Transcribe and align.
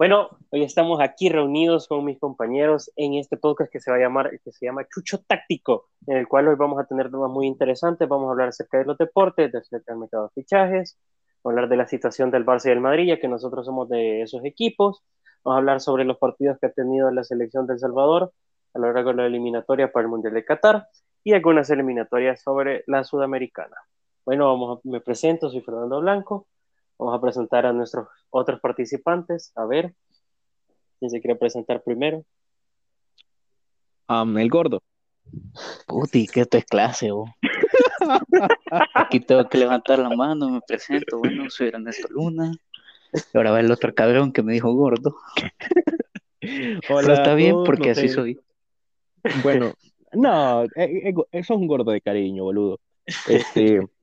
Bueno, 0.00 0.30
hoy 0.48 0.62
estamos 0.62 0.98
aquí 1.02 1.28
reunidos 1.28 1.86
con 1.86 2.06
mis 2.06 2.18
compañeros 2.18 2.90
en 2.96 3.16
este 3.16 3.36
podcast 3.36 3.70
que 3.70 3.80
se 3.80 3.90
va 3.90 3.98
a 3.98 4.00
llamar, 4.00 4.30
que 4.42 4.50
se 4.50 4.64
llama 4.64 4.88
Chucho 4.88 5.18
Táctico, 5.18 5.90
en 6.06 6.16
el 6.16 6.26
cual 6.26 6.48
hoy 6.48 6.54
vamos 6.54 6.80
a 6.80 6.86
tener 6.86 7.10
temas 7.10 7.30
muy 7.30 7.46
interesantes. 7.46 8.08
Vamos 8.08 8.28
a 8.28 8.30
hablar 8.30 8.48
acerca 8.48 8.78
de 8.78 8.86
los 8.86 8.96
deportes, 8.96 9.54
acerca 9.54 9.92
del 9.92 10.00
mercado 10.00 10.28
de 10.28 10.40
fichajes, 10.40 10.98
hablar 11.44 11.68
de 11.68 11.76
la 11.76 11.86
situación 11.86 12.30
del 12.30 12.46
Barça 12.46 12.64
y 12.64 12.68
del 12.70 12.80
Madrid, 12.80 13.08
ya 13.08 13.20
que 13.20 13.28
nosotros 13.28 13.66
somos 13.66 13.90
de 13.90 14.22
esos 14.22 14.42
equipos. 14.46 15.02
Vamos 15.44 15.56
a 15.56 15.58
hablar 15.58 15.80
sobre 15.82 16.06
los 16.06 16.16
partidos 16.16 16.56
que 16.58 16.68
ha 16.68 16.72
tenido 16.72 17.10
la 17.10 17.22
selección 17.22 17.66
de 17.66 17.74
El 17.74 17.80
Salvador 17.80 18.32
a 18.72 18.78
lo 18.78 18.94
largo 18.94 19.10
de 19.10 19.16
la 19.16 19.26
eliminatoria 19.26 19.92
para 19.92 20.04
el 20.04 20.08
Mundial 20.08 20.32
de 20.32 20.46
Qatar 20.46 20.88
y 21.24 21.34
algunas 21.34 21.68
eliminatorias 21.68 22.40
sobre 22.40 22.84
la 22.86 23.04
Sudamericana. 23.04 23.76
Bueno, 24.24 24.46
vamos 24.46 24.80
me 24.82 25.02
presento, 25.02 25.50
soy 25.50 25.60
Fernando 25.60 26.00
Blanco. 26.00 26.46
Vamos 27.00 27.16
a 27.16 27.20
presentar 27.22 27.64
a 27.64 27.72
nuestros 27.72 28.08
otros 28.28 28.60
participantes. 28.60 29.52
A 29.56 29.64
ver, 29.64 29.94
¿quién 30.98 31.10
se 31.10 31.18
quiere 31.22 31.34
presentar 31.34 31.82
primero? 31.82 32.26
el 34.06 34.50
gordo. 34.50 34.82
Puti, 35.86 36.26
que 36.26 36.42
esto 36.42 36.58
es 36.58 36.66
clase, 36.66 37.10
vos. 37.10 37.30
Aquí 38.94 39.20
tengo 39.20 39.48
que 39.48 39.56
levantar 39.56 39.98
la 39.98 40.10
mano, 40.10 40.50
me 40.50 40.60
presento. 40.60 41.20
Bueno, 41.20 41.48
soy 41.48 41.68
Ernesto 41.68 42.06
Luna. 42.10 42.52
Y 43.14 43.36
ahora 43.36 43.52
va 43.52 43.60
el 43.60 43.72
otro 43.72 43.94
cabrón 43.94 44.30
que 44.30 44.42
me 44.42 44.52
dijo 44.52 44.70
gordo. 44.74 45.16
Pero 46.40 47.12
está 47.14 47.32
bien 47.34 47.64
porque 47.64 47.92
así 47.92 48.10
soy. 48.10 48.38
Bueno, 49.42 49.72
no, 50.12 50.64
eh, 50.64 50.68
eh, 50.76 51.14
eso 51.32 51.54
es 51.54 51.60
un 51.60 51.66
gordo 51.66 51.92
de 51.92 52.02
cariño, 52.02 52.44
boludo. 52.44 52.78
Este, 53.26 53.80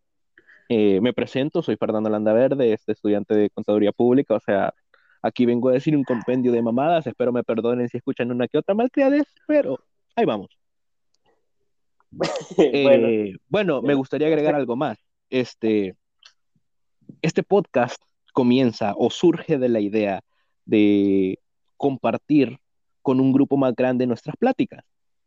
eh, 0.69 0.99
me 1.01 1.13
presento, 1.13 1.61
soy 1.61 1.77
Fernando 1.77 2.09
Landaverde, 2.09 2.73
este 2.73 2.91
estudiante 2.91 3.35
de 3.35 3.49
Contaduría 3.49 3.91
Pública, 3.91 4.35
o 4.35 4.39
sea, 4.39 4.73
aquí 5.21 5.45
vengo 5.45 5.69
a 5.69 5.73
decir 5.73 5.95
un 5.95 6.03
compendio 6.03 6.51
de 6.51 6.61
mamadas, 6.61 7.07
espero 7.07 7.31
me 7.31 7.43
perdonen 7.43 7.89
si 7.89 7.97
escuchan 7.97 8.31
una 8.31 8.47
que 8.47 8.57
otra 8.57 8.75
malcriadez, 8.75 9.27
pero 9.47 9.79
ahí 10.15 10.25
vamos. 10.25 10.49
Eh, 12.57 13.35
bueno, 13.49 13.81
me 13.81 13.93
gustaría 13.93 14.27
agregar 14.27 14.55
algo 14.55 14.75
más. 14.75 14.97
Este, 15.29 15.95
este 17.21 17.43
podcast 17.43 18.01
comienza 18.33 18.93
o 18.95 19.09
surge 19.09 19.57
de 19.57 19.69
la 19.69 19.79
idea 19.79 20.21
de 20.65 21.39
compartir 21.75 22.59
con 23.01 23.19
un 23.19 23.31
grupo 23.31 23.57
más 23.57 23.75
grande 23.75 24.07
nuestras 24.07 24.35
pláticas. 24.37 24.83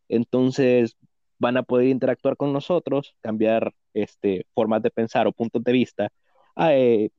Entonces, 0.08 0.96
van 1.40 1.56
a 1.56 1.64
poder 1.64 1.88
interactuar 1.88 2.36
con 2.36 2.52
nosotros, 2.52 3.16
cambiar 3.20 3.72
este, 3.94 4.46
formas 4.54 4.82
de 4.82 4.90
pensar 4.90 5.26
o 5.26 5.32
puntos 5.32 5.64
de 5.64 5.72
vista 5.72 6.08
eh, 6.68 7.10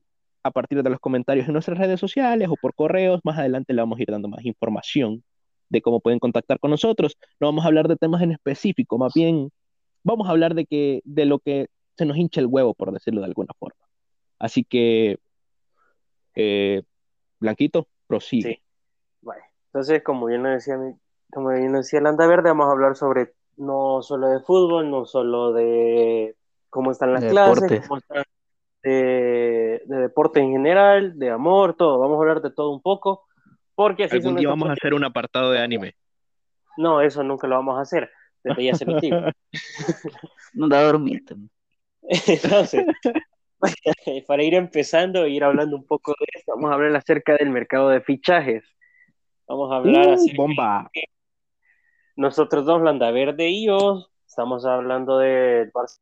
a 0.44 0.52
partir 0.52 0.82
de 0.82 0.90
los 0.90 1.00
comentarios 1.00 1.48
en 1.48 1.54
nuestras 1.54 1.78
redes 1.78 2.00
sociales 2.00 2.48
o 2.50 2.56
por 2.56 2.74
correos. 2.74 3.20
Más 3.26 3.38
adelante 3.38 3.74
le 3.74 3.82
vamos 3.82 4.00
a 4.00 4.04
ir 4.04 4.12
dando 4.12 4.30
más 4.30 4.46
información 4.46 5.24
de 5.70 5.82
cómo 5.82 6.00
pueden 6.00 6.20
contactar 6.20 6.60
con 6.60 6.72
nosotros. 6.72 7.18
No 7.40 7.48
vamos 7.48 7.66
a 7.66 7.68
hablar 7.68 7.88
de 7.88 7.98
temas 7.98 8.22
en 8.22 8.32
específico, 8.32 8.98
más 8.98 9.14
bien 9.14 9.52
vamos 10.04 10.28
a 10.28 10.32
hablar 10.32 10.54
de, 10.54 10.66
que, 10.66 11.02
de 11.04 11.26
lo 11.26 11.40
que 11.40 11.68
se 11.98 12.06
nos 12.06 12.16
hincha 12.16 12.40
el 12.40 12.48
huevo, 12.48 12.74
por 12.74 12.92
decirlo 12.92 13.22
de 13.22 13.28
alguna 13.28 13.54
forma. 13.60 13.82
Así 14.40 14.64
que, 14.64 15.20
eh, 16.36 16.84
Blanquito, 17.40 17.88
prosigue. 18.08 18.56
Sí. 18.56 18.62
Entonces, 19.74 20.04
como 20.04 20.26
bien 20.26 20.44
lo 20.44 20.50
decía, 20.50 20.78
como 21.32 21.50
bien 21.50 21.72
decía 21.72 22.02
Landa 22.02 22.28
Verde, 22.28 22.50
vamos 22.50 22.68
a 22.68 22.72
hablar 22.72 22.98
sobre 22.98 23.34
no 23.62 24.02
solo 24.02 24.28
de 24.30 24.40
fútbol, 24.40 24.90
no 24.90 25.06
solo 25.06 25.54
de 25.54 26.36
cómo 26.70 26.92
están 26.92 27.14
las 27.14 27.24
clases, 27.24 27.88
cómo 27.88 28.00
están 28.00 28.24
de, 28.84 29.82
deporte 29.86 30.40
en 30.40 30.52
general, 30.52 31.18
de 31.18 31.30
amor, 31.30 31.76
todo. 31.76 32.00
Vamos 32.00 32.18
a 32.18 32.22
hablar 32.22 32.42
de 32.42 32.52
todo 32.52 32.72
un 32.72 32.82
poco. 32.82 33.26
Porque 33.76 34.06
así 34.06 34.18
Algún 34.18 34.36
día 34.36 34.50
vamos 34.50 34.70
a 34.70 34.74
hacer 34.74 34.94
un 34.94 35.04
apartado 35.04 35.52
de 35.52 35.60
anime. 35.60 35.96
No, 36.78 37.02
eso 37.02 37.24
nunca 37.24 37.48
lo 37.48 37.56
vamos 37.56 37.78
a 37.78 37.82
hacer. 37.82 38.10
Desde 38.44 38.64
ya 38.64 38.76
se 38.76 38.86
lo 38.86 39.00
digo. 39.02 39.18
no 40.54 40.68
da 40.68 40.84
dormir. 40.84 41.24
Entonces, 42.02 42.86
para 44.28 44.44
ir 44.44 44.56
empezando 44.56 45.24
e 45.24 45.30
ir 45.30 45.44
hablando 45.44 45.76
un 45.76 45.86
poco 45.86 46.14
de 46.20 46.26
esto, 46.34 46.54
vamos 46.56 46.72
a 46.72 46.74
hablar 46.74 46.96
acerca 46.96 47.38
del 47.38 47.52
mercado 47.52 47.90
de 47.90 48.02
fichajes. 48.02 48.64
Vamos 49.48 49.72
a 49.72 49.76
hablar 49.76 50.08
uh, 50.08 50.14
acerca 50.14 50.36
bomba. 50.38 50.90
De 50.94 51.02
nosotros 52.16 52.66
dos, 52.66 52.82
Verde 52.82 53.50
y 53.50 53.68
yo, 53.68 54.08
estamos 54.28 54.66
hablando 54.66 55.18
del 55.18 55.72
Barça, 55.72 56.00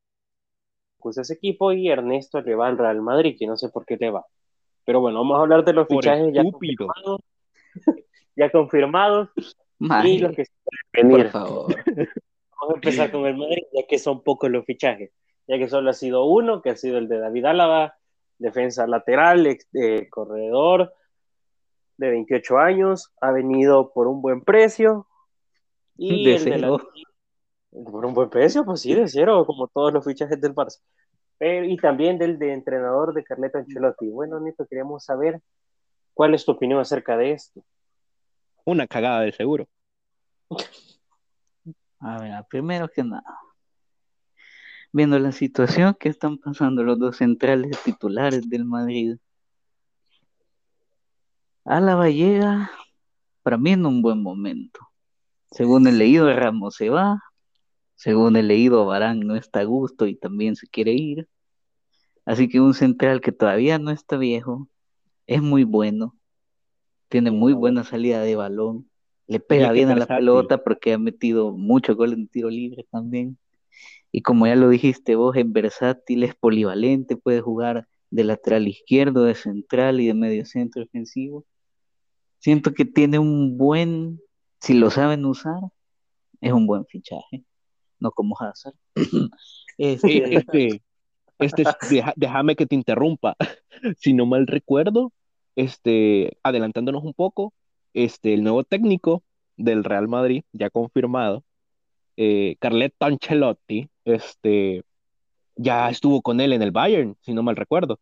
ese 1.16 1.34
equipo, 1.34 1.72
y 1.72 1.90
Ernesto 1.90 2.42
le 2.42 2.56
va 2.56 2.68
al 2.68 2.78
Real 2.78 3.02
Madrid, 3.02 3.36
que 3.38 3.48
no 3.48 3.58
sé 3.58 3.70
por 3.70 3.86
qué 3.86 3.98
le 3.98 4.12
va. 4.12 4.26
Pero 4.86 5.02
bueno, 5.02 5.20
vamos 5.20 5.38
a 5.38 5.42
hablar 5.42 5.64
de 5.64 5.74
los 5.74 5.88
fichajes 5.88 6.34
ya 6.34 6.44
confirmados, 6.44 7.22
ya 8.36 8.52
confirmados 8.52 9.30
y 9.80 10.18
los 10.20 10.36
que 10.36 10.46
se 10.46 10.52
Por 11.02 11.30
favor. 11.30 11.76
Vamos 11.86 12.74
a 12.74 12.76
empezar 12.76 13.12
con 13.12 13.26
el 13.26 13.38
Madrid, 13.38 13.64
ya 13.74 13.88
que 13.88 13.98
son 13.98 14.24
pocos 14.24 14.50
los 14.50 14.66
fichajes, 14.66 15.12
ya 15.48 15.58
que 15.58 15.70
solo 15.70 15.90
ha 15.90 15.94
sido 15.94 16.26
uno, 16.26 16.62
que 16.62 16.72
ha 16.72 16.76
sido 16.76 16.98
el 16.98 17.08
de 17.08 17.20
David 17.20 17.46
Álava, 17.46 17.96
defensa 18.38 18.86
lateral, 18.88 19.46
eh, 19.48 20.10
corredor 20.10 20.94
de 21.98 22.10
28 22.10 22.58
años, 22.58 23.12
ha 23.22 23.32
venido 23.32 23.92
por 23.94 24.08
un 24.08 24.22
buen 24.22 24.42
precio, 24.42 25.08
y 27.72 27.84
por 27.84 28.06
un 28.06 28.14
buen 28.14 28.30
precio, 28.30 28.66
pues 28.66 28.82
sí, 28.82 28.94
de 28.94 29.08
cero, 29.08 29.46
como 29.46 29.68
todos 29.68 29.94
los 29.94 30.04
fichajes 30.06 30.40
del 30.40 30.56
Barça. 30.56 30.80
y 31.40 31.78
también 31.78 32.18
del 32.18 32.40
de 32.40 32.54
entrenador 32.54 33.14
de 33.14 33.24
Carleto 33.24 33.58
Ancelotti. 33.58 34.10
Bueno, 34.10 34.40
Nito, 34.40 34.66
queríamos 34.66 35.04
saber 35.04 35.42
cuál 36.14 36.34
es 36.34 36.46
tu 36.46 36.54
opinión 36.54 36.80
acerca 36.80 37.18
de 37.18 37.34
esto. 37.34 37.64
Una 38.66 38.88
cagada 38.88 39.22
de 39.22 39.32
seguro. 39.32 39.68
A 42.02 42.18
ver, 42.22 42.46
primero 42.50 42.88
que 42.88 43.04
nada, 43.04 43.38
viendo 44.94 45.20
la 45.20 45.34
situación 45.34 45.96
que 46.00 46.08
están 46.08 46.38
pasando 46.38 46.82
los 46.84 46.98
dos 46.98 47.18
centrales 47.18 47.78
titulares 47.84 48.50
del 48.50 48.64
Madrid, 48.64 49.18
a 51.66 51.82
la 51.82 51.96
Vallega, 51.96 52.72
para 53.44 53.58
mí 53.58 53.72
en 53.72 53.86
un 53.86 54.02
buen 54.02 54.24
momento. 54.24 54.89
Según 55.52 55.88
el 55.88 55.98
leído, 55.98 56.32
Ramos 56.34 56.76
se 56.76 56.90
va. 56.90 57.22
Según 57.96 58.36
el 58.36 58.48
leído, 58.48 58.86
Barán 58.86 59.20
no 59.22 59.36
está 59.36 59.62
a 59.62 59.66
gusto 59.66 60.08
y 60.08 60.16
también 60.16 60.56
se 60.56 60.68
quiere 60.68 60.94
ir. 60.94 61.28
Así 62.26 62.48
que 62.48 62.62
un 62.62 62.74
central 62.74 63.22
que 63.22 63.32
todavía 63.32 63.80
no 63.80 63.92
está 63.92 64.16
viejo, 64.16 64.70
es 65.26 65.42
muy 65.42 65.64
bueno, 65.64 66.16
tiene 67.08 67.32
muy 67.32 67.54
buena 67.54 67.84
salida 67.84 68.22
de 68.22 68.36
balón, 68.36 68.90
le 69.28 69.40
pega 69.40 69.72
bien 69.72 69.90
a 69.90 69.96
la 69.96 70.06
pelota 70.06 70.64
porque 70.64 70.94
ha 70.94 70.98
metido 70.98 71.52
mucho 71.52 71.96
gol 71.96 72.14
en 72.14 72.28
tiro 72.28 72.50
libre 72.50 72.86
también. 72.92 73.38
Y 74.12 74.22
como 74.22 74.48
ya 74.48 74.56
lo 74.56 74.70
dijiste 74.70 75.16
vos, 75.16 75.36
es 75.36 75.52
versátil, 75.52 76.24
es 76.24 76.36
polivalente, 76.36 77.16
puede 77.16 77.42
jugar 77.42 77.88
de 78.12 78.24
lateral 78.24 78.68
izquierdo, 78.68 79.24
de 79.24 79.36
central 79.36 80.00
y 80.00 80.08
de 80.08 80.14
medio 80.14 80.46
centro 80.46 80.84
ofensivo. 80.84 81.46
Siento 82.40 82.74
que 82.74 82.86
tiene 82.86 83.20
un 83.20 83.58
buen 83.58 84.20
si 84.60 84.74
lo 84.74 84.90
saben 84.90 85.26
usar, 85.26 85.62
es 86.42 86.54
un 86.54 86.68
buen 86.68 86.86
fichaje, 86.86 87.44
no 88.00 88.12
como 88.12 88.36
Hazard. 88.40 88.76
este, 89.78 90.36
este, 90.36 90.82
este 91.40 91.64
déjame 92.16 92.56
que 92.56 92.66
te 92.66 92.76
interrumpa. 92.76 93.36
si 93.98 94.14
no 94.14 94.26
mal 94.26 94.48
recuerdo, 94.48 95.12
este, 95.56 96.38
adelantándonos 96.44 97.04
un 97.04 97.14
poco, 97.14 97.54
este, 97.94 98.34
el 98.34 98.44
nuevo 98.44 98.64
técnico 98.64 99.24
del 99.58 99.84
Real 99.84 100.08
Madrid, 100.08 100.44
ya 100.54 100.70
confirmado, 100.70 101.44
eh, 102.18 102.56
Carletto 102.60 103.06
Ancelotti, 103.06 103.90
este, 104.06 104.84
ya 105.56 105.90
estuvo 105.90 106.22
con 106.22 106.40
él 106.42 106.54
en 106.54 106.62
el 106.62 106.72
Bayern, 106.72 107.16
si 107.22 107.34
no 107.34 107.44
mal 107.44 107.56
recuerdo. 107.56 108.00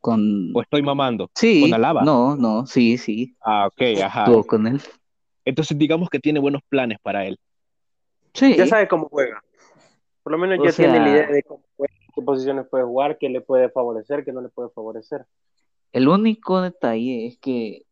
Con... 0.00 0.52
¿O 0.54 0.62
estoy 0.62 0.82
mamando? 0.82 1.30
Sí. 1.34 1.62
Con 1.62 1.74
Alaba. 1.74 2.02
No, 2.02 2.36
no, 2.36 2.66
sí, 2.66 2.98
sí. 2.98 3.36
Ah, 3.40 3.66
ok, 3.66 4.00
ajá. 4.02 4.24
Estuvo 4.24 4.44
con 4.44 4.66
él. 4.66 4.80
Entonces 5.44 5.78
digamos 5.78 6.08
que 6.08 6.18
tiene 6.18 6.40
buenos 6.40 6.62
planes 6.68 6.98
para 7.02 7.24
él. 7.26 7.38
Sí. 8.34 8.54
Ya 8.56 8.66
sabe 8.66 8.88
cómo 8.88 9.08
juega. 9.08 9.42
Por 10.22 10.32
lo 10.32 10.38
menos 10.38 10.58
ya 10.64 10.72
tiene 10.72 10.98
la 10.98 11.08
idea 11.08 11.26
de 11.28 11.42
cómo 11.42 11.62
juega, 11.76 11.94
qué 12.14 12.22
posiciones 12.22 12.66
puede 12.68 12.84
jugar, 12.84 13.16
qué 13.18 13.28
le 13.28 13.40
puede 13.40 13.70
favorecer, 13.70 14.24
qué 14.24 14.32
no 14.32 14.40
le 14.40 14.48
puede 14.48 14.70
favorecer. 14.70 15.24
El 15.92 16.08
único 16.08 16.60
detalle 16.60 17.26
es 17.26 17.38
que 17.38 17.84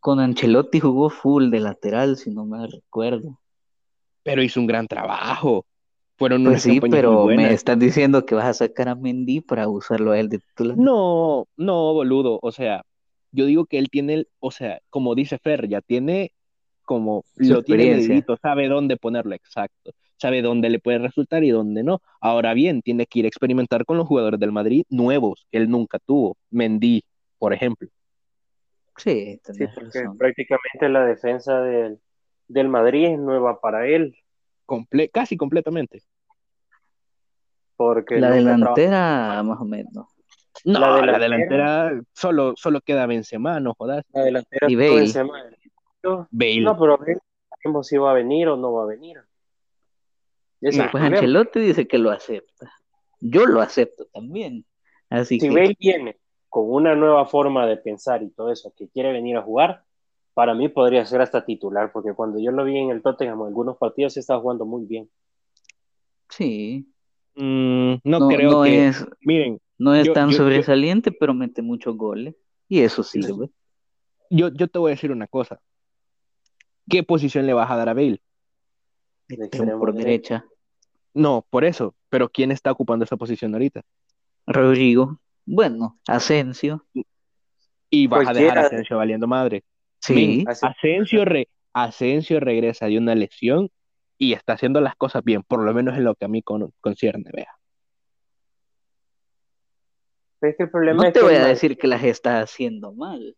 con 0.00 0.18
Ancelotti 0.18 0.80
jugó 0.80 1.10
full 1.10 1.50
de 1.50 1.60
lateral, 1.60 2.16
si 2.16 2.30
no 2.30 2.44
me 2.44 2.66
recuerdo. 2.66 3.38
Pero 4.24 4.42
hizo 4.42 4.58
un 4.58 4.66
gran 4.66 4.88
trabajo. 4.88 5.64
Fueron 6.22 6.44
pues 6.44 6.62
sí, 6.62 6.80
pero 6.80 7.26
me 7.26 7.52
estás 7.52 7.76
diciendo 7.76 8.24
que 8.24 8.36
vas 8.36 8.46
a 8.46 8.54
sacar 8.54 8.88
a 8.88 8.94
Mendy 8.94 9.40
para 9.40 9.66
usarlo 9.66 10.12
a 10.12 10.20
él 10.20 10.28
de 10.28 10.38
titular. 10.38 10.78
No, 10.78 11.48
no, 11.56 11.92
boludo. 11.94 12.38
O 12.42 12.52
sea, 12.52 12.84
yo 13.32 13.44
digo 13.44 13.66
que 13.66 13.76
él 13.76 13.88
tiene, 13.90 14.26
o 14.38 14.52
sea, 14.52 14.78
como 14.88 15.16
dice 15.16 15.38
Fer, 15.38 15.66
ya 15.66 15.80
tiene 15.80 16.30
como 16.84 17.24
lo 17.34 17.64
tiene 17.64 17.96
medidito, 17.96 18.36
sabe 18.36 18.68
dónde 18.68 18.96
ponerlo 18.96 19.34
exacto, 19.34 19.90
sabe 20.16 20.42
dónde 20.42 20.70
le 20.70 20.78
puede 20.78 20.98
resultar 20.98 21.42
y 21.42 21.50
dónde 21.50 21.82
no. 21.82 22.00
Ahora 22.20 22.54
bien, 22.54 22.82
tiene 22.82 23.06
que 23.06 23.18
ir 23.18 23.24
a 23.24 23.28
experimentar 23.28 23.84
con 23.84 23.96
los 23.96 24.06
jugadores 24.06 24.38
del 24.38 24.52
Madrid 24.52 24.84
nuevos 24.90 25.48
que 25.50 25.58
él 25.58 25.68
nunca 25.68 25.98
tuvo, 25.98 26.36
Mendy, 26.52 27.02
por 27.36 27.52
ejemplo. 27.52 27.88
Sí, 28.96 29.40
sí 29.42 29.64
porque 29.74 30.04
prácticamente 30.16 30.88
la 30.88 31.04
defensa 31.04 31.60
del, 31.62 31.98
del 32.46 32.68
Madrid 32.68 33.06
es 33.06 33.18
nueva 33.18 33.60
para 33.60 33.88
él. 33.88 34.14
Comple 34.66 35.08
casi 35.08 35.36
completamente. 35.36 36.04
Porque 37.76 38.18
la 38.18 38.30
delantera, 38.30 39.42
más 39.42 39.60
o 39.60 39.64
menos. 39.64 40.06
No, 40.64 41.02
la 41.02 41.18
delantera, 41.18 42.00
solo, 42.12 42.54
solo 42.56 42.80
queda 42.80 43.06
Benzema, 43.06 43.58
no 43.60 43.74
jodas. 43.74 44.04
La 44.12 44.22
delantera 44.22 44.70
y 44.70 44.76
Bale. 44.76 44.94
Benzema. 44.96 45.42
No, 46.02 46.28
pero 46.30 46.98
Bale, 46.98 47.20
si 47.82 47.96
va 47.96 48.10
a 48.10 48.14
venir 48.14 48.48
o 48.48 48.56
no 48.56 48.72
va 48.72 48.84
a 48.84 48.86
venir. 48.86 49.18
pues 50.60 50.94
Ancelotti 50.94 51.60
dice 51.60 51.88
que 51.88 51.98
lo 51.98 52.10
acepta. 52.10 52.72
Yo 53.20 53.46
lo 53.46 53.60
acepto 53.60 54.06
también. 54.12 54.64
Así 55.08 55.38
si 55.38 55.48
Bale 55.48 55.76
viene 55.78 56.18
con 56.48 56.70
una 56.70 56.94
nueva 56.94 57.24
forma 57.24 57.66
de 57.66 57.78
pensar 57.78 58.22
y 58.22 58.28
todo 58.28 58.52
eso, 58.52 58.74
que 58.76 58.88
quiere 58.88 59.10
venir 59.10 59.38
a 59.38 59.42
jugar, 59.42 59.84
para 60.34 60.54
mí 60.54 60.68
podría 60.68 61.04
ser 61.06 61.20
hasta 61.20 61.44
titular, 61.44 61.90
porque 61.92 62.12
cuando 62.14 62.38
yo 62.38 62.50
lo 62.50 62.64
vi 62.64 62.78
en 62.78 62.90
el 62.90 63.02
Tottenham 63.02 63.40
en 63.40 63.46
algunos 63.46 63.78
partidos, 63.78 64.14
se 64.14 64.20
estaba 64.20 64.40
jugando 64.40 64.66
muy 64.66 64.84
bien. 64.84 65.08
Sí. 66.28 66.91
Mm, 67.34 67.94
no, 68.04 68.28
creo 68.28 68.62
que. 68.62 68.88
Es, 68.88 69.06
miren. 69.20 69.58
No 69.78 69.94
es 69.94 70.12
tan 70.12 70.32
sobresaliente, 70.32 71.10
pero 71.10 71.34
mete 71.34 71.60
muchos 71.60 71.96
goles. 71.96 72.36
Y 72.68 72.80
eso 72.80 73.02
sirve. 73.02 73.50
Yo, 74.30 74.48
yo 74.48 74.68
te 74.68 74.78
voy 74.78 74.90
a 74.90 74.94
decir 74.94 75.10
una 75.10 75.26
cosa. 75.26 75.60
¿Qué 76.88 77.02
posición 77.02 77.46
le 77.46 77.52
vas 77.52 77.70
a 77.70 77.76
dar 77.76 77.88
a 77.88 77.94
Bale? 77.94 78.22
por 79.78 79.94
derecha. 79.94 80.44
No, 81.14 81.44
por 81.50 81.64
eso. 81.64 81.94
Pero 82.08 82.28
¿quién 82.28 82.52
está 82.52 82.70
ocupando 82.70 83.04
esa 83.04 83.16
posición 83.16 83.54
ahorita? 83.54 83.82
Rodrigo. 84.46 85.20
Bueno, 85.44 85.98
Asensio. 86.06 86.86
Y 87.90 88.06
vas 88.06 88.28
a 88.28 88.32
dejar 88.32 88.58
a 88.58 88.66
Asensio 88.66 88.96
valiendo 88.96 89.26
madre. 89.26 89.64
Sí. 90.00 90.44
Asensio, 90.46 91.24
re, 91.24 91.48
Asensio 91.72 92.40
regresa 92.40 92.86
de 92.86 92.98
una 92.98 93.14
lesión 93.14 93.70
y 94.22 94.34
está 94.34 94.52
haciendo 94.52 94.80
las 94.80 94.94
cosas 94.94 95.24
bien, 95.24 95.42
por 95.42 95.64
lo 95.64 95.74
menos 95.74 95.96
en 95.96 96.04
lo 96.04 96.14
que 96.14 96.26
a 96.26 96.28
mí 96.28 96.42
concierne, 96.42 97.28
vea. 97.32 97.58
el 100.40 100.70
problema 100.70 101.02
no 101.02 101.12
te 101.12 101.22
voy 101.22 101.34
a 101.34 101.44
decir 101.44 101.76
que 101.76 101.88
las 101.88 102.04
está 102.04 102.40
haciendo 102.40 102.92
mal. 102.92 103.36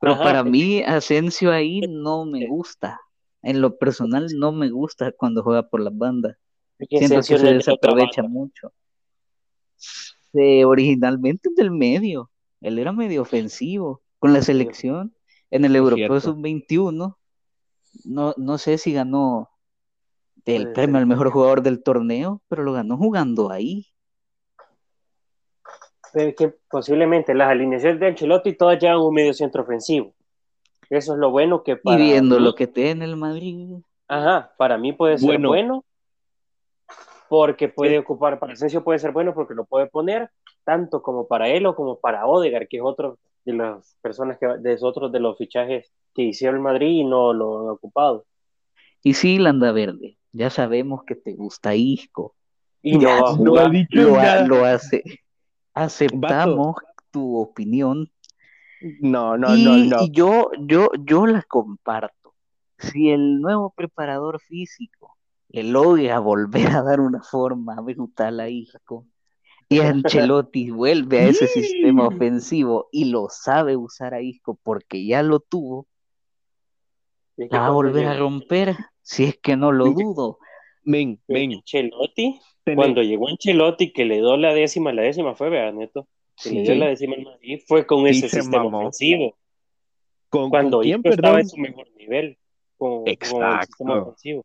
pero 0.00 0.18
para 0.18 0.42
mí 0.42 0.82
Asensio 0.82 1.52
ahí 1.52 1.80
no 1.88 2.24
me 2.24 2.48
gusta. 2.48 3.00
En 3.40 3.60
lo 3.60 3.78
personal 3.78 4.26
no 4.36 4.50
me 4.50 4.68
gusta 4.68 5.12
cuando 5.12 5.44
juega 5.44 5.68
por 5.68 5.80
las 5.80 5.96
bandas. 5.96 6.36
Siento 6.88 7.18
que 7.18 7.38
se 7.38 7.54
desaprovecha 7.54 8.24
mucho. 8.24 8.72
originalmente 10.34 11.50
del 11.54 11.70
medio. 11.70 12.32
Él 12.60 12.80
era 12.80 12.90
medio 12.90 13.22
ofensivo 13.22 14.02
con 14.18 14.32
la 14.32 14.42
selección. 14.42 15.14
En 15.52 15.64
el 15.64 15.76
Europeo 15.76 16.18
Sub-21, 16.18 17.16
no, 18.04 18.34
no 18.36 18.58
sé 18.58 18.78
si 18.78 18.92
ganó 18.92 19.50
el 20.46 20.72
premio 20.72 20.98
al 20.98 21.06
mejor 21.06 21.30
jugador 21.30 21.62
del 21.62 21.82
torneo, 21.82 22.40
pero 22.48 22.62
lo 22.62 22.72
ganó 22.72 22.96
jugando 22.96 23.50
ahí. 23.50 23.86
que 26.12 26.54
posiblemente 26.70 27.34
las 27.34 27.50
alineaciones 27.50 28.00
de 28.00 28.06
Ancelotti 28.06 28.54
todas 28.54 28.78
llevan 28.78 28.98
un 28.98 29.12
medio 29.12 29.34
centro 29.34 29.62
ofensivo. 29.62 30.14
Eso 30.88 31.14
es 31.14 31.18
lo 31.18 31.30
bueno 31.30 31.62
que 31.62 31.76
para. 31.76 32.00
Y 32.00 32.10
viendo 32.10 32.38
lo 32.38 32.54
que 32.54 32.66
tiene 32.66 33.04
el 33.04 33.16
Madrid. 33.16 33.80
Ajá, 34.08 34.52
para 34.56 34.78
mí 34.78 34.92
puede 34.92 35.18
ser 35.18 35.40
bueno, 35.40 35.84
porque 37.28 37.68
puede 37.68 37.98
ocupar, 37.98 38.38
para 38.38 38.52
Asensio 38.52 38.84
puede 38.84 38.98
ser 39.00 39.10
bueno 39.12 39.34
porque 39.34 39.54
lo 39.54 39.64
puede 39.64 39.86
poner 39.86 40.30
tanto 40.64 41.02
como 41.02 41.26
para 41.26 41.48
él 41.48 41.66
o 41.66 41.74
como 41.74 41.98
para 41.98 42.26
Odegar, 42.26 42.68
que 42.68 42.76
es 42.78 42.82
otro 42.84 43.18
de 43.44 43.52
las 43.54 43.96
personas 44.00 44.38
que, 44.38 44.46
de 44.46 44.76
otros 44.80 45.10
de 45.12 45.20
los 45.20 45.36
fichajes 45.36 45.92
que 46.14 46.22
hicieron 46.22 46.56
el 46.56 46.62
Madrid 46.62 46.88
y 46.88 47.04
no 47.04 47.32
lo 47.32 47.60
han 47.60 47.68
ocupado. 47.70 48.24
Y 49.02 49.14
sí, 49.14 49.38
Landa 49.38 49.72
Verde, 49.72 50.18
ya 50.36 50.50
sabemos 50.50 51.02
que 51.04 51.14
te 51.14 51.34
gusta 51.34 51.74
Isco. 51.74 52.34
Y 52.82 52.98
no, 52.98 53.36
no 53.36 53.56
ha 53.56 53.68
dicho 53.68 54.02
lo, 54.02 54.46
lo 54.46 54.64
hace. 54.64 55.02
Aceptamos 55.74 56.76
tu 57.10 57.36
opinión. 57.36 58.10
No, 59.00 59.36
no, 59.36 59.56
no, 59.56 59.76
no. 59.76 60.02
Y 60.02 60.10
yo, 60.10 60.50
yo, 60.60 60.88
yo 61.04 61.26
la 61.26 61.42
comparto. 61.42 62.34
Si 62.78 63.10
el 63.10 63.40
nuevo 63.40 63.72
preparador 63.74 64.40
físico 64.40 65.16
le 65.48 65.64
logra 65.64 66.18
volver 66.18 66.68
a 66.68 66.82
dar 66.82 67.00
una 67.00 67.22
forma 67.22 67.80
brutal 67.80 68.40
a 68.40 68.48
Isco, 68.48 69.06
y 69.68 69.80
Ancelotti 69.80 70.70
vuelve 70.70 71.20
a 71.20 71.28
ese 71.28 71.46
sistema 71.48 72.06
ofensivo 72.06 72.88
y 72.92 73.06
lo 73.06 73.28
sabe 73.30 73.76
usar 73.76 74.14
a 74.14 74.20
Isco 74.20 74.58
porque 74.62 75.04
ya 75.06 75.22
lo 75.22 75.40
tuvo, 75.40 75.86
va 77.52 77.66
a 77.66 77.70
volver 77.70 78.06
a 78.06 78.16
romper, 78.16 78.76
si 79.06 79.22
es 79.22 79.38
que 79.38 79.56
no 79.56 79.70
lo 79.70 79.86
dudo. 79.92 80.38
Men, 80.82 81.20
men. 81.28 81.52
Ancelotti, 81.52 82.40
cuando 82.74 83.02
llegó 83.02 83.28
Ancelotti, 83.28 83.92
que 83.92 84.04
le 84.04 84.16
dio 84.16 84.36
la 84.36 84.52
décima, 84.52 84.92
la 84.92 85.02
décima 85.02 85.36
fue, 85.36 85.48
vea, 85.48 85.70
Neto, 85.70 86.08
que 86.42 86.50
le 86.50 86.62
dio 86.62 86.74
la 86.74 86.88
décima 86.88 87.14
Madrid, 87.24 87.60
fue 87.68 87.86
con 87.86 88.06
ese 88.08 88.28
sistema 88.28 88.64
ofensivo. 88.64 89.36
¿Con, 90.28 90.50
cuando 90.50 90.80
quién, 90.80 91.00
estaba 91.04 91.38
en 91.38 91.48
su 91.48 91.56
mejor 91.56 91.86
nivel, 91.96 92.36
con, 92.76 93.06
Exacto. 93.06 93.46
el 93.46 93.66
sistema 93.66 94.02
ofensivo. 94.02 94.44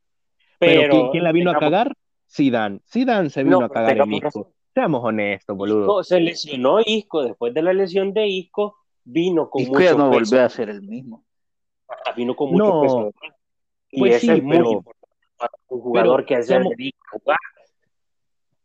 Pero, 0.59 1.09
¿quién, 1.09 1.23
la 1.23 1.31
vino 1.31 1.49
a 1.49 1.57
cagar? 1.57 1.95
Zidane. 2.31 2.81
Zidane 2.87 3.31
se 3.31 3.43
vino 3.43 3.63
a 3.63 3.69
cagar 3.69 3.97
en 3.97 4.13
Isco. 4.13 4.53
Seamos 4.75 5.03
honestos, 5.03 5.57
boludo. 5.57 6.03
se 6.03 6.19
lesionó 6.19 6.79
Isco, 6.85 7.23
después 7.23 7.51
de 7.55 7.63
la 7.63 7.73
lesión 7.73 8.13
de 8.13 8.27
Isco, 8.27 8.77
vino 9.03 9.49
con 9.49 9.63
Isco 9.63 9.73
mucho 9.73 9.85
ya 9.85 9.95
no 9.95 10.09
volvió 10.09 10.45
a 10.45 10.49
ser 10.49 10.69
el 10.69 10.83
mismo. 10.83 11.25
vino 12.15 12.35
con 12.35 12.51
mucho 12.51 12.81
peso. 12.83 13.11
Y 13.91 13.99
pues 13.99 14.21
sí, 14.21 14.29
es 14.29 14.41
pero, 14.47 14.63
muy 14.63 14.81
para 15.37 15.51
un 15.67 15.81
jugador 15.81 16.25
que 16.25 16.35
hace 16.35 16.59
jugar. 17.11 17.37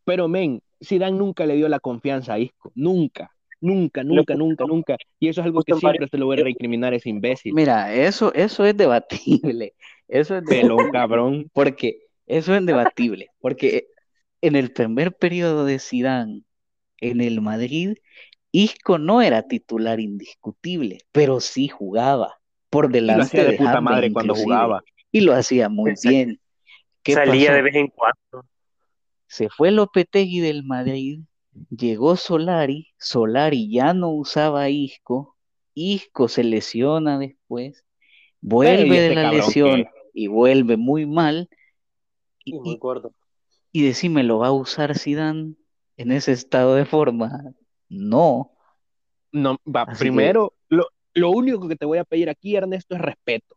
Pero, 0.05 0.29
men, 0.29 0.63
Zidane 0.83 1.19
nunca 1.19 1.47
le 1.47 1.57
dio 1.57 1.69
la 1.69 1.81
confianza 1.81 2.35
a 2.35 2.39
Isco. 2.39 2.71
Nunca. 2.75 3.33
Nunca, 3.61 4.05
nunca, 4.05 4.35
nunca, 4.35 4.65
nunca. 4.67 4.97
Y 5.19 5.29
eso 5.29 5.41
es 5.41 5.47
algo 5.47 5.63
que 5.63 5.75
siempre 5.75 6.07
se 6.09 6.19
lo 6.19 6.27
voy 6.27 6.41
a 6.41 6.45
recriminar 6.45 6.93
a 6.93 6.97
ese 6.97 7.09
imbécil. 7.09 7.55
Mira, 7.55 7.93
eso, 7.93 8.33
eso 8.35 8.65
es 8.65 8.77
debatible. 8.77 9.75
Eso 10.09 10.37
es 10.37 10.45
Pelón, 10.45 10.91
cabrón. 10.93 11.51
Porque 11.53 11.99
eso 12.27 12.55
es 12.55 12.65
debatible. 12.65 13.31
Porque 13.41 13.89
en 14.41 14.55
el 14.55 14.73
primer 14.73 15.15
periodo 15.17 15.65
de 15.65 15.79
Zidane 15.79 16.43
en 17.01 17.21
el 17.21 17.41
Madrid, 17.41 17.97
Isco 18.53 18.99
no 18.99 19.21
era 19.21 19.43
titular 19.43 20.01
indiscutible, 20.01 20.99
pero 21.13 21.41
sí 21.41 21.69
jugaba 21.69 22.39
por 22.71 22.91
delante 22.91 23.43
de, 23.43 23.57
puta 23.57 23.81
madre 23.81 24.13
cuando 24.13 24.35
jugaba 24.35 24.83
y 25.17 25.21
lo 25.23 25.33
hacía 25.33 25.71
muy 25.71 25.95
bien. 26.03 26.39
Salía 27.03 27.55
de 27.55 27.63
vez 27.63 27.75
en 27.75 27.89
cuando. 27.89 28.47
Se 29.27 29.49
fue 29.49 29.71
Lopetegui 29.71 30.41
del 30.41 30.63
Madrid, 30.63 31.21
llegó 31.71 32.17
Solari, 32.17 32.89
Solari 32.99 33.71
ya 33.73 33.95
no 33.95 34.11
usaba 34.11 34.69
Isco, 34.69 35.37
Isco 35.73 36.29
se 36.29 36.45
lesiona 36.45 37.19
después, 37.19 37.85
vuelve 38.43 39.01
de 39.01 39.15
la 39.15 39.33
lesión 39.33 39.87
y 40.13 40.27
vuelve 40.27 40.77
muy 40.77 41.07
mal. 41.07 41.49
Y, 42.45 42.59
muy 42.59 42.77
gordo. 42.77 43.13
Y 43.73 43.85
decime, 43.85 44.23
¿lo 44.23 44.39
va 44.39 44.49
a 44.49 44.53
usar 44.53 44.99
Zidane 44.99 45.55
en 45.97 46.13
ese 46.13 46.33
estado 46.33 46.75
de 46.75 46.85
forma? 46.85 47.55
No. 47.89 48.53
No, 49.33 49.57
va, 49.67 49.87
primero, 49.87 50.53
lo, 50.69 50.87
lo, 51.15 51.31
único 51.31 51.69
que 51.69 51.77
te 51.77 51.87
voy 51.87 51.99
a 51.99 52.05
pedir 52.05 52.29
aquí, 52.29 52.55
Ernesto, 52.55 52.95
es 52.95 53.01
respeto. 53.01 53.56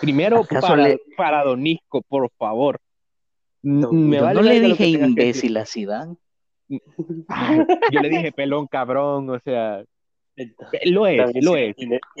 Primero, 0.00 0.44
para, 0.44 0.96
para 1.16 1.44
Donisco, 1.44 2.02
por 2.02 2.30
favor. 2.38 2.80
No, 3.62 3.90
no 3.90 4.42
le 4.42 4.60
dije 4.60 4.86
imbécil 4.88 5.56
a 5.56 5.66
Zidane. 5.66 6.16
yo 6.68 8.00
le 8.00 8.08
dije 8.08 8.32
pelón 8.32 8.66
cabrón, 8.66 9.30
o 9.30 9.38
sea, 9.40 9.84
lo 10.84 11.06
es, 11.06 11.44
lo 11.44 11.56
es. 11.56 11.74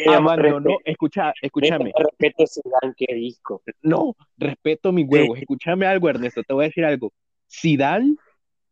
Abandonó, 0.06 0.78
escucha, 0.84 1.32
escúchame. 1.40 1.92
Respeto 1.96 2.44
Zidane 2.46 2.94
que 2.96 3.14
disco. 3.14 3.62
No, 3.82 4.14
respeto 4.36 4.92
mis 4.92 5.06
huevos. 5.08 5.38
Escúchame 5.38 5.86
algo, 5.86 6.08
Ernesto, 6.08 6.42
te 6.42 6.54
voy 6.54 6.64
a 6.64 6.68
decir 6.68 6.84
algo. 6.84 7.12
Zidane, 7.50 8.16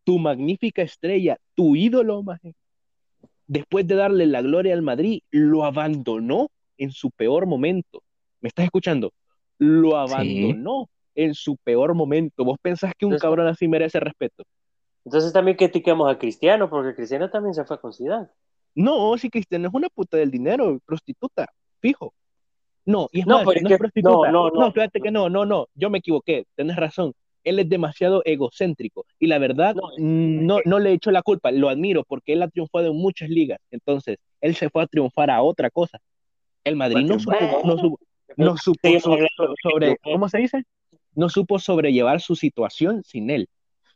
tu 0.04 0.19
magnífica 0.19 0.83
estrella, 0.83 1.38
tu 1.54 1.76
ídolo, 1.76 2.25
después 3.47 3.87
de 3.87 3.95
darle 3.95 4.26
la 4.26 4.43
gloria 4.43 4.75
al 4.75 4.83
Madrid, 4.83 5.21
lo 5.31 5.64
abandonó 5.64 6.49
en 6.78 6.90
su 6.90 7.11
peor 7.11 7.47
momento. 7.47 8.02
¿Me 8.45 8.49
estás 8.49 8.67
escuchando? 8.67 9.11
Lo 9.57 9.97
abandonó 9.97 10.91
en 11.15 11.33
su 11.33 11.57
peor 11.57 11.95
momento. 11.95 12.45
¿Vos 12.45 12.59
pensás 12.61 12.93
que 12.95 13.07
un 13.07 13.17
cabrón 13.17 13.47
así 13.47 13.67
merece 13.67 13.99
respeto? 14.01 14.45
Entonces 15.03 15.33
también 15.33 15.57
criticamos 15.57 16.13
a 16.13 16.19
Cristiano, 16.19 16.69
porque 16.69 16.95
Cristiano 16.95 17.31
también 17.31 17.55
se 17.55 17.65
fue 17.65 17.81
con 17.81 17.95
Zidane. 17.95 18.29
No, 18.75 19.17
si 19.17 19.31
Cristiano 19.31 19.69
es 19.69 19.73
una 19.73 19.89
puta 19.89 20.19
del 20.19 20.31
dinero, 20.31 20.79
prostituta, 20.85 21.47
fijo. 21.81 22.13
No, 22.85 23.09
y 23.13 23.21
es 23.21 23.27
no, 23.27 23.43
más, 23.43 23.47
no 23.63 23.71
es 23.71 23.79
prostituta. 23.79 24.31
No, 24.31 24.51
no, 24.51 24.61
no, 24.61 24.73
fíjate 24.73 25.01
que 25.01 25.11
no, 25.11 25.31
no, 25.31 25.47
no, 25.47 25.69
yo 25.75 25.89
me 25.89 25.97
equivoqué, 25.97 26.45
tenés 26.55 26.77
razón. 26.77 27.15
Él 27.45 27.59
es 27.61 27.69
demasiado 27.71 28.21
egocéntrico 28.27 29.07
y 29.19 29.27
la 29.27 29.39
verdad 29.39 29.75
no, 29.97 30.59
no, 30.67 30.79
le 30.79 30.93
echo 30.93 31.11
la 31.11 31.23
culpa, 31.23 31.51
lo 31.51 31.71
admiro 31.71 32.05
porque 32.05 32.35
él 32.35 32.43
ha 32.43 32.49
triunfado 32.49 32.89
en 32.89 32.97
muchas 32.97 33.31
ligas, 33.31 33.59
entonces 33.71 34.19
él 34.43 34.55
se 34.55 34.69
fue 34.69 34.83
a 34.83 34.87
triunfar 34.87 35.31
a 35.31 35.43
otra 35.43 35.71
cosa. 35.71 35.99
El 36.63 36.77
Madrid 36.77 37.07
no 37.07 37.19
supo, 37.19 37.37
no 37.65 37.79
supo, 37.79 37.99
no 38.37 38.57
supo 38.57 38.88
sobre, 39.00 39.97
¿cómo 40.03 40.29
se 40.29 40.38
dice? 40.38 40.64
No 41.14 41.29
supo 41.29 41.59
sobrellevar 41.59 42.21
su 42.21 42.37
situación 42.37 43.03
sin 43.05 43.31
él. 43.31 43.49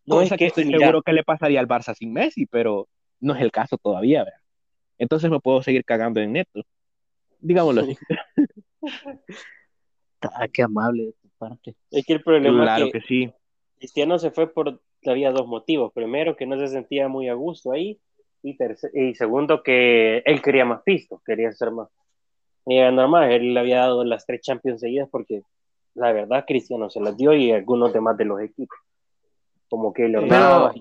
No 0.07 0.23
es 0.23 0.33
que, 0.33 0.47
estoy 0.47 0.65
seguro 0.65 1.03
que 1.03 1.13
le 1.13 1.23
pasaría 1.23 1.61
al 1.61 1.69
Barça 1.69 1.95
sin 1.95 2.13
Messi, 2.13 2.47
pero 2.47 2.89
no 3.21 3.35
es 3.35 3.43
el 3.43 3.51
caso 3.51 3.77
todavía, 3.77 4.25
¿verdad? 4.25 4.41
Entonces 4.97 5.31
me 5.31 5.41
puedo 5.41 5.63
seguir 5.63 5.85
cagando 5.85 6.21
en 6.21 6.33
neto. 6.33 6.63
Digámoslo 7.41 7.83
así. 7.83 7.97
Ah, 10.21 10.49
qué 10.53 10.65
amable 10.65 11.05
de 11.05 11.13
tu 11.13 11.29
parte. 11.39 11.77
Es 11.93 12.05
que 12.05 12.15
el 12.15 12.25
problema 12.25 12.65
claro 12.65 12.87
es 12.87 12.93
que, 12.93 13.01
sí. 13.03 13.33
Cristiano 13.79 14.19
se 14.19 14.33
fue 14.33 14.53
por 14.53 14.81
había 15.07 15.31
dos 15.31 15.47
motivos. 15.47 15.93
Primero, 15.93 16.37
que 16.37 16.45
no 16.45 16.59
se 16.59 16.67
sentía 16.67 17.07
muy 17.07 17.29
a 17.29 17.35
gusto 17.35 17.71
ahí. 17.71 18.01
Y, 18.43 18.57
y 18.95 19.15
segundo, 19.15 19.63
que 19.63 20.19
él 20.25 20.43
quería 20.43 20.65
más 20.65 20.83
pisto, 20.83 21.23
quería 21.25 21.53
ser 21.53 21.71
más. 21.71 21.89
Y 22.69 22.79
ganar 22.79 23.09
más. 23.09 23.31
Él 23.31 23.55
le 23.55 23.61
había 23.61 23.79
dado 23.79 24.05
las 24.05 24.27
tres 24.27 24.43
Champions 24.43 24.81
seguidas 24.81 25.09
porque 25.11 25.43
la 25.95 26.13
verdad 26.13 26.45
Cristiano 26.47 26.91
se 26.91 27.01
las 27.01 27.17
dio 27.17 27.33
y 27.33 27.51
algunos 27.51 27.93
demás 27.93 28.17
de 28.19 28.27
los 28.27 28.41
equipos. 28.41 28.79
Como 29.71 29.93
que 29.93 30.07
le 30.09 30.19
ordenaba. 30.19 30.75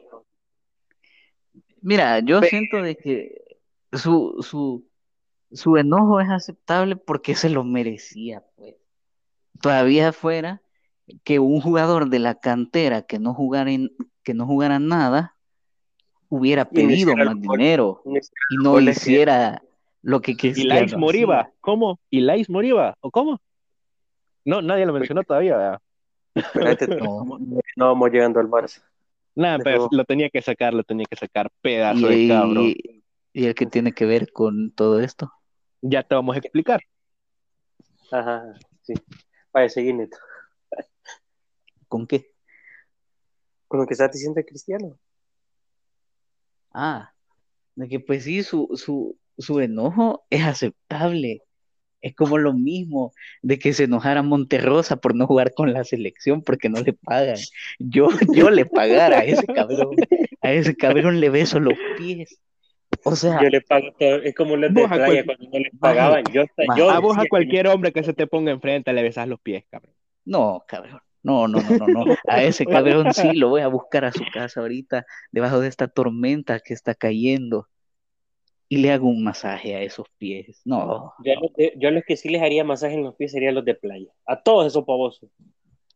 Mira, 1.81 2.19
yo 2.19 2.41
siento 2.41 2.81
de 2.81 2.97
que 2.97 3.57
su, 3.93 4.35
su, 4.41 4.85
su 5.51 5.77
enojo 5.77 6.19
es 6.19 6.29
aceptable 6.29 6.97
porque 6.97 7.35
se 7.35 7.49
lo 7.49 7.63
merecía, 7.63 8.43
pues. 8.55 8.75
Todavía 9.61 10.11
fuera 10.13 10.61
que 11.23 11.39
un 11.39 11.61
jugador 11.61 12.09
de 12.09 12.19
la 12.19 12.35
cantera 12.35 13.01
que 13.01 13.17
no 13.17 13.33
jugara, 13.33 13.71
en, 13.71 13.95
que 14.23 14.33
no 14.33 14.45
jugara 14.45 14.77
nada 14.77 15.35
hubiera 16.29 16.69
pedido 16.69 17.15
más 17.15 17.39
dinero 17.39 18.03
y 18.05 18.57
no 18.61 18.79
hiciera 18.79 19.63
lo 20.01 20.21
que 20.21 20.35
quisiera. 20.35 20.77
Ilais 20.77 20.97
Moriba, 20.97 21.51
¿cómo? 21.61 21.99
Ilais 22.09 22.49
Moriba, 22.49 22.95
¿o 23.01 23.11
cómo? 23.11 23.41
No, 24.45 24.61
nadie 24.61 24.85
lo 24.85 24.93
mencionó 24.93 25.23
todavía. 25.23 25.81
no. 27.01 27.25
no 27.75 27.85
vamos 27.85 28.11
llegando 28.11 28.39
al 28.39 28.47
Barça. 28.47 28.83
Nada, 29.35 29.59
pero 29.63 29.87
lo 29.91 30.03
tenía 30.03 30.29
que 30.29 30.41
sacar, 30.41 30.73
lo 30.73 30.83
tenía 30.83 31.05
que 31.09 31.15
sacar, 31.15 31.51
pedazo 31.61 32.07
de 32.07 32.27
cabrón. 32.27 32.73
¿Y 33.33 33.45
el 33.45 33.53
que 33.53 33.67
tiene 33.67 33.91
que 33.91 34.05
ver 34.05 34.31
con 34.31 34.71
todo 34.71 34.99
esto? 34.99 35.31
Ya 35.81 36.01
te 36.01 36.15
vamos 36.15 36.35
a 36.35 36.39
explicar. 36.39 36.81
Ajá, 38.11 38.53
sí. 38.81 38.93
Vaya, 39.53 39.69
seguir, 39.69 39.93
Neto. 39.93 40.17
¿Con 41.87 42.07
qué? 42.07 42.33
Con 43.67 43.79
lo 43.79 43.85
que 43.85 43.93
estás 43.93 44.11
diciendo 44.11 44.41
Cristiano. 44.43 44.97
Ah, 46.73 47.13
de 47.75 47.87
que 47.87 47.99
pues 47.99 48.23
sí, 48.23 48.41
su, 48.41 48.69
su, 48.73 49.17
su 49.37 49.59
enojo 49.59 50.25
es 50.29 50.43
aceptable. 50.43 51.43
Es 52.01 52.15
como 52.15 52.37
lo 52.37 52.53
mismo 52.53 53.11
de 53.41 53.57
que 53.57 53.73
se 53.73 53.85
enojara 53.85 54.21
Monterrosa 54.21 54.97
por 54.97 55.15
no 55.15 55.25
jugar 55.25 55.53
con 55.53 55.73
la 55.73 55.83
selección 55.83 56.43
porque 56.43 56.69
no 56.69 56.81
le 56.81 56.93
pagan. 56.93 57.37
Yo, 57.79 58.09
yo 58.33 58.49
le 58.49 58.65
pagara 58.65 59.19
a 59.19 59.23
ese 59.23 59.45
cabrón. 59.47 59.95
A 60.41 60.51
ese 60.51 60.75
cabrón 60.75 61.19
le 61.19 61.29
beso 61.29 61.59
los 61.59 61.73
pies. 61.97 62.39
O 63.03 63.15
sea, 63.15 63.41
yo 63.41 63.49
le 63.49 63.61
pago 63.61 63.87
todo, 63.99 64.21
es 64.21 64.33
como 64.35 64.57
de 64.57 64.69
playa 64.69 65.25
cuando 65.25 65.49
no 65.51 65.59
le 65.59 65.71
pagaban. 65.79 66.23
Yo, 66.31 66.43
yo 66.77 66.89
a 66.89 66.99
vos 66.99 67.17
a 67.17 67.25
cualquier 67.29 67.67
hombre 67.67 67.91
que 67.91 68.03
se 68.03 68.13
te 68.13 68.27
ponga 68.27 68.51
enfrente 68.51 68.93
le 68.93 69.03
besas 69.03 69.27
los 69.27 69.39
pies, 69.39 69.65
cabrón. 69.69 69.93
No, 70.25 70.63
cabrón. 70.67 71.01
No, 71.23 71.47
no, 71.47 71.59
no, 71.61 71.87
no, 71.87 72.05
no. 72.05 72.15
A 72.27 72.43
ese 72.43 72.65
cabrón 72.65 73.13
sí 73.13 73.33
lo 73.33 73.49
voy 73.49 73.61
a 73.61 73.67
buscar 73.67 74.05
a 74.05 74.11
su 74.11 74.23
casa 74.33 74.61
ahorita, 74.61 75.05
debajo 75.31 75.59
de 75.59 75.67
esta 75.67 75.87
tormenta 75.87 76.59
que 76.59 76.73
está 76.73 76.95
cayendo. 76.95 77.67
Y 78.69 78.77
le 78.77 78.91
hago 78.91 79.07
un 79.07 79.23
masaje 79.23 79.75
a 79.75 79.81
esos 79.81 80.07
pies. 80.17 80.61
No. 80.65 81.13
Yo, 81.23 81.33
yo 81.77 81.91
los 81.91 82.03
que 82.03 82.17
sí 82.17 82.29
les 82.29 82.41
haría 82.41 82.63
masaje 82.63 82.95
en 82.95 83.03
los 83.03 83.15
pies 83.15 83.31
serían 83.31 83.55
los 83.55 83.63
de 83.63 83.75
playa. 83.75 84.11
A 84.25 84.41
todos 84.41 84.67
esos 84.67 84.83
pavosos. 84.83 85.29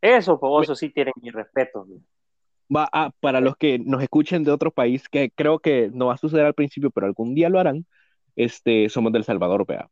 Esos 0.01 0.39
pavosos 0.39 0.79
sí 0.79 0.89
tienen 0.89 1.13
mi 1.21 1.29
respeto. 1.29 1.85
Va 2.73 2.89
a, 2.91 3.11
para 3.19 3.41
los 3.41 3.55
que 3.55 3.77
nos 3.79 4.01
escuchen 4.01 4.43
de 4.43 4.51
otro 4.51 4.71
país, 4.71 5.07
que 5.09 5.29
creo 5.29 5.59
que 5.59 5.91
no 5.93 6.07
va 6.07 6.13
a 6.13 6.17
suceder 6.17 6.45
al 6.45 6.53
principio, 6.53 6.89
pero 6.89 7.05
algún 7.05 7.35
día 7.35 7.49
lo 7.49 7.59
harán, 7.59 7.85
este, 8.35 8.89
somos 8.89 9.11
del 9.11 9.25
Salvador, 9.25 9.65
vea. 9.67 9.89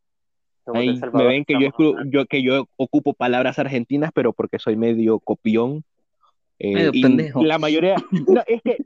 Ahí 0.73 0.99
me 1.13 1.25
ven 1.25 1.45
que 1.45 1.55
yo, 1.59 1.71
yo, 2.05 2.25
que 2.25 2.43
yo 2.43 2.67
ocupo 2.75 3.13
palabras 3.13 3.59
argentinas, 3.59 4.11
pero 4.13 4.33
porque 4.33 4.59
soy 4.59 4.75
medio 4.75 5.19
copión. 5.19 5.83
Eh, 6.61 6.91
pendejo. 7.01 7.41
La 7.41 7.57
mayoría, 7.57 7.95
no, 8.27 8.43
es 8.45 8.61
que, 8.61 8.77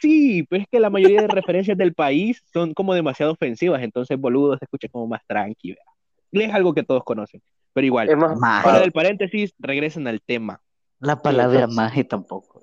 sí, 0.00 0.46
pero 0.48 0.62
es 0.62 0.68
que 0.70 0.80
la 0.80 0.88
mayoría 0.88 1.20
de 1.20 1.28
referencias 1.28 1.76
del 1.76 1.92
país 1.92 2.42
son 2.52 2.72
como 2.72 2.94
demasiado 2.94 3.32
ofensivas, 3.32 3.82
entonces 3.82 4.18
boludo 4.18 4.56
se 4.56 4.64
escucha 4.64 4.88
como 4.88 5.06
más 5.06 5.20
tranqui, 5.26 5.76
Es 6.32 6.54
algo 6.54 6.72
que 6.72 6.84
todos 6.84 7.04
conocen, 7.04 7.42
pero 7.74 7.86
igual. 7.86 8.08
Para 8.40 8.80
del 8.80 8.92
paréntesis, 8.92 9.52
regresen 9.58 10.08
al 10.08 10.22
tema. 10.22 10.62
La 11.00 11.20
palabra 11.20 11.66
maje 11.66 12.02
tampoco. 12.02 12.62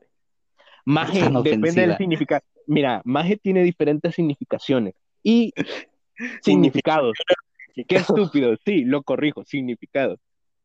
Maje 0.84 1.30
depende 1.44 1.82
del 1.82 1.98
significado. 1.98 2.42
Mira, 2.68 3.02
maje 3.06 3.38
tiene 3.38 3.62
diferentes 3.62 4.16
significaciones 4.16 4.96
y 5.22 5.54
significados. 6.42 7.14
Qué 7.88 7.98
estúpido, 7.98 8.56
sí, 8.66 8.84
lo 8.84 9.04
corrijo, 9.04 9.44
significado. 9.46 10.18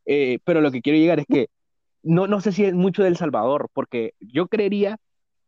Eh, 0.06 0.38
pero 0.44 0.60
lo 0.62 0.70
que 0.70 0.80
quiero 0.80 0.98
llegar 0.98 1.20
es 1.20 1.26
que 1.26 1.48
no, 2.02 2.26
no 2.26 2.40
sé 2.40 2.52
si 2.52 2.64
es 2.64 2.74
mucho 2.74 3.02
del 3.02 3.16
Salvador, 3.16 3.68
porque 3.72 4.14
yo 4.20 4.48
creería 4.48 4.98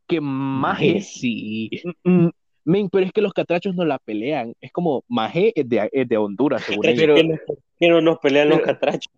que 0.07 0.21
Maje 0.21 1.01
sí. 1.01 1.71
Mm, 2.05 2.29
mm, 2.65 2.89
pero 2.91 3.07
es 3.07 3.13
que 3.13 3.23
los 3.23 3.33
catrachos 3.33 3.75
no 3.75 3.85
la 3.85 3.99
pelean. 3.99 4.55
Es 4.61 4.73
como 4.73 5.05
Maje 5.09 5.53
es 5.55 5.69
de, 5.69 5.89
es 5.93 6.09
de 6.09 6.17
Honduras, 6.17 6.63
según 6.67 6.83
pero, 6.83 7.15
pero 7.79 8.01
nos 8.01 8.19
pelean 8.19 8.51
los 8.51 8.61
catrachos. 8.61 9.13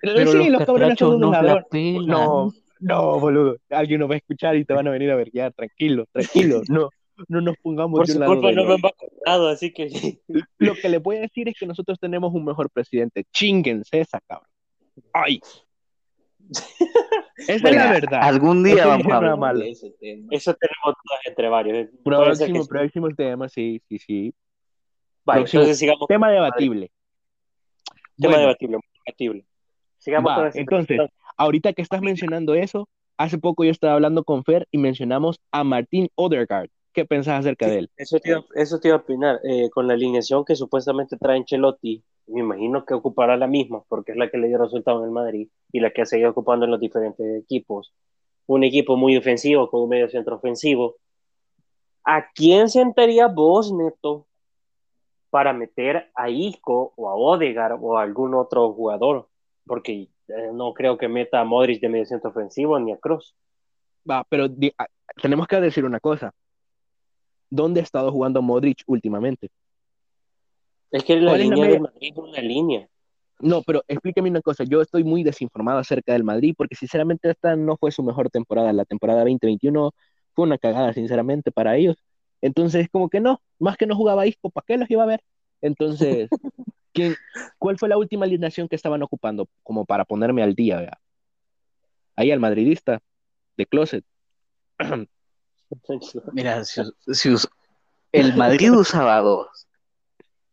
Pero 0.00 0.32
sí, 0.32 0.50
los, 0.50 0.64
cabrones 0.64 0.98
son 0.98 1.22
unos 1.22 1.36
No, 2.06 2.52
no, 2.80 3.20
boludo. 3.20 3.56
Alguien 3.70 4.00
nos 4.00 4.10
va 4.10 4.14
a 4.14 4.18
escuchar 4.18 4.56
y 4.56 4.64
te 4.64 4.74
van 4.74 4.88
a 4.88 4.90
venir 4.90 5.10
a 5.12 5.16
ver 5.16 5.30
ya. 5.32 5.50
Tranquilo, 5.50 6.06
tranquilo. 6.12 6.62
No, 6.68 6.88
no 7.28 7.40
nos 7.42 7.56
pongamos 7.58 7.98
Por 7.98 8.08
su 8.08 8.18
culpa 8.18 8.50
no 8.52 8.64
me 8.64 8.74
han 8.74 8.80
vacunado, 8.80 9.48
así 9.48 9.72
que. 9.72 10.18
Lo 10.58 10.74
que 10.74 10.88
le 10.88 10.98
voy 10.98 11.18
a 11.18 11.20
decir 11.20 11.48
es 11.48 11.54
que 11.58 11.66
nosotros 11.66 12.00
tenemos 12.00 12.32
un 12.34 12.44
mejor 12.44 12.70
presidente. 12.70 13.24
Chinguense 13.32 14.00
esa, 14.00 14.18
cabrón. 14.26 14.48
¡Ay! 15.12 15.40
Esa 17.36 17.68
es 17.68 17.74
la 17.74 17.92
verdad. 17.92 18.20
Algún 18.22 18.62
día 18.62 18.86
vamos 18.86 19.12
a 19.12 19.16
hablar 19.16 19.56
de 19.56 19.70
ese 19.70 19.90
tema. 19.98 20.28
Eso 20.30 20.54
tenemos 20.54 20.96
entre 21.24 21.48
varios. 21.48 21.88
Próximo, 22.04 22.66
próximo 22.66 23.08
tema, 23.10 23.48
sí, 23.48 23.80
sí, 23.88 23.98
sí. 23.98 24.34
Vale, 25.24 25.42
entonces 25.42 25.78
sigamos. 25.78 26.06
Tema 26.08 26.30
debatible. 26.30 26.90
Tema 28.20 28.38
debatible, 28.38 28.78
debatible. 29.04 29.46
Sigamos 29.98 30.32
Va, 30.32 30.50
entonces, 30.54 31.00
ahorita 31.36 31.72
que 31.72 31.82
estás 31.82 32.02
mencionando 32.02 32.54
eso, 32.54 32.88
hace 33.16 33.38
poco 33.38 33.64
yo 33.64 33.70
estaba 33.70 33.94
hablando 33.94 34.24
con 34.24 34.44
Fer 34.44 34.66
y 34.70 34.78
mencionamos 34.78 35.40
a 35.52 35.64
Martín 35.64 36.08
Odergaard. 36.16 36.68
¿Qué 36.92 37.04
pensás 37.06 37.40
acerca 37.40 37.68
de 37.68 37.78
él? 37.78 37.90
Eso 37.96 38.18
te, 38.18 38.30
iba, 38.30 38.44
eso 38.54 38.78
te 38.78 38.88
iba 38.88 38.98
a 38.98 39.00
opinar. 39.00 39.40
Eh, 39.44 39.70
con 39.70 39.86
la 39.86 39.94
alineación 39.94 40.44
que 40.44 40.54
supuestamente 40.54 41.16
trae 41.16 41.38
Ancelotti, 41.38 42.02
me 42.26 42.40
imagino 42.40 42.84
que 42.84 42.94
ocupará 42.94 43.36
la 43.36 43.46
misma, 43.46 43.82
porque 43.88 44.12
es 44.12 44.18
la 44.18 44.30
que 44.30 44.38
le 44.38 44.48
dio 44.48 44.58
resultado 44.58 45.00
en 45.00 45.06
el 45.06 45.10
Madrid 45.10 45.48
y 45.72 45.80
la 45.80 45.90
que 45.90 46.02
ha 46.02 46.06
seguido 46.06 46.30
ocupando 46.30 46.64
en 46.64 46.70
los 46.70 46.80
diferentes 46.80 47.42
equipos. 47.42 47.92
Un 48.46 48.64
equipo 48.64 48.96
muy 48.96 49.16
ofensivo, 49.16 49.70
con 49.70 49.82
un 49.82 49.88
medio 49.88 50.08
centro 50.08 50.36
ofensivo. 50.36 50.96
¿A 52.04 52.30
quién 52.32 52.68
sentaría 52.68 53.28
vos, 53.28 53.72
Neto, 53.72 54.26
para 55.30 55.52
meter 55.52 56.10
a 56.14 56.28
Isco 56.30 56.92
o 56.96 57.08
a 57.08 57.14
Odegaard 57.14 57.78
o 57.80 57.96
a 57.96 58.02
algún 58.02 58.34
otro 58.34 58.72
jugador? 58.72 59.28
Porque 59.66 60.08
eh, 60.28 60.50
no 60.52 60.74
creo 60.74 60.98
que 60.98 61.08
meta 61.08 61.40
a 61.40 61.44
Modric 61.44 61.80
de 61.80 61.88
medio 61.88 62.06
centro 62.06 62.30
ofensivo 62.30 62.78
ni 62.78 62.92
a 62.92 62.96
Cruz. 62.96 63.34
Va, 64.08 64.24
pero 64.28 64.48
tenemos 65.20 65.46
que 65.46 65.60
decir 65.60 65.84
una 65.84 66.00
cosa. 66.00 66.32
¿Dónde 67.48 67.80
ha 67.80 67.82
estado 67.82 68.10
jugando 68.10 68.42
Modric 68.42 68.82
últimamente? 68.86 69.50
Es 70.92 71.04
que 71.04 71.16
la 71.16 71.36
línea 71.36 71.66
del 71.66 71.80
Madrid 71.80 72.12
es 72.12 72.16
una 72.16 72.40
línea. 72.40 72.88
No, 73.40 73.62
pero 73.62 73.82
explíqueme 73.88 74.30
una 74.30 74.40
cosa. 74.40 74.62
Yo 74.64 74.80
estoy 74.80 75.02
muy 75.02 75.24
desinformado 75.24 75.78
acerca 75.78 76.12
del 76.12 76.22
Madrid 76.22 76.54
porque 76.56 76.76
sinceramente 76.76 77.28
esta 77.28 77.56
no 77.56 77.76
fue 77.76 77.90
su 77.90 78.04
mejor 78.04 78.30
temporada. 78.30 78.72
La 78.72 78.84
temporada 78.84 79.20
2021 79.20 79.90
fue 80.34 80.44
una 80.44 80.58
cagada, 80.58 80.92
sinceramente, 80.92 81.50
para 81.50 81.76
ellos. 81.76 81.96
Entonces, 82.40 82.88
como 82.90 83.08
que 83.08 83.20
no, 83.20 83.40
más 83.58 83.76
que 83.76 83.86
no 83.86 83.96
jugaba 83.96 84.26
Isco, 84.26 84.50
¿para 84.50 84.64
qué 84.66 84.76
los 84.76 84.90
iba 84.90 85.02
a 85.02 85.06
ver? 85.06 85.22
Entonces, 85.60 86.28
¿Cuál 87.58 87.78
fue 87.78 87.88
la 87.88 87.96
última 87.96 88.26
alineación 88.26 88.68
que 88.68 88.76
estaban 88.76 89.02
ocupando? 89.02 89.48
Como 89.62 89.84
para 89.84 90.04
ponerme 90.04 90.42
al 90.42 90.54
día, 90.54 90.78
¿vea? 90.78 91.00
Ahí 92.16 92.30
al 92.30 92.40
madridista 92.40 93.00
de 93.56 93.66
Closet. 93.66 94.04
Mira, 96.32 96.64
si, 96.64 96.82
el 98.12 98.36
Madrid 98.36 98.72
usaba 98.72 99.18
dos, 99.20 99.66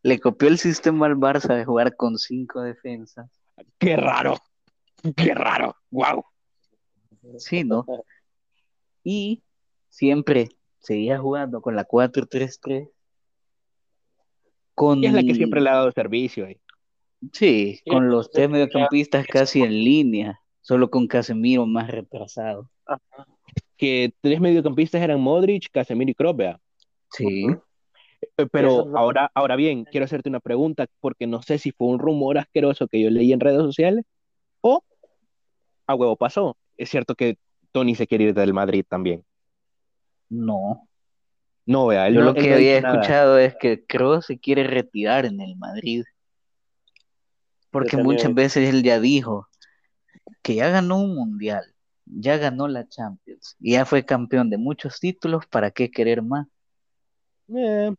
le 0.03 0.19
copió 0.19 0.47
el 0.47 0.57
sistema 0.57 1.05
al 1.05 1.15
Barça 1.15 1.55
de 1.55 1.65
jugar 1.65 1.95
con 1.95 2.17
cinco 2.17 2.61
defensas. 2.61 3.29
¡Qué 3.77 3.95
raro! 3.95 4.37
¡Qué 5.15 5.33
raro! 5.33 5.75
¡Wow! 5.91 6.23
Sí, 7.37 7.63
¿no? 7.63 7.85
Y 9.03 9.43
siempre 9.89 10.49
seguía 10.79 11.19
jugando 11.19 11.61
con 11.61 11.75
la 11.75 11.85
4-3-3 11.85 12.89
es 15.01 15.13
la 15.13 15.23
que 15.23 15.35
siempre 15.35 15.61
le 15.61 15.69
ha 15.69 15.73
dado 15.73 15.91
servicio 15.91 16.45
ahí. 16.45 16.57
Sí, 17.33 17.81
con 17.89 18.09
los 18.09 18.31
tres 18.31 18.49
mediocampistas 18.49 19.27
casi 19.27 19.61
en 19.61 19.71
línea, 19.71 20.39
solo 20.61 20.89
con 20.89 21.07
Casemiro 21.07 21.65
más 21.65 21.89
retrasado. 21.89 22.69
Que 23.75 24.13
tres 24.21 24.39
mediocampistas 24.39 25.01
eran 25.01 25.19
Modric, 25.19 25.69
Casemiro 25.71 26.11
y 26.11 26.15
Kroos, 26.15 26.55
Sí. 27.11 27.45
Eh, 27.49 27.57
Pero 28.47 28.95
ahora, 28.95 29.31
ahora 29.33 29.55
bien, 29.55 29.85
quiero 29.85 30.05
hacerte 30.05 30.29
una 30.29 30.39
pregunta, 30.39 30.87
porque 30.99 31.27
no 31.27 31.41
sé 31.41 31.57
si 31.57 31.71
fue 31.71 31.87
un 31.87 31.99
rumor 31.99 32.37
asqueroso 32.37 32.87
que 32.87 33.01
yo 33.01 33.09
leí 33.09 33.33
en 33.33 33.39
redes 33.39 33.61
sociales 33.61 34.05
o 34.61 34.83
a 35.87 35.95
huevo 35.95 36.15
pasó. 36.15 36.57
Es 36.77 36.89
cierto 36.89 37.15
que 37.15 37.37
Tony 37.71 37.95
se 37.95 38.07
quiere 38.07 38.25
ir 38.25 38.33
del 38.33 38.53
Madrid 38.53 38.85
también. 38.87 39.23
No. 40.29 40.87
No, 41.65 41.87
vea, 41.87 42.07
él 42.07 42.15
Yo 42.15 42.21
no- 42.21 42.27
lo 42.27 42.33
que 42.33 42.49
no 42.49 42.55
había 42.55 42.81
nada. 42.81 42.95
escuchado 42.95 43.37
es 43.37 43.55
que 43.55 43.85
Kroos 43.85 44.25
se 44.25 44.39
quiere 44.39 44.63
retirar 44.63 45.25
en 45.25 45.41
el 45.41 45.55
Madrid. 45.55 46.03
Porque 47.71 47.97
muchas 47.97 48.33
veces 48.33 48.69
él 48.69 48.81
ya 48.81 48.99
dijo 48.99 49.47
que 50.41 50.55
ya 50.55 50.69
ganó 50.69 51.01
un 51.01 51.15
mundial, 51.15 51.63
ya 52.05 52.37
ganó 52.37 52.67
la 52.67 52.87
Champions, 52.87 53.55
y 53.59 53.73
ya 53.73 53.85
fue 53.85 54.03
campeón 54.05 54.49
de 54.49 54.57
muchos 54.57 54.99
títulos, 54.99 55.45
¿para 55.47 55.69
qué 55.69 55.91
querer 55.91 56.23
más? 56.23 56.47
Eh. 57.55 57.93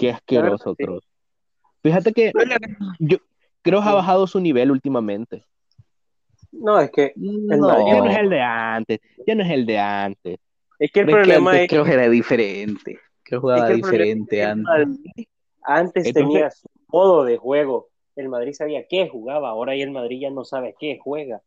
Qué 0.00 0.10
asqueroso. 0.12 0.74
Kroos. 0.74 1.04
Fíjate 1.82 2.12
que 2.12 2.32
yo 2.98 3.18
Kroos 3.62 3.84
ha 3.86 3.92
bajado 3.94 4.26
su 4.26 4.40
nivel 4.40 4.70
últimamente. 4.70 5.44
No, 6.52 6.80
es 6.80 6.90
que, 6.90 7.12
No, 7.16 7.86
Ya 7.86 8.00
no 8.00 8.10
es 8.10 8.18
el 8.18 8.30
de 8.30 8.40
antes, 8.40 8.98
ya 9.26 9.34
no 9.34 9.42
es 9.44 9.50
el 9.50 9.66
de 9.66 9.78
antes. 9.78 10.38
es 10.78 10.90
que 10.90 11.00
el 11.00 11.06
Pero 11.06 11.18
es 11.20 11.26
que 11.26 11.32
problema 11.34 11.50
antes 11.52 11.72
es 11.78 11.88
era 11.88 12.08
diferente, 12.08 12.98
Kroos 13.22 13.34
Es 13.34 13.40
jugaba 13.40 13.66
problema 13.66 13.86
diferente 13.86 14.36
es 14.36 14.40
que 14.40 14.42
el 14.42 14.50
antes. 14.50 14.64
Madrid 14.66 15.26
antes 15.62 16.06
Entonces- 16.06 16.14
tenía 16.32 16.50
su 16.50 16.68
modo 16.88 17.24
de 17.24 17.36
juego. 17.36 17.88
El 18.16 18.28
Madrid 18.28 18.52
sabía 18.54 18.86
qué 18.88 19.08
jugaba, 19.08 19.50
ahora 19.50 19.76
ya 19.76 19.84
el 19.84 19.90
Madrid 19.92 20.20
ya 20.20 20.30
no 20.30 20.44
sabe 20.44 20.74
qué 20.78 20.98
juega. 21.02 21.42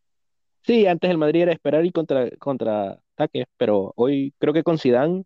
Sí, 0.61 0.87
antes 0.87 1.09
el 1.11 1.17
Madrid 1.17 1.41
era 1.41 1.51
esperar 1.51 1.83
y 1.85 1.91
contra, 1.91 2.29
contraataques, 2.39 3.45
pero 3.57 3.91
hoy 3.95 4.33
creo 4.39 4.53
que 4.53 4.63
con 4.63 4.77
Zidane, 4.77 5.25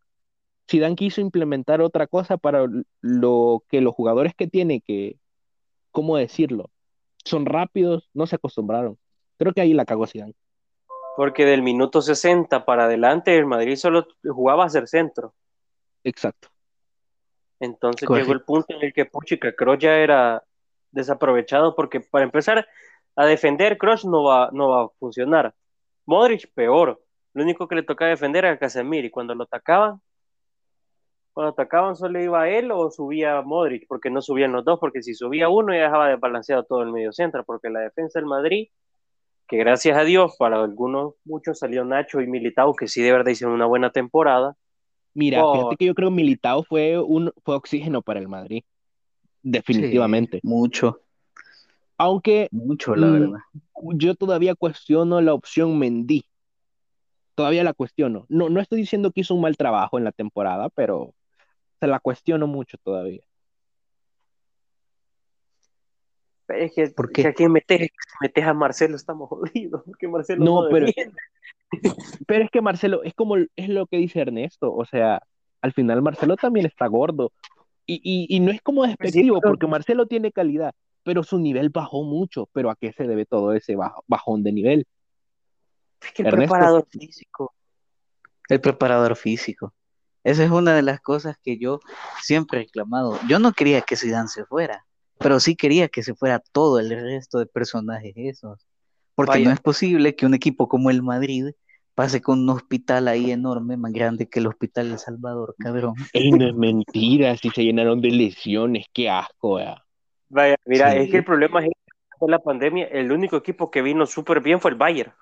Zidane 0.69 0.95
quiso 0.95 1.21
implementar 1.21 1.81
otra 1.81 2.07
cosa 2.07 2.37
para 2.37 2.65
lo 3.01 3.63
que 3.69 3.81
los 3.81 3.93
jugadores 3.93 4.33
que 4.35 4.47
tiene 4.47 4.81
que, 4.81 5.17
¿cómo 5.91 6.17
decirlo? 6.17 6.69
Son 7.23 7.45
rápidos, 7.45 8.09
no 8.13 8.27
se 8.27 8.35
acostumbraron. 8.35 8.97
Creo 9.37 9.53
que 9.53 9.61
ahí 9.61 9.73
la 9.73 9.85
cagó 9.85 10.07
Zidane. 10.07 10.33
Porque 11.15 11.45
del 11.45 11.61
minuto 11.61 12.01
60 12.01 12.65
para 12.65 12.85
adelante 12.85 13.35
el 13.37 13.45
Madrid 13.45 13.75
solo 13.75 14.07
jugaba 14.23 14.65
a 14.65 14.69
ser 14.69 14.87
centro. 14.87 15.33
Exacto. 16.03 16.49
Entonces 17.59 18.07
Correcto. 18.07 18.25
llegó 18.25 18.39
el 18.39 18.45
punto 18.45 18.75
en 18.75 18.83
el 18.83 18.93
que 18.93 19.05
Puchica 19.05 19.53
Kroos 19.53 19.79
ya 19.79 19.95
era 19.95 20.43
desaprovechado 20.91 21.75
porque 21.75 22.01
para 22.01 22.25
empezar 22.25 22.67
a 23.15 23.25
defender 23.25 23.77
Kroos 23.77 24.05
no 24.05 24.23
va, 24.23 24.49
no 24.53 24.69
va 24.69 24.83
a 24.83 24.89
funcionar. 24.99 25.55
Modric 26.05 26.51
peor. 26.53 27.01
Lo 27.33 27.43
único 27.43 27.67
que 27.67 27.75
le 27.75 27.83
tocaba 27.83 28.09
defender 28.09 28.45
era 28.45 28.57
Casemiro 28.59 29.07
y 29.07 29.11
cuando 29.11 29.35
lo 29.35 29.43
atacaban, 29.43 30.01
cuando 31.37 31.51
atacaban 31.51 31.95
solo 31.95 32.19
iba 32.19 32.49
él 32.49 32.71
o 32.71 32.89
subía 32.89 33.43
Modric, 33.43 33.85
porque 33.87 34.09
no 34.09 34.23
subían 34.23 34.53
los 34.53 34.65
dos, 34.65 34.79
porque 34.79 35.03
si 35.03 35.13
subía 35.13 35.49
uno 35.49 35.71
ya 35.71 35.81
dejaba 35.83 36.09
desbalanceado 36.09 36.63
todo 36.63 36.81
el 36.81 36.91
medio 36.91 37.11
centro, 37.11 37.43
porque 37.45 37.69
la 37.69 37.81
defensa 37.81 38.17
del 38.17 38.25
Madrid, 38.25 38.69
que 39.47 39.57
gracias 39.57 39.95
a 39.95 40.03
Dios 40.03 40.35
para 40.39 40.59
algunos, 40.63 41.13
muchos 41.25 41.59
salió 41.59 41.85
Nacho 41.85 42.21
y 42.21 42.27
Militao, 42.27 42.73
que 42.75 42.87
sí 42.87 43.03
de 43.03 43.11
verdad 43.11 43.29
hicieron 43.29 43.53
una 43.53 43.67
buena 43.67 43.91
temporada. 43.91 44.55
Mira, 45.13 45.45
Oh. 45.45 45.53
fíjate 45.53 45.75
que 45.75 45.85
yo 45.85 45.93
creo 45.93 46.09
que 46.09 46.15
Militao 46.15 46.63
fue 46.63 46.99
un 46.99 47.31
fue 47.45 47.53
oxígeno 47.53 48.01
para 48.01 48.19
el 48.19 48.27
Madrid. 48.27 48.63
Definitivamente. 49.43 50.39
Sí, 50.41 50.47
mucho, 50.47 51.01
Aunque 51.99 52.47
mucho, 52.51 52.95
la 52.95 53.05
Mm, 53.05 53.13
verdad. 53.13 53.39
yo 53.93 54.15
todavía 54.15 54.55
cuestiono 54.55 55.21
la 55.21 55.35
opción 55.35 55.77
Mendy. 55.77 56.25
Todavía 57.35 57.63
la 57.63 57.73
cuestiono. 57.73 58.25
No, 58.27 58.49
no 58.49 58.59
estoy 58.59 58.79
diciendo 58.79 59.11
que 59.11 59.21
hizo 59.21 59.35
un 59.35 59.41
mal 59.41 59.55
trabajo 59.55 59.99
en 59.99 60.03
la 60.03 60.11
temporada, 60.11 60.69
pero 60.69 61.13
se 61.79 61.87
la 61.87 61.99
cuestiono 61.99 62.47
mucho 62.47 62.77
todavía. 62.83 63.21
Es 66.49 66.73
que, 66.73 66.87
¿Por 66.91 67.11
qué? 67.11 67.23
que 67.23 67.27
aquí 67.27 67.47
metes, 67.49 67.79
si 67.81 67.87
metes 68.21 68.45
a 68.45 68.53
Marcelo, 68.53 68.95
estamos 68.95 69.27
jodidos, 69.29 69.83
porque 69.85 70.07
Marcelo 70.07 70.43
No, 70.45 70.63
no, 70.63 70.69
pero-. 70.69 70.87
Pero 72.27 72.45
es 72.45 72.49
que 72.49 72.61
Marcelo, 72.61 73.03
es 73.03 73.13
como 73.13 73.35
es 73.35 73.67
lo 73.67 73.87
que 73.87 73.97
dice 73.97 74.21
Ernesto, 74.21 74.73
o 74.73 74.85
sea, 74.85 75.21
al 75.61 75.73
final 75.73 76.01
Marcelo 76.01 76.37
también 76.37 76.65
está 76.65 76.87
gordo. 76.87 77.33
Y, 77.85 77.95
y, 78.03 78.33
y 78.33 78.39
no 78.39 78.51
es 78.51 78.61
como 78.61 78.85
despectivo, 78.85 79.39
pero- 79.41 79.51
porque 79.51 79.67
Marcelo 79.67 80.05
tiene 80.07 80.31
calidad, 80.31 80.73
pero 81.03 81.23
su 81.23 81.37
nivel 81.39 81.69
bajó 81.69 82.03
mucho. 82.03 82.47
¿Pero 82.53 82.69
a 82.69 82.75
qué 82.77 82.93
se 82.93 83.03
debe 83.05 83.25
todo 83.25 83.51
ese 83.53 83.75
bajo- 83.75 84.03
bajón 84.07 84.43
de 84.43 84.51
nivel? 84.53 84.85
Es 86.01 86.11
que 86.13 86.21
el 86.21 86.27
Ernesto. 86.29 86.53
preparador 86.53 86.87
físico. 86.89 87.53
El 88.47 88.61
preparador 88.61 89.15
físico. 89.17 89.73
Esa 90.27 90.43
es 90.43 90.51
una 90.51 90.75
de 90.75 90.81
las 90.81 90.99
cosas 90.99 91.37
que 91.41 91.57
yo 91.57 91.79
siempre 92.21 92.59
he 92.59 92.63
reclamado. 92.63 93.17
Yo 93.29 93.39
no 93.39 93.53
quería 93.53 93.79
que 93.79 93.95
Zidane 93.95 94.27
se 94.27 94.43
fuera, 94.43 94.85
pero 95.19 95.39
sí 95.39 95.55
quería 95.55 95.87
que 95.87 96.03
se 96.03 96.15
fuera 96.15 96.43
todo 96.51 96.79
el 96.81 96.89
resto 96.89 97.39
de 97.39 97.45
personajes 97.45 98.11
esos. 98.17 98.67
Porque 99.15 99.37
Vaya. 99.37 99.45
no 99.45 99.53
es 99.53 99.61
posible 99.61 100.17
que 100.17 100.25
un 100.25 100.33
equipo 100.33 100.67
como 100.67 100.89
el 100.89 101.01
Madrid 101.01 101.51
pase 101.95 102.19
con 102.21 102.41
un 102.41 102.49
hospital 102.49 103.07
ahí 103.07 103.31
enorme, 103.31 103.77
más 103.77 103.93
grande 103.93 104.27
que 104.27 104.39
el 104.39 104.47
Hospital 104.47 104.91
El 104.91 104.99
Salvador, 104.99 105.55
cabrón. 105.57 105.93
Ey, 106.11 106.29
no 106.31 106.49
es 106.49 106.55
mentira, 106.55 107.37
si 107.37 107.49
se 107.49 107.63
llenaron 107.63 108.01
de 108.01 108.11
lesiones, 108.11 108.85
qué 108.91 109.09
asco, 109.09 109.53
¿verdad? 109.55 109.77
Vaya, 110.27 110.57
mira, 110.65 110.91
Sí. 110.91 110.97
es 110.99 111.09
que 111.09 111.17
el 111.19 111.23
problema 111.23 111.63
es 111.65 111.69
que 111.69 112.27
la 112.27 112.39
pandemia, 112.39 112.87
el 112.87 113.13
único 113.13 113.37
equipo 113.37 113.71
que 113.71 113.81
vino 113.81 114.05
súper 114.05 114.41
bien 114.41 114.59
fue 114.59 114.71
el 114.71 114.77
Bayern. 114.77 115.13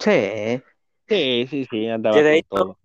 Sí, 0.00 0.60
Sí, 1.08 1.46
sí, 1.48 1.66
sí, 1.70 1.86
andaba 1.88 2.16
Que 2.16 2.22
de 2.24 2.30
ahí 2.30 2.42
con 2.42 2.58
todo. 2.58 2.78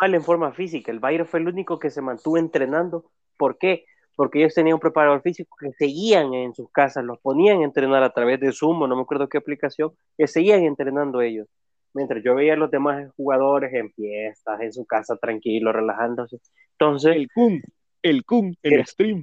Mal 0.00 0.14
en 0.14 0.22
forma 0.22 0.52
física. 0.52 0.90
El 0.92 1.00
Bayern 1.00 1.26
fue 1.26 1.40
el 1.40 1.48
único 1.48 1.78
que 1.78 1.90
se 1.90 2.02
mantuvo 2.02 2.38
entrenando. 2.38 3.10
¿Por 3.36 3.58
qué? 3.58 3.84
Porque 4.14 4.38
ellos 4.40 4.54
tenían 4.54 4.74
un 4.74 4.80
preparador 4.80 5.20
físico 5.22 5.56
que 5.60 5.72
seguían 5.72 6.32
en 6.34 6.54
sus 6.54 6.70
casas, 6.70 7.04
los 7.04 7.18
ponían 7.18 7.60
a 7.60 7.64
entrenar 7.64 8.02
a 8.02 8.10
través 8.10 8.40
de 8.40 8.52
Zoom, 8.52 8.88
no 8.88 8.96
me 8.96 9.02
acuerdo 9.02 9.28
qué 9.28 9.38
aplicación, 9.38 9.92
que 10.16 10.26
seguían 10.26 10.64
entrenando 10.64 11.20
ellos. 11.20 11.46
Mientras 11.92 12.22
yo 12.24 12.34
veía 12.34 12.54
a 12.54 12.56
los 12.56 12.70
demás 12.70 13.10
jugadores 13.16 13.72
en 13.74 13.90
fiestas, 13.92 14.60
en 14.60 14.72
su 14.72 14.84
casa, 14.86 15.16
tranquilos, 15.16 15.74
relajándose. 15.74 16.38
Entonces, 16.72 17.16
El 17.16 17.28
Kun, 17.30 17.62
el 18.02 18.24
Kun, 18.24 18.56
el 18.62 18.86
stream. 18.86 19.20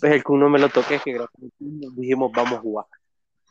pues 0.00 0.12
el 0.12 0.22
que 0.24 0.32
uno 0.32 0.48
me 0.48 0.58
lo 0.58 0.68
toqué, 0.68 0.98
que 1.04 1.18
dijimos, 1.58 2.30
vamos 2.32 2.52
a 2.54 2.58
jugar. 2.60 2.86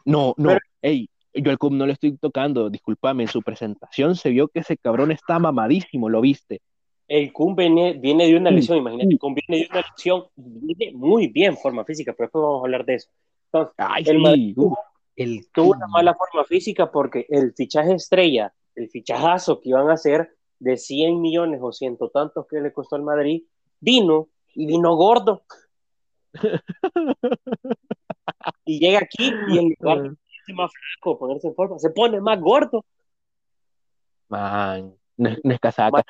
No, 0.06 0.34
no, 0.38 0.50
Pero- 0.50 0.60
ey, 0.82 1.10
yo 1.34 1.52
al 1.52 1.58
Kun 1.58 1.78
no 1.78 1.86
le 1.86 1.94
estoy 1.94 2.18
tocando, 2.18 2.70
discúlpame, 2.70 3.24
en 3.24 3.30
su 3.30 3.42
presentación 3.42 4.16
se 4.16 4.30
vio 4.30 4.48
que 4.48 4.60
ese 4.60 4.78
cabrón 4.78 5.12
está 5.12 5.40
mamadísimo, 5.40 6.10
¿lo 6.10 6.22
viste? 6.22 6.62
El 7.08 7.34
Kun 7.34 7.56
viene, 7.56 7.94
viene 7.94 8.28
de 8.28 8.38
una 8.38 8.52
lesión, 8.52 8.78
imagínate, 8.78 9.16
mm. 9.16 9.18
Kun 9.18 9.36
viene 9.36 9.64
de 9.64 9.70
una 9.72 9.84
lesión, 9.90 10.26
viene 10.36 10.92
muy 10.94 11.28
bien 11.28 11.58
forma 11.58 11.84
física, 11.84 12.14
pero 12.14 12.28
después 12.28 12.42
vamos 12.42 12.62
a 12.62 12.66
hablar 12.66 12.86
de 12.86 12.96
eso. 12.96 13.10
Entonces, 13.46 13.76
Ay, 13.78 14.04
el 14.08 14.26
sí, 14.26 14.56
el 15.16 15.48
tuvo 15.52 15.72
una 15.72 15.88
mala 15.88 16.16
forma 16.16 16.44
física 16.46 16.92
porque 16.92 17.26
el 17.30 17.54
fichaje 17.54 17.94
estrella, 17.94 18.54
el 18.76 18.90
fichajazo 18.90 19.60
que 19.60 19.70
iban 19.70 19.90
a 19.90 19.94
hacer 19.94 20.36
de 20.60 20.78
100 20.78 21.22
millones 21.22 21.60
o 21.62 21.72
ciento 21.72 22.10
tantos 22.10 22.48
que 22.48 22.62
le 22.62 22.74
costó 22.74 22.96
al 22.96 23.04
Madrid, 23.04 23.44
vino 23.80 24.30
y 24.56 24.66
vino 24.66 24.96
gordo. 24.96 25.44
y 28.66 28.80
llega 28.80 29.00
aquí 29.00 29.32
y 29.50 29.58
en 29.60 29.76
lugar 29.80 30.02
de 30.02 30.16
ponerse 30.46 30.54
más 30.54 30.72
flaco, 30.72 31.18
ponerse 31.20 31.48
en 31.48 31.56
forma, 31.56 31.80
se 31.80 31.90
pone 31.90 32.20
más 32.22 32.40
gordo. 32.40 32.84
Man, 34.30 34.94
no, 35.18 35.30
es- 35.30 35.40
no 35.44 35.54
es 35.54 35.60
casaca. 35.60 36.04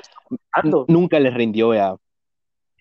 Nunca 0.87 1.19
les 1.19 1.33
rindió, 1.33 1.69
vea. 1.69 1.95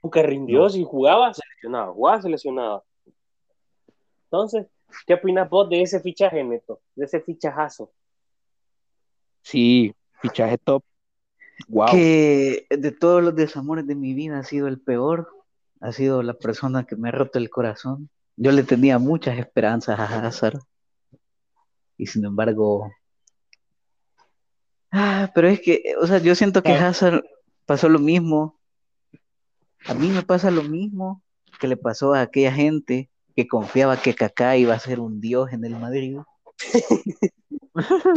Nunca 0.02 0.22
rindió, 0.22 0.68
si 0.68 0.84
jugaba, 0.84 1.32
se 1.32 1.42
lesionaba, 1.54 1.92
jugaba, 1.92 2.22
se 2.22 2.28
lesionaba. 2.28 2.82
Entonces, 4.24 4.66
¿qué 5.06 5.14
opinas 5.14 5.48
vos 5.48 5.68
de 5.68 5.82
ese 5.82 6.00
fichaje, 6.00 6.42
Neto? 6.42 6.80
De 6.96 7.04
ese 7.04 7.20
fichajazo. 7.20 7.90
Sí, 9.42 9.94
fichaje 10.20 10.58
top. 10.58 10.82
Wow. 11.68 11.86
que 11.92 12.66
de 12.70 12.90
todos 12.92 13.22
los 13.22 13.36
desamores 13.36 13.86
de 13.86 13.94
mi 13.94 14.14
vida 14.14 14.38
ha 14.38 14.42
sido 14.42 14.66
el 14.66 14.80
peor, 14.80 15.28
ha 15.80 15.92
sido 15.92 16.22
la 16.22 16.34
persona 16.34 16.84
que 16.84 16.96
me 16.96 17.10
ha 17.10 17.12
roto 17.12 17.38
el 17.38 17.50
corazón. 17.50 18.08
Yo 18.36 18.50
le 18.50 18.64
tenía 18.64 18.98
muchas 18.98 19.38
esperanzas 19.38 19.98
a 20.00 20.26
Hazard 20.26 20.58
y 22.02 22.06
sin 22.06 22.24
embargo, 22.24 22.90
ah, 24.90 25.30
pero 25.32 25.46
es 25.46 25.60
que, 25.60 25.94
o 26.00 26.06
sea, 26.08 26.18
yo 26.18 26.34
siento 26.34 26.60
que 26.60 26.72
Ah. 26.72 26.88
Hazard 26.88 27.22
pasó 27.64 27.88
lo 27.88 28.00
mismo. 28.00 28.58
A 29.86 29.94
mí 29.94 30.08
me 30.08 30.22
pasa 30.22 30.50
lo 30.50 30.64
mismo 30.64 31.22
que 31.60 31.68
le 31.68 31.76
pasó 31.76 32.12
a 32.12 32.22
aquella 32.22 32.52
gente 32.52 33.08
que 33.36 33.46
confiaba 33.46 34.02
que 34.02 34.14
Kaká 34.14 34.56
iba 34.56 34.74
a 34.74 34.80
ser 34.80 34.98
un 34.98 35.20
dios 35.20 35.52
en 35.52 35.64
el 35.64 35.78
Madrid. 35.78 36.18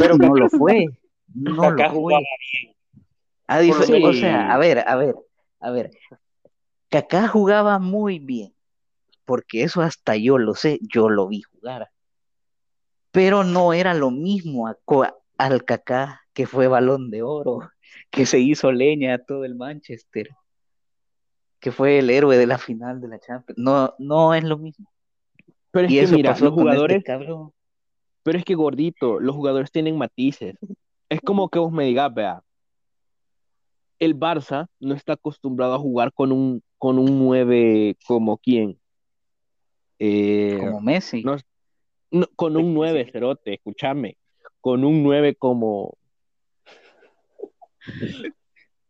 Pero 0.00 0.16
no 0.18 0.34
lo 0.34 0.48
fue. 0.50 0.86
No 1.32 1.62
Kaká 1.62 1.86
lo 1.86 2.00
fue. 2.00 2.14
A 3.46 3.60
o 3.60 4.12
sea, 4.14 4.52
a 4.52 4.58
ver, 4.58 4.80
a 4.80 4.96
ver, 4.96 5.14
a 5.60 5.70
ver. 5.70 5.92
Kaká 6.90 7.28
jugaba 7.28 7.78
muy 7.78 8.18
bien, 8.18 8.52
porque 9.24 9.62
eso 9.62 9.80
hasta 9.80 10.16
yo 10.16 10.38
lo 10.38 10.54
sé, 10.56 10.80
yo 10.82 11.08
lo 11.08 11.28
vi 11.28 11.42
jugar. 11.42 11.88
Pero 13.16 13.44
no 13.44 13.72
era 13.72 13.94
lo 13.94 14.10
mismo 14.10 14.70
al 15.38 15.64
Kaká 15.64 16.20
que 16.34 16.46
fue 16.46 16.68
balón 16.68 17.10
de 17.10 17.22
oro, 17.22 17.60
que 18.10 18.26
se 18.26 18.38
hizo 18.40 18.70
leña 18.72 19.14
a 19.14 19.18
todo 19.18 19.46
el 19.46 19.54
Manchester, 19.54 20.28
que 21.58 21.72
fue 21.72 22.00
el 22.00 22.10
héroe 22.10 22.36
de 22.36 22.46
la 22.46 22.58
final 22.58 23.00
de 23.00 23.08
la 23.08 23.18
Champions. 23.18 23.58
No, 23.58 23.94
no 23.98 24.34
es 24.34 24.44
lo 24.44 24.58
mismo. 24.58 24.92
Pero 25.70 25.88
es 25.88 26.10
que 26.10 26.14
mira, 26.14 26.32
los 26.32 26.42
este 26.42 26.50
jugadores. 26.50 27.04
pero 28.22 28.38
es 28.38 28.44
que 28.44 28.54
gordito, 28.54 29.18
los 29.18 29.34
jugadores 29.34 29.72
tienen 29.72 29.96
matices. 29.96 30.54
Es 31.08 31.22
como 31.22 31.48
que 31.48 31.58
vos 31.58 31.72
me 31.72 31.86
digas, 31.86 32.12
vea, 32.12 32.42
el 33.98 34.14
Barça 34.14 34.68
no 34.78 34.94
está 34.94 35.14
acostumbrado 35.14 35.72
a 35.72 35.78
jugar 35.78 36.12
con 36.12 36.32
un, 36.32 36.62
con 36.76 36.98
un 36.98 37.18
9 37.18 37.96
como 38.06 38.36
quién. 38.36 38.78
Eh, 39.98 40.58
como 40.60 40.82
Messi. 40.82 41.24
Con 42.36 42.56
un 42.56 42.74
9, 42.74 43.10
Cerote, 43.12 43.54
escúchame. 43.54 44.16
Con 44.60 44.84
un 44.84 45.02
9 45.02 45.34
como. 45.36 45.96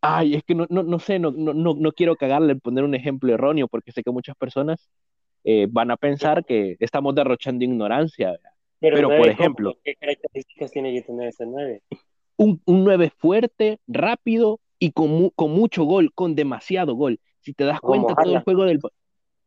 Ay, 0.00 0.34
es 0.34 0.44
que 0.44 0.54
no, 0.54 0.66
no, 0.68 0.98
sé, 0.98 1.18
no, 1.18 1.30
no, 1.30 1.52
no 1.54 1.92
quiero 1.92 2.16
cagarle 2.16 2.52
en 2.52 2.60
poner 2.60 2.84
un 2.84 2.94
ejemplo 2.94 3.32
erróneo 3.34 3.66
porque 3.66 3.92
sé 3.92 4.02
que 4.02 4.10
muchas 4.10 4.36
personas 4.36 4.88
eh, 5.44 5.66
van 5.68 5.90
a 5.90 5.96
pensar 5.96 6.44
que 6.44 6.76
estamos 6.80 7.14
derrochando 7.14 7.64
ignorancia. 7.64 8.38
Pero, 8.78 9.08
por 9.08 9.28
ejemplo, 9.28 9.76
¿qué 9.82 9.94
características 9.94 10.70
tiene 10.70 10.92
que 10.92 11.02
tener 11.02 11.28
ese 11.28 11.46
9? 11.46 11.82
Un, 12.36 12.60
un 12.66 12.84
9 12.84 13.10
fuerte, 13.16 13.78
rápido, 13.86 14.60
y 14.78 14.92
con, 14.92 15.30
con 15.30 15.52
mucho 15.52 15.84
gol, 15.84 16.12
con 16.14 16.34
demasiado 16.34 16.94
gol. 16.94 17.20
Si 17.40 17.52
te 17.54 17.64
das 17.64 17.80
cuenta, 17.80 18.14
todo 18.14 18.34
el 18.34 18.42
juego 18.42 18.64
del... 18.64 18.80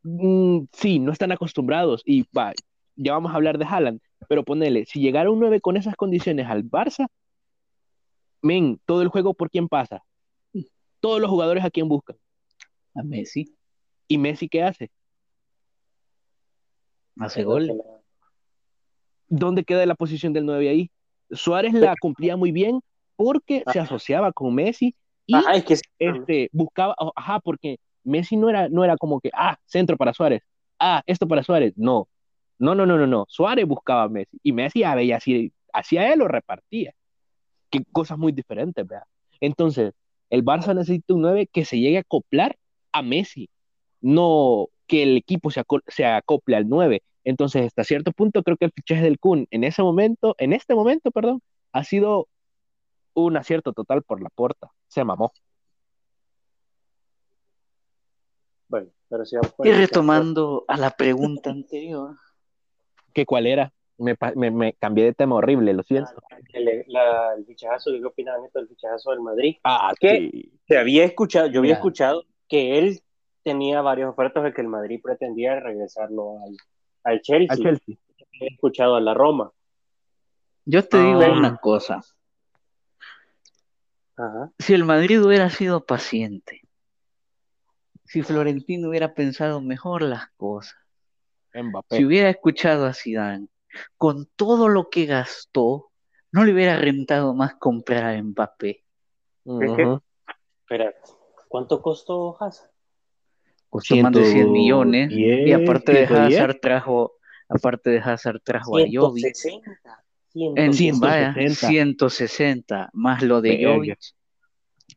Mm, 0.03 0.61
sí, 0.71 0.99
no 0.99 1.11
están 1.11 1.31
acostumbrados 1.31 2.01
y 2.05 2.23
va, 2.35 2.53
ya 2.99 3.13
vamos 3.13 3.31
a 3.31 3.35
hablar 3.35 3.57
de 3.57 3.65
Haaland, 3.65 4.01
pero 4.27 4.43
ponele, 4.43 4.85
si 4.85 4.99
llegara 4.99 5.31
un 5.31 5.39
9 5.39 5.61
con 5.61 5.77
esas 5.77 5.95
condiciones 5.95 6.47
al 6.47 6.63
Barça, 6.63 7.07
men, 8.41 8.79
todo 8.85 9.01
el 9.01 9.07
juego 9.07 9.33
por 9.33 9.49
quién 9.49 9.67
pasa. 9.67 10.03
Todos 10.99 11.21
los 11.21 11.29
jugadores 11.29 11.63
a 11.63 11.69
quién 11.69 11.87
buscan. 11.87 12.17
A 12.93 13.03
Messi. 13.03 13.55
¿Y 14.07 14.17
Messi 14.17 14.49
qué 14.49 14.63
hace? 14.63 14.91
Hace 17.17 17.43
gol. 17.43 17.71
¿Dónde 19.29 19.63
queda 19.63 19.85
la 19.85 19.95
posición 19.95 20.33
del 20.33 20.45
9 20.45 20.69
ahí? 20.69 20.91
Suárez 21.31 21.73
la 21.73 21.95
cumplía 22.01 22.35
muy 22.35 22.51
bien 22.51 22.81
porque 23.15 23.63
se 23.71 23.79
asociaba 23.79 24.33
con 24.33 24.53
Messi 24.55 24.95
y 25.25 25.35
es 25.53 25.63
que 25.63 25.77
este, 25.99 26.49
buscaba, 26.51 26.95
ajá, 27.15 27.39
porque 27.39 27.77
Messi 28.03 28.35
no 28.35 28.49
era, 28.49 28.67
no 28.67 28.83
era 28.83 28.97
como 28.97 29.21
que, 29.21 29.29
ah, 29.33 29.57
centro 29.65 29.95
para 29.95 30.13
Suárez, 30.13 30.41
ah, 30.79 31.03
esto 31.05 31.27
para 31.27 31.43
Suárez, 31.43 31.73
no, 31.75 32.07
no, 32.59 32.75
no, 32.75 32.85
no, 32.85 32.97
no, 32.97 33.07
no, 33.07 33.25
Suárez 33.29 33.65
buscaba 33.65 34.03
a 34.03 34.09
Messi 34.09 34.37
y 34.43 34.51
Messi 34.51 34.83
a 34.83 34.95
veía 34.95 35.17
así, 35.17 35.51
hacía 35.73 36.11
él 36.13 36.19
lo 36.19 36.27
repartía, 36.27 36.93
que 37.69 37.83
cosas 37.91 38.17
muy 38.17 38.31
diferentes, 38.31 38.85
¿verdad? 38.85 39.05
Entonces, 39.39 39.93
el 40.29 40.43
Barça 40.43 40.75
necesita 40.75 41.13
un 41.13 41.21
9 41.21 41.47
que 41.47 41.65
se 41.65 41.79
llegue 41.79 41.97
a 41.97 42.01
acoplar 42.01 42.57
a 42.91 43.01
Messi, 43.01 43.49
no 44.01 44.67
que 44.87 45.03
el 45.03 45.17
equipo 45.17 45.51
se, 45.51 45.63
se 45.87 46.05
acople 46.05 46.55
al 46.55 46.67
9. 46.67 47.01
Entonces, 47.23 47.67
hasta 47.67 47.83
cierto 47.83 48.11
punto, 48.11 48.43
creo 48.43 48.57
que 48.57 48.65
el 48.65 48.71
fichaje 48.71 49.03
del 49.03 49.19
Kun 49.19 49.47
en 49.51 49.63
ese 49.63 49.83
momento, 49.83 50.35
en 50.37 50.53
este 50.53 50.75
momento, 50.75 51.11
perdón, 51.11 51.41
ha 51.71 51.83
sido 51.83 52.27
un 53.13 53.37
acierto 53.37 53.73
total 53.73 54.03
por 54.03 54.21
la 54.21 54.29
puerta. 54.29 54.71
Se 54.87 55.03
mamó. 55.03 55.31
Bueno, 58.67 58.89
pero 59.09 59.25
si 59.25 59.35
Y 59.63 59.71
retomando 59.71 60.65
a 60.67 60.77
la 60.77 60.91
pregunta 60.91 61.49
anterior. 61.51 62.15
¿Qué 63.13 63.25
cuál 63.25 63.47
era? 63.47 63.73
Me, 63.97 64.15
me, 64.51 64.73
cambié 64.73 65.05
de 65.05 65.13
tema 65.13 65.35
horrible, 65.35 65.73
lo 65.73 65.83
siento. 65.83 66.11
El, 66.53 66.85
la, 66.87 67.33
el 67.35 67.45
fichajazo, 67.45 67.91
¿qué 67.91 68.05
opinaban 68.05 68.45
esto 68.45 68.59
del 68.59 68.69
fichajazo 68.69 69.11
del 69.11 69.19
Madrid? 69.19 69.57
Ah, 69.63 69.93
que 69.99 70.49
se 70.67 70.77
había 70.77 71.03
escuchado, 71.03 71.47
yo 71.47 71.59
había 71.59 71.73
escuchado 71.73 72.23
que 72.47 72.77
él 72.77 73.01
tenía 73.43 73.81
varios 73.81 74.09
ofertas 74.09 74.43
de 74.43 74.53
que 74.53 74.61
el 74.61 74.67
Madrid 74.67 75.01
pretendía 75.03 75.59
regresarlo 75.59 76.37
al, 76.45 76.55
al 77.03 77.21
Chelsea. 77.21 77.53
Al 77.53 77.61
Chelsea. 77.61 77.95
He 78.39 78.47
escuchado 78.47 78.95
a 78.95 79.01
la 79.01 79.13
Roma. 79.13 79.51
Yo 80.65 80.87
te 80.87 80.97
digo 80.97 81.21
ah. 81.21 81.31
una 81.31 81.57
cosa. 81.57 82.01
Si 84.57 84.73
el 84.73 84.83
Madrid 84.83 85.23
hubiera 85.23 85.49
sido 85.49 85.85
paciente, 85.85 86.61
si 88.05 88.21
Florentino 88.21 88.89
hubiera 88.89 89.13
pensado 89.13 89.61
mejor 89.61 90.01
las 90.01 90.29
cosas, 90.35 90.78
si 91.89 92.05
hubiera 92.05 92.29
escuchado 92.29 92.85
a 92.85 92.93
Zidane, 92.93 93.47
con 93.97 94.27
todo 94.35 94.69
lo 94.69 94.89
que 94.89 95.05
gastó, 95.05 95.91
no 96.31 96.43
le 96.43 96.53
hubiera 96.53 96.77
rentado 96.77 97.33
más 97.33 97.55
comprar 97.55 98.05
a 98.05 98.21
Mbappé. 98.21 98.83
Espera, 100.61 100.93
¿cuánto 101.47 101.81
costó 101.81 102.41
Hazard? 102.41 102.71
Costó 103.69 103.95
más 103.97 104.11
de 104.13 104.25
100 104.25 104.51
millones 104.51 105.11
y 105.11 105.51
aparte 105.51 105.93
de 105.93 106.05
Hazard 106.05 106.59
trajo 106.59 107.19
aparte 107.49 107.89
de 107.89 107.99
Hazard 107.99 108.41
trajo 108.43 108.77
a 108.77 108.81
Jovic. 108.81 109.33
160. 109.33 110.03
En, 110.35 111.55
160, 111.55 112.89
más 112.93 113.23
lo 113.23 113.41
de 113.41 113.65
Jovic. 113.65 113.99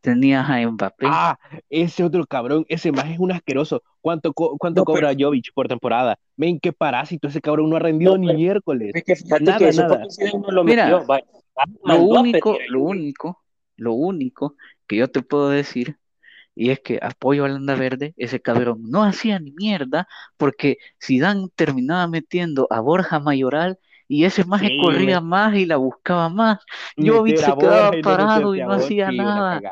Tenías 0.00 0.48
a 0.48 0.70
Mbappé. 0.70 1.06
Ah, 1.08 1.38
ese 1.70 2.04
otro 2.04 2.26
cabrón, 2.26 2.66
ese 2.68 2.92
más 2.92 3.10
es 3.10 3.18
un 3.18 3.32
asqueroso. 3.32 3.82
¿Cuánto, 4.02 4.32
cuánto 4.32 4.84
cobra 4.84 5.12
Jovic 5.16 5.54
por 5.54 5.68
temporada? 5.68 6.18
Ven, 6.36 6.58
qué 6.58 6.72
parásito, 6.72 7.28
ese 7.28 7.40
cabrón 7.40 7.70
no 7.70 7.76
ha 7.76 7.78
rendido 7.78 8.18
ni 8.18 8.34
miércoles. 8.34 8.92
nada, 9.40 9.70
nada. 9.70 10.06
Mira, 10.64 11.04
lo 11.84 12.02
único, 12.02 12.58
lo 12.68 12.80
único, 12.80 13.42
lo 13.76 13.92
único 13.92 14.56
que 14.88 14.96
yo 14.96 15.08
te 15.08 15.22
puedo 15.22 15.48
decir 15.50 15.96
y 16.54 16.70
es 16.70 16.80
que 16.80 16.98
apoyo 17.00 17.44
a 17.44 17.48
Landa 17.48 17.76
Verde, 17.76 18.12
ese 18.16 18.40
cabrón 18.40 18.82
no 18.90 19.04
hacía 19.04 19.38
ni 19.38 19.52
mierda, 19.52 20.08
porque 20.36 20.78
Dan 21.08 21.48
terminaba 21.54 22.06
metiendo 22.08 22.66
a 22.70 22.80
Borja 22.80 23.20
Mayoral 23.20 23.78
y 24.08 24.24
ese 24.24 24.44
más 24.44 24.60
corría 24.82 25.20
más 25.20 25.54
y 25.54 25.64
la 25.64 25.76
buscaba 25.76 26.28
más. 26.28 26.58
Jovic 26.96 27.38
se 27.38 27.56
quedaba 27.56 27.92
parado 28.02 28.54
y 28.54 28.60
no 28.60 28.72
hacía 28.72 29.10
nada. 29.12 29.62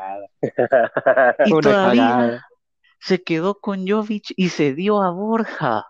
y 1.45 1.51
todavía 1.61 2.41
se 3.01 3.23
quedó 3.23 3.59
con 3.59 3.87
Jovic 3.87 4.31
y 4.37 4.49
se 4.49 4.73
dio 4.73 5.01
a 5.01 5.11
Borja. 5.11 5.87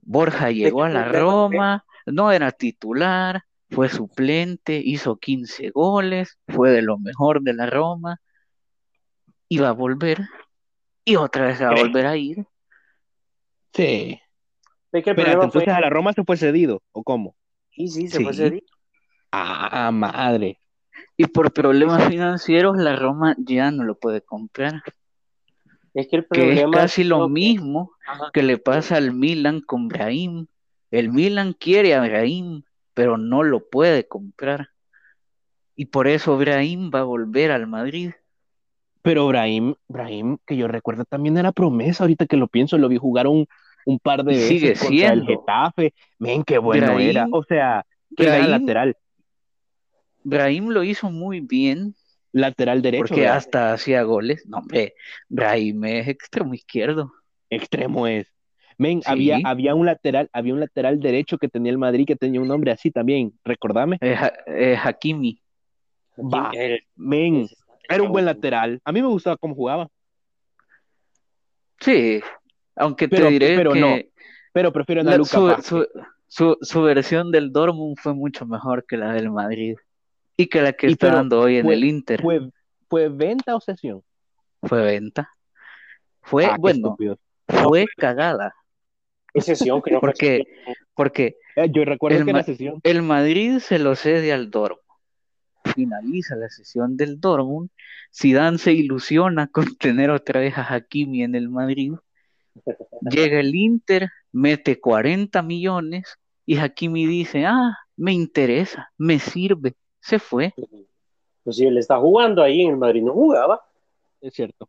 Borja 0.00 0.50
llegó 0.50 0.84
a 0.84 0.88
la 0.88 1.04
Roma, 1.04 1.84
no 2.06 2.32
era 2.32 2.52
titular, 2.52 3.42
fue 3.70 3.88
suplente, 3.88 4.80
hizo 4.82 5.16
15 5.16 5.70
goles, 5.70 6.38
fue 6.48 6.70
de 6.70 6.82
lo 6.82 6.96
mejor 6.96 7.42
de 7.42 7.52
la 7.52 7.66
Roma 7.66 8.20
iba 9.48 9.68
a 9.68 9.72
volver 9.72 10.20
y 11.04 11.16
otra 11.16 11.46
vez 11.46 11.60
va 11.60 11.70
a 11.70 11.74
volver 11.74 12.06
a 12.06 12.16
ir. 12.16 12.46
Sí. 13.72 14.20
Pero 14.90 15.42
entonces 15.42 15.68
a 15.68 15.80
la 15.80 15.90
Roma 15.90 16.12
se 16.12 16.24
fue 16.24 16.36
cedido, 16.36 16.82
¿o 16.92 17.02
cómo? 17.02 17.34
Sí, 17.70 17.88
sí, 17.88 18.08
se 18.08 18.22
fue 18.22 18.32
cedido. 18.32 18.66
Ah, 19.32 19.90
madre. 19.92 20.60
Y 21.16 21.26
por 21.26 21.52
problemas 21.52 22.08
financieros 22.08 22.76
la 22.76 22.96
Roma 22.96 23.34
ya 23.38 23.70
no 23.70 23.84
lo 23.84 23.98
puede 23.98 24.22
comprar. 24.22 24.82
Es 25.98 26.06
que 26.06 26.14
el 26.14 26.24
problema 26.26 26.60
es 26.60 26.76
casi 26.76 27.02
lo 27.02 27.28
mismo 27.28 27.90
que 28.32 28.44
le 28.44 28.56
pasa 28.56 28.96
al 28.98 29.12
Milan 29.12 29.60
con 29.60 29.88
Brahim. 29.88 30.46
El 30.92 31.10
Milan 31.10 31.54
quiere 31.54 31.96
a 31.96 32.00
Brahim, 32.00 32.62
pero 32.94 33.18
no 33.18 33.42
lo 33.42 33.68
puede 33.68 34.06
comprar. 34.06 34.68
Y 35.74 35.86
por 35.86 36.06
eso 36.06 36.38
Brahim 36.38 36.92
va 36.94 37.00
a 37.00 37.02
volver 37.02 37.50
al 37.50 37.66
Madrid. 37.66 38.12
Pero 39.02 39.26
Brahim, 39.26 39.74
Brahim, 39.88 40.38
que 40.46 40.56
yo 40.56 40.68
recuerdo 40.68 41.04
también 41.04 41.36
era 41.36 41.50
promesa, 41.50 42.04
ahorita 42.04 42.26
que 42.26 42.36
lo 42.36 42.46
pienso, 42.46 42.78
lo 42.78 42.88
vi 42.88 42.96
jugar 42.96 43.26
un, 43.26 43.48
par 44.00 44.22
de 44.22 44.34
veces 44.34 44.48
sigue 44.48 44.74
contra 44.76 45.12
el 45.14 45.26
Getafe. 45.26 45.94
Men, 46.20 46.44
qué 46.44 46.58
bueno 46.58 46.96
era. 47.00 47.26
O 47.32 47.42
sea, 47.42 47.84
que 48.16 48.22
era 48.22 48.46
lateral. 48.46 48.96
Brahim 50.22 50.68
lo 50.68 50.84
hizo 50.84 51.10
muy 51.10 51.40
bien. 51.40 51.96
Lateral 52.40 52.82
derecho. 52.82 53.06
Porque 53.06 53.26
hasta 53.26 53.72
hacía 53.72 54.02
goles. 54.02 54.44
No, 54.46 54.58
hombre, 54.58 54.94
Brahim 55.28 55.84
es 55.84 56.08
extremo 56.08 56.54
izquierdo. 56.54 57.12
Extremo 57.50 58.06
es. 58.06 58.26
Men, 58.76 59.02
había, 59.06 59.40
había 59.44 59.74
un 59.74 59.86
lateral, 59.86 60.30
había 60.32 60.54
un 60.54 60.60
lateral 60.60 61.00
derecho 61.00 61.36
que 61.36 61.48
tenía 61.48 61.72
el 61.72 61.78
Madrid 61.78 62.06
que 62.06 62.14
tenía 62.14 62.40
un 62.40 62.46
nombre 62.46 62.70
así 62.70 62.92
también, 62.92 63.32
recordame. 63.44 63.98
Es, 64.00 64.78
Hakimi. 64.84 65.42
Va, 66.16 66.52
men, 66.94 67.48
era 67.88 68.02
un 68.02 68.12
buen 68.12 68.24
lateral. 68.24 68.80
A 68.84 68.92
mí 68.92 69.02
me 69.02 69.08
gustaba 69.08 69.36
cómo 69.36 69.54
jugaba. 69.54 69.88
Sí, 71.80 72.20
aunque 72.76 73.08
te 73.08 73.28
diré 73.28 73.56
pero 73.56 73.72
que 73.72 73.80
no. 73.80 73.96
Pero 74.52 74.72
prefiero 74.72 75.00
a 75.00 75.16
Luca 75.16 75.60
su, 76.28 76.58
su, 76.60 76.82
versión 76.82 77.30
del 77.30 77.52
Dortmund 77.52 77.96
fue 77.98 78.14
mucho 78.14 78.46
mejor 78.46 78.84
que 78.86 78.96
la 78.96 79.12
del 79.12 79.30
Madrid 79.30 79.76
y 80.38 80.46
que 80.46 80.62
la 80.62 80.72
que 80.72 80.86
está 80.86 81.10
dando 81.10 81.40
hoy 81.40 81.56
en 81.56 81.68
el 81.68 81.84
Inter. 81.84 82.22
Fue, 82.22 82.48
¿Fue 82.88 83.08
venta 83.08 83.56
o 83.56 83.60
sesión? 83.60 84.02
Fue 84.62 84.82
venta. 84.82 85.28
Fue, 86.22 86.46
Ah, 86.46 86.56
bueno, 86.58 86.96
fue 87.46 87.86
cagada. 87.96 88.54
Qué 89.34 89.40
sesión 89.40 89.82
que 89.82 89.90
no 89.90 90.00
Porque, 90.00 90.44
porque 90.94 91.36
Eh, 91.56 91.68
yo 91.70 91.84
recuerdo 91.84 92.18
El 92.18 92.24
que 92.24 92.32
la 92.32 92.42
sesión. 92.44 92.80
el 92.82 93.02
Madrid 93.02 93.58
se 93.58 93.78
lo 93.78 93.94
cede 93.96 94.32
al 94.32 94.50
Dortmund. 94.50 94.82
Finaliza 95.74 96.36
la 96.36 96.48
sesión 96.48 96.96
del 96.96 97.20
Dortmund. 97.20 97.70
Zidane 98.16 98.58
se 98.58 98.72
ilusiona 98.72 99.48
con 99.48 99.64
tener 99.78 100.10
otra 100.10 100.40
vez 100.40 100.56
a 100.56 100.62
Hakimi 100.72 101.24
en 101.24 101.34
el 101.34 101.48
Madrid. 101.48 101.94
Llega 103.10 103.40
el 103.40 103.54
Inter, 103.54 104.08
mete 104.32 104.80
40 104.80 105.42
millones 105.42 106.16
y 106.46 106.58
Hakimi 106.58 107.06
dice, 107.06 107.44
ah, 107.44 107.76
me 107.96 108.12
interesa, 108.12 108.90
me 108.96 109.18
sirve. 109.18 109.74
Se 110.00 110.18
fue. 110.18 110.54
Pues 111.44 111.56
si 111.56 111.66
él 111.66 111.78
está 111.78 111.98
jugando 111.98 112.42
ahí 112.42 112.62
en 112.62 112.70
el 112.70 112.76
Madrid, 112.76 113.02
no 113.02 113.12
jugaba. 113.12 113.60
Es 114.20 114.34
cierto. 114.34 114.68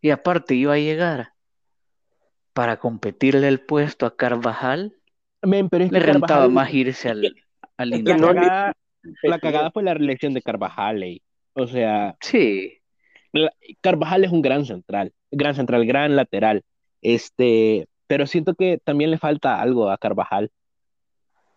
Y 0.00 0.10
aparte 0.10 0.54
iba 0.54 0.74
a 0.74 0.78
llegar 0.78 1.32
para 2.52 2.78
competirle 2.78 3.48
el 3.48 3.60
puesto 3.60 4.06
a 4.06 4.16
Carvajal. 4.16 4.94
Men, 5.42 5.68
pero 5.68 5.84
es 5.84 5.92
Le 5.92 6.00
rentaba 6.00 6.42
Carvajal- 6.42 6.50
más 6.52 6.72
irse 6.74 7.08
al, 7.08 7.34
al 7.76 7.90
La 7.90 8.16
cagada, 8.18 8.72
la 9.22 9.38
cagada 9.38 9.70
fue 9.70 9.82
la 9.82 9.94
reelección 9.94 10.34
de 10.34 10.42
Carvajal. 10.42 11.02
ey. 11.02 11.22
O 11.54 11.66
sea, 11.66 12.16
Sí, 12.20 12.78
Carvajal 13.80 14.24
es 14.24 14.30
un 14.32 14.42
gran 14.42 14.64
central, 14.66 15.12
gran 15.30 15.54
central, 15.54 15.86
gran 15.86 16.16
lateral. 16.16 16.62
Este, 17.00 17.86
pero 18.06 18.26
siento 18.26 18.54
que 18.54 18.78
también 18.84 19.10
le 19.10 19.18
falta 19.18 19.60
algo 19.60 19.90
a 19.90 19.98
Carvajal. 19.98 20.50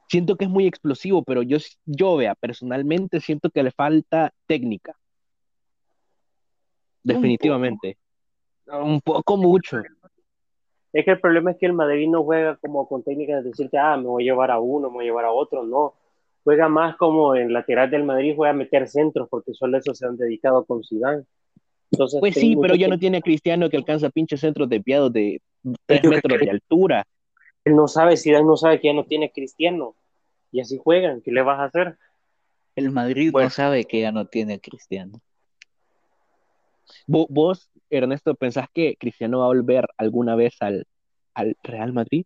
Siento 0.07 0.35
que 0.35 0.45
es 0.45 0.49
muy 0.51 0.67
explosivo, 0.67 1.23
pero 1.23 1.41
yo, 1.41 1.57
yo 1.85 2.15
vea, 2.17 2.35
personalmente 2.35 3.19
siento 3.19 3.49
que 3.49 3.63
le 3.63 3.71
falta 3.71 4.31
técnica. 4.45 4.95
Definitivamente. 7.03 7.97
Un 8.67 8.99
poco 9.01 9.37
mucho. 9.37 9.81
Es 10.91 11.05
que 11.05 11.11
el 11.11 11.19
problema 11.19 11.51
es 11.51 11.57
que 11.57 11.65
el 11.65 11.73
Madrid 11.73 12.07
no 12.09 12.23
juega 12.23 12.55
como 12.57 12.87
con 12.87 13.03
técnicas 13.03 13.43
de 13.43 13.49
decirte, 13.49 13.77
ah, 13.77 13.97
me 13.97 14.07
voy 14.07 14.23
a 14.23 14.31
llevar 14.31 14.49
a 14.51 14.59
uno, 14.59 14.89
me 14.89 14.95
voy 14.95 15.05
a 15.05 15.07
llevar 15.09 15.25
a 15.25 15.31
otro, 15.31 15.63
no. 15.63 15.93
Juega 16.43 16.69
más 16.69 16.95
como 16.97 17.35
en 17.35 17.51
lateral 17.51 17.89
del 17.91 18.03
Madrid, 18.03 18.33
juega 18.35 18.51
a 18.51 18.55
meter 18.55 18.87
centros, 18.87 19.27
porque 19.29 19.53
solo 19.53 19.77
eso 19.77 19.93
se 19.93 20.05
han 20.05 20.15
dedicado 20.15 20.63
con 20.65 20.83
Zidane. 20.83 21.23
Entonces, 21.91 22.19
Pues 22.19 22.35
sí, 22.35 22.55
pero 22.61 22.75
ya 22.75 22.87
no 22.87 22.95
que- 22.95 22.99
tiene 22.99 23.17
a 23.17 23.21
Cristiano 23.21 23.69
que 23.69 23.77
alcanza 23.77 24.09
pinches 24.09 24.39
centros 24.39 24.69
desviados 24.69 25.11
de 25.11 25.41
tres 25.85 26.01
Yo 26.01 26.09
metros 26.11 26.37
creo- 26.37 26.45
de 26.45 26.49
altura. 26.51 27.05
Él 27.65 27.75
no 27.75 27.87
sabe, 27.87 28.15
Zidane 28.15 28.45
no 28.45 28.57
sabe 28.57 28.79
que 28.79 28.87
ya 28.87 28.93
no 28.93 29.05
tiene 29.05 29.31
Cristiano. 29.31 29.95
Y 30.51 30.61
así 30.61 30.77
juegan, 30.81 31.21
¿qué 31.21 31.31
le 31.31 31.41
vas 31.41 31.59
a 31.59 31.65
hacer? 31.65 31.97
el 32.77 32.91
Madrid 32.91 33.31
Bueno. 33.31 33.45
no 33.47 33.49
sabe 33.51 33.85
que 33.85 34.01
ya 34.01 34.11
no 34.11 34.27
tiene 34.27 34.59
Cristiano. 34.59 35.21
Vo- 37.07 37.27
¿Vos, 37.29 37.71
Ernesto, 37.89 38.35
pensás 38.35 38.67
que 38.73 38.97
Cristiano 38.99 39.39
va 39.39 39.45
a 39.45 39.47
volver 39.47 39.87
alguna 39.97 40.35
vez 40.35 40.55
al, 40.59 40.85
al 41.33 41.55
Real 41.63 41.93
Madrid? 41.93 42.25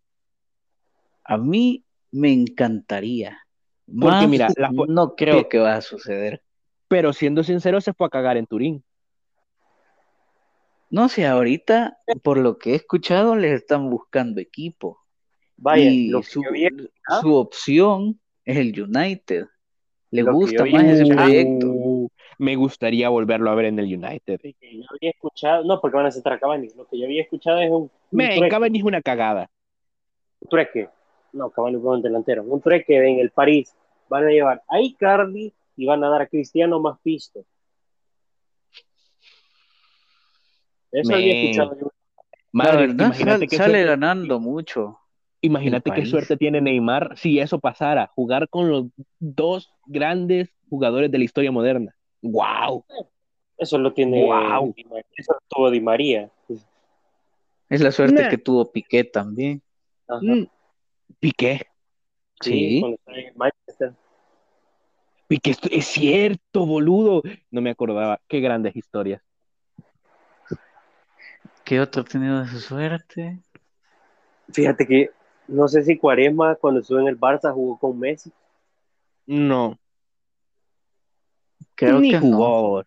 A 1.24 1.38
mí 1.38 1.84
me 2.10 2.32
encantaría. 2.32 3.38
Porque 3.86 4.26
Más 4.26 4.28
mira, 4.28 4.52
la 4.56 4.70
no 4.88 5.14
creo 5.14 5.48
que 5.48 5.58
va 5.58 5.76
a 5.76 5.80
suceder. 5.80 6.42
Pero 6.88 7.12
siendo 7.12 7.44
sincero, 7.44 7.80
se 7.80 7.94
fue 7.94 8.08
a 8.08 8.10
cagar 8.10 8.36
en 8.36 8.46
Turín. 8.46 8.84
No 10.90 11.08
sé, 11.08 11.26
ahorita, 11.26 11.98
por 12.24 12.38
lo 12.38 12.58
que 12.58 12.72
he 12.72 12.74
escuchado, 12.74 13.36
les 13.36 13.52
están 13.52 13.88
buscando 13.88 14.40
equipo. 14.40 14.98
Vaya, 15.62 15.84
y 15.90 16.08
lo 16.08 16.20
que 16.22 16.26
su, 16.26 16.42
yo 16.42 16.48
había 16.48 16.68
escuchado- 16.68 17.20
su 17.20 17.34
opción 17.34 18.20
es 18.44 18.56
el 18.56 18.82
United. 18.82 19.46
Le 20.10 20.22
Lo 20.22 20.32
gusta 20.32 20.64
más 20.64 20.84
ese 20.84 21.06
proyecto. 21.14 21.66
Uh, 21.68 22.08
me 22.38 22.56
gustaría 22.56 23.08
volverlo 23.10 23.50
a 23.50 23.54
ver 23.54 23.66
en 23.66 23.78
el 23.78 23.84
United. 23.84 24.40
que 24.40 24.54
yo 24.60 24.84
había 24.90 25.10
escuchado, 25.10 25.62
no, 25.64 25.80
porque 25.80 25.96
van 25.98 26.06
a 26.06 26.10
sentar 26.10 26.32
a 26.32 26.40
Cavani. 26.40 26.68
Lo 26.76 26.86
que 26.88 26.98
yo 26.98 27.04
había 27.04 27.22
escuchado 27.22 27.60
es 27.60 27.70
un, 27.70 27.90
un. 28.10 28.48
Cavani 28.48 28.78
es 28.78 28.84
una 28.84 29.00
cagada. 29.02 29.48
un 30.40 30.48
trueque. 30.48 30.88
No, 31.32 31.50
Cavani 31.50 31.76
fue 31.78 31.94
un 31.94 32.02
delantero. 32.02 32.42
Un 32.42 32.60
trueque 32.60 32.96
en 32.96 33.20
el 33.20 33.30
París. 33.30 33.72
Van 34.08 34.24
a 34.26 34.30
llevar 34.30 34.62
a 34.66 34.80
Icardi 34.80 35.52
y 35.76 35.86
van 35.86 36.02
a 36.02 36.08
dar 36.08 36.22
a 36.22 36.26
Cristiano 36.26 36.80
más 36.80 36.98
pisto. 37.00 37.44
Eso 40.90 41.14
había 41.14 41.34
escuchado 41.34 41.78
yo. 41.78 41.86
La 41.86 42.64
Madre, 42.64 42.86
verdad, 42.88 43.12
sal- 43.14 43.48
sale 43.48 43.84
ganando 43.84 44.40
mucho. 44.40 44.98
Imagínate 45.42 45.90
qué 45.92 46.04
suerte 46.04 46.36
tiene 46.36 46.60
Neymar 46.60 47.16
si 47.16 47.40
eso 47.40 47.58
pasara, 47.58 48.08
jugar 48.14 48.48
con 48.48 48.68
los 48.68 48.86
dos 49.18 49.72
grandes 49.86 50.50
jugadores 50.68 51.10
de 51.10 51.18
la 51.18 51.24
historia 51.24 51.50
moderna. 51.50 51.94
¡Wow! 52.20 52.84
Eso 53.56 53.78
lo 53.78 53.92
tiene. 53.92 54.22
Di 54.22 54.84
María. 54.84 55.04
Eso 55.16 55.32
lo 55.32 55.40
tuvo 55.48 55.70
Di 55.70 55.80
María. 55.80 56.30
Es 57.68 57.80
la 57.80 57.90
suerte 57.92 58.22
Nah. 58.22 58.28
que 58.28 58.38
tuvo 58.38 58.70
Piqué 58.70 59.04
también. 59.04 59.62
Ajá. 60.08 60.20
Mm, 60.22 60.46
Piqué, 61.20 61.66
Sí. 62.40 62.80
cuando 62.80 62.96
estaba 62.98 63.18
en 63.18 63.32
Manchester. 63.36 63.94
Piqué, 65.28 65.54
es 65.70 65.86
cierto, 65.86 66.66
boludo. 66.66 67.22
No 67.50 67.60
me 67.60 67.70
acordaba. 67.70 68.20
Qué 68.28 68.40
grandes 68.40 68.74
historias. 68.76 69.22
¿Qué 71.64 71.80
otro 71.80 72.02
ha 72.02 72.04
tenido 72.04 72.42
esa 72.42 72.58
suerte? 72.58 73.38
Fíjate 74.52 74.86
que 74.86 75.10
no 75.50 75.68
sé 75.68 75.82
si 75.84 75.98
Cuaresma, 75.98 76.54
cuando 76.56 76.80
estuvo 76.80 77.00
en 77.00 77.08
el 77.08 77.18
Barça, 77.18 77.52
jugó 77.52 77.78
con 77.78 77.98
Messi. 77.98 78.30
No, 79.26 79.78
Creo 81.74 82.00
ni 82.00 82.10
que 82.10 82.20
no. 82.20 82.36
jugó. 82.36 82.84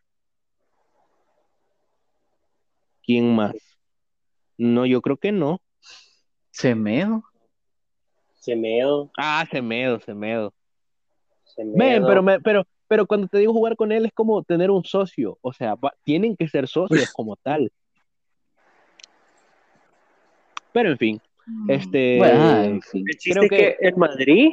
¿Quién 3.03 3.35
más? 3.35 3.53
No, 4.57 4.85
yo 4.85 5.01
creo 5.01 5.17
que 5.17 5.31
no. 5.31 5.59
Semedo. 6.51 7.23
Semedo. 8.39 9.09
Ah, 9.17 9.45
Semedo, 9.49 9.99
Semedo. 9.99 10.53
Semedo. 11.45 11.77
Ven, 11.77 12.05
pero, 12.05 12.21
me- 12.23 12.39
pero, 12.39 12.65
pero 12.87 13.05
cuando 13.07 13.27
te 13.27 13.37
digo 13.39 13.53
jugar 13.53 13.75
con 13.75 13.91
él 13.91 14.05
es 14.05 14.13
como 14.13 14.43
tener 14.43 14.69
un 14.69 14.83
socio. 14.83 15.37
O 15.41 15.53
sea, 15.53 15.75
va- 15.75 15.93
tienen 16.03 16.35
que 16.35 16.47
ser 16.47 16.67
socios 16.67 17.11
como 17.13 17.35
tal. 17.37 17.71
Pero 20.71 20.89
en 20.91 20.97
fin, 20.97 21.21
este. 21.67 22.17
Bueno, 22.17 22.39
ah, 22.41 22.65
en. 22.65 22.75
El 22.93 23.17
chiste 23.17 23.31
creo 23.31 23.43
es 23.43 23.49
que 23.49 23.77
el 23.87 23.95
Madrid 23.97 24.51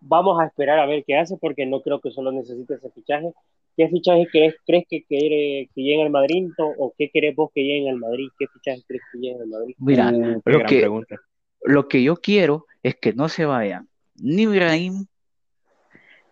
vamos 0.00 0.40
a 0.40 0.46
esperar 0.46 0.78
a 0.78 0.86
ver 0.86 1.02
qué 1.06 1.16
hace 1.16 1.36
porque 1.38 1.64
no 1.66 1.80
creo 1.80 2.00
que 2.00 2.10
solo 2.10 2.30
necesite 2.32 2.74
ese 2.74 2.90
fichaje. 2.90 3.32
¿Qué 3.74 3.88
fichaje 3.88 4.28
crees, 4.30 4.54
crees 4.66 4.84
que, 4.88 5.02
quiere, 5.04 5.70
que 5.74 5.82
llegue 5.82 6.02
al 6.02 6.10
Madrid 6.10 6.50
o, 6.58 6.74
o 6.76 6.94
qué 6.98 7.08
querés 7.10 7.34
vos 7.34 7.50
que 7.54 7.62
llegue 7.62 7.88
al 7.88 7.96
Madrid? 7.96 8.28
¿Qué 8.38 8.46
fichaje 8.48 8.82
crees 8.86 9.02
que 9.10 9.18
llegue 9.18 9.40
al 9.40 9.46
Madrid? 9.48 9.74
Mira, 9.78 10.10
Uh, 10.12 10.42
lo 10.44 10.58
que- 10.66 10.80
pregunta. 10.80 11.16
lo 11.64 11.88
que 11.88 12.02
yo 12.02 12.16
quiero 12.16 12.66
es 12.82 12.96
que 12.96 13.14
no 13.14 13.30
se 13.30 13.46
vayan 13.46 13.88
ni 14.16 14.42
Ibrahim 14.42 15.06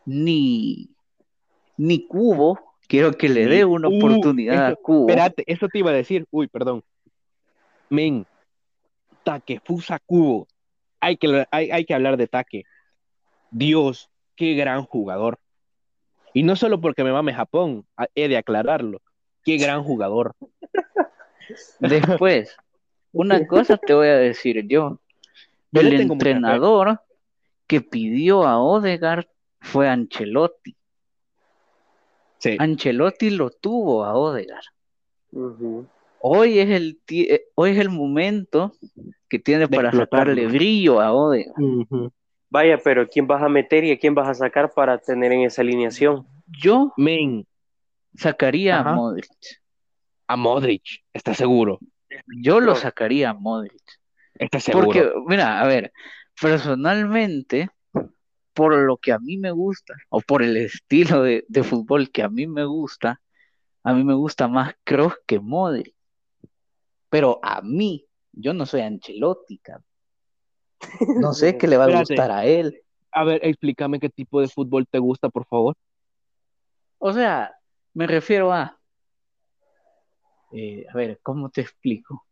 ni, 0.05 0.91
ni 1.77 2.07
Cubo. 2.07 2.59
Quiero 2.89 3.13
que 3.13 3.29
le 3.29 3.47
dé 3.47 3.65
una 3.65 3.89
Uh, 3.89 3.97
oportunidad 3.97 4.67
a 4.67 4.77
Cubo. 4.77 5.09
Espérate, 5.09 5.45
eso 5.47 5.67
te 5.69 5.79
iba 5.79 5.91
a 5.91 5.95
decir. 5.95 6.27
Uy, 6.31 6.49
perdón. 6.49 6.83
Men, 7.89 8.27
Takefusa 9.31 10.01
Kubo. 10.01 10.49
Hay 10.99 11.17
que, 11.17 11.47
hay, 11.53 11.71
hay 11.71 11.85
que 11.85 11.95
hablar 11.95 12.17
de 12.17 12.27
Take. 12.27 12.65
Dios, 13.53 14.11
qué 14.35 14.55
gran 14.55 14.85
jugador. 14.85 15.39
Y 16.35 16.43
no 16.43 16.57
solo 16.57 16.81
porque 16.81 17.05
me 17.05 17.13
mame 17.13 17.33
Japón, 17.33 17.87
he 18.17 18.27
de 18.27 18.37
aclararlo. 18.37 19.01
Qué 19.45 19.57
gran 19.57 19.85
jugador. 19.85 20.35
Después, 21.79 22.57
una 23.13 23.47
cosa 23.47 23.77
te 23.77 23.95
voy 23.95 24.09
a 24.09 24.17
decir 24.17 24.67
yo. 24.67 24.99
Yo 25.71 25.81
El 25.81 26.01
entrenador 26.01 27.01
que 27.69 27.81
pidió 27.81 28.43
a 28.45 28.61
Odegaard 28.61 29.27
fue 29.61 29.89
Ancelotti. 29.89 30.77
Sí. 32.39 32.57
Ancelotti 32.59 33.31
lo 33.31 33.51
tuvo 33.51 34.05
a 34.05 34.15
Odegaard. 34.15 34.65
Ujú. 35.31 35.87
Hoy 36.21 36.59
es 36.59 36.71
el, 36.71 37.01
eh, 37.09 37.45
hoy 37.55 37.71
es 37.71 37.79
el 37.79 37.91
momento 37.91 38.73
que 39.31 39.39
tiene 39.39 39.67
De 39.67 39.77
para 39.77 39.89
explotarlo. 39.89 40.35
sacarle 40.35 40.47
brillo 40.49 41.01
a. 41.01 41.13
Ujú. 41.13 42.13
Vaya, 42.51 42.79
pero 42.83 43.09
¿quién 43.09 43.27
vas 43.27 43.43
a 43.43 43.49
meter 43.49 43.85
y 43.85 43.93
a 43.93 43.99
quién 43.99 44.15
vas 44.15 44.29
a 44.29 44.35
sacar 44.35 44.73
para 44.75 44.99
tener 44.99 45.31
en 45.33 45.43
esa 45.43 45.63
alineación? 45.63 46.27
Yo 46.61 46.93
Men, 46.97 47.47
sacaría 48.15 48.81
Ajá. 48.81 48.91
a 48.91 48.95
Modric. 48.97 49.31
a 50.27 50.37
Modric, 50.37 50.83
¿estás 51.13 51.37
seguro? 51.37 51.79
Yo 52.43 52.61
lo 52.61 52.75
sacaría 52.75 53.31
a 53.31 53.35
Modric. 53.35 53.83
¿Estás 54.35 54.65
seguro? 54.65 54.87
Porque, 54.87 55.13
mira, 55.27 55.61
a 55.61 55.67
ver, 55.67 55.93
personalmente, 56.41 57.71
por 58.53 58.77
lo 58.77 58.97
que 58.97 59.13
a 59.13 59.19
mí 59.21 59.37
me 59.39 59.53
gusta, 59.53 59.95
o 60.09 60.21
por 60.21 60.43
el 60.43 60.57
estilo 60.57 61.23
de, 61.23 61.45
de 61.49 61.63
fútbol 61.63 62.11
que 62.11 62.23
a 62.25 62.29
mí 62.29 62.47
me 62.49 62.65
gusta, 62.65 63.21
a 63.85 63.95
mí 63.95 64.03
me 64.03 64.15
gusta 64.15 64.49
más 64.49 64.75
Kroos 64.83 65.15
que 65.27 65.39
Modric. 65.39 65.95
Pero 67.09 67.39
a 67.43 67.61
mí, 67.63 68.07
yo 68.41 68.55
no 68.55 68.67
soy 68.67 68.83
Ancelotti, 68.83 69.59
cabrón. 69.59 69.85
No 71.23 71.33
sé 71.35 71.59
qué 71.59 71.67
le 71.67 71.77
va 71.77 71.85
a 71.85 71.89
Espérate. 71.89 72.15
gustar 72.15 72.31
a 72.31 72.45
él. 72.47 72.83
A 73.13 73.25
ver, 73.25 73.41
explícame 73.45 74.01
qué 74.01 74.09
tipo 74.09 74.41
de 74.41 74.49
fútbol 74.49 74.87
te 74.87 74.99
gusta, 74.99 75.29
por 75.29 75.47
favor. 75.47 75.77
O 76.99 77.13
sea, 77.13 77.55
me 77.93 78.07
refiero 78.07 78.53
a 78.53 78.81
eh, 80.53 80.85
a 80.93 80.97
ver, 80.97 81.21
¿cómo 81.23 81.51
te 81.51 81.61
explico? 81.61 82.27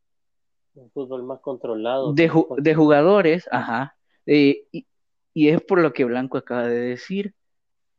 Un 0.75 0.91
fútbol 0.91 1.23
más 1.23 1.41
controlado. 1.41 2.13
De, 2.13 2.31
de 2.59 2.75
jugadores, 2.75 3.49
ajá. 3.51 3.97
Eh, 4.27 4.67
y, 4.73 4.87
y, 5.35 5.49
es 5.49 5.61
por 5.63 5.81
lo 5.81 5.93
que 5.93 6.05
Blanco 6.05 6.39
acaba 6.39 6.67
de 6.67 6.81
decir. 6.81 7.35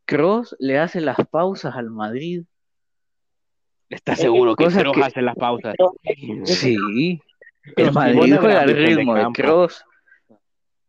Cross 0.06 0.56
le 0.60 0.80
hace 0.80 1.02
las 1.02 1.17
pausas 1.30 1.76
al 1.76 1.89
Madrid. 1.89 2.43
¿Estás 3.89 4.19
seguro 4.19 4.56
que 4.56 4.65
Cross 4.65 4.93
que... 4.93 5.02
hace 5.04 5.22
las 5.22 5.36
pausas? 5.36 5.76
Sí. 6.45 7.22
El 7.76 7.92
Madrid 7.92 8.36
juega 8.40 8.62
al 8.62 8.70
ritmo 8.70 9.16
de, 9.16 9.26
de 9.26 9.32
Cross. 9.34 9.86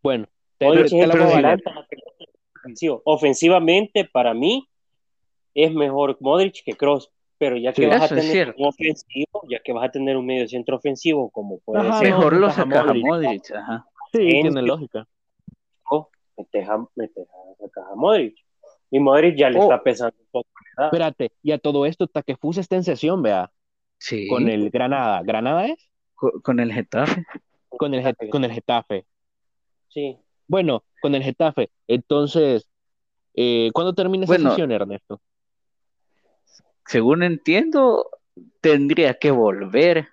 Bueno, 0.03 0.27
te 0.59 0.66
la 1.07 1.59
ofensivo. 2.61 3.03
Ofensivamente, 3.05 4.05
para 4.05 4.35
mí, 4.35 4.69
es 5.55 5.73
mejor 5.73 6.16
Modric 6.21 6.62
que 6.64 6.75
Cross, 6.75 7.11
pero 7.38 7.57
ya 7.57 7.73
que 7.73 7.83
sí, 7.83 7.88
vas 7.88 8.12
a 8.12 8.14
tener 8.14 8.55
un 8.57 8.66
ofensivo, 8.66 9.43
ya 9.49 9.61
que 9.61 9.73
vas 9.73 9.88
a 9.88 9.90
tener 9.90 10.16
un 10.16 10.27
medio 10.27 10.47
centro 10.47 10.77
ofensivo, 10.77 11.31
como 11.31 11.59
puede 11.61 11.81
ajá, 11.81 11.99
ser. 11.99 12.09
Mejor 12.09 12.35
lo 12.35 12.51
sacas 12.51 12.88
a 12.88 12.95
Modric, 12.95 13.51
ajá. 13.53 13.87
Sí, 14.12 14.19
en 14.23 14.43
tiene 14.43 14.62
lógica. 14.62 15.07
Metes 16.37 16.69
a, 16.69 16.79
metes 16.97 17.29
a, 17.29 17.62
sacas 17.62 17.85
a 17.93 17.95
Modric. 17.97 18.37
Y 18.90 18.99
Modric 18.99 19.37
ya 19.37 19.51
le 19.51 19.59
oh. 19.59 19.62
está 19.64 19.83
pesando 19.83 20.16
un 20.19 20.27
poco. 20.31 20.49
¿verdad? 20.77 20.87
Espérate, 20.87 21.33
y 21.43 21.53
a 21.53 21.59
todo 21.59 21.87
esto, 21.87 22.07
Taquefus 22.07 22.59
está 22.59 22.77
en 22.77 22.85
sesión, 22.85 23.23
vea. 23.23 23.51
Sí. 23.99 24.27
Con 24.29 24.49
el 24.49 24.71
Granada. 24.71 25.23
¿Granada 25.23 25.66
es? 25.66 25.89
Con, 26.20 26.40
con 26.42 26.61
el 26.61 26.70
Getafe. 26.72 27.24
Con 27.70 27.94
el, 27.94 28.14
con 28.30 28.44
el 28.44 28.52
Getafe. 28.52 29.06
Sí. 29.88 30.18
Bueno, 30.46 30.85
con 31.00 31.14
el 31.14 31.22
Getafe. 31.22 31.70
Entonces, 31.88 32.68
eh, 33.35 33.70
¿cuándo 33.72 33.94
termina 33.94 34.24
esa 34.24 34.33
Bueno. 34.35 34.50
sesión, 34.50 34.70
Ernesto? 34.70 35.20
Según 36.87 37.22
entiendo, 37.22 38.11
tendría 38.61 39.14
que 39.14 39.30
volver 39.30 40.09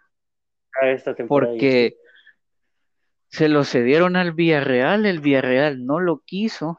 A 0.82 0.90
esta 0.92 1.14
temporada. 1.14 1.52
porque 1.52 1.98
se 3.30 3.50
lo 3.50 3.66
cedieron 3.66 4.16
al 4.16 4.32
Villarreal, 4.32 5.06
el 5.06 5.20
Villarreal 5.20 5.86
no 5.86 6.00
lo 6.00 6.20
quiso. 6.20 6.78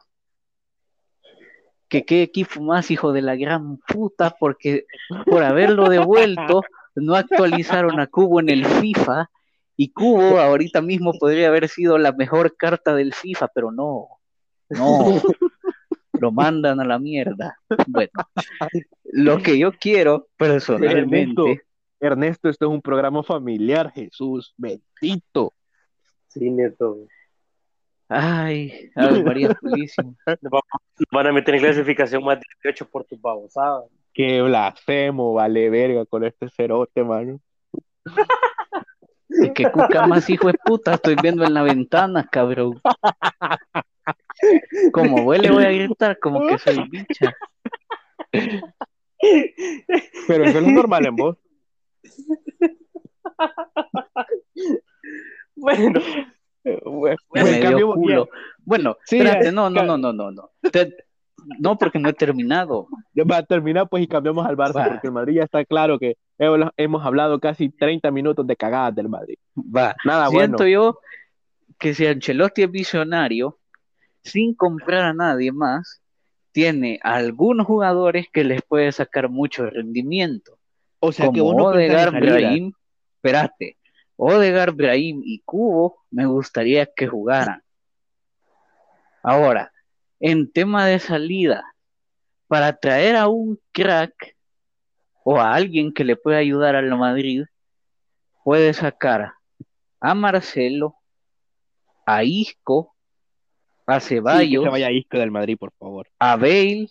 Que 1.87 2.03
qué 2.05 2.21
equipo 2.23 2.61
más 2.61 2.89
hijo 2.91 3.11
de 3.13 3.21
la 3.21 3.35
gran 3.35 3.77
puta, 3.77 4.35
porque 4.39 4.85
por 5.25 5.43
haberlo 5.43 5.89
devuelto 5.89 6.61
no 6.99 7.15
actualizaron 7.15 7.99
a 7.99 8.07
Cubo 8.07 8.39
en 8.39 8.49
el 8.49 8.65
FIFA 8.65 9.29
y 9.75 9.91
Cubo 9.91 10.39
ahorita 10.39 10.81
mismo 10.81 11.13
podría 11.19 11.47
haber 11.47 11.69
sido 11.69 11.97
la 11.97 12.11
mejor 12.11 12.55
carta 12.57 12.93
del 12.95 13.13
FIFA, 13.13 13.47
pero 13.53 13.71
no, 13.71 14.07
no, 14.69 15.21
lo 16.19 16.31
mandan 16.31 16.79
a 16.79 16.85
la 16.85 16.99
mierda. 16.99 17.57
Bueno, 17.87 18.11
lo 19.05 19.41
que 19.41 19.57
yo 19.57 19.71
quiero 19.71 20.27
personalmente, 20.37 21.17
Ernesto, 21.17 21.45
Ernesto, 21.99 22.49
esto 22.49 22.65
es 22.65 22.71
un 22.71 22.81
programa 22.81 23.23
familiar, 23.23 23.91
Jesús, 23.91 24.53
bendito. 24.57 25.53
Sí, 26.27 26.49
neto. 26.49 27.07
ay, 28.07 28.91
Ave 28.95 29.23
María 29.23 29.49
Purísima. 29.61 30.13
Nos 30.41 30.51
van 31.11 31.27
a 31.27 31.31
meter 31.31 31.55
en 31.55 31.61
clasificación 31.61 32.23
más 32.23 32.39
18 32.63 32.87
por 32.89 33.05
tus 33.05 33.19
babosadas. 33.19 33.85
Qué 34.19 34.41
blasfemo, 34.41 35.31
vale 35.31 35.69
verga 35.69 36.05
con 36.05 36.25
este 36.25 36.49
cerote, 36.49 37.05
mano. 37.05 37.39
Y 39.29 39.53
que 39.53 39.71
cuca 39.71 40.05
más 40.07 40.29
hijo 40.29 40.47
de 40.47 40.55
puta, 40.65 40.95
estoy 40.95 41.15
viendo 41.21 41.45
en 41.45 41.53
la 41.53 41.63
ventana, 41.63 42.27
cabrón. 42.29 42.81
Como 44.91 45.23
huele 45.23 45.49
voy 45.51 45.63
a 45.63 45.71
gritar 45.71 46.19
como 46.19 46.45
que 46.45 46.57
soy 46.57 46.83
bicha. 46.89 47.33
Pero 50.27 50.43
eso 50.43 50.59
no 50.59 50.67
es 50.67 50.73
normal 50.73 51.05
en 51.05 51.15
vos. 51.15 51.37
Bueno, 55.55 56.01
Bueno, 56.65 57.15
Me 57.31 57.39
en 57.39 57.45
dio 57.61 57.61
cambio, 57.69 57.93
culo. 57.93 58.29
Bueno, 58.65 58.97
Sí, 59.05 59.17
espérate, 59.17 59.53
no, 59.53 59.69
no, 59.69 59.83
no, 59.83 59.97
no, 59.97 60.11
no, 60.11 60.29
no. 60.29 60.51
Te- 60.73 61.08
No, 61.59 61.77
porque 61.77 61.99
no 61.99 62.09
he 62.09 62.13
terminado. 62.13 62.87
ya 63.13 63.23
va 63.23 63.37
a 63.37 63.43
terminar 63.43 63.87
pues 63.89 64.03
y 64.03 64.07
cambiamos 64.07 64.45
al 64.45 64.55
Barça, 64.57 64.75
Va. 64.77 64.87
porque 64.89 65.07
el 65.07 65.13
Madrid 65.13 65.35
ya 65.35 65.43
está 65.43 65.63
claro 65.65 65.97
que 65.99 66.15
hemos 66.37 66.69
hemos 66.77 67.05
hablado 67.05 67.39
casi 67.39 67.69
30 67.69 68.11
minutos 68.11 68.45
de 68.47 68.55
cagadas 68.55 68.95
del 68.95 69.09
Madrid. 69.09 69.37
Va. 69.57 69.95
Nada 70.05 70.25
Ah, 70.25 70.29
bueno. 70.29 70.57
Siento 70.57 70.67
yo 70.67 70.99
que 71.79 71.93
si 71.93 72.05
Ancelotti 72.05 72.63
es 72.63 72.71
visionario, 72.71 73.57
sin 74.23 74.53
comprar 74.53 75.03
a 75.03 75.13
nadie 75.13 75.51
más, 75.51 76.01
tiene 76.51 76.99
algunos 77.03 77.65
jugadores 77.67 78.27
que 78.33 78.43
les 78.43 78.61
puede 78.61 78.91
sacar 78.91 79.29
mucho 79.29 79.65
rendimiento. 79.69 80.57
O 80.99 81.11
sea, 81.11 81.29
que 81.31 81.39
como 81.39 81.53
vos 81.53 81.73
no 81.73 81.79
pensás 81.79 82.07
en 82.07 82.15
Odegar. 82.15 82.21
Brahim, 82.41 82.71
espérate, 83.15 83.77
Odegar, 84.17 84.71
Brahim 84.73 85.21
y 85.23 85.39
Cubo 85.45 85.99
me 86.11 86.25
gustaría 86.25 86.85
que 86.87 87.07
jugaran. 87.07 87.61
Ahora, 89.23 89.71
en 90.19 90.51
tema 90.51 90.85
de 90.85 90.99
salida, 90.99 91.63
para 92.47 92.75
traer 92.77 93.15
a 93.15 93.27
un 93.27 93.59
crack 93.71 94.35
o 95.23 95.39
a 95.39 95.53
alguien 95.53 95.93
que 95.93 96.03
le 96.03 96.15
pueda 96.15 96.37
ayudar 96.37 96.75
al 96.75 96.89
Madrid, 96.97 97.43
puede 98.43 98.73
sacar 98.73 99.33
a 99.99 100.15
Marcelo, 100.15 100.95
a 102.05 102.23
Isco, 102.23 102.95
a 103.85 103.99
Sí, 103.99 104.09
que 104.09 104.15
Ceballos, 104.15 104.63
se 104.63 104.69
vaya 104.69 104.91
Isco 104.91 105.17
del 105.17 105.31
Madrid, 105.31 105.57
por 105.57 105.71
favor. 105.73 106.07
a 106.19 106.35
Bale, 106.35 106.89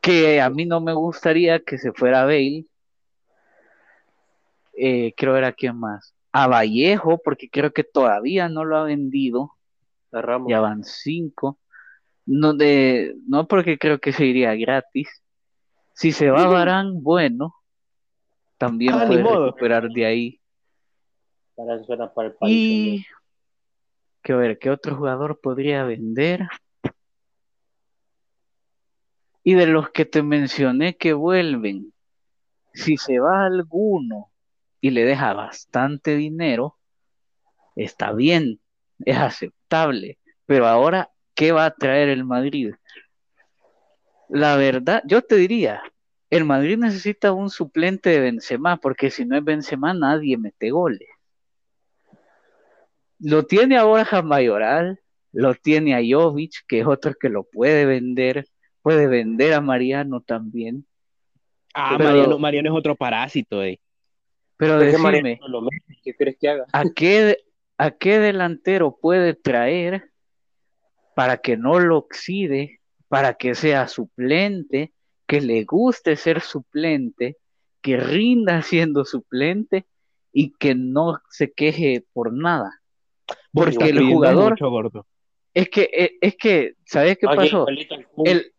que 0.00 0.40
a 0.40 0.50
mí 0.50 0.66
no 0.66 0.80
me 0.80 0.92
gustaría 0.92 1.60
que 1.60 1.78
se 1.78 1.92
fuera 1.92 2.24
Bale. 2.24 2.66
Eh, 4.74 5.12
creo 5.16 5.36
era 5.36 5.52
quién 5.52 5.76
más. 5.78 6.14
A 6.32 6.46
Vallejo, 6.46 7.18
porque 7.22 7.48
creo 7.48 7.72
que 7.72 7.84
todavía 7.84 8.48
no 8.48 8.64
lo 8.64 8.76
ha 8.78 8.84
vendido. 8.84 9.52
a 10.12 10.20
Ramos. 10.22 10.50
Ya 10.50 10.60
van 10.60 10.82
cinco. 10.84 11.58
No, 12.24 12.54
de, 12.54 13.14
no 13.26 13.46
porque 13.46 13.78
creo 13.78 13.98
que 13.98 14.12
se 14.12 14.24
iría 14.24 14.54
gratis. 14.54 15.08
Si 15.94 16.12
se 16.12 16.30
va 16.30 16.46
Barán, 16.46 17.02
bueno, 17.02 17.54
también 18.58 18.94
Ah, 18.94 19.04
puede 19.06 19.22
recuperar 19.22 19.88
de 19.90 20.06
ahí. 20.06 20.40
Para 21.54 21.76
eso 21.76 21.92
era 21.92 22.12
para 22.12 22.28
el 22.28 22.34
país. 22.34 22.56
Y 22.56 23.06
que 24.22 24.34
ver, 24.34 24.58
¿qué 24.58 24.70
otro 24.70 24.96
jugador 24.96 25.40
podría 25.40 25.84
vender? 25.84 26.48
Y 29.44 29.54
de 29.54 29.66
los 29.66 29.90
que 29.90 30.04
te 30.04 30.22
mencioné 30.22 30.96
que 30.96 31.12
vuelven, 31.12 31.92
si 32.72 32.96
se 32.96 33.18
va 33.18 33.44
alguno 33.44 34.30
y 34.80 34.90
le 34.90 35.04
deja 35.04 35.32
bastante 35.34 36.16
dinero, 36.16 36.78
está 37.74 38.12
bien, 38.12 38.60
es 39.04 39.18
aceptable. 39.18 40.18
Pero 40.46 40.68
ahora, 40.68 41.10
¿qué 41.34 41.52
va 41.52 41.66
a 41.66 41.74
traer 41.74 42.08
el 42.08 42.24
Madrid? 42.24 42.74
La 44.28 44.56
verdad, 44.56 45.02
yo 45.06 45.22
te 45.22 45.36
diría, 45.36 45.82
el 46.30 46.44
Madrid 46.44 46.78
necesita 46.78 47.32
un 47.32 47.50
suplente 47.50 48.10
de 48.10 48.20
Benzema, 48.20 48.78
porque 48.78 49.10
si 49.10 49.26
no 49.26 49.36
es 49.36 49.44
Benzema, 49.44 49.92
nadie 49.92 50.38
mete 50.38 50.70
goles. 50.70 51.08
Lo 53.18 53.44
tiene 53.44 53.76
a 53.76 53.84
Borja 53.84 54.22
Mayoral, 54.22 55.00
lo 55.32 55.54
tiene 55.54 55.94
a 55.94 56.00
Jovic, 56.00 56.64
que 56.66 56.80
es 56.80 56.86
otro 56.86 57.14
que 57.14 57.28
lo 57.28 57.44
puede 57.44 57.84
vender, 57.84 58.46
puede 58.80 59.06
vender 59.06 59.54
a 59.54 59.60
Mariano 59.60 60.20
también. 60.20 60.86
Ah, 61.74 61.94
Pero- 61.96 62.10
Mariano, 62.10 62.38
Mariano 62.38 62.70
es 62.70 62.78
otro 62.78 62.96
parásito, 62.96 63.62
eh. 63.62 63.80
Pero 64.56 64.74
¿Por 64.74 64.80
qué 64.80 64.92
decime, 64.92 65.38
no 65.40 65.48
lo 65.48 65.62
mete? 65.62 65.98
¿Qué 66.02 66.14
crees 66.14 66.36
que 66.38 66.48
haga? 66.48 66.66
¿a 66.72 66.84
qué, 66.94 67.38
¿a 67.78 67.90
qué 67.90 68.18
delantero 68.18 68.96
puede 69.00 69.34
traer 69.34 70.11
para 71.14 71.38
que 71.38 71.56
no 71.56 71.78
lo 71.78 71.98
oxide, 71.98 72.80
para 73.08 73.34
que 73.34 73.54
sea 73.54 73.88
suplente, 73.88 74.92
que 75.26 75.40
le 75.40 75.64
guste 75.64 76.16
ser 76.16 76.40
suplente, 76.40 77.36
que 77.80 77.96
rinda 77.96 78.62
siendo 78.62 79.04
suplente 79.04 79.86
y 80.32 80.52
que 80.52 80.74
no 80.74 81.20
se 81.28 81.52
queje 81.52 82.04
por 82.12 82.32
nada? 82.32 82.80
Porque 83.52 83.90
el 83.90 84.02
jugador, 84.02 84.52
mucho, 84.52 84.70
gordo. 84.70 85.06
es 85.54 85.68
que, 85.68 85.90
eh, 85.92 86.12
es 86.20 86.36
que, 86.36 86.74
¿sabes 86.86 87.18
qué 87.18 87.26
Oye, 87.26 87.36
pasó? 87.36 87.66
El, 88.24 88.52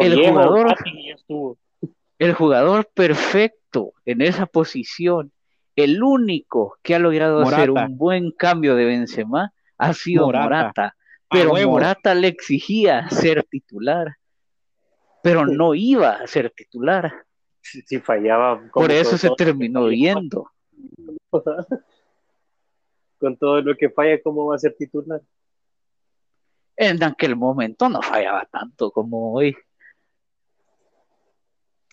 el 0.00 0.16
jugador- 0.16 0.76
el 2.18 2.34
jugador 2.34 2.90
perfecto 2.94 3.92
en 4.04 4.20
esa 4.20 4.46
posición, 4.46 5.32
el 5.76 6.02
único 6.02 6.76
que 6.82 6.94
ha 6.94 6.98
logrado 6.98 7.40
hacer 7.40 7.70
un 7.70 7.96
buen 7.96 8.30
cambio 8.32 8.74
de 8.76 8.84
Benzema 8.84 9.52
ha 9.78 9.94
sido 9.94 10.26
Morata. 10.26 10.48
Morata, 10.48 10.96
pero 11.32 11.52
huevo. 11.52 11.72
Morata 11.72 12.14
le 12.14 12.28
exigía 12.28 13.08
ser 13.08 13.42
titular, 13.44 14.16
pero 15.22 15.46
no 15.46 15.74
iba 15.74 16.10
a 16.12 16.26
ser 16.26 16.50
titular, 16.50 17.12
Si, 17.60 17.82
si 17.82 17.98
fallaba. 18.00 18.62
por 18.72 18.90
eso 18.90 19.16
se 19.18 19.30
terminó 19.36 19.90
yendo. 19.90 20.50
Con 23.18 23.36
todo 23.36 23.60
lo 23.62 23.76
que 23.76 23.88
falla, 23.90 24.20
¿cómo 24.22 24.46
va 24.46 24.56
a 24.56 24.58
ser 24.58 24.74
titular? 24.76 25.20
En 26.76 27.02
aquel 27.04 27.36
momento 27.36 27.88
no 27.88 28.02
fallaba 28.02 28.44
tanto 28.46 28.90
como 28.90 29.32
hoy. 29.34 29.54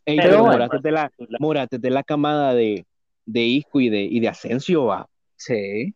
Ey, 0.06 0.18
Pero 0.18 0.30
pero. 0.30 0.44
Morata 0.46 0.78
es 0.78 0.82
de 0.84 0.92
la, 0.92 1.12
Morata 1.40 1.76
es 1.76 1.82
de 1.82 1.90
la 1.92 2.04
camada 2.04 2.54
de, 2.56 2.86
de 3.26 3.42
Isco 3.42 3.80
y 3.80 3.90
de, 3.90 4.02
y 4.02 4.20
de 4.20 4.28
Asensio, 4.28 4.86
va. 4.86 5.08
Sí. 5.36 5.94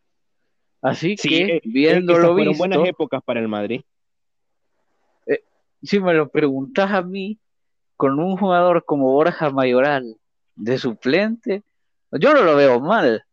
Así 0.83 1.15
Sí, 1.17 1.29
que, 1.29 1.55
eh, 1.55 1.61
viéndolo 1.63 2.35
visto, 2.35 2.57
buenas 2.57 2.87
épocas 2.87 3.23
para 3.23 3.39
el 3.39 3.47
Madrid. 3.47 3.81
si 5.81 5.99
me 5.99 6.13
lo 6.13 6.29
preguntas 6.29 6.91
a 6.91 7.01
mí, 7.01 7.39
con 7.97 8.19
un 8.19 8.37
jugador 8.37 8.85
como 8.85 9.11
Borja 9.11 9.49
Mayoral 9.49 10.17
de 10.55 10.77
suplente, 10.77 11.63
yo 12.11 12.33
no 12.33 12.43
lo 12.43 12.55
veo 12.55 12.79
mal, 12.79 13.25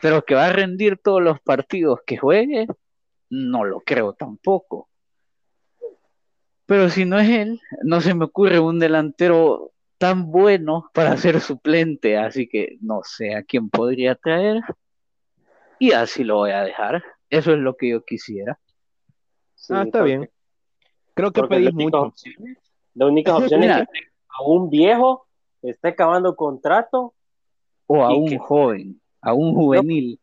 pero 0.00 0.24
que 0.24 0.34
va 0.34 0.46
a 0.46 0.52
rendir 0.52 0.98
todos 0.98 1.22
los 1.22 1.40
partidos 1.40 2.00
que 2.06 2.16
juegue, 2.16 2.66
no 3.30 3.64
lo 3.64 3.80
creo 3.80 4.12
tampoco. 4.12 4.88
Pero 6.66 6.88
si 6.88 7.04
no 7.04 7.18
es 7.18 7.28
él, 7.28 7.60
no 7.82 8.00
se 8.00 8.14
me 8.14 8.26
ocurre 8.26 8.58
un 8.58 8.78
delantero 8.78 9.72
tan 9.98 10.30
bueno 10.30 10.90
para 10.94 11.16
ser 11.16 11.40
suplente, 11.40 12.16
así 12.16 12.48
que 12.48 12.78
no 12.80 13.00
sé 13.04 13.34
a 13.34 13.42
quién 13.42 13.68
podría 13.68 14.14
traer. 14.14 14.62
Y 15.80 15.92
así 15.92 16.22
lo 16.22 16.36
voy 16.36 16.50
a 16.52 16.62
dejar. 16.62 17.02
Eso 17.28 17.52
es 17.52 17.58
lo 17.58 17.74
que 17.76 17.88
yo 17.90 18.04
quisiera. 18.04 18.58
Sí, 19.56 19.72
ah, 19.74 19.82
está 19.84 19.98
porque- 20.00 20.16
bien. 20.18 20.30
Creo 21.14 21.32
que 21.32 21.42
pedís 21.42 21.72
mucho. 21.74 22.02
opciones- 22.02 22.58
La 22.94 23.06
única 23.06 23.36
opción 23.36 23.62
es 23.64 23.76
que 23.76 23.82
a 24.28 24.42
un 24.46 24.70
viejo 24.70 25.26
está 25.62 25.88
acabando 25.88 26.36
contrato. 26.36 27.14
O 27.86 28.04
a 28.06 28.12
¿Y 28.14 28.16
un 28.18 28.38
joven, 28.38 29.00
a 29.20 29.32
un 29.34 29.52
juvenil. 29.54 30.20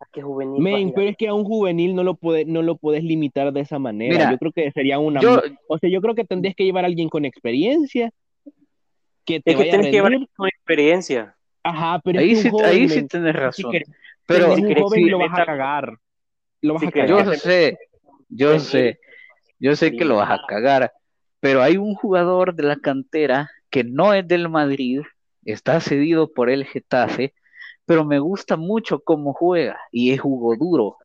¿A 0.00 0.06
qué 0.10 0.22
juvenil? 0.22 0.60
Men, 0.62 0.92
pero 0.94 1.08
es 1.10 1.16
que 1.16 1.28
a 1.28 1.34
un 1.34 1.44
juvenil 1.44 1.94
no 1.94 2.02
lo 2.02 2.14
puede, 2.14 2.44
no 2.44 2.62
lo 2.62 2.76
puedes 2.76 3.04
limitar 3.04 3.52
de 3.52 3.60
esa 3.60 3.78
manera. 3.78 4.12
Mira, 4.14 4.30
yo 4.32 4.38
creo 4.38 4.52
que 4.52 4.70
sería 4.72 4.98
una. 4.98 5.20
Yo, 5.20 5.40
O 5.68 5.78
sea, 5.78 5.90
yo 5.90 6.00
creo 6.00 6.14
que 6.14 6.24
tendrías 6.24 6.54
que 6.56 6.64
llevar 6.64 6.84
a 6.84 6.86
alguien 6.88 7.08
con 7.08 7.24
experiencia 7.24 8.10
que 9.24 9.40
te 9.40 9.50
Es 9.52 9.56
que 9.56 9.62
vaya 9.62 9.70
a 9.70 9.74
tienes 9.74 9.86
que 9.86 9.92
llevar 9.92 10.12
con 10.36 10.48
experiencia. 10.48 11.36
Ajá, 11.62 12.00
pero 12.02 12.18
ahí 12.18 12.32
es 12.32 12.38
que 12.38 12.42
sí, 12.44 12.50
joven, 12.50 12.66
ahí 12.66 12.88
sí 12.88 13.06
tienes 13.06 13.34
razón. 13.36 13.72
Pero 14.32 14.56
si 14.56 14.62
joven 14.74 15.04
que 15.04 15.10
lo 15.10 15.18
vas 15.18 15.38
a 15.38 15.46
cagar. 15.46 15.98
Lo 16.60 16.74
vas 16.74 16.80
si 16.82 16.88
a 16.88 16.90
cagar. 16.90 17.08
yo 17.08 17.34
sé, 17.34 17.78
yo 18.28 18.58
sé, 18.58 19.00
yo 19.58 19.76
sé 19.76 19.92
que 19.92 20.04
lo 20.04 20.16
vas 20.16 20.30
a 20.30 20.40
cagar, 20.46 20.92
pero 21.40 21.62
hay 21.62 21.76
un 21.76 21.94
jugador 21.94 22.54
de 22.54 22.62
la 22.62 22.76
cantera 22.76 23.50
que 23.70 23.84
no 23.84 24.14
es 24.14 24.26
del 24.28 24.48
Madrid, 24.48 25.00
está 25.44 25.80
cedido 25.80 26.32
por 26.32 26.50
el 26.50 26.64
Getafe, 26.64 27.34
pero 27.86 28.04
me 28.04 28.18
gusta 28.18 28.56
mucho 28.56 29.00
cómo 29.00 29.32
juega 29.32 29.78
y 29.90 30.12
es 30.12 30.20
Hugo 30.22 30.56
Duro. 30.56 30.96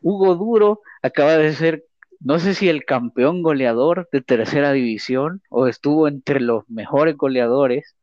Hugo 0.00 0.34
Duro 0.34 0.80
acaba 1.02 1.36
de 1.36 1.52
ser, 1.52 1.84
no 2.20 2.38
sé 2.38 2.54
si 2.54 2.68
el 2.68 2.84
campeón 2.84 3.42
goleador 3.42 4.08
de 4.12 4.22
tercera 4.22 4.72
división 4.72 5.42
o 5.50 5.66
estuvo 5.66 6.08
entre 6.08 6.40
los 6.40 6.68
mejores 6.68 7.16
goleadores. 7.16 7.94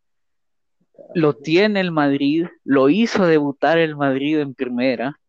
Lo 1.13 1.33
tiene 1.33 1.79
el 1.79 1.91
Madrid, 1.91 2.47
lo 2.63 2.89
hizo 2.89 3.25
debutar 3.25 3.77
el 3.77 3.95
Madrid 3.95 4.39
en 4.39 4.53
primera, 4.53 5.19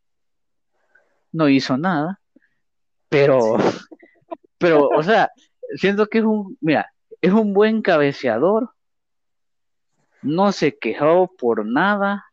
no 1.32 1.48
hizo 1.48 1.76
nada, 1.76 2.20
pero, 3.08 3.56
pero, 4.58 4.88
o 4.88 5.02
sea, 5.02 5.30
siento 5.76 6.06
que 6.06 6.18
es 6.18 6.24
un, 6.24 6.56
mira, 6.60 6.92
es 7.20 7.32
un 7.32 7.52
buen 7.52 7.82
cabeceador, 7.82 8.70
no 10.22 10.52
se 10.52 10.78
quejó 10.78 11.34
por 11.36 11.66
nada, 11.66 12.24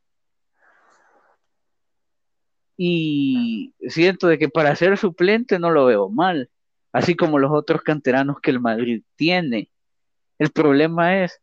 y 2.82 3.74
siento 3.90 4.28
de 4.28 4.38
que 4.38 4.48
para 4.48 4.74
ser 4.76 4.98
suplente 4.98 5.60
no 5.60 5.70
lo 5.70 5.86
veo 5.86 6.10
mal, 6.10 6.50
así 6.94 7.16
como 7.16 7.38
los 7.38 7.52
otros 7.52 7.82
canteranos 7.82 8.40
que 8.42 8.52
el 8.52 8.62
Madrid 8.62 9.04
tiene. 9.18 9.70
El 10.38 10.52
problema 10.52 11.22
es, 11.22 11.42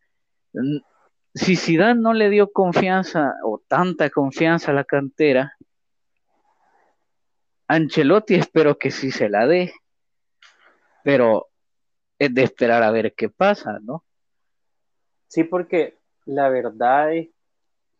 si 1.36 1.54
Zidane 1.54 2.00
no 2.00 2.14
le 2.14 2.30
dio 2.30 2.50
confianza 2.50 3.34
o 3.44 3.60
tanta 3.68 4.08
confianza 4.08 4.70
a 4.70 4.74
la 4.74 4.84
cantera, 4.84 5.54
Ancelotti 7.68 8.36
espero 8.36 8.78
que 8.78 8.90
sí 8.90 9.10
se 9.10 9.28
la 9.28 9.46
dé, 9.46 9.74
pero 11.04 11.48
es 12.18 12.32
de 12.32 12.42
esperar 12.42 12.82
a 12.82 12.90
ver 12.90 13.14
qué 13.14 13.28
pasa, 13.28 13.78
¿no? 13.82 14.02
Sí, 15.28 15.44
porque 15.44 15.98
la 16.24 16.48
verdad 16.48 17.14
es 17.14 17.28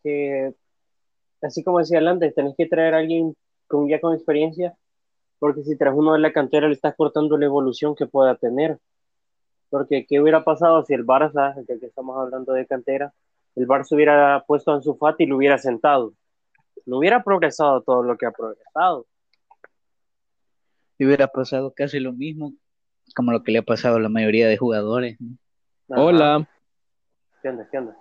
que, 0.01 0.55
así 1.41 1.63
como 1.63 1.77
decía 1.77 1.99
antes, 1.99 2.33
tenés 2.33 2.55
que 2.57 2.65
traer 2.65 2.95
a 2.95 2.97
alguien 2.97 3.35
con, 3.67 3.87
ya 3.87 3.99
con 3.99 4.15
experiencia, 4.15 4.75
porque 5.37 5.61
si 5.61 5.77
traes 5.77 5.95
uno 5.95 6.13
de 6.13 6.19
la 6.19 6.33
cantera 6.33 6.67
le 6.67 6.73
estás 6.73 6.95
cortando 6.95 7.37
la 7.37 7.45
evolución 7.45 7.93
que 7.93 8.07
pueda 8.07 8.35
tener. 8.35 8.79
Porque, 9.69 10.05
¿qué 10.07 10.21
hubiera 10.21 10.43
pasado 10.43 10.83
si 10.85 10.93
el 10.93 11.05
Barça, 11.05 11.55
el 11.57 11.79
que 11.79 11.85
estamos 11.85 12.17
hablando 12.17 12.53
de 12.53 12.65
cantera, 12.65 13.13
el 13.55 13.67
Barça 13.67 13.93
hubiera 13.95 14.43
puesto 14.47 14.71
a 14.71 14.75
Ansu 14.75 14.95
Fati 14.95 15.23
y 15.23 15.27
lo 15.27 15.37
hubiera 15.37 15.57
sentado? 15.57 16.13
No 16.85 16.99
hubiera 16.99 17.23
progresado 17.23 17.81
todo 17.81 18.03
lo 18.03 18.17
que 18.17 18.25
ha 18.25 18.31
progresado. 18.31 19.05
Y 20.97 21.05
hubiera 21.05 21.27
pasado 21.27 21.73
casi 21.75 21.99
lo 21.99 22.13
mismo 22.13 22.53
como 23.15 23.31
lo 23.31 23.43
que 23.43 23.51
le 23.51 23.59
ha 23.59 23.63
pasado 23.63 23.97
a 23.97 23.99
la 23.99 24.09
mayoría 24.09 24.47
de 24.47 24.57
jugadores, 24.57 25.17
¿no? 25.19 25.37
Ajá. 25.89 26.01
Hola. 26.03 26.49
¿Qué 27.41 27.49
onda? 27.49 27.67
¿Qué 27.71 27.77
onda? 27.77 27.97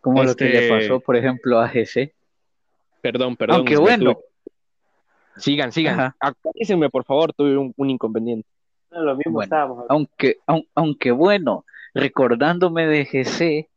Como 0.00 0.22
lo 0.22 0.34
que 0.34 0.44
le 0.44 0.58
Este- 0.58 0.68
pasó, 0.88 1.00
por 1.00 1.16
ejemplo, 1.16 1.58
a 1.58 1.68
GC. 1.68 2.14
Perdón, 3.00 3.36
perdón. 3.36 3.56
Aunque 3.56 3.76
bueno, 3.76 4.12
tuve- 4.12 4.24
Sigan, 5.36 5.72
sigan. 5.72 6.14
Actualícenme, 6.20 6.90
por 6.90 7.04
favor, 7.04 7.32
tuve 7.32 7.56
un, 7.56 7.72
un 7.76 7.90
inconveniente. 7.90 8.48
Lo 8.94 9.16
mismo 9.16 9.32
Bueno, 9.32 9.42
estábamos 9.44 9.76
hablando. 9.78 9.92
aunque, 9.94 10.38
aun- 10.46 10.68
aunque 10.74 11.10
bueno, 11.10 11.64
recordándome 11.94 12.86
de 12.86 13.04
GC, 13.04 13.68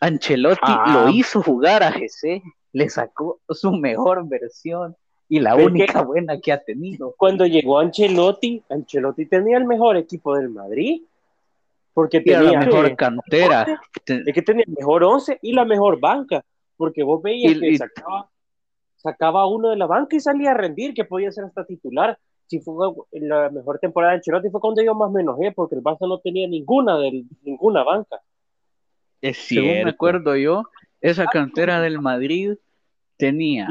Ancelotti 0.00 0.60
Ah. 0.64 1.02
lo 1.04 1.08
hizo 1.10 1.42
jugar 1.42 1.82
a 1.82 1.92
GC, 1.92 2.42
le 2.72 2.88
sacó 2.88 3.40
su 3.48 3.72
mejor 3.72 4.28
versión 4.28 4.96
y 5.28 5.40
la 5.40 5.50
Es 5.52 5.56
que- 5.58 5.64
única 5.66 6.02
buena 6.02 6.40
que 6.40 6.52
ha 6.52 6.58
tenido. 6.62 7.14
Cuando 7.16 7.46
llegó 7.46 7.78
Ancelotti, 7.78 8.62
Ancelotti 8.68 9.26
tenía 9.26 9.58
el 9.58 9.64
mejor 9.64 9.96
equipo 9.96 10.36
del 10.36 10.50
Madrid, 10.50 11.02
porque 11.94 12.20
tenía 12.20 12.42
la 12.52 12.60
mejor 12.60 12.94
cantera. 12.94 13.66
Te- 14.04 14.22
es 14.24 14.32
que 14.34 14.42
tenía 14.42 14.64
el 14.66 14.74
mejor 14.74 15.02
11 15.02 15.38
y 15.42 15.52
la 15.52 15.64
mejor 15.64 15.98
banca, 15.98 16.44
porque 16.76 17.02
vos 17.02 17.20
veías 17.22 17.52
Y- 17.56 17.60
que 17.60 17.70
y- 17.70 17.76
sacaba, 17.76 18.28
sacaba 18.96 19.46
uno 19.46 19.70
de 19.70 19.76
la 19.76 19.86
banca 19.86 20.14
y 20.16 20.20
salía 20.20 20.52
a 20.52 20.54
rendir, 20.54 20.94
que 20.94 21.04
podía 21.04 21.32
ser 21.32 21.44
hasta 21.44 21.64
titular. 21.64 22.16
Si 22.48 22.60
fue 22.60 22.74
la 23.12 23.50
mejor 23.50 23.78
temporada 23.78 24.12
de 24.12 24.16
Ancelotti 24.18 24.50
fue 24.50 24.60
cuando 24.60 24.82
yo 24.82 24.94
más 24.94 25.10
me 25.10 25.20
enojé, 25.20 25.52
porque 25.52 25.74
el 25.74 25.82
Barça 25.82 26.08
no 26.08 26.18
tenía 26.18 26.48
ninguna 26.48 26.98
del, 26.98 27.26
ninguna 27.42 27.84
banca. 27.84 28.20
Es 29.20 29.36
según 29.36 29.68
me 29.68 29.74
cierto. 29.74 29.90
acuerdo 29.90 30.36
yo, 30.36 30.62
esa 31.00 31.26
cantera 31.26 31.80
del 31.80 32.00
Madrid 32.00 32.54
tenía 33.16 33.68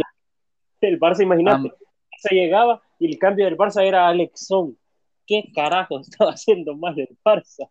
El 0.82 1.00
Barça, 1.00 1.24
imagínate, 1.24 1.70
Barça 1.70 2.30
llegaba 2.32 2.82
y 3.00 3.12
el 3.12 3.18
cambio 3.18 3.46
del 3.46 3.58
Barça 3.58 3.84
era 3.84 4.08
Alexón. 4.08 4.78
¿Qué 5.26 5.52
carajo 5.54 6.00
estaba 6.00 6.32
haciendo 6.32 6.76
mal 6.76 6.98
el 7.00 7.18
Barça? 7.26 7.68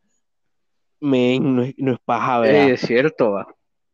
Men, 0.99 1.57
no 1.57 1.63
es, 1.63 1.75
no 1.77 1.93
es 1.93 1.99
paja, 2.05 2.41
¿verdad? 2.41 2.71
Es 2.71 2.81
cierto, 2.81 3.33
va. 3.33 3.47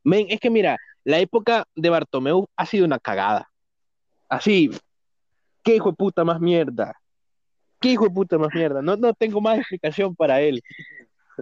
Men, 0.02 0.26
es 0.30 0.40
que 0.40 0.50
mira, 0.50 0.78
la 1.04 1.18
época 1.18 1.66
de 1.74 1.90
Bartomeu 1.90 2.46
ha 2.56 2.64
sido 2.64 2.86
una 2.86 2.98
cagada. 2.98 3.50
Así, 4.28 4.70
qué 5.62 5.76
hijo 5.76 5.90
de 5.90 5.96
puta 5.96 6.24
más 6.24 6.40
mierda. 6.40 6.94
Qué 7.82 7.90
hijo 7.90 8.04
de 8.04 8.10
puta 8.10 8.38
más 8.38 8.48
mierda. 8.54 8.80
No, 8.80 8.96
no 8.96 9.12
tengo 9.12 9.40
más 9.40 9.58
explicación 9.58 10.14
para 10.16 10.40
él. 10.40 10.62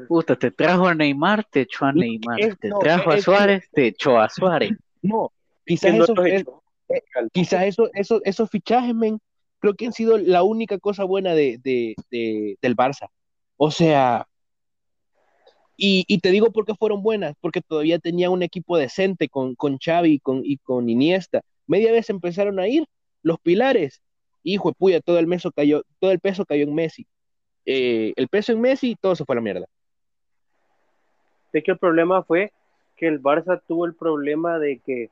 Puta, 0.09 0.37
te 0.37 0.51
trajo 0.51 0.87
a 0.87 0.95
Neymar, 0.95 1.45
te 1.51 1.63
echó 1.63 1.85
a 1.85 1.93
Neymar. 1.93 2.41
es- 2.41 2.59
Te 2.59 2.69
no, 2.69 2.79
trajo 2.79 3.11
a 3.11 3.17
es- 3.17 3.25
Suárez, 3.25 3.69
te 3.73 3.87
echó 3.89 4.19
a 4.19 4.29
Suárez. 4.29 4.71
No, 5.03 5.33
quizás 5.67 5.95
no 5.95 6.05
esos, 6.05 6.17
echó. 6.27 6.63
quizás 7.33 7.65
eso, 7.65 7.91
eso- 7.95 8.21
esos 8.25 8.49
fichajes, 8.51 8.95
men, 8.95 9.19
creo 9.59 9.75
que 9.75 9.87
han 9.87 9.93
sido 9.93 10.17
la 10.19 10.43
única 10.43 10.79
cosa 10.79 11.05
buena 11.05 11.35
de, 11.35 11.59
de- 11.63 11.95
de- 12.11 12.57
del 12.63 12.77
Barça. 12.77 13.09
O 13.57 13.71
sea, 13.71 14.27
y, 15.77 16.05
y 16.09 16.19
te 16.19 16.31
digo 16.31 16.51
por 16.53 16.65
qué 16.67 16.75
fueron 16.75 17.03
buenas, 17.03 17.35
porque 17.41 17.61
todavía 17.61 17.99
tenía 17.99 18.31
un 18.31 18.43
equipo 18.43 18.77
decente 18.77 19.29
con, 19.29 19.55
con 19.55 19.79
Xavi 19.79 20.13
y 20.15 20.19
con, 20.21 20.43
y 20.45 20.59
con 20.59 20.89
Iniesta. 20.89 21.41
Media 21.67 21.91
vez 21.93 22.11
empezaron 22.11 22.59
a 22.61 22.69
ir 22.69 22.85
los 23.23 23.39
pilares. 23.41 24.01
Hijo 24.43 24.71
de 24.71 24.75
puya, 24.75 25.01
todo 25.01 25.19
el, 25.19 25.27
meso 25.27 25.53
cayó, 25.53 25.83
todo 25.99 26.11
el 26.11 26.21
peso 26.21 26.45
cayó 26.45 26.65
en 26.65 26.75
Messi. 26.75 27.07
Eh, 27.67 28.13
el 28.17 28.29
peso 28.29 28.53
en 28.53 28.61
Messi, 28.61 28.97
todo 29.01 29.15
se 29.15 29.25
fue 29.25 29.35
a 29.35 29.37
la 29.37 29.43
mierda. 29.43 29.67
Es 31.53 31.65
que 31.65 31.73
el 31.73 31.79
problema 31.79 32.23
fue 32.23 32.53
que 32.97 33.09
el 33.09 33.23
Barça 33.23 33.61
tuvo 33.67 33.87
el 33.87 33.95
problema 33.95 34.59
de 34.59 34.81
que 34.85 35.11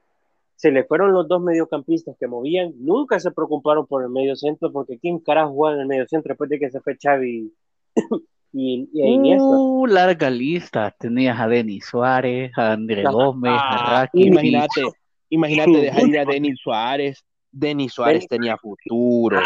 se 0.59 0.73
le 0.73 0.83
fueron 0.83 1.13
los 1.13 1.29
dos 1.29 1.41
mediocampistas 1.41 2.17
que 2.19 2.27
movían, 2.27 2.73
nunca 2.79 3.21
se 3.21 3.31
preocuparon 3.31 3.87
por 3.87 4.03
el 4.03 4.09
medio 4.09 4.35
centro, 4.35 4.73
porque 4.73 4.99
¿quién 4.99 5.21
carajo 5.21 5.53
juega 5.53 5.77
en 5.77 5.83
el 5.83 5.87
medio 5.87 6.07
centro 6.09 6.31
después 6.31 6.51
de 6.51 6.59
que 6.59 6.69
se 6.69 6.81
fue 6.81 6.97
Xavi 7.01 7.53
y, 8.53 8.89
y 8.93 9.03
a 9.03 9.07
Iniesta? 9.07 9.45
Uh, 9.47 9.87
larga 9.87 10.29
lista. 10.29 10.93
Tenías 10.99 11.39
a 11.39 11.47
Denis 11.47 11.87
Suárez, 11.87 12.51
a 12.57 12.73
André 12.73 13.05
Ah, 13.07 13.11
Gómez, 13.13 13.53
a 13.53 13.59
ah, 13.59 14.01
Rakitic. 14.03 14.33
Imagínate, 14.33 14.83
imagínate 15.29 15.79
dejar 15.79 16.09
ir 16.09 16.19
a 16.19 16.25
Denis 16.25 16.59
Suárez. 16.61 17.25
Denis 17.59 17.93
Suárez 17.93 18.25
Denis- 18.25 18.29
tenía 18.29 18.57
futuro. 18.57 19.41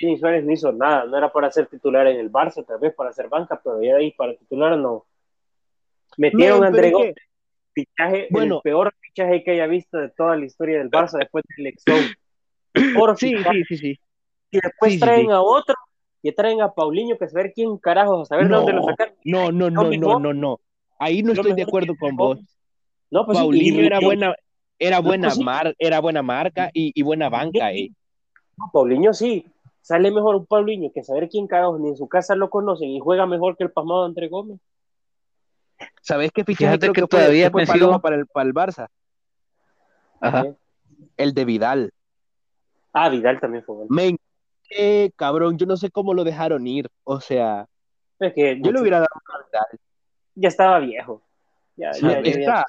Denis 0.00 0.20
Suárez 0.20 0.44
no 0.44 0.52
hizo 0.52 0.72
nada, 0.72 1.04
no 1.06 1.16
era 1.16 1.32
para 1.32 1.50
ser 1.50 1.66
titular 1.66 2.06
en 2.06 2.18
el 2.20 2.30
Barça, 2.30 2.64
tal 2.66 2.78
vez 2.78 2.94
para 2.94 3.12
ser 3.12 3.28
banca, 3.28 3.60
pero 3.62 3.82
ya 3.82 3.94
de 3.94 4.00
ahí 4.00 4.12
para 4.12 4.34
titular 4.34 4.76
no. 4.76 5.04
Metieron 6.16 6.58
Men, 6.60 6.64
a 6.64 6.66
André 6.68 6.90
Gómez, 6.90 7.14
fichaje, 7.72 8.28
Bueno. 8.30 8.56
el 8.56 8.60
peor 8.62 8.94
fichaje 9.00 9.42
que 9.44 9.52
haya 9.52 9.66
visto 9.66 9.98
de 9.98 10.08
toda 10.10 10.36
la 10.36 10.44
historia 10.44 10.78
del 10.78 10.90
Barça 10.90 11.18
después 11.18 11.44
del 11.56 11.66
Exxon. 11.68 12.04
Por 12.94 13.16
Sí, 13.18 13.34
sí, 13.36 13.64
sí, 13.68 13.76
sí. 13.76 14.00
Y 14.50 14.58
después 14.62 14.94
Sí, 14.94 15.00
traen 15.00 15.26
sí. 15.26 15.32
a 15.32 15.40
otro 15.40 15.74
y 16.22 16.32
traen 16.32 16.60
a 16.60 16.72
Paulinho 16.72 17.16
que 17.16 17.28
saber 17.28 17.52
quién 17.54 17.78
carajo, 17.78 18.22
a 18.22 18.24
saber 18.26 18.48
de 18.48 18.54
dónde 18.54 18.72
lo 18.72 18.82
sacaron. 18.84 19.14
No, 19.24 19.50
no, 19.52 19.70
no, 19.70 19.90
no, 19.90 20.18
no, 20.18 20.32
no. 20.34 20.60
Ahí 20.98 21.22
no 21.22 21.28
lo 21.28 21.34
estoy 21.34 21.54
de 21.54 21.62
acuerdo 21.62 21.94
con 21.98 22.16
vos. 22.16 22.38
No, 23.10 23.24
pues 23.24 23.38
Paulinho 23.38 23.82
era 23.82 24.00
buena, 24.00 24.34
era 24.80 24.98
buena 24.98 25.28
pues 25.28 25.34
sí. 25.36 25.44
mar, 25.44 25.74
era 25.78 26.00
buena 26.00 26.22
marca 26.22 26.70
y, 26.74 26.90
y 26.98 27.02
buena 27.02 27.28
banca, 27.28 27.70
eh. 27.72 27.90
No, 28.56 28.68
Paulinho 28.72 29.12
sí. 29.14 29.46
Sale 29.82 30.10
mejor 30.10 30.36
un 30.36 30.46
Paulinho 30.46 30.90
que 30.92 31.02
saber 31.04 31.28
quién 31.28 31.46
carajo 31.46 31.78
ni 31.78 31.88
en 31.90 31.96
su 31.96 32.08
casa 32.08 32.34
lo 32.34 32.50
conocen 32.50 32.88
y 32.90 32.98
juega 33.00 33.26
mejor 33.26 33.56
que 33.56 33.64
el 33.64 33.70
pasmado 33.70 34.04
André 34.04 34.28
Gómez. 34.28 34.58
¿Sabés 36.02 36.30
qué 36.32 36.44
fichaje 36.44 36.78
creo 36.78 36.92
que 36.92 37.00
que, 37.02 37.06
fue, 37.06 37.18
todavía 37.20 37.46
que 37.46 37.52
fue 37.52 37.66
sigo- 37.66 38.00
para 38.00 38.16
el, 38.16 38.26
para 38.26 38.46
el 38.48 38.54
Barça? 38.54 38.88
Ajá. 40.20 40.46
El 41.16 41.32
de 41.34 41.44
Vidal. 41.44 41.92
Ah, 42.92 43.08
Vidal 43.08 43.40
también 43.40 43.64
fue 43.64 43.74
bueno. 43.76 43.88
Men, 43.90 44.18
qué 44.68 45.12
cabrón, 45.16 45.56
yo 45.56 45.66
no 45.66 45.76
sé 45.76 45.90
cómo 45.90 46.12
lo 46.12 46.24
dejaron 46.24 46.66
ir. 46.66 46.88
O 47.04 47.20
sea, 47.20 47.66
Es 48.18 48.34
que 48.34 48.60
yo 48.60 48.72
le 48.72 48.80
hubiera 48.80 48.98
dado 48.98 49.08
a 49.32 49.38
Vidal. 49.46 49.80
ya 50.34 50.48
estaba 50.48 50.78
viejo. 50.80 51.22
Ya, 51.76 51.94
Sí, 51.94 52.02
ya- 52.02 52.20
ya- 52.20 52.22
ya- 52.22 52.30
Está, 52.30 52.64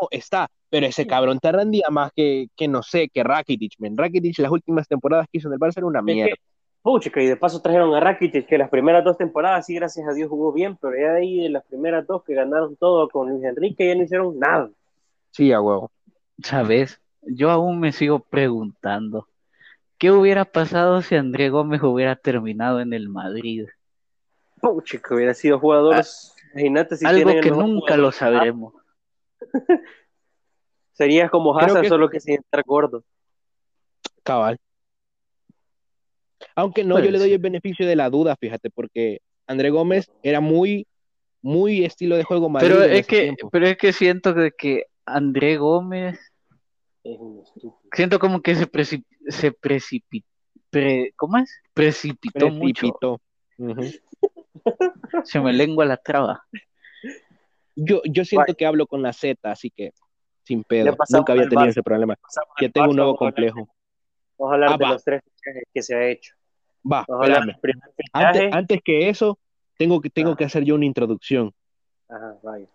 no, 0.00 0.08
está, 0.10 0.48
pero 0.70 0.86
ese 0.86 1.06
cabrón 1.06 1.38
te 1.38 1.52
rendía 1.52 1.88
más 1.90 2.12
que, 2.14 2.48
que 2.56 2.68
no 2.68 2.82
sé, 2.82 3.08
que 3.08 3.22
Rakitic, 3.22 3.74
men. 3.78 3.96
Rakitic 3.96 4.38
las 4.38 4.50
últimas 4.50 4.88
temporadas 4.88 5.26
que 5.30 5.38
hizo 5.38 5.48
en 5.48 5.54
el 5.54 5.60
Barça 5.60 5.78
era 5.78 5.86
una 5.86 6.02
Es 6.06 6.20
que, 6.22 6.30
mierda. 6.30 6.36
pucha, 6.82 7.10
y 7.16 7.26
de 7.26 7.36
paso 7.36 7.60
trajeron 7.62 7.94
a 7.94 8.00
Rakitic, 8.00 8.46
que 8.46 8.58
las 8.58 8.70
primeras 8.70 9.04
dos 9.04 9.16
temporadas 9.16 9.66
sí, 9.66 9.74
gracias 9.74 10.06
a 10.08 10.12
Dios, 10.12 10.28
jugó 10.28 10.52
bien, 10.52 10.76
pero 10.76 10.94
ya 10.96 11.12
de 11.12 11.18
ahí, 11.20 11.40
de 11.42 11.48
las 11.50 11.64
primeras 11.64 12.06
dos 12.06 12.24
que 12.24 12.34
ganaron 12.34 12.76
todo 12.76 13.08
con 13.08 13.30
Luis 13.30 13.44
Enrique, 13.44 13.86
ya 13.86 13.94
no 13.94 14.02
hicieron 14.02 14.38
nada. 14.38 14.70
Sí, 15.30 15.52
a 15.52 15.60
huevo. 15.60 15.90
¿Sabes? 16.42 17.00
Yo 17.22 17.50
aún 17.50 17.80
me 17.80 17.92
sigo 17.92 18.20
preguntando, 18.20 19.28
¿qué 19.98 20.10
hubiera 20.10 20.44
pasado 20.44 21.00
si 21.02 21.14
André 21.16 21.48
Gómez 21.48 21.82
hubiera 21.82 22.16
terminado 22.16 22.80
en 22.80 22.92
el 22.92 23.08
Madrid? 23.08 23.66
Pucha, 24.60 24.98
que 24.98 25.14
hubiera 25.14 25.34
sido 25.34 25.58
jugador, 25.58 26.04
imagínate 26.52 26.96
si 26.96 27.06
Algo 27.06 27.30
que 27.40 27.50
nunca 27.50 27.96
lo 27.96 28.12
sabremos. 28.12 28.74
Sería 30.92 31.28
como 31.28 31.58
Hazard, 31.58 31.82
que- 31.82 31.88
solo 31.88 32.08
que 32.08 32.20
sin 32.20 32.34
estar 32.36 32.62
gordo. 32.64 33.04
Cabal. 34.22 34.58
Aunque 36.56 36.84
no, 36.84 36.98
yo 37.00 37.10
le 37.10 37.18
doy 37.18 37.32
el 37.32 37.38
beneficio 37.38 37.86
de 37.86 37.96
la 37.96 38.10
duda, 38.10 38.36
fíjate, 38.36 38.70
porque 38.70 39.18
André 39.46 39.70
Gómez 39.70 40.10
era 40.22 40.40
muy, 40.40 40.86
muy 41.42 41.84
estilo 41.84 42.16
de 42.16 42.22
juego 42.24 42.48
Madrid 42.48 42.68
Pero 42.70 42.82
es 42.84 43.06
que, 43.06 43.22
tiempo. 43.22 43.50
pero 43.50 43.66
es 43.66 43.76
que 43.76 43.92
siento 43.92 44.34
que, 44.34 44.52
que 44.56 44.84
André 45.04 45.56
Gómez, 45.56 46.18
Es 47.02 47.18
un 47.18 47.42
estúpido. 47.42 47.80
siento 47.92 48.18
como 48.18 48.40
que 48.40 48.54
se 48.54 48.70
preci- 48.70 49.04
se 49.28 49.52
precipitó, 49.52 50.26
¿cómo 51.16 51.38
es? 51.38 51.50
Precipitó 51.72 52.50
mucho. 52.50 52.98
Precipitó. 52.98 53.20
Ujú. 53.58 55.22
Se 55.24 55.40
me 55.40 55.52
lengua 55.52 55.84
la 55.84 55.96
traba. 55.96 56.44
Yo, 57.76 58.00
yo 58.04 58.24
siento 58.24 58.54
que 58.54 58.66
hablo 58.66 58.86
con 58.86 59.02
la 59.02 59.12
Z, 59.12 59.50
así 59.50 59.70
que 59.70 59.92
sin 60.42 60.62
pedo. 60.64 60.94
Nunca 61.10 61.32
había 61.32 61.48
tenido 61.48 61.68
ese 61.68 61.82
problema. 61.82 62.16
Ya 62.60 62.68
tengo 62.68 62.90
un 62.90 62.96
nuevo 62.96 63.16
complejo. 63.16 63.68
Vamos 64.38 64.52
a 64.52 64.54
hablar 64.54 64.70
Ah, 64.72 64.76
de 64.78 64.84
va. 64.84 64.90
los 64.92 65.04
tres 65.04 65.22
fichajes 65.24 65.62
que 65.72 65.82
se 65.82 65.94
ha 65.94 66.06
hecho. 66.08 66.34
Va, 66.90 67.04
espérame. 67.08 67.56
Antes, 68.12 68.52
antes 68.52 68.80
que 68.84 69.08
eso, 69.08 69.38
tengo 69.78 70.00
que, 70.00 70.10
tengo 70.10 70.32
Ah. 70.32 70.36
que 70.36 70.44
hacer 70.44 70.64
yo 70.64 70.74
una 70.74 70.84
introducción. 70.84 71.52
Ajá, 72.08 72.36
vaya. 72.42 72.66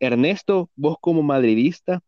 Ernesto, 0.00 0.68
vos 0.74 0.96
como 1.00 1.22
madridista, 1.22 2.00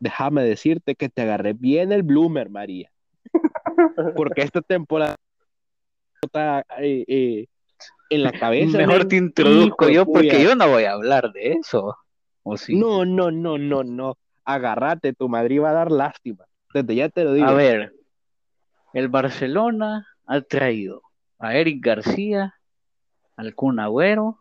déjame 0.00 0.42
decirte 0.42 0.96
que 0.96 1.08
te 1.08 1.22
agarré 1.22 1.52
bien 1.52 1.92
el 1.92 2.02
bloomer, 2.02 2.50
María. 2.50 2.90
Porque 4.16 4.42
esta 4.42 4.60
temporada 4.60 5.14
está 6.20 6.64
eh, 6.78 7.04
eh, 7.06 7.46
en 8.10 8.22
la 8.22 8.32
cabeza. 8.32 8.78
Mejor 8.78 9.06
te 9.06 9.16
introduzco 9.16 9.88
yo 9.88 10.04
porque 10.06 10.42
yo 10.42 10.54
no 10.54 10.68
voy 10.68 10.84
a 10.84 10.92
hablar 10.92 11.32
de 11.32 11.52
eso. 11.52 11.96
¿O 12.42 12.56
sí? 12.56 12.76
No, 12.76 13.04
no, 13.04 13.30
no, 13.30 13.58
no, 13.58 13.84
no. 13.84 14.18
Agárrate, 14.44 15.12
tu 15.12 15.28
Madrid 15.28 15.60
va 15.60 15.70
a 15.70 15.74
dar 15.74 15.90
lástima. 15.90 16.44
Desde 16.74 16.94
ya 16.94 17.08
te 17.08 17.24
lo 17.24 17.34
digo. 17.34 17.46
A 17.46 17.54
ver, 17.54 17.92
el 18.92 19.08
Barcelona 19.08 20.06
ha 20.26 20.40
traído 20.40 21.02
a 21.38 21.54
Eric 21.56 21.84
García, 21.84 22.54
al 23.36 23.54
Kun 23.54 23.80
Agüero. 23.80 24.38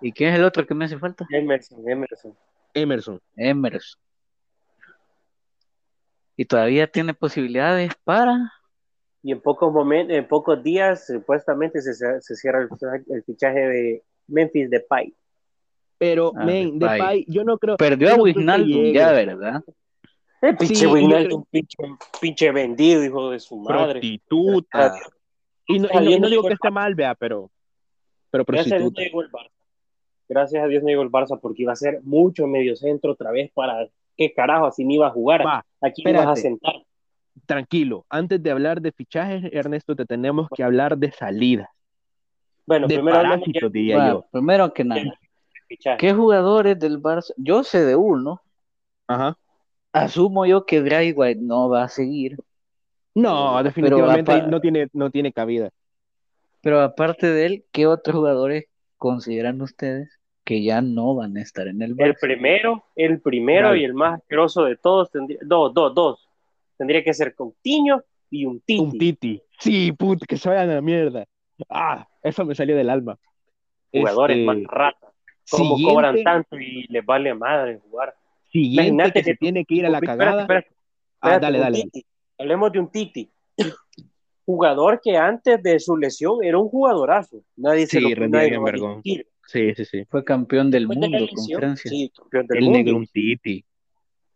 ¿y 0.00 0.12
quién 0.12 0.30
es 0.30 0.38
el 0.38 0.44
otro 0.44 0.66
que 0.66 0.74
me 0.74 0.84
hace 0.84 0.98
falta? 0.98 1.26
Emerson, 1.30 1.88
Emerson. 1.88 2.36
Emerson. 2.74 3.20
Emerson. 3.36 4.00
Y 6.36 6.44
todavía 6.44 6.88
tiene 6.88 7.14
posibilidades 7.14 7.92
para. 8.02 8.52
Y 9.26 9.32
en 9.32 9.40
pocos 9.40 9.72
momentos, 9.72 10.14
en 10.16 10.28
pocos 10.28 10.62
días, 10.62 11.06
supuestamente 11.06 11.80
se, 11.80 11.94
se 12.20 12.36
cierra 12.36 12.60
el, 12.60 12.68
el 13.08 13.22
fichaje 13.24 13.58
de 13.58 14.02
Memphis 14.28 14.68
Depay. 14.68 15.14
Pero, 15.96 16.32
Ah, 16.36 16.44
men, 16.44 16.78
Depay. 16.78 16.98
Depay, 16.98 17.24
yo 17.28 17.42
no 17.42 17.56
creo. 17.58 17.76
Perdió 17.78 18.10
a 18.10 18.16
Wijnaldum 18.16 18.92
ya, 18.92 19.12
¿verdad? 19.12 19.62
El 20.42 20.56
pinche 20.58 20.74
Sí, 20.76 20.86
Wijnaldum, 20.86 21.42
pinche, 21.50 21.76
pinche 22.20 22.50
vendido, 22.52 23.02
hijo 23.02 23.30
de 23.30 23.40
su 23.40 23.56
madre. 23.56 23.92
Prostituta. 24.00 24.94
Y 25.66 25.78
no, 25.78 25.88
y 25.90 25.94
no- 25.96 26.10
y 26.10 26.20
no 26.20 26.28
digo 26.28 26.42
que 26.46 26.52
esté 26.52 26.70
mal, 26.70 26.94
vea, 26.94 27.14
pero. 27.14 27.50
Pero 28.30 28.44
Gracias 28.46 28.72
a 28.74 28.76
Dios 28.76 28.90
no 28.90 28.94
prostituta. 28.94 29.02
llegó 29.02 29.22
el 29.22 29.30
Barça. 29.30 29.50
Gracias 30.28 30.62
a 30.64 30.66
Dios 30.66 30.82
no 30.82 30.88
llegó 30.90 31.02
el 31.02 31.10
Barça 31.10 31.40
porque 31.40 31.62
iba 31.62 31.72
a 31.72 31.76
ser 31.76 32.00
mucho 32.02 32.46
medio 32.46 32.76
centro 32.76 33.12
otra 33.12 33.30
vez 33.30 33.50
para 33.54 33.88
qué 34.18 34.34
carajo 34.34 34.66
así 34.66 34.84
ni 34.84 34.96
iba 34.96 35.06
a 35.06 35.10
jugar. 35.10 35.46
Va, 35.46 35.64
Aquí 35.80 36.02
me 36.04 36.10
ibas 36.10 36.26
a 36.26 36.36
sentar. 36.36 36.74
Tranquilo. 37.46 38.04
Antes 38.08 38.42
de 38.42 38.50
hablar 38.50 38.80
de 38.80 38.92
fichajes, 38.92 39.44
Ernesto, 39.52 39.94
te 39.96 40.04
tenemos 40.04 40.48
que 40.54 40.62
hablar 40.62 40.96
de 40.98 41.10
salidas. 41.12 41.68
Bueno, 42.66 42.86
De 42.86 42.94
primero 42.94 43.16
parásitos, 43.16 43.72
diría 43.72 43.96
Bueno, 43.96 44.12
yo. 44.12 44.26
primero 44.30 44.72
que 44.72 44.84
nada, 44.84 45.18
fichaje. 45.68 45.98
¿qué 45.98 46.14
jugadores 46.14 46.78
del 46.78 47.00
Barça? 47.00 47.32
Yo 47.36 47.62
sé 47.62 47.84
de 47.84 47.96
uno. 47.96 48.40
Ajá. 49.06 49.36
Asumo 49.92 50.46
yo 50.46 50.64
que 50.66 50.80
White 50.80 51.40
no 51.40 51.68
va 51.68 51.84
a 51.84 51.88
seguir. 51.88 52.36
No, 53.14 53.62
definitivamente 53.62 54.32
apa- 54.32 54.46
no 54.46 54.60
tiene, 54.60 54.88
no 54.92 55.10
tiene 55.10 55.32
cabida. 55.32 55.70
Pero 56.62 56.80
aparte 56.80 57.26
de 57.28 57.46
él, 57.46 57.64
¿qué 57.70 57.86
otros 57.86 58.16
jugadores 58.16 58.64
consideran 58.96 59.60
ustedes 59.60 60.08
que 60.44 60.64
ya 60.64 60.80
no 60.82 61.14
van 61.14 61.36
a 61.36 61.42
estar 61.42 61.68
en 61.68 61.82
el 61.82 61.90
El 61.98 62.14
Barça? 62.14 62.20
primero, 62.20 62.84
el 62.96 63.20
primero 63.20 63.76
y 63.76 63.84
el 63.84 63.94
más 63.94 64.20
asqueroso 64.20 64.64
de 64.64 64.76
todos, 64.76 65.10
tendría, 65.10 65.38
dos, 65.42 65.72
dos, 65.74 65.94
dos. 65.94 66.28
Tendría 66.76 67.02
que 67.04 67.14
ser 67.14 67.34
Coutinho 67.34 68.02
y 68.30 68.44
un 68.46 68.60
Titi. 68.60 68.80
Un 68.82 68.98
Titi. 68.98 69.42
Sí, 69.58 69.92
puta, 69.92 70.26
que 70.26 70.36
se 70.36 70.48
vayan 70.48 70.70
a 70.70 70.74
la 70.76 70.80
mierda. 70.82 71.24
Ah, 71.68 72.06
eso 72.22 72.44
me 72.44 72.54
salió 72.54 72.76
del 72.76 72.90
alma. 72.90 73.18
Jugadores 73.92 74.36
Este, 74.38 74.46
más 74.46 74.56
ratas. 74.64 75.10
Como 75.50 75.76
siguiente- 75.76 75.94
cobran 75.94 76.22
tanto 76.24 76.58
y 76.58 76.86
les 76.88 77.04
vale 77.04 77.32
madre 77.34 77.78
jugar. 77.78 78.14
Siguiente 78.50 78.88
Imagínate 78.88 79.20
que 79.20 79.24
se 79.24 79.36
tiene 79.36 79.64
que 79.64 79.74
ir 79.74 79.86
a 79.86 79.90
la 79.90 79.98
Espérate, 79.98 80.18
cagada. 80.18 80.40
espérate, 80.42 80.68
Ah, 81.20 81.28
espérate, 81.36 81.40
dale, 81.44 81.58
un 81.58 81.62
dale. 81.64 81.82
Titi. 81.82 82.06
Hablemos 82.38 82.72
de 82.72 82.78
un 82.80 82.90
Titi. 82.90 83.30
Jugador 84.46 85.00
que 85.02 85.16
antes 85.16 85.62
de 85.62 85.78
su 85.80 85.96
lesión 85.96 86.42
era 86.44 86.58
un 86.58 86.68
jugadorazo. 86.68 87.42
Nadie 87.56 87.86
se 87.86 87.98
Sí, 87.98 88.14
lo 88.14 88.28
nadie 88.28 88.50
bien 88.50 88.54
lo 88.56 88.62
va 88.62 88.68
a 88.68 88.72
vergón. 88.72 89.02
discutir. 89.02 89.26
Sí, 89.46 89.74
sí, 89.74 89.84
sí. 89.84 90.04
Fue 90.06 90.24
campeón 90.24 90.70
del 90.70 90.82
Después 90.88 91.00
de 91.00 91.08
la 91.08 91.18
mundo 91.18 91.32
con 91.34 91.46
Francia. 91.58 91.90
Sí, 91.90 92.12
campeón 92.16 92.46
del 92.46 92.58
El 92.58 92.64
mundo. 92.64 92.78
negro 92.78 92.96
un 92.96 93.06
Titi. 93.06 93.64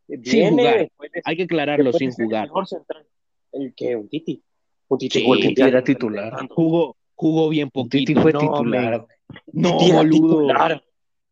Viene 0.08 0.48
Sin 0.48 0.50
jugar. 0.58 0.78
de- 0.78 0.90
Hay 1.24 1.36
que 1.36 1.42
aclararlo 1.44 1.92
sin 1.92 2.08
el 2.08 2.14
jugar. 2.14 2.44
mejor 2.48 2.66
central. 2.66 3.06
¿El 3.52 3.74
que 3.74 3.94
¿Un 3.96 4.08
Titi? 4.08 4.42
Un 4.88 4.98
Titi 4.98 5.18
Sí, 5.18 5.24
jugó 5.24 5.34
el 5.36 5.40
Titi 5.42 5.62
era 5.62 5.84
titular. 5.84 6.48
Jugó, 6.50 6.96
jugó 7.14 7.48
bien 7.50 7.70
poquito. 7.70 7.90
Titi 7.98 8.14
fue 8.14 8.32
No, 8.32 8.40
titular. 8.40 9.06
No, 9.52 9.78
Titi 9.78 9.90
era 9.90 9.98
boludo. 9.98 10.38
titular. 10.38 10.84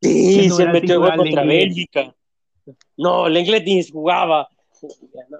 Sí, 0.03 0.47
no 0.49 0.55
se 0.57 0.63
era 0.63 0.73
metió 0.73 1.01
gol 1.01 1.17
contra 1.17 1.43
el 1.43 1.49
inglés. 1.51 1.65
Bélgica. 1.75 2.15
No, 2.99 3.27
el 3.27 3.37
inglés 3.39 3.63
ni 3.65 3.83
jugaba. 3.89 4.49
No, 5.31 5.39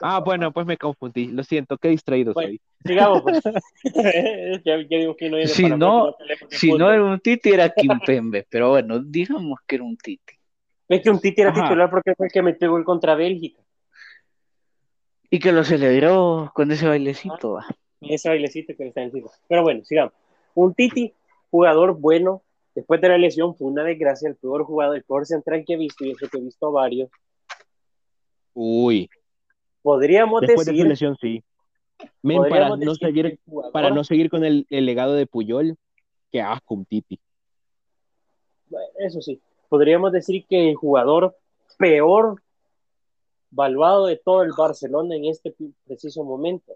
Ah, 0.00 0.20
bueno, 0.20 0.52
pues 0.52 0.66
me 0.66 0.76
confundí. 0.76 1.26
Lo 1.28 1.42
siento, 1.42 1.76
qué 1.78 1.88
distraído 1.88 2.32
Bueno. 2.34 2.50
soy. 2.50 2.60
Sigamos, 2.84 3.22
pues. 3.22 3.40
ya, 4.64 4.76
ya 4.88 4.98
digo 4.98 5.16
que 5.16 5.28
no 5.30 5.46
Si 5.46 5.64
no- 5.64 6.14
Si 6.50 6.72
no 6.72 6.90
era 6.92 7.04
un 7.04 7.18
Titi, 7.20 7.50
era 7.50 7.68
Kimpembe. 7.70 8.46
Pero 8.48 8.70
bueno, 8.70 8.98
digamos 9.00 9.58
que 9.66 9.76
era 9.76 9.84
un 9.84 9.96
Titi. 9.96 10.34
Es 10.88 11.02
que 11.02 11.10
un 11.10 11.20
Titi 11.20 11.40
era 11.42 11.50
Ajá. 11.50 11.64
titular 11.64 11.90
porque 11.90 12.14
fue 12.14 12.26
el 12.26 12.32
que 12.32 12.42
metió 12.42 12.70
gol 12.70 12.84
contra 12.84 13.14
Bélgica. 13.14 13.62
Y 15.30 15.38
que 15.38 15.52
lo 15.52 15.62
celebró 15.64 16.50
con 16.54 16.70
ese 16.72 16.86
bailecito. 16.88 17.52
va. 17.52 17.66
Ese 18.00 18.28
bailecito 18.30 18.74
que 18.76 18.84
le 18.84 18.88
está 18.88 19.02
encima. 19.02 19.28
Pero 19.48 19.62
bueno, 19.62 19.84
sigamos. 19.84 20.14
Un 20.54 20.72
Titi, 20.74 21.12
jugador 21.50 21.98
bueno, 21.98 22.42
después 22.74 23.00
de 23.00 23.08
la 23.10 23.18
lesión 23.18 23.54
fue 23.54 23.68
una 23.68 23.84
desgracia, 23.84 24.28
el 24.28 24.36
peor 24.36 24.64
jugador, 24.64 24.96
el 24.96 25.02
peor 25.04 25.26
central 25.26 25.64
que 25.66 25.74
he 25.74 25.76
visto, 25.76 26.04
y 26.04 26.12
eso 26.12 26.26
que 26.28 26.38
he 26.38 26.40
visto 26.42 26.72
varios. 26.72 27.10
Uy, 28.54 29.08
Podríamos 29.82 30.40
después 30.40 30.66
de 30.66 30.72
su 30.72 30.76
decir, 30.76 30.88
lesión, 30.88 31.16
sí. 31.20 31.44
Men, 32.22 32.42
para 32.48 32.68
no 32.76 32.94
seguir, 32.94 33.26
el 33.26 33.38
jugador- 33.46 33.72
para 33.72 33.90
no 33.90 34.04
seguir 34.04 34.30
con 34.30 34.44
el, 34.44 34.66
el 34.70 34.86
legado 34.86 35.14
de 35.14 35.26
Puyol, 35.26 35.76
que 36.32 36.40
asco 36.40 36.74
un 36.74 36.84
Titi. 36.84 37.18
Bueno, 38.68 38.86
Eso 38.98 39.20
sí. 39.20 39.40
Podríamos 39.68 40.12
decir 40.12 40.44
que 40.48 40.70
el 40.70 40.74
jugador 40.74 41.36
peor 41.78 42.42
valuado 43.50 44.06
de 44.06 44.16
todo 44.16 44.42
el 44.42 44.52
Barcelona 44.56 45.16
en 45.16 45.26
este 45.26 45.54
preciso 45.86 46.24
momento. 46.24 46.74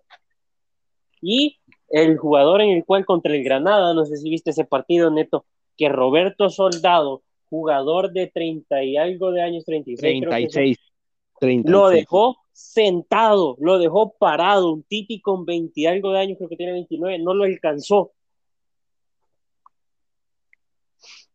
Y 1.21 1.59
el 1.89 2.17
jugador 2.17 2.63
en 2.63 2.71
el 2.71 2.85
cual 2.85 3.05
contra 3.05 3.35
el 3.35 3.45
Granada, 3.45 3.95
no 3.95 4.05
sé 4.05 4.17
si 4.17 4.31
viste 4.31 4.51
ese 4.51 4.65
partido, 4.65 5.11
Neto, 5.11 5.45
que 5.77 5.89
Roberto 5.89 6.51
Soldado, 6.51 7.23
jugador 7.49 8.13
de 8.13 8.29
30 8.29 8.83
y 8.83 8.97
algo 8.97 9.31
de 9.31 9.43
años, 9.43 9.65
36, 9.65 10.25
36, 10.27 10.79
lo 11.65 11.89
dejó 11.91 12.39
sentado, 12.53 13.57
lo 13.59 13.79
dejó 13.79 14.15
parado, 14.19 14.73
un 14.73 14.83
Titi 14.83 15.21
con 15.21 15.45
20 15.45 15.81
y 15.81 15.87
algo 15.87 16.13
de 16.13 16.21
años, 16.21 16.39
creo 16.39 16.49
que 16.49 16.57
tiene 16.57 16.73
29, 16.73 17.19
no 17.19 17.35
lo 17.35 17.45
alcanzó. 17.45 18.13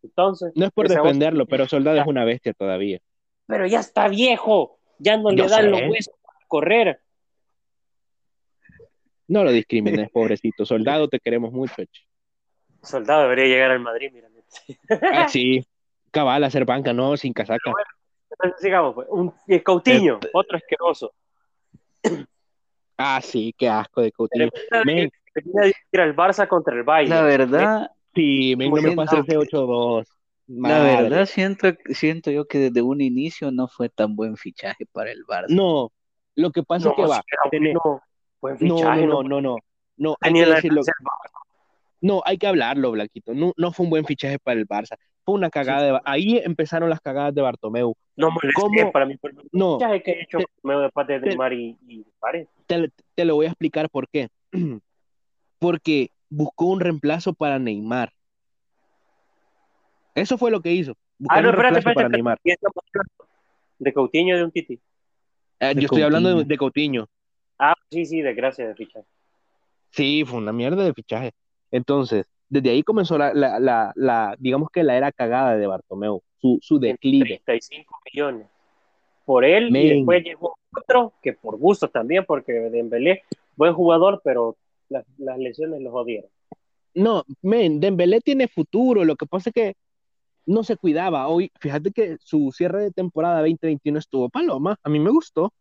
Entonces, 0.02 0.52
no 0.54 0.66
es 0.66 0.72
por 0.72 0.88
defenderlo, 0.88 1.46
pero 1.46 1.66
Soldado 1.66 1.98
es 1.98 2.06
una 2.06 2.24
bestia 2.24 2.52
todavía. 2.52 3.00
Pero 3.46 3.66
ya 3.66 3.80
está 3.80 4.08
viejo, 4.08 4.78
ya 4.98 5.16
no 5.16 5.30
le 5.30 5.46
dan 5.48 5.70
los 5.70 5.80
huesos 5.82 6.14
para 6.22 6.38
correr. 6.46 7.00
No 9.26 9.44
lo 9.44 9.52
discrimines, 9.52 10.10
pobrecito. 10.10 10.64
Soldado, 10.64 11.08
te 11.08 11.20
queremos 11.20 11.52
mucho. 11.52 11.74
Soldado 12.82 13.22
debería 13.22 13.46
llegar 13.46 13.70
al 13.70 13.80
Madrid, 13.80 14.10
mira. 14.12 14.28
Ah, 15.12 15.28
sí, 15.28 15.64
cabal, 16.10 16.44
hacer 16.44 16.64
banca, 16.64 16.92
no, 16.92 17.16
sin 17.16 17.32
casaca. 17.32 17.72
sigamos, 18.58 18.94
pues. 18.94 19.08
Un 19.10 19.34
Coutinho, 19.62 20.14
este 20.14 20.30
otro 20.32 20.56
asqueroso. 20.56 21.12
Ah, 22.96 23.20
sí, 23.22 23.54
qué 23.56 23.68
asco 23.68 24.00
de 24.00 24.12
Coutinho. 24.12 24.48
Venía 24.84 25.08
ir 25.92 26.00
al 26.00 26.16
Barça 26.16 26.48
contra 26.48 26.74
el 26.74 26.82
Bayern. 26.82 27.10
La 27.10 27.22
verdad. 27.22 27.90
Sí, 28.18 28.56
me, 28.56 28.68
no 28.68 28.82
me 28.82 28.96
pasa 28.96 29.20
ese 29.20 29.38
8-2. 29.38 30.04
La 30.48 30.82
verdad, 30.82 31.24
siento, 31.26 31.68
siento 31.90 32.32
yo 32.32 32.46
que 32.46 32.58
desde 32.58 32.82
un 32.82 33.00
inicio 33.00 33.52
no 33.52 33.68
fue 33.68 33.88
tan 33.90 34.16
buen 34.16 34.36
fichaje 34.36 34.86
para 34.90 35.12
el 35.12 35.24
Barça. 35.24 35.50
No, 35.50 35.92
lo 36.34 36.50
que 36.50 36.64
pasa 36.64 36.88
es 36.88 36.96
que 36.96 37.02
va. 37.02 37.22
no, 37.52 38.00
fichaje, 38.56 39.06
no, 39.06 39.22
no, 39.22 39.40
no, 39.40 39.40
no, 39.40 39.56
no, 39.98 40.16
hay 40.20 40.32
que 40.32 40.46
decirlo. 40.46 40.80
No, 42.00 42.20
hay 42.24 42.38
que 42.38 42.48
hablarlo, 42.48 42.90
Blanquito. 42.90 43.34
No, 43.34 43.52
no 43.56 43.72
fue 43.72 43.84
un 43.84 43.90
buen 43.90 44.04
fichaje 44.04 44.40
para 44.40 44.58
el 44.58 44.66
Barça. 44.66 44.96
Fue 45.24 45.36
una 45.36 45.48
cagada. 45.48 45.92
De... 45.92 46.00
Ahí 46.04 46.38
empezaron 46.38 46.90
las 46.90 47.00
cagadas 47.00 47.32
de 47.36 47.42
Bartomeu. 47.42 47.94
No 48.16 48.30
¿Cómo? 48.54 48.90
para 48.90 49.06
mí. 49.06 49.16
no, 49.52 49.78
fichaje 49.78 50.02
que 50.02 50.10
he 50.10 50.22
hecho 50.22 50.38
Bartomeu 50.38 50.80
de 50.80 50.90
parte 50.90 51.20
de 51.20 51.20
Neymar 51.20 51.52
y, 51.52 51.78
y 51.86 52.04
te, 52.66 52.90
te, 53.14 53.24
lo 53.24 53.36
voy 53.36 53.46
a 53.46 53.50
explicar 53.50 53.88
por 53.90 54.08
qué. 54.08 54.28
Porque 55.60 56.10
buscó 56.28 56.66
un 56.66 56.80
reemplazo 56.80 57.32
para 57.32 57.58
Neymar. 57.58 58.12
Eso 60.14 60.38
fue 60.38 60.50
lo 60.50 60.60
que 60.60 60.72
hizo. 60.72 60.94
Ah, 61.28 61.40
no, 61.40 61.50
espérate, 61.50 61.78
espérate, 61.78 62.08
Neymar. 62.08 62.38
¿De 63.78 63.92
Coutinho 63.92 64.36
de 64.36 64.44
un 64.44 64.50
Titi? 64.50 64.80
Eh, 65.60 65.74
yo 65.74 65.82
estoy 65.82 66.02
hablando 66.02 66.42
de, 66.42 66.56
Coutinho. 66.56 67.08
Ah, 67.58 67.74
sí, 67.90 68.04
sí, 68.04 68.20
de 68.20 68.34
gracia 68.34 68.66
de 68.66 68.74
fichaje. 68.74 69.06
Sí, 69.90 70.24
fue 70.24 70.38
una 70.38 70.52
mierda 70.52 70.84
de 70.84 70.92
fichaje. 70.92 71.32
Entonces, 71.70 72.26
desde 72.48 72.70
ahí 72.70 72.82
comenzó 72.82 73.18
la, 73.18 73.32
la, 73.34 73.92
la, 73.94 74.36
digamos 74.38 74.70
que 74.70 74.82
la 74.82 74.96
era 74.96 75.12
cagada 75.12 75.56
de 75.56 75.66
Bartomeu, 75.66 76.22
su, 76.40 76.58
su 76.62 76.78
declive. 76.78 77.40
35 77.44 78.00
millones 78.12 78.46
por 79.28 79.44
él 79.44 79.76
y 79.76 79.96
después 79.96 80.24
llegó 80.24 80.56
otro 80.74 81.12
que 81.22 81.34
por 81.34 81.58
gusto 81.58 81.88
también, 81.88 82.24
porque 82.24 82.50
Dembélé, 82.52 83.24
buen 83.56 83.74
jugador, 83.74 84.22
pero 84.24 84.56
las, 84.88 85.04
las 85.18 85.38
lesiones 85.38 85.80
lo 85.80 85.90
jodieron. 85.90 86.30
No, 86.94 87.24
men, 87.42 87.80
Dembélé 87.80 88.20
tiene 88.20 88.48
futuro, 88.48 89.04
lo 89.04 89.16
que 89.16 89.26
pasa 89.26 89.50
es 89.50 89.54
que 89.54 89.76
no 90.46 90.64
se 90.64 90.76
cuidaba. 90.76 91.28
Hoy, 91.28 91.52
fíjate 91.60 91.92
que 91.92 92.16
su 92.20 92.50
cierre 92.52 92.82
de 92.82 92.90
temporada 92.90 93.40
2021 93.40 93.98
estuvo 93.98 94.28
paloma, 94.28 94.76
a 94.82 94.88
mí 94.88 94.98
me 94.98 95.10
gustó. 95.10 95.52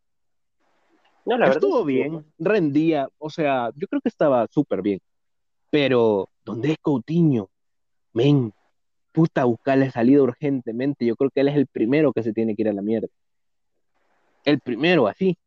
No, 1.25 1.37
la 1.37 1.49
estuvo 1.49 1.83
bien, 1.83 2.25
rendía, 2.39 3.09
o 3.17 3.29
sea, 3.29 3.69
yo 3.75 3.87
creo 3.87 3.99
que 4.01 4.07
estaba 4.07 4.47
súper 4.47 4.81
bien. 4.81 5.01
Pero, 5.69 6.29
¿dónde 6.45 6.71
es 6.71 6.77
Coutinho? 6.81 7.49
Men, 8.13 8.53
puta, 9.11 9.43
buscarle 9.43 9.91
salida 9.91 10.23
urgentemente. 10.23 11.05
Yo 11.05 11.15
creo 11.17 11.29
que 11.29 11.41
él 11.41 11.49
es 11.49 11.55
el 11.55 11.67
primero 11.67 12.13
que 12.13 12.23
se 12.23 12.31
tiene 12.31 12.55
que 12.55 12.61
ir 12.61 12.69
a 12.69 12.73
la 12.73 12.81
mierda. 12.81 13.09
El 14.45 14.59
primero, 14.61 15.07
así. 15.07 15.37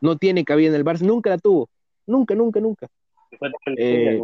No 0.00 0.16
tiene 0.16 0.44
cabida 0.44 0.70
en 0.70 0.74
el 0.74 0.84
Barça, 0.84 1.02
nunca 1.02 1.30
la 1.30 1.38
tuvo. 1.38 1.68
Nunca, 2.06 2.34
nunca, 2.34 2.60
nunca. 2.60 2.88
Eh, 3.76 4.22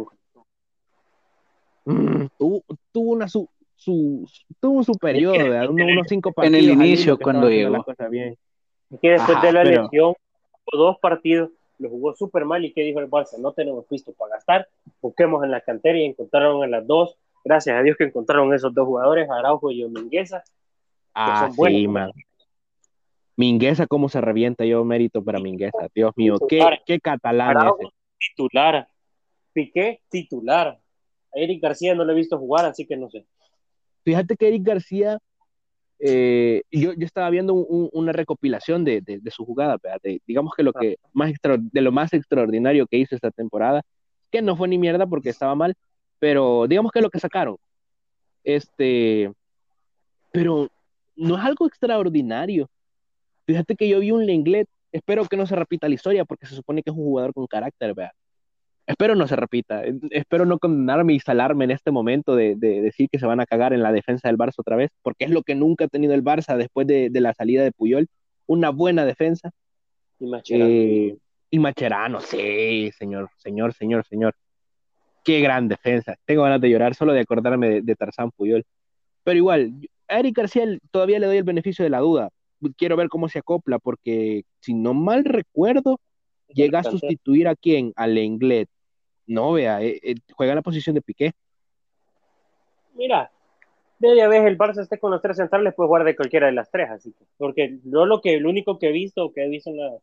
mm, 1.85 2.25
tuvo, 2.37 2.63
tuvo, 2.91 3.11
una 3.11 3.27
su, 3.27 3.47
su, 3.75 4.27
tuvo 4.59 4.83
su 4.83 4.93
periodo, 4.93 5.37
de 5.37 5.67
unos 5.67 6.07
cinco 6.07 6.31
partidos. 6.31 6.59
En 6.59 6.69
el 6.69 6.71
inicio, 6.71 7.17
cuando 7.17 7.49
llegó. 7.49 7.85
bien. 8.09 8.37
que 9.01 9.09
después 9.11 9.41
de 9.41 9.51
la 9.51 9.63
lesión, 9.63 10.13
dos 10.71 10.97
partidos, 10.99 11.49
lo 11.79 11.89
jugó 11.89 12.13
súper 12.13 12.45
mal 12.45 12.63
y 12.63 12.73
¿qué 12.73 12.81
dijo 12.81 12.99
el 12.99 13.09
Barça? 13.09 13.37
No 13.39 13.53
tenemos 13.53 13.87
visto 13.89 14.13
para 14.13 14.35
gastar, 14.35 14.67
busquemos 15.01 15.43
en 15.43 15.51
la 15.51 15.61
cantera 15.61 15.97
y 15.97 16.05
encontraron 16.05 16.63
en 16.63 16.71
las 16.71 16.85
dos, 16.85 17.17
gracias 17.43 17.75
a 17.75 17.81
Dios 17.81 17.97
que 17.97 18.05
encontraron 18.05 18.53
esos 18.53 18.73
dos 18.73 18.85
jugadores, 18.85 19.29
Araujo 19.29 19.71
y 19.71 19.83
Mingueza. 19.85 20.43
Ah, 21.13 21.49
sí, 21.51 21.87
man. 21.87 22.11
Mingueza, 23.35 23.87
cómo 23.87 24.07
se 24.07 24.21
revienta 24.21 24.65
yo 24.65 24.83
mérito 24.85 25.23
para 25.23 25.39
Mingueza, 25.39 25.87
Dios 25.95 26.11
mío, 26.15 26.35
qué, 26.47 26.61
qué 26.85 26.99
catalán 26.99 27.57
Araujo, 27.57 27.91
Titular, 28.19 28.87
Piqué, 29.53 30.01
titular. 30.09 30.67
A 30.67 31.39
Eric 31.39 31.61
García 31.61 31.95
no 31.95 32.03
lo 32.03 32.11
he 32.11 32.15
visto 32.15 32.37
jugar, 32.37 32.65
así 32.65 32.85
que 32.85 32.97
no 32.97 33.09
sé. 33.09 33.25
Fíjate 34.03 34.35
que 34.35 34.47
Eric 34.47 34.63
García, 34.63 35.19
eh, 35.99 36.63
yo, 36.71 36.93
yo, 36.93 37.05
estaba 37.05 37.29
viendo 37.29 37.53
una 37.53 38.11
recopilación 38.11 38.83
de, 38.83 39.01
de, 39.01 39.31
su 39.31 39.45
jugada, 39.45 39.77
digamos 40.25 40.53
que 40.55 40.63
lo 40.63 40.73
que 40.73 40.97
más 41.13 41.31
de 41.43 41.81
lo 41.81 41.91
más 41.91 42.13
extraordinario 42.13 42.87
que 42.87 42.97
hizo 42.97 43.15
esta 43.15 43.31
temporada, 43.31 43.83
que 44.31 44.41
no 44.41 44.55
fue 44.55 44.67
ni 44.67 44.77
mierda 44.77 45.05
porque 45.05 45.29
estaba 45.29 45.53
mal, 45.53 45.75
pero 46.19 46.67
digamos 46.67 46.91
que 46.91 47.01
lo 47.01 47.09
que 47.09 47.19
sacaron. 47.19 47.57
Este, 48.43 49.31
pero 50.31 50.69
no 51.15 51.37
es 51.37 51.43
algo 51.43 51.67
extraordinario. 51.67 52.69
Fíjate 53.45 53.75
que 53.75 53.87
yo 53.87 53.99
vi 53.99 54.11
un 54.11 54.25
Lenglet, 54.25 54.67
espero 54.91 55.25
que 55.25 55.37
no 55.37 55.45
se 55.45 55.55
repita 55.55 55.87
la 55.87 55.95
historia 55.95 56.25
porque 56.25 56.47
se 56.47 56.55
supone 56.55 56.81
que 56.81 56.89
es 56.89 56.95
un 56.95 57.03
jugador 57.03 57.33
con 57.33 57.45
carácter, 57.47 57.93
¿verdad? 57.93 58.13
Espero 58.87 59.15
no 59.15 59.27
se 59.27 59.35
repita, 59.35 59.83
espero 60.09 60.45
no 60.45 60.59
condenarme 60.59 61.13
y 61.13 61.19
salarme 61.19 61.65
en 61.65 61.71
este 61.71 61.91
momento 61.91 62.35
de, 62.35 62.55
decir 62.55 63.09
que 63.09 63.19
se 63.19 63.25
van 63.25 63.39
a 63.39 63.45
cagar 63.45 63.73
en 63.73 63.83
la 63.83 63.91
defensa 63.91 64.27
del 64.27 64.37
Barça 64.37 64.55
otra 64.57 64.75
vez, 64.75 64.89
porque 65.01 65.25
es 65.25 65.31
lo 65.31 65.43
que 65.43 65.55
nunca 65.55 65.85
ha 65.85 65.87
tenido 65.87 66.13
el 66.13 66.23
Barça 66.23 66.57
después 66.57 66.87
de, 66.87 67.09
la 67.13 67.33
salida 67.33 67.63
de 67.63 67.71
Puyol, 67.71 68.07
una 68.47 68.69
buena 68.69 69.05
defensa. 69.05 69.51
Y 70.19 70.25
Macherano. 70.25 70.69
Eh, 70.69 71.17
y 71.49 71.59
Macherano, 71.59 72.21
sí, 72.21 72.91
señor, 72.97 73.29
señor, 73.37 73.73
señor, 73.73 74.05
señor. 74.05 74.35
Qué 75.23 75.39
gran 75.41 75.67
defensa. 75.67 76.15
Tengo 76.25 76.43
ganas 76.43 76.61
de 76.61 76.69
llorar 76.69 76.95
solo 76.95 77.13
de 77.13 77.19
acordarme 77.19 77.81
de, 77.81 77.95
Tarzán 77.95 78.31
Puyol. 78.31 78.65
Pero 79.23 79.37
igual, 79.37 79.71
a 80.07 80.19
Eric 80.19 80.37
García 80.37 80.65
todavía 80.89 81.19
le 81.19 81.27
doy 81.27 81.37
el 81.37 81.43
beneficio 81.43 81.83
de 81.83 81.89
la 81.89 81.99
duda. 81.99 82.29
Quiero 82.77 82.95
ver 82.95 83.09
cómo 83.09 83.29
se 83.29 83.39
acopla, 83.39 83.79
porque 83.79 84.43
si 84.59 84.73
no 84.73 84.93
mal 84.93 85.25
recuerdo, 85.25 85.99
llega 86.53 86.79
a 86.79 86.83
sustituir 86.83 87.47
a 87.47 87.55
quién? 87.55 87.93
Al 87.95 88.15
Lenglet. 88.15 88.69
No, 89.27 89.53
vea, 89.53 89.81
eh, 89.81 89.99
eh, 90.03 90.15
juega 90.33 90.53
en 90.53 90.57
la 90.57 90.61
posición 90.61 90.95
de 90.95 91.01
Piqué. 91.01 91.31
Mira, 92.95 93.31
media 93.99 94.27
vez 94.27 94.43
el 94.45 94.57
Barça 94.57 94.81
esté 94.81 94.99
con 94.99 95.11
los 95.11 95.21
tres 95.21 95.37
centrales, 95.37 95.73
pues 95.75 95.87
guarde 95.87 96.15
cualquiera 96.15 96.47
de 96.47 96.53
las 96.53 96.69
tres, 96.69 96.89
así 96.89 97.13
que, 97.13 97.25
porque 97.37 97.79
yo 97.83 98.05
lo 98.05 98.19
que, 98.19 98.39
lo 98.39 98.49
único 98.49 98.77
que 98.77 98.89
he 98.89 98.91
visto, 98.91 99.31
que 99.31 99.45
he 99.45 99.49
visto 99.49 99.69
en 99.69 99.77
la, 99.77 99.97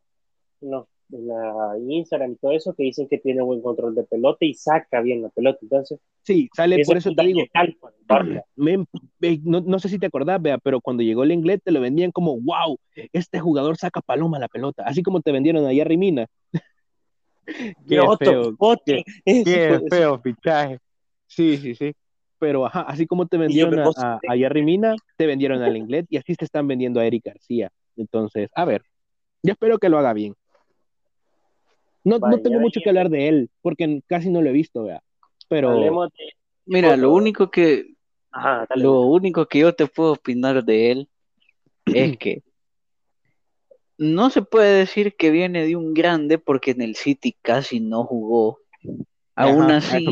en 0.62 0.70
la 1.10 1.76
Instagram 1.78 2.32
y 2.32 2.36
todo 2.36 2.52
eso, 2.52 2.74
que 2.74 2.82
dicen 2.84 3.08
que 3.08 3.18
tiene 3.18 3.42
buen 3.42 3.62
control 3.62 3.94
de 3.94 4.04
pelota 4.04 4.44
y 4.44 4.54
saca 4.54 5.00
bien 5.00 5.22
la 5.22 5.30
pelota, 5.30 5.58
entonces. 5.62 5.98
Sí, 6.22 6.48
sale, 6.54 6.82
por 6.84 6.96
eso 6.96 7.12
te 7.14 7.24
digo. 7.24 7.40
no, 8.56 9.60
no, 9.60 9.78
sé 9.78 9.88
si 9.88 9.98
te 9.98 10.06
acordás, 10.06 10.40
vea, 10.40 10.58
pero 10.58 10.80
cuando 10.80 11.02
llegó 11.02 11.24
el 11.24 11.32
inglés 11.32 11.60
te 11.64 11.72
lo 11.72 11.80
vendían 11.80 12.12
como, 12.12 12.38
wow, 12.40 12.78
este 13.12 13.40
jugador 13.40 13.76
saca 13.76 14.00
paloma 14.00 14.38
la 14.38 14.48
pelota, 14.48 14.82
así 14.84 15.02
como 15.02 15.20
te 15.20 15.32
vendieron 15.32 15.66
a 15.66 15.72
Jerry 15.72 15.96
Mina. 15.96 16.26
qué 17.88 18.00
feo, 18.18 18.56
qué, 18.84 19.04
feo 19.90 20.18
fichaje. 20.20 20.78
Sí, 21.26 21.56
sí, 21.56 21.74
sí. 21.74 21.92
Pero 22.38 22.66
ajá, 22.66 22.82
así 22.82 23.06
como 23.06 23.26
te 23.26 23.36
vendieron 23.36 23.80
a, 23.80 24.20
a, 24.28 24.36
Jerry 24.36 24.62
Mina, 24.62 24.94
te 25.16 25.26
vendieron 25.26 25.62
al 25.62 25.76
inglés 25.76 26.06
y 26.08 26.18
así 26.18 26.34
se 26.34 26.44
están 26.44 26.68
vendiendo 26.68 27.00
a 27.00 27.06
Eric 27.06 27.24
García. 27.24 27.70
Entonces, 27.96 28.48
a 28.54 28.64
ver, 28.64 28.82
yo 29.42 29.52
espero 29.52 29.78
que 29.78 29.88
lo 29.88 29.98
haga 29.98 30.12
bien. 30.12 30.34
No, 32.08 32.18
no 32.18 32.40
tengo 32.40 32.60
mucho 32.60 32.80
que 32.82 32.88
hablar 32.88 33.10
de 33.10 33.28
él, 33.28 33.50
porque 33.62 34.02
casi 34.06 34.30
no 34.30 34.42
lo 34.42 34.50
he 34.50 34.52
visto, 34.52 34.84
vea. 34.84 35.02
Pero. 35.48 36.10
Mira, 36.66 36.96
lo 36.96 37.12
único 37.12 37.50
que. 37.50 37.94
lo 38.74 39.02
único 39.02 39.46
que 39.46 39.60
yo 39.60 39.74
te 39.74 39.86
puedo 39.86 40.12
opinar 40.12 40.64
de 40.64 40.90
él 40.90 41.08
es 41.86 42.16
que 42.18 42.42
no 43.98 44.30
se 44.30 44.42
puede 44.42 44.78
decir 44.78 45.16
que 45.16 45.30
viene 45.30 45.66
de 45.66 45.74
un 45.74 45.92
grande 45.92 46.38
porque 46.38 46.70
en 46.70 46.82
el 46.82 46.94
City 46.94 47.36
casi 47.42 47.80
no 47.80 48.04
jugó. 48.04 48.60
Aún 49.34 49.70
así, 49.70 50.06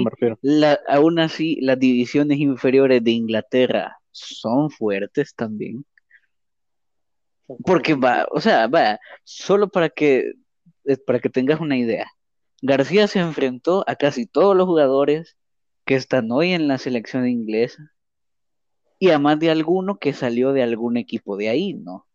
aún 0.88 1.18
así, 1.18 1.58
las 1.60 1.78
divisiones 1.78 2.38
inferiores 2.38 3.02
de 3.02 3.10
Inglaterra 3.12 3.98
son 4.10 4.70
fuertes 4.70 5.34
también. 5.34 5.84
Porque 7.64 7.94
va, 7.94 8.26
o 8.30 8.40
sea, 8.40 8.66
va, 8.66 8.98
solo 9.22 9.68
para 9.68 9.88
que, 9.88 10.32
para 11.06 11.20
que 11.20 11.30
tengas 11.30 11.60
una 11.60 11.76
idea. 11.76 12.10
García 12.62 13.06
se 13.08 13.18
enfrentó 13.18 13.84
a 13.86 13.96
casi 13.96 14.26
todos 14.26 14.56
los 14.56 14.66
jugadores 14.66 15.36
que 15.84 15.94
están 15.94 16.30
hoy 16.32 16.52
en 16.52 16.68
la 16.68 16.78
selección 16.78 17.28
inglesa 17.28 17.92
y 18.98 19.10
a 19.10 19.18
más 19.18 19.38
de 19.38 19.50
alguno 19.50 19.98
que 19.98 20.12
salió 20.12 20.52
de 20.52 20.62
algún 20.62 20.96
equipo 20.96 21.36
de 21.36 21.48
ahí, 21.48 21.74
¿no? 21.74 22.06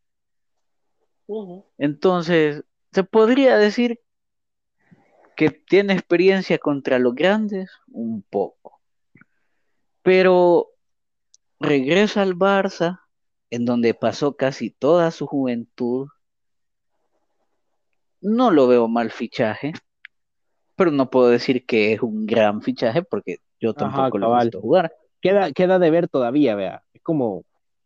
Entonces, 1.78 2.64
se 2.92 3.04
podría 3.04 3.58
decir 3.58 4.02
que 5.36 5.50
tiene 5.50 5.94
experiencia 5.94 6.58
contra 6.58 7.00
los 7.00 7.16
grandes, 7.16 7.72
un 7.88 8.22
poco. 8.24 8.82
Pero 10.02 10.72
regresa 11.60 12.22
al 12.22 12.36
Barça, 12.36 13.02
en 13.50 13.66
donde 13.66 13.94
pasó 13.94 14.36
casi 14.36 14.72
toda 14.72 15.12
su 15.12 15.28
juventud. 15.28 16.08
No 18.22 18.52
lo 18.52 18.68
veo 18.68 18.88
mal 18.88 19.12
fichaje, 19.12 19.74
pero 20.76 20.92
no 20.92 21.10
puedo 21.10 21.30
decir 21.30 21.66
que 21.66 21.94
es 21.94 22.02
un 22.02 22.26
gran 22.26 22.62
fichaje 22.62 23.04
porque 23.04 23.38
yo 23.60 23.74
tampoco 23.74 24.18
lo 24.18 24.36
he 24.36 24.44
visto 24.44 24.62
jugar. 24.62 24.94
Queda, 25.22 25.52
queda 25.52 25.80
de 25.80 25.92
ver 25.92 26.08
todavía, 26.08 26.56
vea. 26.56 26.84
Es 26.94 27.02
como, 27.02 27.44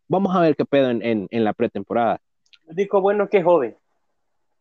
vamos 0.08 0.34
a 0.34 0.40
ver 0.40 0.56
qué 0.56 0.64
pedo 0.64 0.90
en, 0.90 1.28
la 1.30 1.52
pretemporada. 1.52 2.20
Digo, 2.68 3.00
bueno, 3.00 3.28
que 3.28 3.42
joven. 3.42 3.76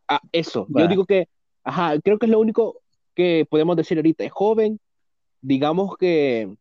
Ah, 0.07 0.21
eso. 0.31 0.67
Yo 0.69 0.87
digo 0.87 1.05
que, 1.05 1.27
ajá, 1.63 1.99
creo 2.01 2.19
que 2.19 2.25
es 2.25 2.31
lo 2.31 2.39
único 2.39 2.81
que 3.15 3.47
podemos 3.49 3.75
decir 3.75 3.97
ahorita. 3.97 4.23
Es 4.23 4.31
joven, 4.31 4.79
digamos 5.41 5.97
que. 5.97 6.55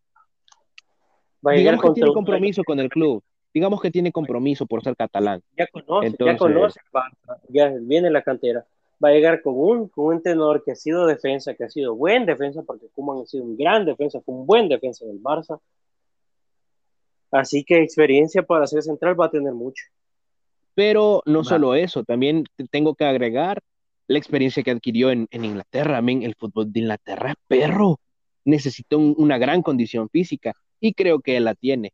digamos 1.43 1.83
que 1.83 1.91
tiene 1.91 2.12
compromiso 2.12 2.62
con 2.65 2.81
el 2.81 2.89
club. 2.89 3.23
Digamos 3.53 3.81
que 3.81 3.91
tiene 3.91 4.11
compromiso 4.11 4.67
por 4.67 4.83
ser 4.83 4.97
catalán. 4.97 5.41
Ya 5.57 5.67
conoce, 5.69 6.17
ya 6.19 6.37
conoce, 6.37 6.81
ya 7.49 7.73
viene 7.81 8.11
la 8.11 8.23
cantera. 8.23 8.67
Va 9.05 9.11
a 9.11 9.13
llegar 9.13 9.43
con 9.43 9.55
un, 9.57 9.89
con 9.89 10.17
un 10.17 10.23
tenor 10.23 10.65
que 10.65 10.73
ha 10.73 10.77
sido 10.77 11.07
defensa, 11.07 11.53
que 11.55 11.65
ha 11.65 11.69
sido 11.69 11.95
buen 11.95 12.25
defensa, 12.25 12.63
porque 12.63 12.87
Kuman 12.95 13.23
ha 13.23 13.27
sido 13.27 13.45
un 13.45 13.55
gran 13.55 13.85
defensa, 13.85 14.23
fue 14.23 14.35
un 14.35 14.47
buen 14.47 14.67
defensa 14.69 15.05
del 15.05 15.23
Barça. 15.23 15.61
Así 17.31 17.65
que 17.65 17.83
experiencia 17.83 18.43
para 18.43 18.67
ser 18.67 18.83
central 18.83 19.21
va 19.21 19.27
a 19.27 19.31
tener 19.31 19.53
mucho. 19.53 19.85
Pero 20.75 21.23
no 21.27 21.45
solo 21.45 21.75
eso, 21.75 22.03
también 22.03 22.45
tengo 22.71 22.95
que 22.95 23.05
agregar 23.05 23.61
la 24.07 24.19
experiencia 24.19 24.63
que 24.63 24.71
adquirió 24.71 25.11
en, 25.11 25.29
Inglaterra. 25.31 25.99
el 25.99 26.35
fútbol 26.37 26.73
de 26.73 26.81
Inglaterra 26.81 27.31
es 27.31 27.37
perro. 27.47 27.99
Necesita 28.45 28.97
una 28.97 29.37
gran 29.37 29.63
condición 29.63 30.09
física 30.09 30.55
y 30.81 30.95
creo 30.95 31.21
que 31.21 31.37
él 31.37 31.45
la 31.45 31.55
tiene. 31.55 31.93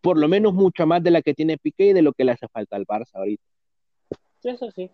Por 0.00 0.18
lo 0.18 0.28
menos 0.28 0.54
mucho 0.54 0.86
más 0.86 1.02
de 1.02 1.10
la 1.10 1.22
que 1.22 1.34
tiene 1.34 1.58
Piqué 1.58 1.88
y 1.88 1.92
de 1.92 2.02
lo 2.02 2.12
que 2.12 2.24
le 2.24 2.32
hace 2.32 2.48
falta 2.48 2.76
al 2.76 2.86
Barça 2.86 3.14
ahorita. 3.14 3.44
Eso 4.42 4.70
sí. 4.70 4.90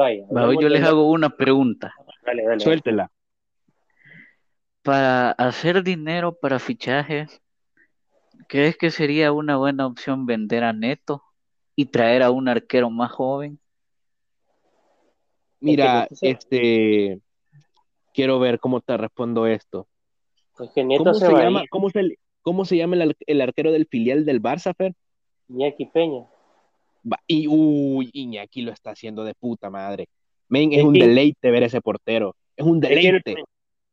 Vaya, 0.00 0.24
yo 0.58 0.68
les 0.70 0.82
hago 0.82 1.10
una 1.10 1.28
pregunta. 1.28 1.92
Dale, 2.24 2.42
dale. 2.44 2.60
Suéltela. 2.60 3.10
Para 4.82 5.32
hacer 5.32 5.82
dinero 5.82 6.38
para 6.38 6.58
fichajes, 6.58 7.42
¿crees 8.48 8.78
que 8.78 8.90
sería 8.90 9.30
una 9.32 9.58
buena 9.58 9.86
opción 9.86 10.24
vender 10.24 10.64
a 10.64 10.72
Neto 10.72 11.22
y 11.76 11.84
traer 11.84 12.22
a 12.22 12.30
un 12.30 12.48
arquero 12.48 12.88
más 12.88 13.12
joven? 13.12 13.58
Mira, 15.60 16.08
este, 16.22 17.20
quiero 18.14 18.38
ver 18.38 18.58
cómo 18.58 18.80
te 18.80 18.96
respondo 18.96 19.46
esto. 19.46 19.86
¿Cómo, 20.54 21.14
se 21.14 21.30
llama, 21.30 21.64
¿Cómo, 21.70 22.64
se, 22.64 22.76
llama 22.78 22.96
el, 23.26 23.40
arquero 23.42 23.70
del 23.70 23.86
filial 23.86 24.24
del 24.24 24.40
Barça, 24.40 24.74
Fer? 24.74 24.94
Iñaki 25.48 25.84
Peña. 25.86 26.26
Y 27.26 27.46
uy, 27.48 28.10
Iñaki 28.12 28.62
lo 28.62 28.72
está 28.72 28.90
haciendo 28.90 29.24
de 29.24 29.34
puta 29.34 29.70
madre. 29.70 30.08
Men, 30.48 30.72
es 30.72 30.84
un 30.84 30.92
deleite 30.92 31.50
ver 31.50 31.62
ese 31.62 31.80
portero. 31.80 32.34
Es 32.56 32.66
un 32.66 32.80
deleite. 32.80 33.36
Lo 33.36 33.44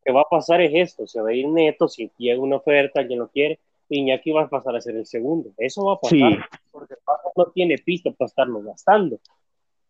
que 0.04 0.12
va 0.12 0.22
a 0.22 0.28
pasar 0.30 0.60
es 0.60 0.72
esto, 0.74 1.06
se 1.06 1.20
va 1.20 1.30
a 1.30 1.34
ir 1.34 1.48
neto, 1.48 1.88
si 1.88 2.10
llega 2.18 2.40
una 2.40 2.56
oferta, 2.56 3.00
alguien 3.00 3.20
lo 3.20 3.28
quiere, 3.28 3.60
Iñaki 3.88 4.30
va 4.32 4.42
a 4.42 4.48
pasar 4.48 4.76
a 4.76 4.80
ser 4.80 4.96
el 4.96 5.06
segundo. 5.06 5.52
Eso 5.56 5.84
va 5.84 5.94
a 5.94 6.00
pasar, 6.00 6.16
sí. 6.16 6.58
porque 6.70 6.94
el 6.94 7.00
Barça 7.00 7.32
no 7.36 7.46
tiene 7.46 7.78
pista 7.78 8.10
para 8.10 8.26
estarlo 8.26 8.62
gastando. 8.62 9.18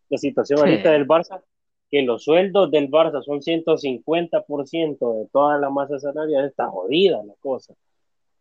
La 0.09 0.17
situación 0.17 0.59
ahorita 0.59 0.91
del 0.91 1.07
Barça, 1.07 1.41
que 1.89 2.01
los 2.01 2.23
sueldos 2.23 2.71
del 2.71 2.89
Barça 2.89 3.21
son 3.23 3.41
150% 3.41 5.19
de 5.19 5.27
toda 5.31 5.57
la 5.57 5.69
masa 5.69 5.99
salarial, 5.99 6.45
está 6.45 6.67
jodida 6.67 7.23
la 7.23 7.33
cosa. 7.39 7.73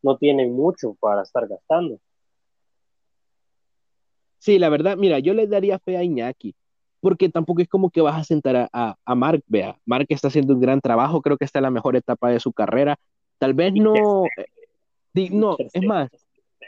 No 0.03 0.17
tienen 0.17 0.53
mucho 0.53 0.95
para 1.01 1.23
estar 1.23 1.47
gastando. 1.49 1.99
Sí, 4.39 4.59
la 4.59 4.69
verdad, 4.69 4.97
mira, 4.97 5.19
yo 5.19 5.35
le 5.35 5.47
daría 5.47 5.79
fe 5.79 5.97
a 5.97 6.05
Iñaki, 6.05 6.55
porque 7.01 7.29
tampoco 7.29 7.63
es 7.63 7.69
como 7.69 7.91
que 7.91 8.01
vas 8.01 8.21
a 8.21 8.25
sentar 8.25 8.57
a, 8.57 8.69
a, 8.73 8.97
a 9.05 9.15
Mark, 9.15 9.43
vea, 9.47 9.79
Mark 9.85 10.07
está 10.09 10.29
haciendo 10.29 10.55
un 10.55 10.61
gran 10.61 10.81
trabajo, 10.81 11.23
creo 11.23 11.37
que 11.37 11.45
está 11.45 11.59
en 11.59 11.65
la 11.65 11.71
mejor 11.71 11.97
etapa 11.97 12.31
de 12.31 12.41
su 12.41 12.53
carrera, 12.53 12.97
tal 13.39 13.55
vez 13.55 13.73
no, 13.75 14.25
no, 15.31 15.57
es 15.59 15.83
más, 15.85 16.11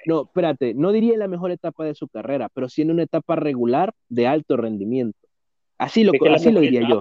no, 0.07 0.23
espérate, 0.23 0.75
no 0.75 0.93
diría 0.93 1.17
la 1.17 1.29
mejor 1.29 1.51
etapa 1.51 1.85
de 1.85 1.95
su 1.95 2.09
carrera, 2.09 2.49
pero 2.53 2.69
sí 2.69 2.83
en 2.83 2.91
una 2.91 3.03
etapa 3.03 3.37
regular 3.37 3.93
de 4.09 4.27
alto 4.27 4.57
rendimiento. 4.57 5.19
Así 5.79 6.05
lo, 6.05 6.13
así 6.35 6.51
lo 6.51 6.61
diría 6.61 6.87
yo. 6.89 7.01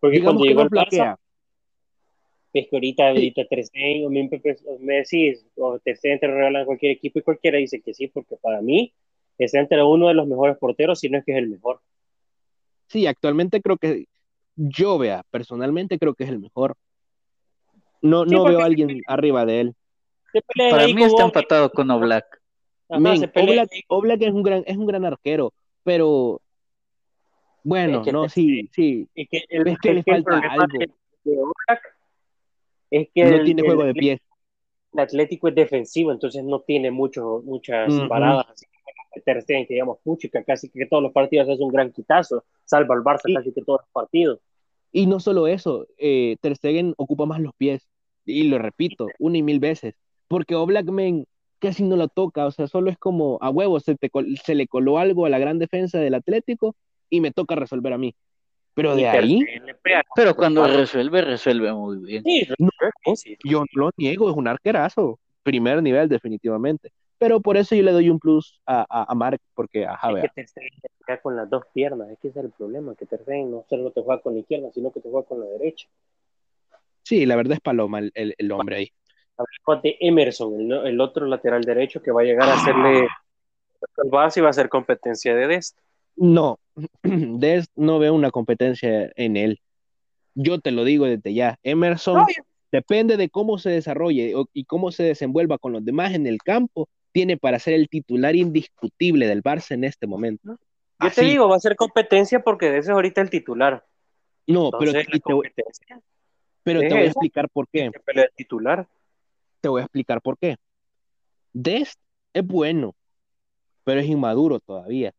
Porque 0.00 0.22
cuando 0.22 0.44
llegó 0.44 0.68
es 2.60 2.68
que 2.68 2.76
ahorita, 2.76 3.08
ahorita 3.08 3.42
o 3.42 4.78
me 4.80 4.94
decís, 4.94 5.44
o 5.56 5.78
Tercén 5.78 6.18
te 6.18 6.26
regalan 6.26 6.64
cualquier 6.64 6.92
equipo 6.92 7.18
y 7.18 7.22
cualquiera 7.22 7.58
dice 7.58 7.80
que 7.80 7.94
sí, 7.94 8.08
porque 8.08 8.36
para 8.36 8.60
mí 8.60 8.92
es 9.38 9.54
entre 9.54 9.82
uno 9.82 10.08
de 10.08 10.14
los 10.14 10.26
mejores 10.26 10.56
porteros, 10.58 11.00
si 11.00 11.08
no 11.08 11.18
es 11.18 11.24
que 11.24 11.32
es 11.32 11.38
el 11.38 11.48
mejor. 11.48 11.80
Sí, 12.86 13.06
actualmente 13.06 13.60
creo 13.60 13.76
que 13.76 14.06
yo 14.54 14.98
vea, 14.98 15.24
personalmente 15.30 15.98
creo 15.98 16.14
que 16.14 16.24
es 16.24 16.30
el 16.30 16.38
mejor. 16.38 16.76
No, 18.00 18.24
no 18.24 18.44
veo 18.44 18.60
a 18.60 18.64
alguien 18.64 19.02
arriba 19.06 19.44
de 19.44 19.60
él. 19.60 19.74
Para 20.70 20.86
mí 20.86 21.02
está 21.02 21.24
empatado 21.24 21.70
con 21.70 21.90
Oblak. 21.90 22.24
Oblak, 22.88 24.22
es 24.22 24.32
un 24.32 24.42
gran, 24.42 24.62
es 24.66 24.76
un 24.76 24.86
gran 24.86 25.04
arquero, 25.04 25.52
pero 25.82 26.40
bueno, 27.64 28.02
no, 28.12 28.28
sí, 28.28 28.68
sí. 28.72 29.08
Es 29.14 29.28
que, 29.28 29.44
el, 29.48 29.76
que 29.78 29.94
le 29.94 30.02
falta 30.04 30.38
algo. 30.38 30.78
De 31.24 31.38
Oblak 31.38 31.95
es 32.90 33.08
que 33.14 33.24
no 33.24 33.44
tiene 33.44 33.62
juego 33.62 33.84
de 33.84 33.94
pies. 33.94 34.20
El 34.92 35.00
Atlético 35.00 35.48
es 35.48 35.54
defensivo, 35.54 36.12
entonces 36.12 36.42
no 36.44 36.60
tiene 36.60 36.90
mucho, 36.90 37.42
muchas 37.44 37.92
paradas. 38.08 38.46
Así 38.50 38.66
que 39.12 39.20
Ter 39.20 39.42
Stegen, 39.42 39.66
que 39.66 39.74
digamos, 39.74 39.98
puchica, 40.02 40.42
casi 40.44 40.68
que 40.68 40.86
todos 40.86 41.02
los 41.02 41.12
partidos 41.12 41.48
es 41.48 41.60
un 41.60 41.70
gran 41.70 41.92
quitazo, 41.92 42.44
salva 42.64 42.94
al 42.94 43.02
Barça 43.02 43.32
casi 43.34 43.52
que 43.52 43.62
todos 43.62 43.80
los 43.82 43.90
partidos. 43.90 44.40
Y 44.92 45.06
no 45.06 45.20
solo 45.20 45.46
eso, 45.46 45.86
eh, 45.98 46.36
Ter 46.40 46.56
Stegen 46.56 46.94
ocupa 46.96 47.26
más 47.26 47.40
los 47.40 47.52
pies. 47.54 47.86
Y 48.24 48.44
lo 48.44 48.58
repito, 48.58 49.06
una 49.18 49.38
y 49.38 49.42
mil 49.42 49.60
veces. 49.60 49.94
Porque 50.28 50.54
Oblakman 50.54 51.26
casi 51.58 51.84
no 51.84 51.96
lo 51.96 52.08
toca, 52.08 52.46
o 52.46 52.50
sea, 52.50 52.66
solo 52.66 52.90
es 52.90 52.98
como 52.98 53.38
a 53.40 53.50
huevo, 53.50 53.80
se, 53.80 53.96
se 54.44 54.54
le 54.54 54.66
coló 54.66 54.98
algo 54.98 55.26
a 55.26 55.28
la 55.30 55.38
gran 55.38 55.58
defensa 55.58 55.98
del 55.98 56.14
Atlético 56.14 56.74
y 57.08 57.20
me 57.20 57.30
toca 57.30 57.54
resolver 57.54 57.92
a 57.92 57.98
mí. 57.98 58.14
Pero 58.76 58.94
de 58.94 59.08
ahí. 59.08 59.40
Pero 60.14 60.36
cuando 60.36 60.66
resuelve, 60.66 61.22
resuelve 61.22 61.72
muy 61.72 61.96
bien. 61.96 62.22
yo 63.42 63.64
no 63.74 63.86
lo 63.86 63.90
niego, 63.96 64.28
es 64.28 64.36
un 64.36 64.46
arquerazo. 64.46 65.18
Primer 65.42 65.82
nivel, 65.82 66.10
definitivamente. 66.10 66.92
Pero 67.16 67.40
por 67.40 67.56
eso 67.56 67.74
yo 67.74 67.82
le 67.82 67.92
doy 67.92 68.10
un 68.10 68.18
plus 68.18 68.60
a, 68.66 68.84
a, 68.90 69.10
a 69.10 69.14
Mark, 69.14 69.40
porque 69.54 69.86
a 69.86 69.94
Es 70.22 70.30
que 70.34 70.44
Ter 70.44 70.70
te 70.82 70.88
juega 71.06 71.22
con 71.22 71.36
las 71.36 71.48
dos 71.48 71.64
piernas, 71.72 72.10
es 72.10 72.18
que 72.18 72.28
ese 72.28 72.40
es 72.40 72.44
el 72.44 72.50
problema, 72.50 72.94
que 72.94 73.06
Ter 73.06 73.22
no 73.46 73.64
solo 73.66 73.90
te 73.92 74.02
juega 74.02 74.20
con 74.20 74.34
la 74.34 74.40
izquierda, 74.40 74.70
sino 74.74 74.92
que 74.92 75.00
te 75.00 75.08
juega 75.08 75.26
con 75.26 75.40
la 75.40 75.46
derecha. 75.46 75.88
Sí, 77.02 77.24
la 77.24 77.36
verdad 77.36 77.54
es 77.54 77.60
Paloma 77.60 78.00
el, 78.00 78.34
el, 78.36 78.52
hombre 78.52 78.76
ahí. 78.76 78.92
Hablamos 79.38 79.82
de 79.82 79.96
Emerson, 80.00 80.60
el, 80.60 80.72
el, 80.88 81.00
otro 81.00 81.24
lateral 81.24 81.62
derecho 81.62 82.02
que 82.02 82.10
va 82.10 82.20
a 82.20 82.24
llegar 82.24 82.50
a 82.50 82.54
hacerle 82.54 83.08
el 84.04 84.10
base 84.10 84.40
y 84.40 84.42
va 84.42 84.50
a 84.50 84.52
ser 84.52 84.68
competencia 84.68 85.34
de 85.34 85.46
Dest. 85.46 85.78
No, 86.16 86.58
Dest 87.02 87.70
no 87.76 87.98
veo 87.98 88.14
una 88.14 88.30
competencia 88.30 89.12
en 89.16 89.36
él. 89.36 89.60
Yo 90.34 90.60
te 90.60 90.70
lo 90.70 90.84
digo 90.84 91.06
desde 91.06 91.32
ya. 91.32 91.58
Emerson 91.62 92.24
depende 92.72 93.16
de 93.16 93.28
cómo 93.30 93.58
se 93.58 93.70
desarrolle 93.70 94.34
y 94.52 94.64
cómo 94.64 94.92
se 94.92 95.02
desenvuelva 95.02 95.58
con 95.58 95.72
los 95.72 95.84
demás 95.84 96.14
en 96.14 96.26
el 96.26 96.38
campo 96.38 96.88
tiene 97.16 97.38
para 97.38 97.58
ser 97.58 97.72
el 97.72 97.88
titular 97.88 98.36
indiscutible 98.36 99.26
del 99.26 99.42
Barça 99.42 99.70
en 99.70 99.84
este 99.84 100.06
momento. 100.06 100.58
Yo 101.00 101.10
te 101.10 101.22
digo, 101.22 101.48
va 101.48 101.56
a 101.56 101.60
ser 101.60 101.74
competencia 101.74 102.40
porque 102.40 102.68
ese 102.68 102.78
es 102.78 102.88
ahorita 102.90 103.22
el 103.22 103.30
titular. 103.30 103.86
No, 104.46 104.70
pero, 104.78 104.92
te, 104.92 105.06
pero 106.62 106.80
te 106.80 106.88
voy 106.90 106.98
a 106.98 107.06
explicar 107.06 107.48
por 107.48 107.68
qué. 107.68 107.90
El 108.06 108.30
titular. 108.36 108.86
Te 109.62 109.68
voy 109.70 109.80
a 109.80 109.84
explicar 109.84 110.20
por 110.20 110.36
qué. 110.36 110.56
Dest 111.54 111.98
es 112.34 112.46
bueno, 112.46 112.94
pero 113.82 114.00
es 114.00 114.06
inmaduro 114.06 114.60
todavía. 114.60 115.14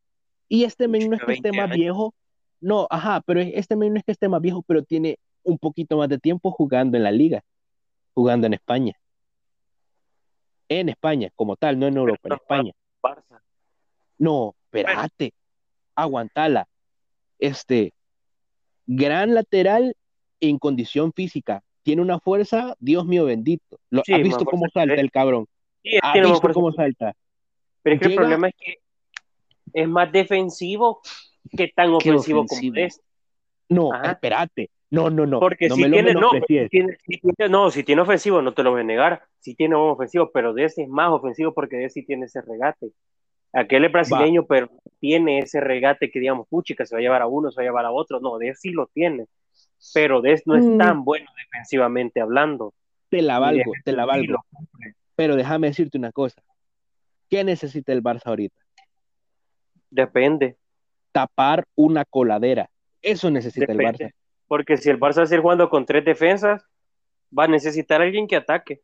Y 0.50 0.64
este 0.64 0.88
men 0.88 1.10
no 1.10 1.16
es 1.16 1.24
que 1.24 1.34
esté 1.34 1.52
más 1.52 1.70
viejo. 1.70 2.14
No, 2.60 2.88
ajá, 2.90 3.22
pero 3.26 3.40
este 3.40 3.76
men 3.76 3.94
no 3.94 4.00
es 4.00 4.06
que 4.06 4.12
esté 4.12 4.30
más 4.30 4.42
viejo, 4.42 4.64
pero 4.64 4.84
tiene 4.84 5.20
un 5.44 5.58
poquito 5.58 5.98
más 5.98 6.10
de 6.10 6.18
tiempo 6.18 6.52
jugando 6.52 6.98
en 6.98 7.04
la 7.04 7.12
liga, 7.12 7.44
jugando 8.14 8.48
en 8.48 8.54
España. 8.54 8.94
En 10.70 10.90
España, 10.90 11.30
como 11.36 11.56
tal, 11.56 11.80
no 11.80 11.88
en 11.88 11.98
Europa, 11.98 12.20
en 12.24 12.34
España. 12.34 12.74
Barça. 13.02 13.42
No, 14.18 14.56
espérate, 14.66 15.34
aguantala. 15.96 16.68
Este, 17.40 17.94
gran 18.86 19.34
lateral 19.34 19.96
en 20.40 20.58
condición 20.58 21.14
física. 21.14 21.64
Tiene 21.84 22.02
una 22.02 22.20
fuerza, 22.20 22.76
Dios 22.80 23.06
mío 23.06 23.26
bendito. 23.26 23.80
Lo, 23.90 24.04
Sí, 24.04 24.14
¿Has 24.14 24.24
visto 24.24 24.44
cómo 24.44 24.66
salta 24.74 24.96
el 24.96 25.12
cabrón? 25.12 25.46
Sí, 25.84 25.98
¿Has 26.02 26.22
visto 26.22 26.54
cómo 26.54 26.74
salta? 26.74 27.14
Pero 27.82 27.96
es 27.96 28.02
que 28.02 28.08
el 28.08 28.16
problema 28.16 28.50
es 28.50 28.56
que 28.58 28.80
es 29.74 29.88
más 29.88 30.12
defensivo 30.12 31.02
que 31.56 31.68
tan 31.70 31.92
ofensivo, 31.94 32.42
ofensivo. 32.42 32.74
como 32.74 32.86
es. 32.86 33.02
No, 33.70 33.94
Ajá. 33.94 34.12
espérate. 34.12 34.70
No, 34.90 35.10
no, 35.10 35.26
no. 35.26 35.40
Porque 35.42 35.68
no 35.68 35.76
si 35.76 35.90
tiene, 35.92 36.14
no, 36.14 36.30
si 36.32 36.42
tiene, 36.70 36.98
si 37.06 37.20
tiene- 37.20 37.50
no, 37.50 37.70
si 37.72 37.84
tiene 37.84 38.02
ofensivo, 38.02 38.42
no 38.42 38.54
te 38.54 38.64
lo 38.64 38.72
voy 38.72 38.82
a 38.82 38.84
negar. 38.86 39.22
Si 39.40 39.54
tiene 39.54 39.76
un 39.76 39.90
ofensivo, 39.90 40.32
pero 40.32 40.54
de 40.54 40.64
ese 40.66 40.84
es 40.84 40.90
más 40.90 41.12
ofensivo 41.12 41.54
porque 41.54 41.76
de 41.76 41.86
ese 41.86 42.04
tiene 42.04 42.26
ese 42.28 42.42
regate. 42.42 42.92
Aquel 43.54 43.86
es 43.86 43.92
brasileño, 43.92 44.46
pero 44.46 44.70
tiene 45.00 45.40
ese 45.40 45.60
regate 45.60 46.10
que 46.10 46.20
digamos, 46.20 46.48
puchica, 46.48 46.86
se 46.86 46.96
va 46.96 47.00
a 47.00 47.02
llevar 47.02 47.22
a 47.22 47.28
uno, 47.28 47.52
se 47.52 47.58
va 47.60 47.64
a 47.64 47.66
llevar 47.66 47.86
a 47.86 47.92
otro. 47.92 48.20
No, 48.22 48.38
de 48.38 48.50
ese 48.50 48.62
sí 48.62 48.70
lo 48.72 48.88
tiene. 48.88 49.26
Pero 49.94 50.22
de 50.22 50.34
ese 50.34 50.44
no 50.46 50.56
es 50.56 50.66
Mm. 50.66 50.78
tan 50.78 51.04
bueno 51.04 51.30
defensivamente 51.38 52.22
hablando. 52.22 52.74
Te 53.10 53.22
la 53.22 53.40
valgo, 53.40 53.72
te 53.84 53.92
la 53.92 54.06
valgo. 54.06 54.38
Pero 55.16 55.36
déjame 55.36 55.68
decirte 55.68 55.98
una 55.98 56.12
cosa. 56.12 56.42
¿Qué 57.30 57.44
necesita 57.44 57.92
el 57.92 58.02
Barça 58.04 58.26
ahorita? 58.28 58.56
Depende. 59.90 60.58
Tapar 61.12 61.66
una 61.76 62.06
coladera. 62.06 62.70
Eso 63.02 63.30
necesita 63.30 63.72
el. 63.72 63.78
Barça. 63.78 64.12
Porque 64.48 64.78
si 64.78 64.90
el 64.90 65.00
Barça 65.00 65.18
va 65.18 65.24
a 65.24 65.28
seguir 65.28 65.42
jugando 65.42 65.70
con 65.70 65.86
tres 65.86 66.06
defensas, 66.06 66.64
va 67.38 67.46
a 67.46 67.48
necesitar 67.48 68.02
a 68.02 68.06
alguien 68.06 68.28
que 68.28 68.36
ataque. 68.36 68.82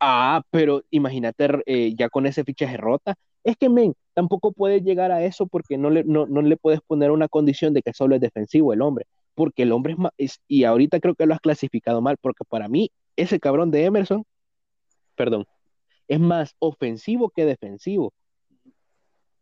Ah, 0.00 0.42
pero 0.50 0.82
imagínate 0.90 1.48
eh, 1.66 1.94
ya 1.94 2.08
con 2.08 2.26
ese 2.26 2.44
fichaje 2.44 2.76
rota. 2.76 3.14
Es 3.44 3.56
que, 3.56 3.68
men, 3.68 3.94
tampoco 4.14 4.52
puedes 4.52 4.82
llegar 4.82 5.12
a 5.12 5.24
eso 5.24 5.46
porque 5.46 5.78
no 5.78 5.90
le, 5.90 6.04
no, 6.04 6.26
no 6.26 6.42
le 6.42 6.56
puedes 6.56 6.80
poner 6.80 7.10
una 7.10 7.28
condición 7.28 7.74
de 7.74 7.82
que 7.82 7.92
solo 7.92 8.14
es 8.14 8.20
defensivo 8.20 8.72
el 8.72 8.82
hombre. 8.82 9.06
Porque 9.34 9.62
el 9.62 9.72
hombre 9.72 9.92
es 9.92 9.98
más. 9.98 10.12
y 10.48 10.64
ahorita 10.64 11.00
creo 11.00 11.14
que 11.14 11.26
lo 11.26 11.34
has 11.34 11.40
clasificado 11.40 12.00
mal. 12.00 12.16
Porque 12.20 12.44
para 12.48 12.68
mí, 12.68 12.90
ese 13.16 13.38
cabrón 13.38 13.70
de 13.70 13.84
Emerson, 13.84 14.24
perdón, 15.14 15.46
es 16.08 16.18
más 16.18 16.56
ofensivo 16.58 17.30
que 17.30 17.44
defensivo. 17.44 18.12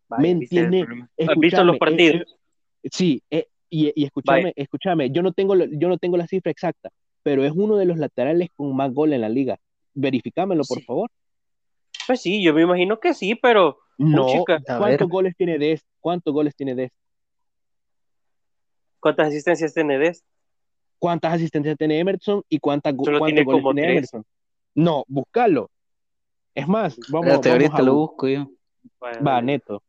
Vaya, 0.09 0.23
Me 0.23 0.29
¿viste 0.35 0.57
el 0.61 0.67
entiende. 0.67 0.85
problema? 0.85 1.11
¿Has 1.29 1.39
visto 1.39 1.65
los 1.65 1.79
partidos? 1.79 2.23
eh, 2.83 2.89
Sí, 2.91 3.23
eh, 3.31 3.49
y, 3.69 3.93
y 3.95 4.05
escúchame, 4.05 4.53
escúchame, 4.57 5.11
yo 5.11 5.23
no 5.23 5.33
tengo, 5.33 5.55
yo 5.57 5.89
no 5.89 5.99
tengo 5.99 6.17
la 6.17 6.27
cifra 6.27 6.51
exacta, 6.51 6.89
pero 7.23 7.45
es 7.45 7.53
uno 7.55 7.77
de 7.77 7.85
los 7.85 7.99
laterales 7.99 8.49
con 8.57 8.75
más 8.75 8.93
gol 8.95 9.13
en 9.13 9.21
la 9.21 9.29
liga. 9.29 9.59
Verifícamelo, 9.95 10.63
por 10.65 10.79
Sí. 10.79 10.85
favor. 10.85 11.11
Pues 12.07 12.23
sí, 12.23 12.43
yo 12.43 12.55
me 12.55 12.63
imagino 12.63 12.99
que 12.99 13.13
sí, 13.13 13.35
pero 13.35 13.79
No, 13.99 14.23
Puchica. 14.27 14.63
A 14.69 14.79
¿cuántos 14.79 15.09
goles 15.09 15.35
tiene 15.37 15.59
de 15.59 15.73
este? 15.73 15.89
¿Cuántos 16.01 16.33
goles 16.33 16.55
tiene 16.57 16.75
de 16.75 16.85
este? 16.85 16.97
¿cuántas 19.01 19.29
asistencias 19.29 19.75
tiene 19.75 19.99
de 19.99 20.07
este? 20.09 20.27
¿Cuántas 20.99 21.35
asistencias 21.35 21.77
tiene 21.77 21.99
Emerson 21.99 22.43
y 22.49 22.59
cuántas, 22.59 22.95
go- 22.97 23.05
Solo 23.05 23.25
tiene 23.25 23.45
goles 23.45 23.63
como 23.63 23.75
tiene 23.75 23.83
tres. 23.83 23.93
Emerson? 23.93 24.25
No, 24.75 25.05
búscalo. 25.07 25.71
Es 26.55 26.67
más, 26.67 26.99
vamos, 27.09 27.41
vamos 27.47 27.75
a 27.75 27.83
lo 27.83 27.93
bu- 27.93 27.97
busco 27.97 28.29
yo. 28.29 28.51
Va, 29.25 29.41
neto, 29.43 29.83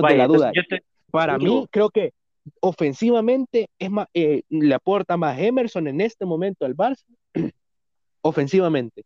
Vaya, 0.00 0.14
de 0.14 0.18
la 0.18 0.26
duda. 0.26 0.52
te- 0.52 0.82
Para 1.10 1.38
mí, 1.38 1.66
creo 1.70 1.90
que 1.90 2.12
ofensivamente 2.60 3.68
es 3.78 3.90
más, 3.90 4.08
eh, 4.14 4.42
le 4.48 4.74
aporta 4.74 5.16
más 5.16 5.38
Emerson 5.38 5.86
en 5.86 6.00
este 6.00 6.24
momento 6.26 6.66
al 6.66 6.76
Barça, 6.76 7.04
ofensivamente. 8.22 9.04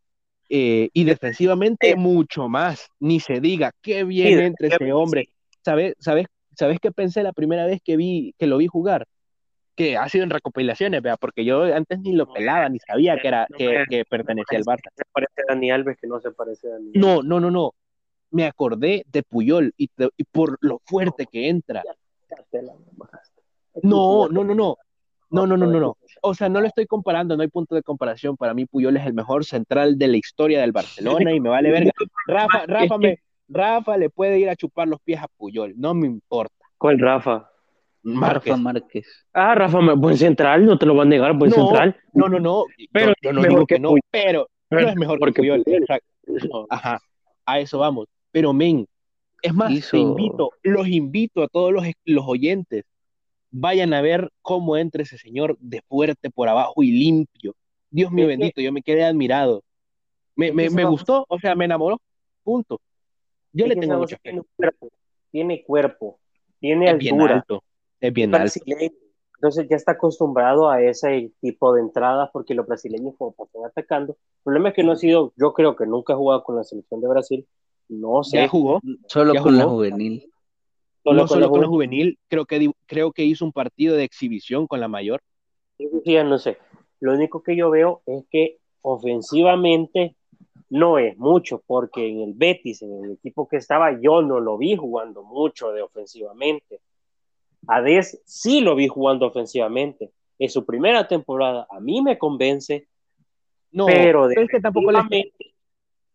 Eh, 0.49 0.89
y 0.93 1.05
defensivamente, 1.05 1.95
mucho 1.97 2.49
más. 2.49 2.89
Ni 2.99 3.21
se 3.21 3.41
diga, 3.41 3.73
qué 3.83 4.01
sí, 4.01 4.07
bien 4.07 4.41
entre 4.41 4.69
ese 4.69 4.93
hombre. 4.93 5.25
sí. 5.25 5.33
¿Sabes, 5.63 5.95
sabes, 5.99 6.27
¿Sabes 6.59 6.81
qué 6.81 6.91
pensé 6.91 7.23
la 7.23 7.33
primera 7.33 7.67
vez 7.67 7.81
que 7.85 7.97
vi, 7.97 8.35
que 8.37 8.49
lo 8.49 8.57
vi 8.57 8.67
jugar? 8.67 9.07
Que 9.77 9.97
ha 9.97 10.09
sido 10.09 10.25
en 10.25 10.31
recopilaciones, 10.31 11.01
vea, 11.03 11.17
porque 11.17 11.45
yo 11.45 11.63
antes 11.63 12.01
ni 12.01 12.15
lo 12.15 12.33
pelaba, 12.33 12.69
ni 12.69 12.81
sabía 12.81 13.17
que 13.17 13.29
era, 13.29 13.47
que, 13.57 14.05
pertenecía 14.05 14.59
al 14.59 14.65
Barça. 14.65 14.91
Se 14.97 15.05
parece 15.13 15.43
a 15.43 15.55
Dani 15.55 15.71
Alves, 15.71 15.97
que 16.01 16.09
no 16.09 16.21
se 16.21 16.33
parece 16.33 16.67
a 16.67 16.73
Dani 16.73 16.91
No, 16.95 17.23
no, 17.23 17.39
no, 17.39 17.53
no. 17.53 17.75
Me 18.31 18.45
acordé 18.45 19.05
de 19.07 19.23
Puyol 19.23 19.73
y, 19.77 19.89
por 20.31 20.59
lo 20.61 20.81
fuerte 20.85 21.27
que 21.27 21.49
entra. 21.49 21.83
No, 23.83 24.29
no, 24.29 24.45
no, 24.45 24.55
no. 24.55 24.77
No, 25.31 25.47
no, 25.47 25.57
no, 25.59 25.67
no, 25.67 25.79
no. 25.79 25.97
O 26.23 26.35
sea, 26.35 26.49
no 26.49 26.61
lo 26.61 26.67
estoy 26.67 26.87
comparando, 26.87 27.37
no 27.37 27.43
hay 27.43 27.49
punto 27.49 27.75
de 27.75 27.83
comparación. 27.83 28.37
Para 28.37 28.55
mí, 28.55 28.65
Puyol 28.65 28.97
es 28.97 29.07
el 29.07 29.13
mejor 29.13 29.45
central 29.45 29.99
de 29.99 30.09
la 30.09 30.17
historia 30.17 30.61
del 30.61 30.73
Barcelona 30.73 31.33
y 31.35 31.41
me 31.41 31.51
vale 31.51 31.71
verga. 31.71 31.91
Rafa, 32.27 32.65
Rafa, 32.67 32.99
me, 32.99 33.19
Rafa 33.49 33.97
le 33.99 34.11
puede 34.11 34.39
ir 34.39 34.49
a 34.49 34.57
chupar 34.57 34.89
los 34.89 35.01
pies 35.01 35.21
a 35.21 35.29
Puyol, 35.29 35.75
no 35.77 35.95
me 35.95 36.07
importa. 36.07 36.55
¿Cuál 36.79 36.99
Rafa? 36.99 37.51
Márquez. 38.03 38.53
Rafa 38.53 38.63
Márquez. 38.63 39.27
Ah, 39.35 39.55
Rafa, 39.55 39.79
buen 39.95 40.17
central, 40.17 40.65
no 40.65 40.79
te 40.79 40.87
lo 40.87 40.95
van 40.95 41.09
a 41.09 41.11
negar, 41.11 41.37
buen 41.37 41.51
No, 41.51 41.57
central. 41.57 41.97
No, 42.15 42.29
no, 42.29 42.41
no. 42.41 42.65
Pero 42.93 43.09
yo, 43.09 43.15
yo 43.23 43.33
no 43.33 43.41
mejor 43.43 43.55
digo 43.57 43.67
que 43.67 43.75
que 43.75 43.81
no, 43.81 43.89
Puyol. 43.91 44.03
pero 44.11 44.49
Pero 44.69 44.83
no 44.83 44.89
es 44.89 44.97
mejor 44.97 45.19
que 45.19 45.33
Puyol. 45.33 45.63
Puyol. 45.63 45.83
exacto. 45.83 46.67
Ajá, 46.71 47.01
a 47.45 47.61
eso 47.61 47.79
vamos. 47.79 48.07
Pero, 48.31 48.53
men, 48.53 48.87
es 49.43 49.55
más, 49.55 49.71
Hizo- 49.71 49.91
te 49.93 49.99
invito, 49.99 50.51
los 50.63 50.89
invito 50.89 51.43
a 51.43 51.49
todos 51.49 51.73
los, 51.73 51.85
los 52.05 52.25
oyentes, 52.27 52.85
vayan 53.51 53.95
a 53.95 54.01
ver 54.03 54.31
cómo 54.43 54.77
entra 54.77 55.03
ese 55.03 55.17
señor 55.19 55.57
de 55.61 55.81
fuerte 55.89 56.31
por 56.31 56.49
abajo 56.49 56.83
y 56.83 56.91
limpio. 56.93 57.55
Dios 57.91 58.11
mío 58.13 58.25
Es 58.25 58.29
que- 58.29 58.37
bendito, 58.37 58.61
yo 58.61 58.73
me 58.73 58.83
quedé 58.83 59.05
admirado. 59.05 59.63
Me, 60.37 60.53
me, 60.53 60.69
me 60.71 60.85
gustó, 60.85 61.25
o 61.29 61.39
sea, 61.39 61.55
me 61.55 61.65
enamoró. 61.65 62.01
Punto. 62.45 62.81
Yo 63.53 63.65
Es 63.65 63.71
le 63.71 63.77
tengo 63.77 63.99
mucha 63.99 64.17
fe. 64.17 64.23
tiene 64.31 64.43
cuerpo, 64.57 64.89
tiene 65.31 65.65
cuerpo, 65.65 66.19
tiene 66.61 66.91
Es 66.91 66.99
bien 66.99 67.15
altura, 67.15 67.35
alto, 67.37 67.65
es 68.01 68.13
bien 68.13 68.35
alto. 68.35 68.61
Entonces 69.37 69.69
ya 69.71 69.77
está 69.77 69.93
acostumbrado 69.93 70.69
a 70.69 70.83
ese 70.83 71.31
tipo 71.41 71.73
de 71.73 71.81
entradas 71.81 72.29
porque 72.33 72.55
los 72.55 72.67
brasileños 72.67 73.15
como 73.17 73.33
pasan 73.33 73.65
atacando. 73.65 74.13
El 74.15 74.43
problema 74.43 74.71
es 74.71 74.75
que 74.75 74.83
no 74.83 74.93
ha 74.93 74.97
sido, 74.97 75.33
yo 75.37 75.55
creo 75.55 75.77
que 75.77 75.87
nunca 75.87 76.13
ha 76.13 76.17
jugado 76.17 76.43
con 76.43 76.57
la 76.57 76.65
selección 76.65 77.01
de 77.01 77.09
Brasil. 77.09 77.47
No 77.89 78.23
sé, 78.23 78.39
Ya 78.39 78.49
jugó, 78.49 78.81
Solo 79.07 79.35
¿Ya 79.35 79.43
con 79.43 79.57
la 79.57 79.65
juvenil. 79.65 80.31
solo 81.03 81.17
no 81.17 81.23
con 81.23 81.29
solo 81.29 81.41
la 81.41 81.49
con 81.49 81.61
la 81.63 81.67
juvenil, 81.67 82.19
creo 82.29 82.45
que, 82.45 82.71
creo 82.87 83.13
que 83.13 83.25
hizo 83.25 83.45
un 83.45 83.53
partido 83.53 83.97
de 83.97 84.05
exhibición 84.05 84.67
con 84.67 84.81
la 84.81 84.89
mayor. 84.89 85.23
Sí, 85.79 85.89
ya 86.05 86.25
no 86.25 86.39
sé. 86.39 86.59
Lo 87.01 87.15
único 87.15 87.43
que 87.43 87.57
yo 87.57 87.71
veo 87.71 88.03
es 88.07 88.25
que 88.31 88.59
ofensivamente 88.83 90.17
no 90.71 90.99
es 90.99 91.17
mucho, 91.17 91.63
porque 91.67 92.09
en 92.09 92.21
el 92.21 92.35
Betis, 92.35 92.83
en 92.83 93.05
el 93.05 93.13
equipo 93.13 93.49
que 93.49 93.57
estaba, 93.57 93.99
yo 94.01 94.23
no 94.23 94.41
lo 94.41 94.59
vi 94.59 94.77
jugando 94.77 95.23
mucho 95.23 95.73
de 95.73 95.83
ofensivamente. 95.83 96.81
A 97.67 97.81
Des 97.81 98.21
sí 98.25 98.61
lo 98.61 98.75
vi 98.75 98.89
jugando 98.89 99.27
ofensivamente. 99.27 100.13
En 100.39 100.51
su 100.51 100.65
primera 100.65 101.09
temporada 101.09 101.67
a 101.71 101.81
mí 101.81 102.03
me 102.03 102.19
convence, 102.19 102.87
No, 103.73 103.87
pero, 103.87 104.29
pero 104.29 104.43
es 104.43 104.51
que 104.51 104.61
tampoco 104.61 104.93
le 104.93 105.33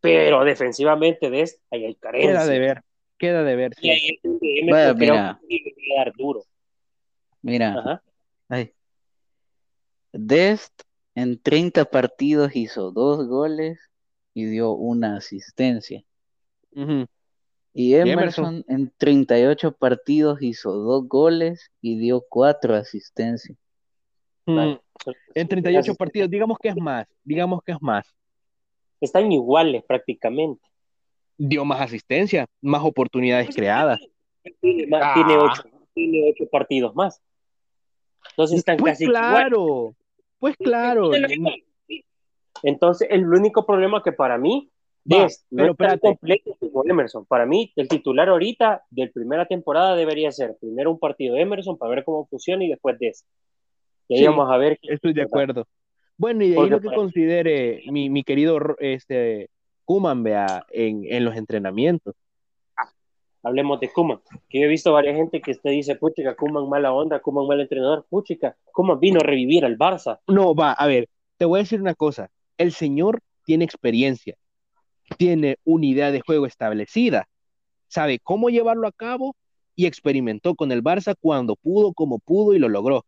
pero 0.03 0.43
defensivamente 0.43 1.29
Des 1.29 1.59
ahí 1.71 1.85
hay 1.85 1.95
carencia. 1.95 2.31
queda 2.31 2.45
de 2.45 2.59
ver, 2.59 2.83
queda 3.17 3.43
de 3.43 3.55
ver. 3.55 3.73
sí. 3.75 3.87
Y 3.87 3.89
ahí 3.89 4.07
es 4.09 4.21
donde 4.21 4.55
yo 4.59 4.65
me 4.65 4.71
Vaya, 4.71 4.93
creo 4.95 5.13
mira. 5.13 5.39
que 5.49 5.95
dar 5.97 6.13
duro. 6.15 6.43
Mira, 7.41 7.73
Ajá. 7.79 8.03
ay. 8.49 8.71
Dest 10.11 10.81
en 11.15 11.39
30 11.41 11.85
partidos 11.85 12.55
hizo 12.55 12.91
dos 12.91 13.27
goles 13.27 13.79
y 14.33 14.45
dio 14.45 14.71
una 14.71 15.17
asistencia. 15.17 16.03
Y 17.75 17.95
Emerson. 17.95 18.09
Emerson 18.11 18.65
en 18.67 18.91
38 18.97 19.71
partidos 19.71 20.41
hizo 20.41 20.71
dos 20.73 21.07
goles 21.07 21.71
y 21.81 21.97
dio 21.97 22.23
cuatro 22.29 22.75
asistencias. 22.75 23.57
Mm, 24.45 24.73
En 25.35 25.47
38 25.47 25.91
Así- 25.91 25.97
partidos, 25.97 26.29
digamos 26.29 26.57
que 26.59 26.69
es 26.69 26.75
más, 26.75 27.07
digamos 27.23 27.61
que 27.63 27.71
es 27.71 27.81
más. 27.81 28.05
Están 29.03 29.31
iguales 29.31 29.83
prácticamente. 29.85 30.61
Dio 31.37 31.65
más 31.65 31.81
asistencia, 31.81 32.45
más 32.61 32.83
oportunidades 32.83 33.47
Pues, 33.47 33.55
creadas. 33.57 33.99
Tiene, 34.61 34.87
Ah. 34.95 35.11
tiene 35.13 35.37
ocho, 35.37 35.63
tiene 35.93 36.31
ocho 36.31 36.49
partidos 36.49 36.95
más. 36.95 37.21
Entonces 38.31 38.59
están 38.59 38.77
Pues 38.77 38.93
casi 38.93 39.05
claro, 39.05 39.93
pues 40.39 40.55
claro. 40.57 41.11
Lo 41.11 41.27
digo. 41.27 41.49
Entonces, 42.63 43.07
el 43.11 43.27
único 43.27 43.65
problema 43.65 44.01
que 44.01 44.13
para 44.13 44.37
mí 44.37 44.69
Va, 45.11 45.25
es 45.25 45.45
no 45.51 45.57
pero 45.57 45.71
es 45.73 45.77
tan 45.77 45.85
espérate. 45.95 45.99
completo 46.07 46.55
como 46.59 46.83
Emerson. 46.89 47.25
Para 47.25 47.45
mí, 47.45 47.73
el 47.75 47.89
titular 47.89 48.29
ahorita 48.29 48.83
de 48.89 49.09
primera 49.09 49.45
temporada 49.45 49.97
debería 49.97 50.31
ser 50.31 50.55
primero 50.61 50.91
un 50.91 50.99
partido 50.99 51.35
de 51.35 51.41
Emerson 51.41 51.77
para 51.77 51.93
ver 51.93 52.05
cómo 52.05 52.25
funciona 52.27 52.63
y 52.63 52.69
después 52.69 52.97
de 52.99 53.09
ese. 53.09 53.25
Y 54.07 54.13
ahí 54.15 54.19
Sí, 54.21 54.27
vamos 54.27 54.49
a 54.49 54.55
ver. 54.57 54.79
Estoy 54.81 55.11
de 55.13 55.23
acuerdo. 55.23 55.67
Bueno, 56.24 56.45
y 56.45 56.51
de 56.51 56.57
ahí 56.57 56.69
lo 56.69 56.80
que 56.80 56.88
considere 56.88 57.84
mi, 57.91 58.09
mi 58.09 58.24
querido 58.24 58.57
este 58.80 59.49
Kuman, 59.84 60.24
vea, 60.24 60.65
en, 60.71 61.03
en 61.03 61.26
los 61.26 61.36
entrenamientos. 61.36 62.15
Hablemos 63.43 63.82
de 63.82 63.91
Kuman, 63.91 64.21
que 64.47 64.61
yo 64.61 64.67
he 64.67 64.69
visto 64.69 64.93
varias 64.93 65.17
gente 65.17 65.41
que 65.41 65.53
te 65.53 65.69
dice, 65.71 65.97
puchica, 65.97 66.34
Kuman 66.34 66.69
mala 66.69 66.93
onda, 66.93 67.19
Kuman 67.19 67.45
mal 67.45 67.59
entrenador, 67.59 68.05
puchica, 68.09 68.55
Kuman 68.71 69.01
vino 69.01 69.19
a 69.19 69.24
revivir 69.24 69.65
al 69.65 69.78
Barça. 69.78 70.21
No, 70.28 70.55
va, 70.55 70.71
a 70.71 70.88
ver, 70.88 71.09
te 71.36 71.43
voy 71.43 71.59
a 71.59 71.63
decir 71.63 71.82
una 71.82 71.93
cosa. 71.93 72.30
El 72.57 72.71
señor 72.71 73.19
tiene 73.43 73.65
experiencia. 73.65 74.38
tiene 75.17 75.57
una 75.65 75.86
idea 75.86 76.11
de 76.11 76.21
juego 76.21 76.45
establecida, 76.45 77.28
sabe 77.89 78.19
cómo 78.19 78.49
llevarlo 78.49 78.88
a 78.88 78.93
cabo 78.93 79.36
y 79.76 79.88
experimentó 79.88 80.55
con 80.55 80.71
el 80.71 80.82
Barça 80.82 81.15
cuando 81.19 81.57
pudo, 81.57 81.91
como 81.91 82.19
pudo 82.19 82.53
y 82.53 82.59
lo 82.59 82.69
logró. 82.69 83.03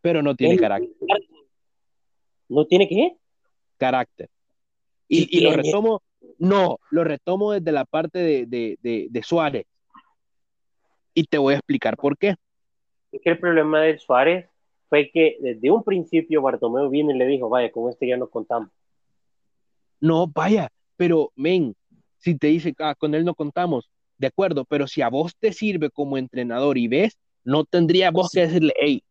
Pero 0.00 0.22
no 0.22 0.34
tiene 0.34 0.56
carácter. 0.56 0.90
¿No 2.48 2.66
tiene 2.66 2.88
qué? 2.88 3.16
Carácter. 3.76 4.28
Y, 5.08 5.40
lo 5.40 5.52
retomo, 5.52 6.02
no, 6.38 6.78
lo 6.90 7.04
retomo 7.04 7.52
desde 7.52 7.72
la 7.72 7.84
parte 7.84 8.46
de, 8.46 9.22
Suárez. 9.22 9.66
Y 11.14 11.24
te 11.24 11.38
voy 11.38 11.54
a 11.54 11.56
explicar 11.58 11.96
por 11.96 12.16
qué. 12.16 12.34
Es 13.10 13.20
que 13.22 13.30
el 13.30 13.38
problema 13.38 13.80
de 13.80 13.98
Suárez 13.98 14.48
fue 14.88 15.10
que 15.10 15.38
desde 15.40 15.70
un 15.70 15.82
principio 15.82 16.42
Bartomeu 16.42 16.88
viene 16.90 17.14
y 17.14 17.18
le 17.18 17.26
dijo, 17.26 17.48
vaya, 17.48 17.70
con 17.72 17.90
este 17.90 18.06
ya 18.06 18.16
nos 18.16 18.30
contamos. 18.30 18.70
No, 20.00 20.26
vaya, 20.26 20.70
pero 20.96 21.32
men, 21.34 21.74
si 22.18 22.36
te 22.36 22.48
dice, 22.48 22.74
ah, 22.78 22.94
con 22.94 23.14
él 23.14 23.24
no 23.24 23.34
contamos, 23.34 23.90
de 24.18 24.26
acuerdo, 24.26 24.64
pero 24.64 24.86
si 24.86 25.02
a 25.02 25.08
vos 25.08 25.34
te 25.36 25.52
sirve 25.52 25.90
como 25.90 26.18
entrenador 26.18 26.76
y 26.78 26.88
ves, 26.88 27.18
no 27.44 27.64
tendría 27.64 28.10
vos 28.10 28.30
que 28.30 28.42
decirle, 28.42 28.74
hey, 28.76 29.02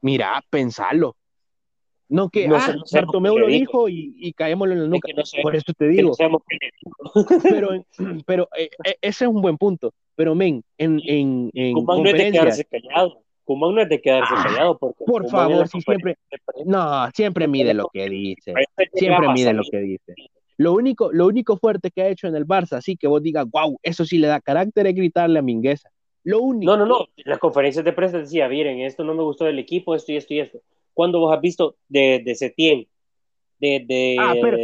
mira, 0.00 0.42
pensalo. 0.50 1.16
No 2.08 2.28
que, 2.28 2.46
ah, 2.46 2.76
Bartomeu 2.92 3.36
lo 3.36 3.48
dijo 3.48 3.88
y, 3.88 4.14
y 4.16 4.32
caémoslo 4.32 4.74
en 4.74 4.80
el 4.80 4.90
nuca. 4.90 5.08
Por 5.42 5.56
eso 5.56 5.72
te 5.76 5.88
digo. 5.88 6.12
pero, 7.42 7.70
pero 8.24 8.48
eh, 8.56 8.70
eh, 8.84 8.96
ese 9.00 9.24
es 9.24 9.30
un 9.30 9.42
buen 9.42 9.58
punto. 9.58 9.92
Pero, 10.14 10.34
men, 10.34 10.62
en, 10.78 11.00
en, 11.04 11.50
en 11.52 11.74
no 11.84 12.04
es 12.04 12.12
de 12.14 12.30
quedarse 12.32 12.64
callado. 12.64 13.22
Kumán 13.44 13.74
no 13.74 13.82
es 13.82 13.88
de 13.88 14.00
quedarse 14.00 14.34
ah, 14.36 14.44
callado. 14.44 14.78
Porque 14.78 15.04
por 15.04 15.28
favor, 15.28 15.68
si 15.68 15.80
siempre... 15.80 16.16
No, 16.64 17.08
siempre 17.12 17.48
mide 17.48 17.74
lo 17.74 17.88
que 17.92 18.08
dice. 18.08 18.54
Siempre 18.92 19.28
mide 19.32 19.52
lo 19.52 19.62
que 19.70 19.78
dice. 19.78 20.14
Lo 20.58 20.72
único, 20.72 21.12
lo 21.12 21.26
único 21.26 21.56
fuerte 21.58 21.90
que 21.90 22.02
ha 22.02 22.08
hecho 22.08 22.28
en 22.28 22.34
el 22.34 22.46
Barça, 22.46 22.78
así 22.78 22.96
que 22.96 23.06
vos 23.06 23.22
digas, 23.22 23.46
wow, 23.50 23.78
eso 23.82 24.04
sí 24.04 24.16
le 24.16 24.26
da 24.26 24.40
carácter, 24.40 24.86
es 24.86 24.94
gritarle 24.94 25.38
a 25.38 25.42
Mingueza. 25.42 25.90
Lo 26.24 26.40
único. 26.40 26.72
No, 26.72 26.78
no, 26.78 26.86
no. 26.86 27.06
Las 27.24 27.38
conferencias 27.38 27.84
de 27.84 27.92
prensa 27.92 28.18
decía, 28.18 28.48
miren, 28.48 28.80
esto 28.80 29.04
no 29.04 29.14
me 29.14 29.22
gustó 29.22 29.44
del 29.44 29.58
equipo, 29.58 29.94
esto 29.94 30.12
y 30.12 30.16
esto 30.16 30.34
y 30.34 30.40
esto. 30.40 30.58
¿Cuándo 30.96 31.20
vos 31.20 31.34
has 31.34 31.42
visto 31.42 31.76
de, 31.88 32.22
de 32.24 32.34
Setién? 32.34 32.88
De, 33.58 33.84
de, 33.86 34.16
ah, 34.18 34.32
pero, 34.40 34.56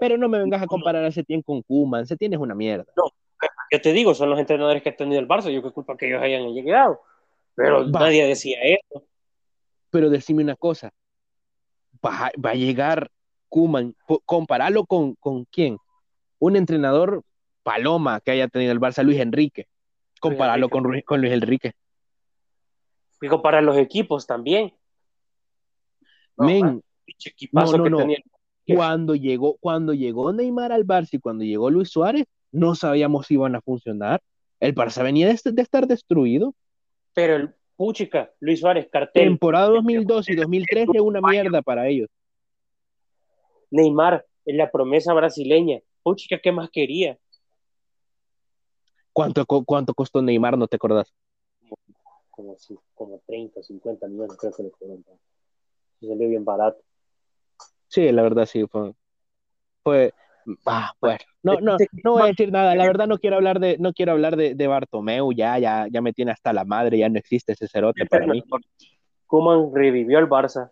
pero 0.00 0.18
no 0.18 0.28
me 0.28 0.40
vengas 0.40 0.60
a 0.60 0.66
comparar 0.66 1.04
a 1.04 1.12
Setién 1.12 1.40
con 1.40 1.62
Kuman. 1.62 2.04
Setién 2.04 2.32
es 2.32 2.40
una 2.40 2.56
mierda. 2.56 2.84
No, 2.96 3.04
yo 3.70 3.80
te 3.80 3.92
digo, 3.92 4.12
son 4.12 4.28
los 4.28 4.40
entrenadores 4.40 4.82
que 4.82 4.88
han 4.88 4.96
tenido 4.96 5.20
el 5.20 5.28
Barça. 5.28 5.50
Yo 5.52 5.62
qué 5.62 5.70
culpa 5.70 5.96
que 5.96 6.08
ellos 6.08 6.20
hayan 6.20 6.52
llegado. 6.52 7.00
Pero 7.54 7.86
nadie 7.86 8.26
decía 8.26 8.58
eso. 8.60 9.04
Pero 9.90 10.10
decime 10.10 10.42
una 10.42 10.56
cosa. 10.56 10.90
Va, 12.04 12.32
va 12.44 12.50
a 12.50 12.54
llegar 12.54 13.08
Kuman, 13.48 13.94
compararlo 14.24 14.84
con, 14.84 15.14
con 15.14 15.44
quién? 15.44 15.78
Un 16.40 16.56
entrenador 16.56 17.22
Paloma 17.62 18.20
que 18.20 18.32
haya 18.32 18.48
tenido 18.48 18.72
el 18.72 18.80
Barça, 18.80 19.04
Luis 19.04 19.20
Enrique. 19.20 19.68
Compararlo 20.20 20.70
con, 20.70 20.82
con 21.02 21.20
Luis 21.20 21.32
Enrique. 21.32 21.70
Y 23.20 23.28
comparar 23.28 23.62
los 23.62 23.76
equipos 23.76 24.26
también. 24.26 24.72
Men, 26.38 26.82
no, 27.52 27.76
no, 27.76 27.88
no. 27.88 28.06
Cuando 28.66 29.14
llegó, 29.14 29.56
cuando 29.60 29.94
llegó 29.94 30.32
Neymar 30.32 30.72
al 30.72 30.86
Barça 30.86 31.10
y 31.12 31.18
cuando 31.18 31.44
llegó 31.44 31.70
Luis 31.70 31.88
Suárez, 31.88 32.26
no 32.52 32.74
sabíamos 32.74 33.26
si 33.26 33.34
iban 33.34 33.54
a 33.54 33.60
funcionar. 33.60 34.20
El 34.60 34.74
Barça 34.74 35.02
venía 35.02 35.28
de, 35.28 35.32
estar 35.32 35.86
destruido. 35.86 36.54
Pero 37.14 37.36
el 37.36 37.54
puchica, 37.76 38.30
Luis 38.40 38.60
Suárez, 38.60 38.88
cartel. 38.90 39.24
Temporada 39.24 39.68
2002 39.68 40.28
y 40.30 40.34
2003 40.34 40.88
es 40.92 41.00
una 41.00 41.20
mierda 41.20 41.62
para 41.62 41.88
ellos. 41.88 42.08
Neymar, 43.70 44.26
en 44.44 44.56
la 44.56 44.70
promesa 44.70 45.14
brasileña. 45.14 45.80
Puchica, 46.02 46.38
¿qué 46.38 46.52
más 46.52 46.70
quería? 46.70 47.18
¿Cuánto, 49.12 49.44
cuánto 49.46 49.94
costó 49.94 50.22
Neymar? 50.22 50.56
¿No 50.56 50.68
te 50.68 50.76
acordás? 50.76 51.12
Como, 52.30 52.56
como, 52.94 53.20
30, 53.26 53.62
50 53.62 54.06
millones, 54.06 54.36
creo 54.38 54.52
que 54.52 54.62
le 54.62 54.70
cobraron. 54.70 55.04
Salió 56.00 56.28
bien 56.28 56.44
barato. 56.44 56.78
Sí, 57.88 58.10
la 58.12 58.22
verdad 58.22 58.46
sí, 58.46 58.66
fue. 58.66 58.92
fue 59.82 60.12
ah, 60.66 60.92
bueno, 61.00 61.18
no, 61.42 61.60
no, 61.60 61.76
no 62.04 62.12
voy 62.12 62.22
a 62.22 62.26
decir 62.26 62.52
nada. 62.52 62.74
La 62.74 62.86
verdad 62.86 63.06
no 63.06 63.18
quiero 63.18 63.36
hablar 63.36 63.60
de, 63.60 63.76
no 63.78 63.92
quiero 63.92 64.12
hablar 64.12 64.36
de, 64.36 64.54
de 64.54 64.66
Bartomeu, 64.66 65.32
ya, 65.32 65.58
ya, 65.58 65.86
ya 65.90 66.02
me 66.02 66.12
tiene 66.12 66.32
hasta 66.32 66.52
la 66.52 66.64
madre, 66.64 66.98
ya 66.98 67.08
no 67.08 67.18
existe 67.18 67.52
ese 67.52 67.68
cerote 67.68 68.06
para 68.06 68.26
mí. 68.26 68.42
Kuman 69.26 69.74
revivió 69.74 70.18
al 70.18 70.28
Barça, 70.28 70.70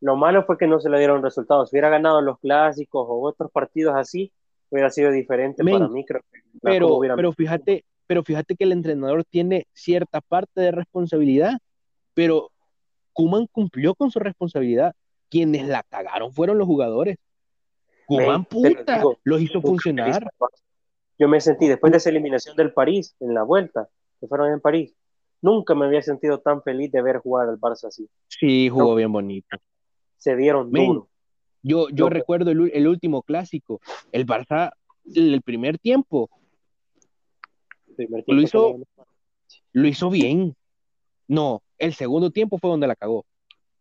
lo 0.00 0.16
malo 0.16 0.44
fue 0.44 0.58
que 0.58 0.66
no 0.66 0.80
se 0.80 0.90
le 0.90 0.98
dieron 0.98 1.22
resultados. 1.22 1.70
Si 1.70 1.74
hubiera 1.74 1.88
ganado 1.88 2.20
los 2.20 2.38
clásicos 2.38 3.06
o 3.08 3.22
otros 3.22 3.50
partidos 3.50 3.94
así, 3.96 4.32
hubiera 4.70 4.90
sido 4.90 5.10
diferente 5.10 5.62
para 5.64 5.88
mí, 5.88 6.04
creo 6.04 6.22
pero, 6.60 7.00
pero 7.16 7.32
fíjate, 7.32 7.84
pero 8.06 8.22
fíjate 8.22 8.56
que 8.56 8.64
el 8.64 8.72
entrenador 8.72 9.24
tiene 9.24 9.66
cierta 9.72 10.20
parte 10.20 10.60
de 10.60 10.70
responsabilidad, 10.70 11.58
pero 12.14 12.50
Kuman 13.12 13.46
cumplió 13.46 13.94
con 13.94 14.10
su 14.10 14.18
responsabilidad. 14.18 14.94
Quienes 15.28 15.66
la 15.66 15.82
cagaron 15.82 16.32
fueron 16.32 16.58
los 16.58 16.66
jugadores. 16.66 17.16
Kuman, 18.06 18.44
puta, 18.44 19.02
los 19.24 19.40
hizo 19.40 19.60
funcionar. 19.62 20.30
Yo 21.18 21.28
me 21.28 21.40
sentí, 21.40 21.68
después 21.68 21.92
de 21.92 21.98
esa 21.98 22.10
eliminación 22.10 22.56
del 22.56 22.72
París, 22.72 23.14
en 23.20 23.34
la 23.34 23.42
vuelta, 23.42 23.88
que 24.20 24.26
fueron 24.26 24.52
en 24.52 24.60
París, 24.60 24.94
nunca 25.40 25.74
me 25.74 25.86
había 25.86 26.02
sentido 26.02 26.40
tan 26.40 26.62
feliz 26.62 26.90
de 26.90 27.00
ver 27.00 27.18
jugar 27.18 27.48
al 27.48 27.58
Barça 27.58 27.86
así. 27.86 28.08
Sí, 28.28 28.68
jugó 28.68 28.94
bien 28.94 29.12
bonito 29.12 29.56
se 30.22 30.36
dieron 30.36 30.70
duro. 30.70 31.08
Yo, 31.62 31.88
yo 31.90 32.08
recuerdo 32.08 32.52
el, 32.52 32.86
último 32.86 33.22
clásico, 33.22 33.80
el 34.12 34.24
Barça, 34.24 34.72
el 35.14 35.42
primer 35.42 35.78
tiempo, 35.78 36.30
lo, 38.26 38.40
hizo, 38.40 38.78
lo 39.72 39.88
hizo 39.88 40.10
bien. 40.10 40.54
No, 41.26 41.62
el 41.82 41.94
segundo 41.94 42.30
tiempo 42.30 42.58
fue 42.58 42.70
donde 42.70 42.86
la 42.86 42.94
cagó. 42.94 43.26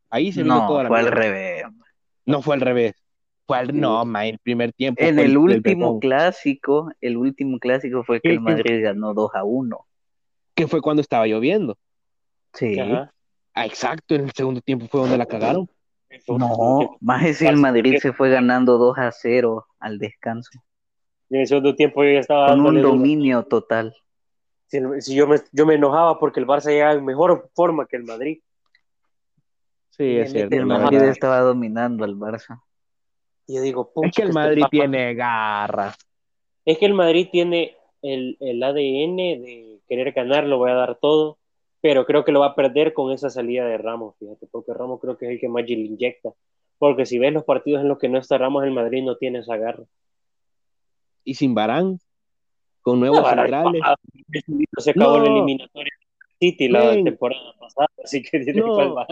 Ahí 0.09 0.31
se 0.31 0.43
vino 0.43 0.67
toda 0.67 0.83
la. 0.83 0.89
Fue 0.89 0.99
al 0.99 1.07
revés. 1.07 1.63
No 2.25 2.41
fue 2.41 2.55
al 2.55 2.61
revés. 2.61 2.93
Fue 3.45 3.57
al, 3.57 3.79
no, 3.79 4.03
el 4.21 4.39
primer 4.39 4.73
tiempo. 4.73 5.03
En 5.03 5.19
el, 5.19 5.37
último 5.37 5.99
clásico, 5.99 6.91
el 6.99 7.17
último 7.17 7.59
clásico 7.59 8.03
fue 8.03 8.19
que 8.19 8.29
el 8.29 8.39
Madrid 8.39 8.83
ganó 8.83 9.13
2 9.13 9.31
a 9.35 9.43
1. 9.43 9.77
Que 10.55 10.67
fue 10.67 10.81
cuando 10.81 11.01
estaba 11.01 11.27
lloviendo. 11.27 11.77
Sí. 12.53 12.77
Ah, 12.79 13.65
exacto, 13.65 14.15
en 14.15 14.25
el 14.25 14.31
segundo 14.31 14.61
tiempo 14.61 14.87
fue 14.87 15.01
donde 15.01 15.17
la 15.17 15.25
cagaron. 15.25 15.69
No, 16.27 16.97
más 16.99 17.23
es 17.23 17.41
el 17.41 17.57
Madrid 17.57 17.97
se 17.99 18.13
fue 18.13 18.29
ganando 18.29 18.77
2 18.77 18.97
a 18.97 19.11
0 19.11 19.65
al 19.79 19.97
descanso. 19.97 20.51
Y 21.29 21.35
en 21.35 21.41
el 21.41 21.47
segundo 21.47 21.75
tiempo 21.75 22.03
ya 22.03 22.19
estaba 22.19 22.49
con 22.49 22.65
un 22.65 22.81
dominio 22.81 23.43
total. 23.43 23.95
Si, 24.71 25.15
yo, 25.15 25.27
me, 25.27 25.37
yo 25.51 25.65
me 25.65 25.75
enojaba 25.75 26.17
porque 26.17 26.39
el 26.39 26.47
Barça 26.47 26.69
llegaba 26.69 26.93
en 26.93 27.03
mejor 27.03 27.49
forma 27.53 27.85
que 27.85 27.97
el 27.97 28.03
Madrid. 28.03 28.39
Sí, 29.89 30.17
es 30.17 30.31
cierto. 30.31 30.55
El 30.55 30.65
Madrid 30.65 31.01
estaba 31.01 31.41
dominando 31.41 32.05
al 32.05 32.15
Barça. 32.15 32.61
Y 33.45 33.55
yo 33.55 33.61
digo, 33.61 33.91
es 34.03 34.15
que 34.15 34.21
el 34.21 34.29
este 34.29 34.39
Madrid 34.39 34.63
tiene 34.71 35.13
garra. 35.13 35.93
Es 36.63 36.77
que 36.77 36.85
el 36.85 36.93
Madrid 36.93 37.27
tiene 37.31 37.75
el, 38.01 38.37
el 38.39 38.63
ADN 38.63 39.17
de 39.17 39.81
querer 39.87 40.13
ganar, 40.13 40.45
lo 40.45 40.57
voy 40.57 40.71
a 40.71 40.75
dar 40.75 40.95
todo 40.95 41.37
pero 41.81 42.05
creo 42.05 42.23
que 42.23 42.31
lo 42.31 42.41
va 42.41 42.47
a 42.47 42.55
perder 42.55 42.93
con 42.93 43.11
esa 43.11 43.29
salida 43.29 43.65
de 43.65 43.77
Ramos, 43.77 44.15
fíjate, 44.19 44.47
porque 44.51 44.73
Ramos 44.73 45.01
creo 45.01 45.17
que 45.17 45.25
es 45.25 45.31
el 45.31 45.39
que 45.39 45.49
más 45.49 45.65
le 45.65 45.73
inyecta. 45.73 46.31
Porque 46.77 47.05
si 47.05 47.17
ves 47.17 47.33
los 47.33 47.43
partidos 47.43 47.81
en 47.81 47.87
los 47.87 47.97
que 47.97 48.07
no 48.07 48.19
está 48.19 48.37
Ramos, 48.37 48.63
el 48.63 48.71
Madrid 48.71 49.03
no 49.03 49.17
tiene 49.17 49.39
esa 49.39 49.57
garra. 49.57 49.83
Y 51.23 51.33
sin 51.33 51.55
Barán, 51.55 51.99
con 52.81 52.99
nuevos 52.99 53.27
centrales. 53.27 53.81
Se 54.77 54.91
acabó 54.91 55.19
la 55.19 55.29
eliminatoria 55.29 55.91
City 56.39 56.67
la 56.67 56.91
temporada 57.03 57.53
pasada, 57.59 57.87
así 58.03 58.23
que 58.23 58.39
tiene 58.39 58.61
no, 58.61 59.05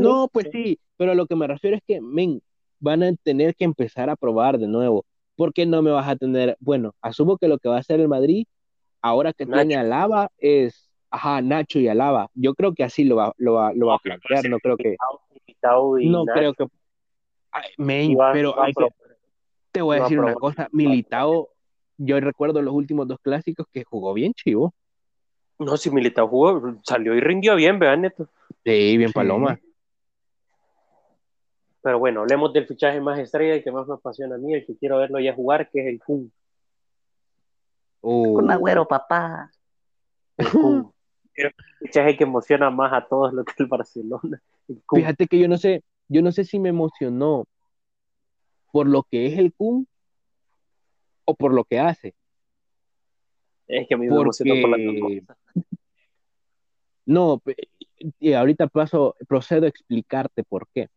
no, 0.00 0.28
pues 0.32 0.48
sí, 0.50 0.78
pero 0.96 1.12
a 1.12 1.14
lo 1.14 1.26
que 1.26 1.36
me 1.36 1.46
refiero 1.46 1.76
es 1.76 1.82
que, 1.86 2.00
men, 2.00 2.40
van 2.80 3.02
a 3.02 3.14
tener 3.22 3.54
que 3.54 3.64
empezar 3.64 4.08
a 4.08 4.16
probar 4.16 4.58
de 4.58 4.66
nuevo. 4.66 5.04
porque 5.36 5.66
no 5.66 5.82
me 5.82 5.90
vas 5.90 6.08
a 6.08 6.16
tener? 6.16 6.56
Bueno, 6.60 6.94
asumo 7.02 7.36
que 7.36 7.48
lo 7.48 7.58
que 7.58 7.68
va 7.68 7.76
a 7.76 7.80
hacer 7.80 8.00
el 8.00 8.08
Madrid, 8.08 8.46
ahora 9.02 9.32
que 9.32 9.44
tiene 9.44 9.76
a 9.76 9.82
Lava, 9.82 10.30
es 10.38 10.84
Ajá, 11.14 11.40
Nacho 11.40 11.78
y 11.78 11.86
Alaba. 11.86 12.28
Yo 12.34 12.54
creo 12.54 12.74
que 12.74 12.82
así 12.82 13.04
lo 13.04 13.14
va, 13.14 13.32
lo 13.36 13.54
va, 13.54 13.72
lo 13.72 13.86
va 13.86 13.94
a 13.94 13.98
plantear, 13.98 14.48
no 14.48 14.58
creo 14.58 14.76
que... 14.76 14.96
No 16.02 16.24
creo 16.24 16.54
que... 16.54 16.66
pero 18.32 18.54
te 19.70 19.80
voy 19.80 19.96
a 19.96 20.02
decir 20.02 20.18
una 20.18 20.34
cosa, 20.34 20.68
Militao, 20.72 21.50
yo 21.96 22.20
recuerdo 22.20 22.62
los 22.62 22.74
últimos 22.74 23.06
dos 23.06 23.18
clásicos 23.20 23.66
que 23.72 23.84
jugó 23.84 24.12
bien 24.14 24.32
chivo. 24.34 24.74
No, 25.58 25.76
si 25.76 25.90
Militao 25.90 26.28
jugó, 26.28 26.78
salió 26.82 27.14
y 27.14 27.20
rindió 27.20 27.54
bien, 27.54 27.78
vean 27.78 28.02
Neto. 28.02 28.28
Sí, 28.64 28.96
bien 28.96 29.12
paloma. 29.12 29.58
Pero 31.82 31.98
bueno, 31.98 32.22
hablemos 32.22 32.52
del 32.52 32.66
fichaje 32.66 33.00
más 33.00 33.18
estrella 33.18 33.56
y 33.56 33.62
que 33.62 33.70
más 33.70 33.86
me 33.86 33.94
apasiona 33.94 34.36
a 34.36 34.38
mí, 34.38 34.54
el 34.54 34.64
que 34.64 34.76
quiero 34.76 34.98
verlo 34.98 35.20
ya 35.20 35.34
jugar, 35.34 35.68
que 35.70 35.80
es 35.80 35.86
el 35.86 36.00
Kun. 36.00 36.32
Con 38.00 38.50
agüero, 38.50 38.86
papá. 38.86 39.50
El 40.36 40.50
Kun. 40.50 40.92
fichaje 41.80 42.16
que 42.16 42.24
emociona 42.24 42.70
más 42.70 42.92
a 42.92 43.06
todos 43.06 43.32
lo 43.32 43.44
que 43.44 43.52
el 43.58 43.66
Barcelona. 43.66 44.42
Fíjate 44.94 45.26
que 45.26 45.38
yo 45.38 45.48
no 45.48 45.58
sé, 45.58 45.82
yo 46.08 46.22
no 46.22 46.32
sé 46.32 46.44
si 46.44 46.58
me 46.58 46.70
emocionó 46.70 47.44
por 48.72 48.88
lo 48.88 49.02
que 49.04 49.26
es 49.26 49.38
el 49.38 49.52
Kun 49.52 49.86
o 51.24 51.34
por 51.34 51.52
lo 51.52 51.64
que 51.64 51.78
hace. 51.78 52.14
Es 53.66 53.88
que 53.88 53.94
a 53.94 53.98
mí 53.98 54.06
me 54.06 54.14
emociona 54.14 54.60
por 54.60 54.70
la 54.78 55.36
No, 57.06 57.42
y 58.18 58.32
ahorita 58.32 58.66
paso, 58.66 59.16
procedo 59.28 59.64
a 59.64 59.68
explicarte 59.68 60.44
por 60.44 60.68
qué. 60.74 60.88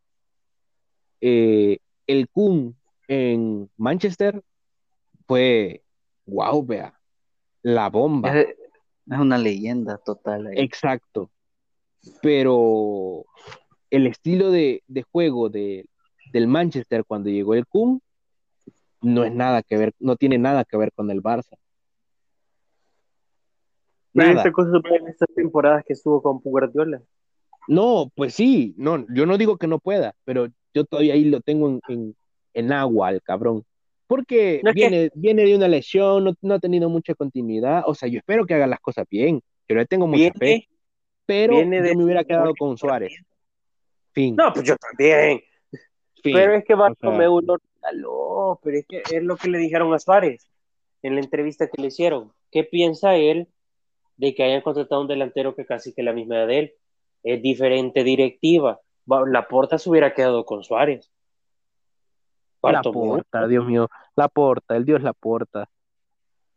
Eh, 1.22 1.80
el 2.06 2.30
Kun 2.30 2.78
en 3.08 3.70
Manchester 3.78 4.44
fue, 5.26 5.84
wow, 6.26 6.66
vea, 6.66 7.00
la 7.62 7.90
bomba. 7.90 8.40
Es, 8.40 8.48
una 9.08 9.38
leyenda 9.38 9.98
total. 9.98 10.50
Exacto. 10.58 11.32
Pero 12.22 13.26
el 13.90 14.08
estilo 14.08 14.52
de, 14.52 14.84
juego 15.12 15.50
de, 15.50 15.86
del 16.32 16.48
Manchester 16.48 17.06
cuando 17.06 17.30
llegó 17.30 17.54
el 17.54 17.66
Kun 17.66 18.02
no 19.02 19.24
es 19.24 19.34
nada 19.34 19.64
que 19.64 19.78
ver, 19.78 19.94
no 20.00 20.16
tiene 20.16 20.38
nada 20.38 20.64
que 20.64 20.78
ver 20.78 20.92
con 20.94 21.10
el 21.12 21.22
Barça. 21.22 21.58
Nada. 24.14 24.52
cosa 24.52 24.80
en 24.84 25.08
estas 25.08 25.30
temporadas 25.36 25.84
que 25.86 25.94
estuvo 25.94 26.22
con 26.22 26.40
Guardiola. 26.40 27.02
No, 27.68 28.12
pues 28.16 28.34
sí, 28.34 28.74
no, 28.78 29.06
yo 29.14 29.26
no 29.26 29.38
digo 29.38 29.58
que 29.58 29.68
no 29.68 29.80
pueda, 29.80 30.16
pero 30.24 30.48
yo 30.74 30.86
todavía 30.86 31.14
ahí 31.14 31.26
lo 31.26 31.42
tengo 31.42 31.80
en, 32.54 32.72
agua 32.72 33.10
al 33.10 33.22
cabrón. 33.22 33.64
Porque 34.08 34.62
viene, 34.74 35.12
viene 35.14 35.44
de 35.44 35.56
una 35.56 35.68
lesión, 35.68 36.36
no, 36.42 36.54
ha 36.54 36.60
tenido 36.60 36.90
mucha 36.90 37.14
continuidad. 37.14 37.84
O 37.86 37.94
sea, 37.94 38.08
yo 38.08 38.20
espero 38.20 38.46
que 38.46 38.54
haga 38.54 38.66
las 38.66 38.80
cosas 38.80 39.06
bien. 39.10 39.42
Yo 39.68 39.76
le 39.76 39.86
tengo 39.86 40.08
mucha 40.08 40.32
fe. 40.34 40.68
Pero 41.26 41.60
yo 41.60 41.68
me 41.68 42.04
hubiera 42.04 42.24
quedado 42.24 42.54
con 42.58 42.78
Suárez. 42.78 43.14
Fin. 44.14 44.36
No, 44.38 44.54
pues 44.54 44.66
yo 44.66 44.76
también. 44.78 45.42
Pero 46.24 46.54
es 46.54 46.64
que 46.64 46.74
Bartomeu 46.74 47.34
o 47.36 47.58
pero 48.64 48.78
es 48.78 48.86
que 48.88 49.04
es 49.12 49.24
lo 49.24 49.38
que 49.38 49.50
le 49.50 49.58
dijeron 49.58 49.94
a 49.94 50.00
Suárez 50.00 50.50
en 51.02 51.16
la 51.16 51.22
entrevista 51.22 51.68
que 51.68 51.82
le 51.82 51.88
hicieron. 51.88 52.34
¿Qué 52.52 52.64
piensa 52.64 53.16
él 53.16 53.48
de 54.18 54.34
que 54.34 54.44
hayan 54.44 54.62
contratado 54.62 55.02
un 55.02 55.08
delantero 55.08 55.56
que 55.56 55.66
casi 55.66 55.94
que 55.94 56.04
la 56.04 56.14
misma 56.14 56.38
edad 56.38 56.48
de 56.48 56.60
él? 56.60 56.74
Es 57.24 57.42
diferente 57.42 58.04
directiva. 58.04 58.80
La 59.06 59.48
Porta 59.48 59.78
se 59.78 59.90
hubiera 59.90 60.14
quedado 60.14 60.46
con 60.46 60.64
Suárez. 60.64 61.12
La 62.62 62.82
Porta, 62.82 63.48
Dios 63.48 63.66
mío, 63.66 63.90
la 64.16 64.28
Porta, 64.28 64.76
el 64.76 64.86
Dios 64.86 65.02
la 65.02 65.14
Porta. 65.14 65.70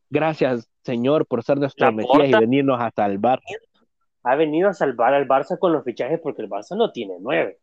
Gracias, 0.08 0.68
Señor, 0.82 1.26
por 1.26 1.44
ser 1.44 1.58
nuestro 1.58 1.92
Mesías 1.92 2.28
y 2.28 2.32
venirnos 2.32 2.80
a 2.80 2.90
salvar. 2.90 3.40
Ha 4.22 4.34
venido 4.34 4.68
a 4.68 4.74
salvar 4.74 5.14
al 5.14 5.28
Barça 5.28 5.58
con 5.58 5.72
los 5.72 5.84
fichajes 5.84 6.18
porque 6.20 6.42
el 6.42 6.48
Barça 6.48 6.76
no 6.76 6.90
tiene 6.90 7.16
nueve. 7.20 7.60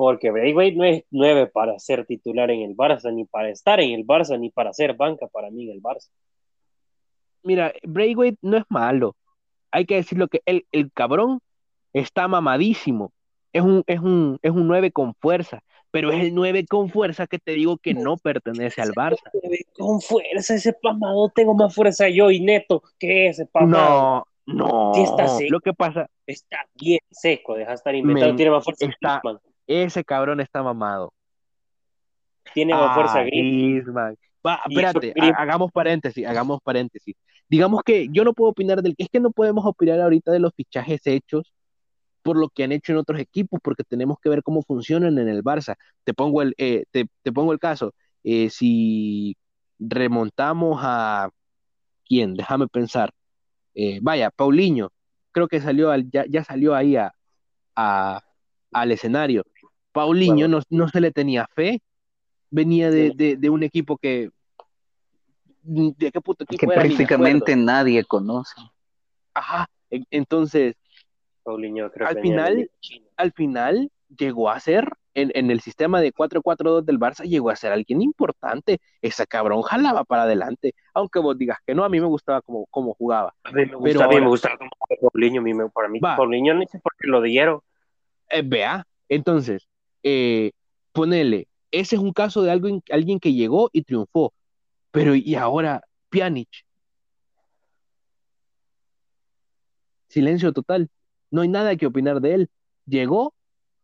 Porque 0.00 0.30
Braithwaite 0.30 0.78
no 0.78 0.84
es 0.84 1.04
nueve 1.10 1.46
para 1.46 1.78
ser 1.78 2.06
titular 2.06 2.50
en 2.50 2.62
el 2.62 2.74
Barça, 2.74 3.12
ni 3.12 3.26
para 3.26 3.50
estar 3.50 3.80
en 3.80 3.90
el 3.90 4.06
Barça, 4.06 4.40
ni 4.40 4.48
para 4.48 4.72
ser 4.72 4.94
banca 4.94 5.26
para 5.26 5.50
mí 5.50 5.64
en 5.64 5.72
el 5.72 5.82
Barça. 5.82 6.08
Mira, 7.42 7.74
Braithwaite 7.82 8.38
no 8.40 8.56
es 8.56 8.64
malo. 8.70 9.14
Hay 9.70 9.84
que 9.84 9.96
decirlo 9.96 10.28
que 10.28 10.40
el, 10.46 10.64
el 10.72 10.90
cabrón 10.90 11.40
está 11.92 12.28
mamadísimo 12.28 13.12
es 13.52 13.62
un, 13.62 13.82
es 13.86 14.00
un, 14.00 14.38
es 14.40 14.50
un 14.52 14.66
9 14.68 14.90
con 14.90 15.14
fuerza, 15.14 15.62
pero 15.90 16.10
es 16.12 16.22
el 16.22 16.34
9 16.34 16.64
con 16.66 16.88
fuerza 16.88 17.26
que 17.26 17.38
te 17.38 17.52
digo 17.52 17.76
que 17.76 17.92
no 17.92 18.16
pertenece 18.16 18.80
al 18.80 18.92
Barça. 18.92 19.18
Con 19.76 20.00
fuerza, 20.00 20.54
ese 20.54 20.72
pamado 20.72 21.28
tengo 21.34 21.54
más 21.54 21.74
fuerza 21.74 22.08
yo 22.08 22.30
y 22.30 22.40
neto 22.40 22.82
que 22.98 23.28
ese 23.28 23.44
pamado. 23.44 24.26
No, 24.46 24.92
no. 24.94 25.04
está 25.04 25.26
Lo 25.50 25.60
que 25.60 25.74
pasa. 25.74 26.08
Está 26.26 26.58
bien 26.74 27.00
seco, 27.10 27.54
deja 27.54 27.70
de 27.70 27.74
estar 27.74 27.94
inventando, 27.94 28.36
tiene 28.36 28.50
más 28.50 28.64
fuerza. 28.64 28.86
Está, 28.86 29.20
ese 29.70 30.04
cabrón 30.04 30.40
está 30.40 30.62
mamado. 30.62 31.12
Tiene 32.52 32.74
más 32.74 32.94
fuerza 32.94 33.22
Griezmann. 33.22 34.16
Va, 34.44 34.60
espérate, 34.68 35.14
hagamos 35.36 35.70
paréntesis, 35.70 36.26
hagamos 36.26 36.60
paréntesis. 36.62 37.14
Digamos 37.48 37.82
que 37.84 38.08
yo 38.10 38.24
no 38.24 38.32
puedo 38.32 38.50
opinar 38.50 38.82
del 38.82 38.94
es 38.96 39.08
que 39.08 39.20
no 39.20 39.30
podemos 39.30 39.64
opinar 39.66 40.00
ahorita 40.00 40.32
de 40.32 40.40
los 40.40 40.52
fichajes 40.54 41.06
hechos 41.06 41.52
por 42.22 42.36
lo 42.36 42.48
que 42.48 42.64
han 42.64 42.72
hecho 42.72 42.92
en 42.92 42.98
otros 42.98 43.20
equipos, 43.20 43.60
porque 43.62 43.84
tenemos 43.84 44.18
que 44.22 44.28
ver 44.28 44.42
cómo 44.42 44.62
funcionan 44.62 45.18
en 45.18 45.28
el 45.28 45.42
Barça. 45.42 45.76
Te 46.04 46.14
pongo 46.14 46.42
el, 46.42 46.54
eh, 46.58 46.84
te, 46.90 47.06
pongo 47.32 47.52
el 47.52 47.58
caso, 47.58 47.94
eh, 48.24 48.50
si 48.50 49.36
remontamos 49.78 50.80
a 50.82 51.30
quién, 52.04 52.34
déjame 52.34 52.68
pensar, 52.68 53.10
eh, 53.74 54.00
vaya, 54.02 54.30
Paulinho, 54.30 54.90
creo 55.32 55.48
que 55.48 55.60
salió 55.60 55.90
al, 55.90 56.10
ya, 56.10 56.24
ya 56.28 56.44
salió 56.44 56.74
ahí 56.74 56.96
a, 56.96 57.12
al 58.72 58.92
escenario. 58.92 59.44
Paulinho 59.92 60.48
no, 60.48 60.60
no, 60.70 60.88
se 60.88 61.00
le 61.00 61.10
tenía 61.10 61.46
fe, 61.54 61.80
venía 62.50 62.90
de, 62.90 63.36
de, 63.38 63.50
un 63.50 63.62
equipo 63.62 63.96
que 63.98 64.30
¿de 65.62 66.10
qué 66.12 66.20
puto 66.20 66.44
equipo 66.44 66.60
que 66.60 66.74
prácticamente 66.74 67.56
nadie 67.56 68.04
conoce. 68.04 68.54
Ajá, 69.34 69.68
entonces 70.10 70.76
al 72.06 72.20
final, 72.20 72.70
al 73.16 73.32
final 73.32 73.90
llegó 74.16 74.50
a 74.50 74.60
ser, 74.60 74.88
en, 75.14 75.50
el 75.50 75.60
sistema 75.60 76.00
de 76.00 76.12
4-4-2 76.12 76.84
del 76.84 76.98
Barça, 76.98 77.24
llegó 77.24 77.50
a 77.50 77.56
ser 77.56 77.72
alguien 77.72 78.00
importante. 78.02 78.80
Ese 79.02 79.26
cabrón 79.26 79.62
jalaba 79.62 80.04
para 80.04 80.22
adelante. 80.22 80.74
Aunque 80.94 81.18
vos 81.18 81.36
digas 81.36 81.58
que 81.66 81.74
no, 81.74 81.84
a 81.84 81.88
mí 81.88 82.00
me 82.00 82.06
gustaba 82.06 82.42
como, 82.42 82.66
como 82.66 82.94
jugaba. 82.94 83.34
A 83.44 83.50
mí 83.50 83.66
me 83.66 83.74
gusta, 83.74 84.08
me 84.08 84.26
gustaba 84.26 84.56
como 84.56 84.70
Paulinho. 85.12 85.42
para 85.72 85.88
mí, 85.88 86.00
Paulinho 86.00 86.54
no 86.54 86.62
sé 86.70 86.78
por 86.78 86.94
qué 86.96 87.08
lo 87.08 87.20
dieron. 87.22 87.60
Eh, 88.28 88.42
vea, 88.44 88.86
entonces, 89.08 89.68
eh, 90.02 90.52
ponele, 90.92 91.48
ese 91.70 91.96
es 91.96 92.02
un 92.02 92.12
caso 92.12 92.42
de 92.42 92.50
alguien, 92.50 92.82
alguien 92.90 93.20
que 93.20 93.32
llegó 93.32 93.70
y 93.72 93.82
triunfó. 93.82 94.34
Pero, 94.90 95.14
¿y 95.14 95.34
ahora 95.36 95.82
Pjanic? 96.10 96.48
Silencio 100.08 100.52
total 100.52 100.90
no 101.30 101.42
hay 101.42 101.48
nada 101.48 101.76
que 101.76 101.86
opinar 101.86 102.20
de 102.20 102.34
él. 102.34 102.50
Llegó 102.86 103.34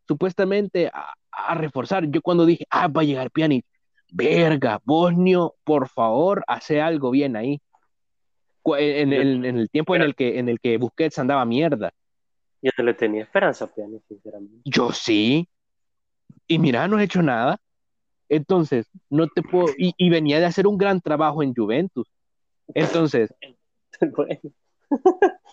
supuestamente 0.07 0.91
a, 0.93 1.15
reforzar. 1.55 2.11
Yo 2.11 2.23
cuando 2.23 2.47
dije, 2.47 2.67
ah, 2.71 2.89
va 2.89 3.03
a 3.03 3.05
llegar 3.05 3.31
Pjanic, 3.31 3.65
verga, 4.11 4.81
Bosnio, 4.85 5.55
por 5.65 5.89
favor, 5.89 6.43
hace 6.47 6.81
algo 6.81 7.11
bien 7.11 7.37
ahí. 7.37 7.61
En, 8.79 9.13
el 9.13 9.71
tiempo 9.71 9.95
en 9.95 10.03
el 10.03 10.17
que 10.17 10.41
en 10.41 10.49
el 10.49 10.59
que 10.59 10.77
Busquets 10.79 11.19
andaba 11.21 11.45
mierda. 11.45 11.93
Yo 12.61 12.73
no 12.79 12.85
le 12.85 12.95
tenía 12.95 13.23
esperanza 13.23 13.67
a 13.67 13.69
Pjanic, 13.69 14.03
sinceramente. 14.09 14.63
Yo 14.65 14.91
sí. 14.93 15.49
Y 16.47 16.59
mira, 16.59 16.89
no 16.89 16.99
he 16.99 17.05
hecho 17.05 17.23
nada. 17.23 17.59
Entonces, 18.29 18.87
no 19.09 19.29
te 19.29 19.43
puedo. 19.43 19.73
Y, 19.77 20.11
venía 20.11 20.41
de 20.41 20.47
hacer 20.47 20.67
un 20.67 20.79
gran 20.79 21.01
trabajo 21.01 21.43
en 21.43 21.55
Juventus. 21.55 22.09
Entonces, 22.75 23.33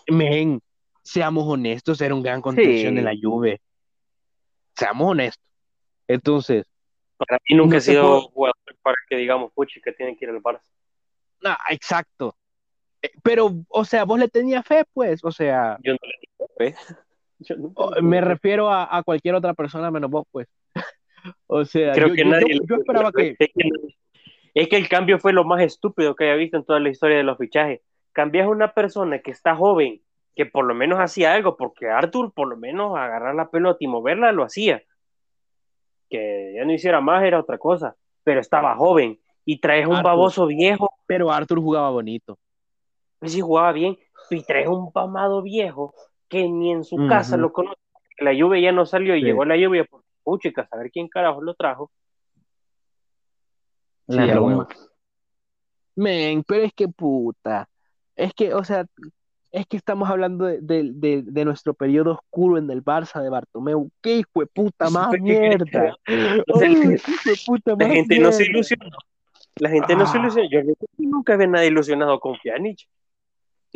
men, 0.08 0.60
seamos 1.02 1.44
honestos, 1.46 2.00
era 2.00 2.14
un 2.14 2.22
gran 2.22 2.40
contención 2.40 2.98
en 2.98 3.04
la 3.04 3.14
Juve. 3.20 3.60
Seamos 4.74 5.10
honestos. 5.10 5.44
Entonces. 6.08 6.66
Para 7.16 7.38
mí 7.48 7.56
nunca 7.56 7.76
he 7.76 7.80
sido 7.80 8.22
jugador 8.22 8.56
para 8.82 8.96
que 9.08 9.16
digamos, 9.16 9.52
puchi, 9.52 9.80
que 9.80 9.92
tiene 9.92 10.16
que 10.16 10.24
ir 10.24 10.30
al 10.30 10.42
Barça. 10.42 10.62
Ah, 11.44 11.58
exacto. 11.70 12.36
Eh, 13.00 13.10
pero, 13.22 13.54
o 13.68 13.84
sea, 13.84 14.04
vos 14.04 14.18
le 14.18 14.28
tenías 14.28 14.64
fe, 14.66 14.84
pues, 14.92 15.24
o 15.24 15.30
sea. 15.30 15.78
Yo 15.82 15.92
no 15.92 15.98
le 16.02 16.48
tenía 16.58 16.74
fe. 16.74 16.94
me 18.02 18.20
refiero 18.20 18.70
a, 18.70 19.02
cualquier 19.04 19.34
otra 19.34 19.54
persona 19.54 19.90
menos 19.90 20.10
vos, 20.10 20.26
pues. 20.30 20.48
O 21.46 21.64
sea, 21.64 21.92
Creo 21.92 22.08
yo, 22.08 22.14
que 22.14 22.24
nadie 22.24 22.60
yo, 22.66 22.76
esperaba 22.76 23.12
que... 23.12 23.36
Es 24.54 24.68
que 24.68 24.76
el 24.76 24.88
cambio 24.88 25.18
fue 25.18 25.32
lo 25.32 25.44
más 25.44 25.60
estúpido 25.62 26.14
que 26.14 26.24
haya 26.24 26.36
visto 26.36 26.56
en 26.56 26.64
toda 26.64 26.78
la 26.78 26.88
historia 26.88 27.16
de 27.16 27.24
los 27.24 27.36
fichajes. 27.36 27.80
Cambias 28.12 28.46
a 28.46 28.50
una 28.50 28.72
persona 28.72 29.18
que 29.18 29.32
está 29.32 29.56
joven 29.56 30.00
que 30.36 30.46
por 30.46 30.64
lo 30.64 30.74
menos 30.74 30.98
hacía 30.98 31.34
algo, 31.34 31.56
porque 31.56 31.88
Arthur 31.88 32.32
por 32.32 32.48
lo 32.48 32.56
menos 32.56 32.96
agarrar 32.96 33.34
la 33.34 33.50
pelota 33.50 33.78
y 33.80 33.86
moverla 33.86 34.32
lo 34.32 34.44
hacía. 34.44 34.82
Que 36.08 36.54
ya 36.56 36.64
no 36.64 36.72
hiciera 36.72 37.00
más 37.00 37.24
era 37.24 37.40
otra 37.40 37.58
cosa, 37.58 37.96
pero 38.22 38.40
estaba 38.40 38.76
joven 38.76 39.18
y 39.44 39.58
traes 39.60 39.86
un 39.86 40.02
baboso 40.02 40.46
viejo. 40.46 40.90
Pero 41.06 41.30
Arthur 41.30 41.60
jugaba 41.60 41.90
bonito. 41.90 42.38
Pues 43.18 43.32
sí, 43.32 43.40
jugaba 43.40 43.72
bien, 43.72 43.96
y 44.30 44.42
traes 44.42 44.68
un 44.68 44.92
pamado 44.92 45.42
viejo 45.42 45.94
que 46.28 46.48
ni 46.48 46.72
en 46.72 46.84
su 46.84 47.06
casa 47.08 47.36
lo 47.36 47.52
conoce. 47.52 47.80
La 48.18 48.32
lluvia 48.32 48.60
ya 48.60 48.72
no 48.72 48.86
salió 48.86 49.16
y 49.16 49.22
llegó 49.22 49.44
la 49.44 49.56
lluvia 49.56 49.86
puchica, 50.24 50.66
a 50.70 50.76
ver 50.76 50.90
quién 50.90 51.08
carajo 51.08 51.42
lo 51.42 51.54
trajo. 51.54 51.90
Men, 55.96 56.42
pero 56.42 56.64
es 56.64 56.72
que 56.72 56.88
puta. 56.88 57.68
Es 58.16 58.34
que, 58.34 58.54
o 58.54 58.64
sea, 58.64 58.84
es 59.54 59.66
que 59.66 59.76
estamos 59.76 60.10
hablando 60.10 60.46
de, 60.46 61.44
nuestro 61.44 61.74
periodo 61.74 62.14
oscuro 62.14 62.58
en 62.58 62.68
el 62.70 62.82
Barça 62.82 63.22
de 63.22 63.30
Bartomeu. 63.30 63.88
¡Qué 64.02 64.16
hijo 64.18 64.40
de 64.40 64.46
puta 64.46 64.90
más 64.90 65.12
mierda! 65.20 65.96
la 66.06 67.88
gente 67.88 68.18
no 68.18 68.32
se 68.32 68.44
ilusionó. 68.44 68.96
La 69.56 69.70
gente 69.70 69.94
no 69.94 70.06
se 70.06 70.18
ah. 70.18 70.20
ilusionó. 70.20 70.48
Yo 70.50 70.60
nunca 70.98 71.36
vi 71.36 71.46
nadie 71.46 71.68
ilusionado 71.68 72.18
con 72.18 72.36
Pjanic. 72.42 72.80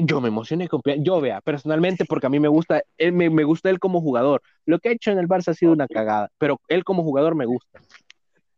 Yo 0.01 0.21
me 0.21 0.29
emocioné 0.29 0.69
con 0.69 0.81
Pjanic. 0.81 1.05
Yo 1.05 1.21
vea, 1.21 1.41
personalmente, 1.41 2.05
porque 2.05 2.27
a 2.27 2.31
mí 2.31 2.39
me 2.39 2.47
gusta, 2.47 2.83
él, 2.97 3.13
me, 3.13 3.45
gusta 3.45 3.69
él 3.69 3.81
como 3.81 4.01
jugador. 4.01 4.43
Lo 4.65 4.79
que 4.79 4.91
ha 4.91 4.93
hecho 4.93 5.11
en 5.11 5.19
el 5.19 5.27
Barça 5.27 5.49
ha 5.49 5.55
sido 5.55 5.73
una 5.73 5.89
cagada, 5.89 6.31
pero 6.39 6.61
él 6.69 6.85
como 6.85 7.03
jugador 7.03 7.35
me 7.35 7.47
gusta. 7.47 7.81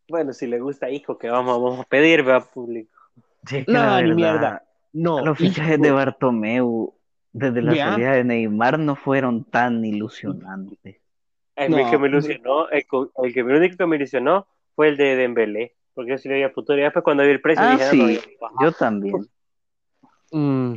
Bueno, 0.08 0.34
si 0.34 0.46
le 0.46 0.60
gusta 0.60 0.90
hijo, 0.90 1.16
que 1.16 1.30
vamos, 1.30 1.60
vamos 1.62 1.80
a 1.80 1.84
pedir, 1.84 2.22
vea, 2.22 2.40
público. 2.40 2.94
no, 3.66 4.02
ni 4.02 4.14
mierda. 4.14 4.62
No. 4.92 5.24
Los 5.24 5.38
fichajes 5.38 5.80
de 5.80 5.90
Bartomeu 5.90 6.94
desde 7.32 7.62
la 7.62 7.74
salida 7.74 8.12
de 8.12 8.24
Neymar 8.24 8.78
no 8.78 8.96
fueron 8.96 9.44
tan 9.44 9.84
ilusionantes. 9.84 10.96
El, 11.56 11.90
que 11.90 11.98
me 11.98 12.08
ilusionó, 12.08 12.68
el, 12.68 12.84
que 13.32 13.44
me 13.44 13.56
único 13.56 13.76
que 13.76 13.86
me 13.86 13.96
ilusionó 13.96 14.46
fue 14.74 14.88
el 14.88 14.96
de 14.96 15.16
Dembélé, 15.16 15.76
porque 15.94 16.12
yo 16.12 16.18
sí 16.18 16.28
le 16.28 16.34
había 16.36 16.50
futuro. 16.50 16.78
Y 16.78 16.82
después 16.82 17.04
cuando 17.04 17.22
vi 17.22 17.30
el 17.30 17.40
precio 17.40 17.64
ah, 17.64 17.72
dije, 17.72 17.90
sí, 17.90 18.20
yo 18.60 18.72
también. 18.72 19.26
Mm, 20.32 20.76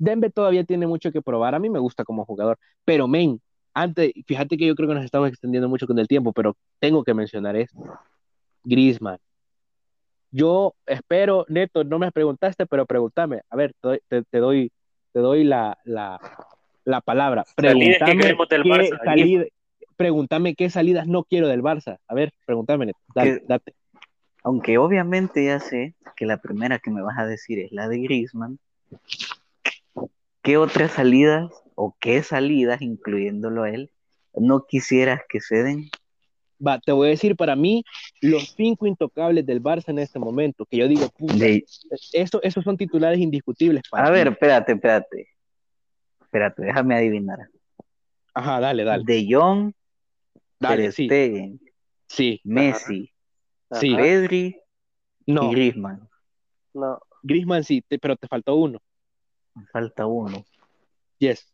Dembe 0.00 0.30
todavía 0.30 0.64
tiene 0.64 0.86
mucho 0.86 1.12
que 1.12 1.20
probar. 1.20 1.54
A 1.54 1.58
mí 1.58 1.68
me 1.68 1.78
gusta 1.78 2.04
como 2.04 2.24
jugador. 2.24 2.58
Pero, 2.86 3.06
men, 3.06 3.38
antes, 3.74 4.12
fíjate 4.26 4.56
que 4.56 4.66
yo 4.66 4.74
creo 4.74 4.88
que 4.88 4.94
nos 4.94 5.04
estamos 5.04 5.28
extendiendo 5.28 5.68
mucho 5.68 5.86
con 5.86 5.98
el 5.98 6.08
tiempo, 6.08 6.32
pero 6.32 6.56
tengo 6.78 7.04
que 7.04 7.12
mencionar 7.12 7.54
esto. 7.54 7.78
Griezmann. 8.64 9.18
Yo 10.30 10.74
espero, 10.86 11.44
Neto, 11.48 11.84
no 11.84 11.98
me 11.98 12.10
preguntaste, 12.12 12.64
pero 12.64 12.86
pregúntame. 12.86 13.42
A 13.50 13.56
ver, 13.56 13.74
te, 14.08 14.22
te, 14.22 14.38
doy, 14.38 14.72
te 15.12 15.20
doy 15.20 15.44
la, 15.44 15.76
la, 15.84 16.18
la 16.84 17.02
palabra. 17.02 17.44
Pregúntame 17.54 18.36
qué, 18.62 18.90
salida, 19.04 19.44
pregúntame 19.96 20.54
qué 20.54 20.70
salidas 20.70 21.06
no 21.06 21.24
quiero 21.24 21.46
del 21.46 21.62
Barça. 21.62 21.98
A 22.08 22.14
ver, 22.14 22.32
pregúntame, 22.46 22.86
Neto. 22.86 22.98
date. 23.14 23.74
Aunque 24.44 24.78
obviamente 24.78 25.44
ya 25.44 25.60
sé 25.60 25.94
que 26.16 26.24
la 26.24 26.38
primera 26.38 26.78
que 26.78 26.90
me 26.90 27.02
vas 27.02 27.18
a 27.18 27.26
decir 27.26 27.58
es 27.58 27.72
la 27.72 27.86
de 27.88 27.98
Griezmann. 27.98 28.58
¿Qué 30.42 30.56
otras 30.56 30.92
salidas 30.92 31.50
o 31.74 31.96
qué 32.00 32.22
salidas, 32.22 32.80
incluyéndolo 32.82 33.64
a 33.64 33.70
él, 33.70 33.90
no 34.34 34.66
quisieras 34.66 35.20
que 35.28 35.40
se 35.40 35.62
den? 35.62 35.90
Va, 36.64 36.78
te 36.78 36.92
voy 36.92 37.08
a 37.08 37.10
decir 37.10 37.36
para 37.36 37.56
mí 37.56 37.84
los 38.20 38.54
cinco 38.54 38.86
intocables 38.86 39.46
del 39.46 39.62
Barça 39.62 39.88
en 39.88 39.98
este 39.98 40.18
momento, 40.18 40.66
que 40.66 40.76
yo 40.76 40.88
digo, 40.88 41.08
puta, 41.10 41.46
eso, 42.12 42.42
esos 42.42 42.64
son 42.64 42.76
titulares 42.76 43.18
indiscutibles. 43.18 43.82
Para 43.90 44.08
a 44.08 44.10
ver, 44.10 44.28
espérate, 44.28 44.72
espérate. 44.72 45.28
Espérate, 46.20 46.62
déjame 46.62 46.94
adivinar. 46.94 47.38
Ajá, 48.34 48.60
dale, 48.60 48.84
dale. 48.84 49.04
De 49.04 49.26
Jong, 49.28 49.72
dale, 50.58 50.92
sí. 50.92 51.08
sí. 52.06 52.40
Messi, 52.44 53.10
sí. 53.72 53.96
Pedri 53.96 54.56
no. 55.26 55.50
y 55.50 55.54
Griezmann. 55.54 56.08
No. 56.74 57.00
Griezmann 57.22 57.64
sí, 57.64 57.82
pero 58.00 58.16
te 58.16 58.28
faltó 58.28 58.54
uno. 58.54 58.80
Me 59.60 59.66
falta 59.66 60.06
uno. 60.06 60.44
Yes. 61.18 61.46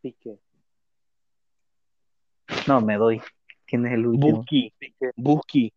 Pique. 0.00 0.38
No, 2.66 2.80
me 2.80 2.96
doy. 2.96 3.20
¿Quién 3.66 3.86
es 3.86 3.92
el 3.92 4.06
último? 4.06 4.38
Busqui. 4.38 4.72
Busqui. 5.16 5.72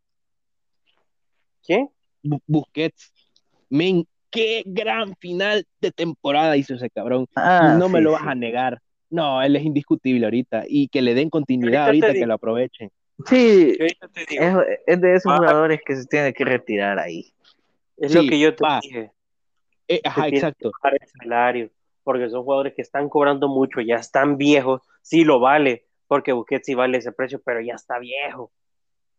¿Quién? 1.66 1.90
Busquets. 2.48 3.12
Men, 3.70 4.08
qué 4.30 4.64
gran 4.66 5.16
final 5.18 5.66
de 5.82 5.92
temporada 5.92 6.56
hizo 6.58 6.76
ese 6.76 6.90
cabrón. 6.90 7.28
Ah, 7.36 7.76
no 7.78 7.90
me 7.90 8.02
lo 8.02 8.14
vas 8.14 8.26
a 8.26 8.36
negar. 8.36 8.82
No, 9.10 9.42
él 9.42 9.56
es 9.56 9.64
indiscutible 9.64 10.26
ahorita. 10.26 10.64
Y 10.68 10.88
que 10.88 11.02
le 11.02 11.14
den 11.14 11.30
continuidad 11.30 11.86
ahorita, 11.86 12.14
que 12.14 12.26
lo 12.26 12.34
aprovechen. 12.34 12.92
Sí, 13.28 13.78
es, 13.78 15.02
de 15.02 15.16
esos 15.16 15.32
ah. 15.32 15.38
jugadores 15.38 15.82
que 15.86 15.96
se 15.96 16.06
tiene 16.06 16.34
que 16.34 16.46
retirar 16.46 16.98
ahí. 16.98 17.32
Es 17.98 18.16
lo 18.16 18.22
que 18.22 18.40
yo 18.40 18.56
te 18.56 18.66
dije. 18.82 19.12
Eh, 19.88 20.02
ajá, 20.04 20.28
exacto. 20.28 20.72
El 20.84 21.08
salario, 21.22 21.70
porque 22.04 22.30
son 22.30 22.44
jugadores 22.44 22.74
que 22.74 22.82
están 22.82 23.10
cobrando 23.10 23.48
mucho, 23.48 23.82
ya 23.82 23.96
están 23.96 24.38
viejos, 24.38 24.82
sí 25.02 25.24
lo 25.24 25.40
vale, 25.40 25.86
porque 26.08 26.32
Busquets 26.32 26.66
sí 26.66 26.74
vale 26.74 26.98
ese 26.98 27.12
precio, 27.12 27.42
pero 27.44 27.62
ya 27.62 27.76
está 27.76 28.00
viejo. 28.00 28.52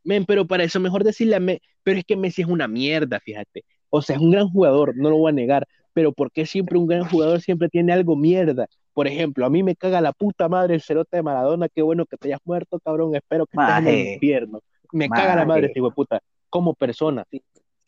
Men, 0.02 0.24
pero 0.24 0.46
para 0.46 0.64
eso 0.64 0.80
mejor 0.80 1.02
decirle 1.02 1.36
a 1.36 1.40
Messi, 1.40 1.62
pero 1.82 1.98
es 1.98 2.04
que 2.04 2.16
Messi 2.16 2.42
es 2.42 2.48
una 2.48 2.68
mierda, 2.68 3.20
fíjate. 3.20 3.64
O 3.90 4.02
sea, 4.02 4.16
es 4.16 4.22
un 4.22 4.30
gran 4.30 4.48
jugador, 4.48 4.96
no 4.96 5.10
lo 5.10 5.16
voy 5.16 5.30
a 5.30 5.34
negar, 5.34 5.66
pero 5.92 6.12
¿por 6.12 6.30
qué 6.30 6.44
siempre 6.44 6.76
un 6.76 6.86
gran 6.86 7.04
jugador 7.04 7.40
siempre 7.40 7.68
tiene 7.68 7.92
algo 7.92 8.16
mierda? 8.16 8.66
Por 8.92 9.06
ejemplo, 9.06 9.46
a 9.46 9.50
mí 9.50 9.62
me 9.62 9.76
caga 9.76 10.00
la 10.00 10.12
puta 10.12 10.48
madre 10.48 10.74
el 10.74 10.82
cerote 10.82 11.16
de 11.16 11.22
Maradona, 11.22 11.68
qué 11.68 11.82
bueno 11.82 12.04
que 12.06 12.16
te 12.16 12.28
hayas 12.28 12.40
muerto, 12.44 12.78
cabrón, 12.80 13.14
espero 13.16 13.46
que 13.46 13.56
estés 13.58 13.78
en 13.78 13.88
el 13.88 14.12
infierno. 14.14 14.60
Me 14.92 15.08
caga 15.08 15.36
la 15.36 15.44
madre, 15.44 15.72
hijo 15.74 15.88
de 15.88 15.94
puta, 15.94 16.20
como 16.48 16.74
persona. 16.74 17.24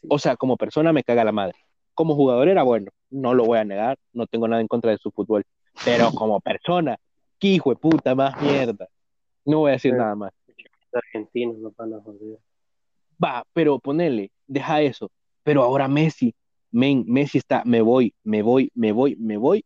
O 0.09 0.19
sea, 0.19 0.37
como 0.37 0.57
persona 0.57 0.93
me 0.93 1.05
caga 1.05 1.23
la 1.23 1.33
madre 1.33 1.66
como 1.97 2.15
jugador 2.15 2.49
era 2.49 2.63
bueno, 2.63 2.93
no 3.11 3.35
lo 3.35 3.45
voy 3.45 3.59
a 3.59 3.65
negar, 3.65 3.99
no 4.13 4.27
tengo 4.27 4.47
nada 4.47 4.61
en 4.61 4.69
contra 4.69 4.93
de 4.93 4.99
su 4.99 5.11
fútbol, 5.11 5.45
pero 5.85 6.11
como 6.15 6.39
persona, 6.41 6.97
qué 7.41 7.49
hijo 7.49 7.71
de 7.71 7.77
puta 7.77 8.15
más 8.15 8.41
mierda. 8.41 8.87
No 9.45 9.61
voy 9.61 9.71
a 9.71 9.73
decir 9.73 9.95
nada 9.95 10.15
más. 10.15 10.33
Argentinos 10.93 11.59
no 11.59 11.73
van 11.77 11.95
a 11.95 12.01
joder. 12.01 12.39
Va, 13.23 13.45
pero 13.53 13.79
ponele, 13.79 14.31
deja 14.47 14.83
eso. 14.83 15.11
Pero 15.43 15.63
ahora 15.63 15.89
Messi, 15.89 16.35
men, 16.71 17.05
Messi 17.07 17.39
está, 17.39 17.63
me 17.65 17.81
voy, 17.81 18.15
me 18.25 18.43
voy, 18.43 18.71
me 18.75 18.93
voy, 18.93 19.17
me 19.17 19.37
voy. 19.37 19.65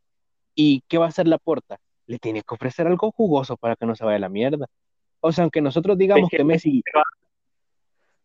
¿Y 0.54 0.82
qué 0.88 0.98
va 0.98 1.06
a 1.06 1.08
hacer 1.08 1.26
la 1.26 1.38
puerta? 1.38 1.78
Le 2.06 2.18
tiene 2.18 2.42
que 2.42 2.54
ofrecer 2.54 2.86
algo 2.86 3.10
jugoso 3.12 3.56
para 3.56 3.76
que 3.76 3.86
no 3.86 3.96
se 3.96 4.04
vaya 4.04 4.18
la 4.18 4.28
mierda. 4.28 4.66
O 5.20 5.32
sea, 5.32 5.42
aunque 5.42 5.60
nosotros 5.60 5.98
digamos 5.98 6.28
que, 6.30 6.44
Messi. 6.44 6.82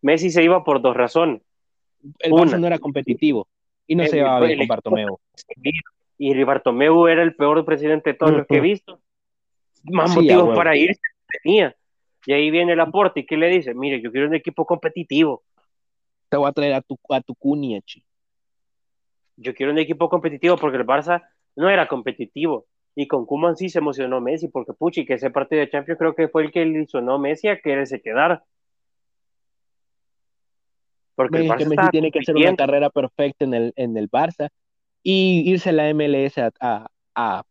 Messi 0.02 0.30
se 0.30 0.44
iba 0.44 0.64
por 0.64 0.82
dos 0.82 0.96
razones. 0.96 1.42
El 2.20 2.34
Barça 2.34 2.60
no 2.60 2.68
era 2.68 2.78
competitivo 2.78 3.48
y 3.88 3.96
no 3.96 4.06
se 4.06 4.18
llevaba 4.18 4.46
bien 4.46 4.60
con 4.60 4.68
Bartomeu. 4.68 5.20
Y 6.18 6.44
Bartomeu 6.44 7.08
era 7.08 7.24
el 7.24 7.36
peor 7.36 7.64
presidente 7.66 8.12
de 8.12 8.14
todos 8.16 8.32
los 8.34 8.48
que 8.48 8.58
he 8.58 8.62
visto. 8.62 9.00
Más 9.84 10.16
motivos 10.16 10.56
para 10.56 10.76
irse 10.76 11.02
tenía. 11.44 11.76
Y 12.26 12.34
ahí 12.34 12.50
viene 12.50 12.74
el 12.74 12.80
aporte 12.80 13.20
y 13.20 13.26
¿qué 13.26 13.38
le 13.38 13.50
dice? 13.50 13.74
Mire, 13.74 14.02
yo 14.02 14.12
quiero 14.12 14.28
un 14.28 14.36
equipo 14.36 14.66
competitivo. 14.66 15.44
Te 16.30 16.38
voy 16.38 16.50
a 16.50 16.52
traer 16.52 16.74
a 16.74 16.82
tu, 16.82 16.98
a 17.10 17.22
tu 17.22 17.36
Yo 19.38 19.54
quiero 19.54 19.72
un 19.72 19.78
equipo 19.78 20.10
competitivo 20.10 20.58
porque 20.58 20.78
el 20.78 20.86
Barça 20.86 21.28
no 21.56 21.70
era 21.70 21.88
competitivo. 21.88 22.66
Y 22.96 23.08
con 23.08 23.26
Kuman 23.26 23.58
sí 23.58 23.70
se 23.70 23.80
emocionó 23.80 24.22
Messi, 24.22 24.48
porque 24.48 24.74
Puchi, 24.74 25.06
que 25.06 25.16
ese 25.16 25.30
partido 25.30 25.60
de 25.60 25.70
Champions 25.70 26.00
creo 26.00 26.16
que 26.16 26.30
fue 26.30 26.44
el 26.44 26.52
que 26.52 26.66
le 26.66 26.88
sonó 26.88 27.20
Messi 27.20 27.50
a 27.50 27.60
quererse 27.60 28.02
quedar. 28.02 28.44
Porque 31.16 31.40
el 31.40 31.56
que 31.56 31.66
Messi 31.66 31.90
tiene 31.92 32.12
que 32.12 32.20
hacer 32.20 32.36
una 32.36 32.56
carrera 32.56 32.90
perfecta 32.90 33.46
en 33.46 33.54
el, 33.54 33.74
en 33.76 33.98
el 33.98 34.10
Barça 34.10 34.50
y 35.02 35.44
irse 35.50 35.70
a 35.70 35.74
la 35.74 35.94
MLS 35.94 36.38
a, 36.38 36.52
a, 36.60 37.44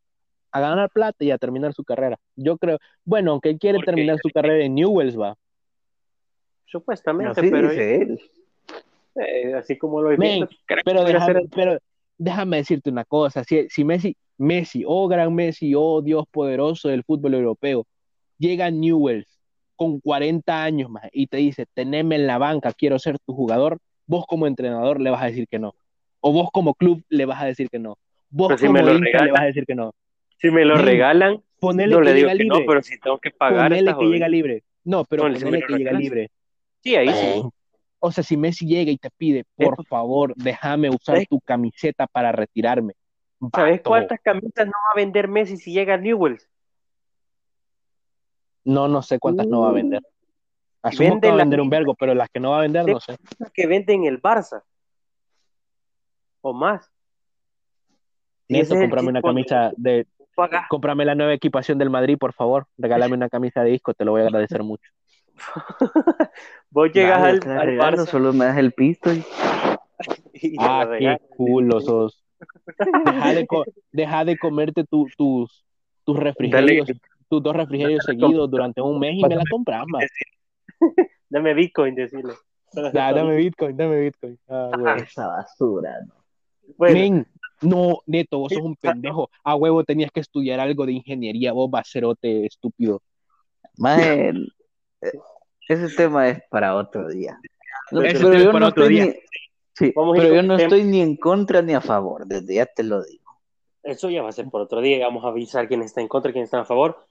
a, 0.52 0.60
ganar 0.60 0.90
plata 0.90 1.24
y 1.24 1.30
a 1.30 1.38
terminar 1.38 1.72
su 1.72 1.84
carrera. 1.84 2.18
Yo 2.36 2.58
creo, 2.58 2.78
bueno, 3.04 3.32
aunque 3.32 3.50
él 3.50 3.58
quiere 3.58 3.78
terminar 3.78 4.18
su 4.22 4.28
carrera 4.30 4.64
en 4.64 4.74
Newells, 4.74 5.18
va. 5.18 5.36
Supuestamente, 6.66 7.40
pero 7.50 7.70
él. 7.70 8.20
Eh, 9.14 9.54
así 9.54 9.78
como 9.78 10.02
lo 10.02 10.10
he 10.10 10.16
visto. 10.16 10.48
pero, 10.84 11.04
déjame, 11.04 11.42
pero 11.54 11.78
déjame 12.18 12.56
decirte 12.58 12.90
una 12.90 13.04
cosa, 13.04 13.44
si, 13.44 13.68
si 13.68 13.84
Messi, 13.84 14.16
Messi, 14.38 14.84
oh 14.86 15.06
gran 15.08 15.34
Messi, 15.34 15.74
oh 15.76 16.02
Dios 16.02 16.24
poderoso 16.30 16.88
del 16.88 17.04
fútbol 17.04 17.34
europeo, 17.34 17.86
llega 18.38 18.66
a 18.66 18.70
Newells 18.70 19.33
con 19.76 20.00
40 20.00 20.62
años 20.62 20.90
más 20.90 21.04
y 21.12 21.26
te 21.26 21.38
dice, 21.38 21.66
teneme 21.74 22.16
en 22.16 22.26
la 22.26 22.38
banca, 22.38 22.72
quiero 22.72 22.98
ser 22.98 23.18
tu 23.18 23.34
jugador, 23.34 23.78
vos 24.06 24.24
como 24.26 24.46
entrenador 24.46 25.00
le 25.00 25.10
vas 25.10 25.22
a 25.22 25.26
decir 25.26 25.46
que 25.48 25.58
no. 25.58 25.74
O 26.20 26.32
vos 26.32 26.50
como 26.52 26.74
club 26.74 27.04
le 27.08 27.26
vas 27.26 27.42
a 27.42 27.46
decir 27.46 27.68
que 27.70 27.78
no. 27.78 27.98
Vos 28.30 28.60
como 28.60 28.72
me 28.72 28.82
lo 28.82 28.94
le 28.94 29.30
vas 29.30 29.42
a 29.42 29.44
decir 29.44 29.64
que 29.66 29.74
no. 29.74 29.92
Si 30.38 30.50
me 30.50 30.64
lo 30.64 30.76
regalan, 30.76 31.42
ponele 31.60 31.96
que 32.00 32.14
llega 32.14 32.34
libre. 32.34 32.60
no, 32.60 32.66
pero 32.66 32.82
si 32.82 32.98
tengo 32.98 33.18
que 33.18 33.30
pagar. 33.30 33.70
Ponele 33.70 33.94
que 33.96 34.04
llega 34.06 34.28
libre. 34.28 34.62
No, 34.84 35.04
pero 35.04 35.22
ponele, 35.22 35.62
que 35.62 35.74
llega 35.74 35.92
libre. 35.92 36.30
Sí, 36.82 36.96
ahí 36.96 37.08
sí. 37.08 37.42
O 37.98 38.12
sea, 38.12 38.22
si 38.22 38.36
Messi 38.36 38.66
llega 38.66 38.90
y 38.90 38.98
te 38.98 39.08
pide, 39.10 39.44
por 39.56 39.86
favor, 39.86 40.34
déjame 40.36 40.90
usar 40.90 41.24
tu 41.26 41.40
camiseta 41.40 42.06
para 42.06 42.32
retirarme. 42.32 42.92
¿Sabes 43.54 43.80
cuántas 43.82 44.20
camisas 44.20 44.66
no 44.66 44.72
va 44.72 44.92
a 44.92 44.96
vender 44.96 45.28
Messi 45.28 45.56
si 45.56 45.72
llega 45.72 45.94
a 45.94 45.98
Newells? 45.98 46.48
No, 48.64 48.88
no 48.88 49.02
sé 49.02 49.18
cuántas 49.18 49.46
no 49.46 49.60
va 49.62 49.70
a 49.70 49.72
vender. 49.72 50.00
Uh, 50.02 50.88
Asumo 50.88 51.20
que 51.20 51.28
va 51.28 51.34
a 51.34 51.38
vender 51.38 51.60
un 51.60 51.70
vergo, 51.70 51.94
pero 51.94 52.14
las 52.14 52.28
que 52.30 52.40
no 52.40 52.50
va 52.50 52.58
a 52.58 52.62
vender, 52.62 52.86
no 52.86 53.00
sé. 53.00 53.16
Que 53.52 53.66
venden 53.66 54.04
el 54.04 54.20
Barça. 54.20 54.62
O 56.40 56.52
más. 56.52 56.90
Neto, 58.48 58.74
comprame 58.74 59.08
una 59.08 59.22
camisa 59.22 59.72
de. 59.76 60.06
Cómprame 60.68 61.04
la 61.04 61.14
nueva 61.14 61.32
equipación 61.32 61.78
del 61.78 61.90
Madrid, 61.90 62.18
por 62.18 62.32
favor. 62.32 62.66
Regálame 62.76 63.14
una 63.16 63.28
camisa 63.28 63.62
de 63.62 63.70
disco, 63.70 63.94
te 63.94 64.04
lo 64.04 64.12
voy 64.12 64.22
a 64.22 64.24
agradecer 64.24 64.62
mucho. 64.62 64.90
Vos 66.70 66.92
llegas 66.92 67.22
al, 67.22 67.40
Barça. 67.40 68.06
Solo 68.06 68.32
me 68.32 68.44
das 68.46 68.58
el 68.58 68.72
pisto. 68.72 69.10
ah, 70.58 70.86
qué 70.98 71.18
culo 71.36 71.80
sos. 71.80 72.22
Deja 73.92 74.24
de, 74.24 74.36
comerte 74.36 74.84
tus, 74.84 75.14
tus 75.16 76.18
refrigerios 76.18 76.90
tus 77.28 77.42
dos 77.42 77.54
refrigerios 77.54 78.04
seguidos 78.04 78.50
durante 78.50 78.80
un 78.80 78.98
mes 78.98 79.14
y 79.16 79.22
me 79.22 79.36
la 79.36 79.44
compras 79.50 79.84
más. 79.86 80.04
dame 81.28 81.54
Bitcoin, 81.54 81.94
decirle. 81.94 82.34
dame 82.92 83.36
Bitcoin, 83.36 83.76
dame 83.76 84.00
Bitcoin. 84.00 84.38
Ah, 84.48 84.96
Esa 84.98 85.26
basura, 85.28 86.00
¿no? 86.06 86.14
Bueno. 86.76 87.26
no, 87.60 87.98
neto, 88.06 88.38
vos 88.38 88.52
sos 88.52 88.62
un 88.62 88.76
pendejo. 88.76 89.30
A 89.42 89.54
huevo 89.54 89.84
tenías 89.84 90.10
que 90.10 90.20
estudiar 90.20 90.60
algo 90.60 90.86
de 90.86 90.92
ingeniería, 90.92 91.52
vos 91.52 91.70
bacerote 91.70 92.46
estúpido. 92.46 93.02
Man, 93.76 94.46
ese 95.68 95.88
tema 95.96 96.28
es 96.28 96.42
para 96.50 96.74
otro 96.74 97.08
día. 97.08 97.38
pero 97.90 98.38
yo 98.38 98.52
no 98.52 98.68
estoy 98.68 99.00
ni, 99.00 99.12
sí, 99.72 99.92
pero 99.94 100.34
yo 100.34 100.42
no 100.42 100.56
estoy 100.56 100.84
ni 100.84 101.00
en 101.00 101.16
contra 101.16 101.62
ni 101.62 101.74
a 101.74 101.80
favor, 101.80 102.26
desde 102.26 102.54
ya 102.54 102.66
te 102.66 102.82
lo 102.82 103.02
digo. 103.02 103.24
Eso 103.82 104.08
ya 104.08 104.22
va 104.22 104.30
a 104.30 104.32
ser 104.32 104.48
por 104.48 104.62
otro 104.62 104.80
día, 104.80 105.04
vamos 105.04 105.24
a 105.24 105.28
avisar 105.28 105.68
quién 105.68 105.82
está 105.82 106.00
en 106.00 106.08
contra 106.08 106.30
y 106.30 106.32
quién 106.32 106.44
está 106.44 106.60
a 106.60 106.64
favor. 106.64 107.06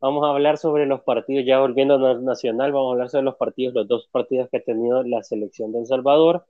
Vamos 0.00 0.24
a 0.24 0.30
hablar 0.30 0.56
sobre 0.56 0.86
los 0.86 1.02
partidos, 1.02 1.44
ya 1.46 1.58
volviendo 1.58 1.94
a 1.94 2.14
Nacional, 2.14 2.72
vamos 2.72 2.90
a 2.90 2.92
hablar 2.92 3.08
sobre 3.10 3.24
los 3.24 3.36
partidos, 3.36 3.74
los 3.74 3.86
dos 3.86 4.08
partidos 4.10 4.48
que 4.50 4.58
ha 4.58 4.62
tenido 4.62 5.02
la 5.02 5.22
selección 5.22 5.72
de 5.72 5.80
El 5.80 5.86
Salvador. 5.86 6.46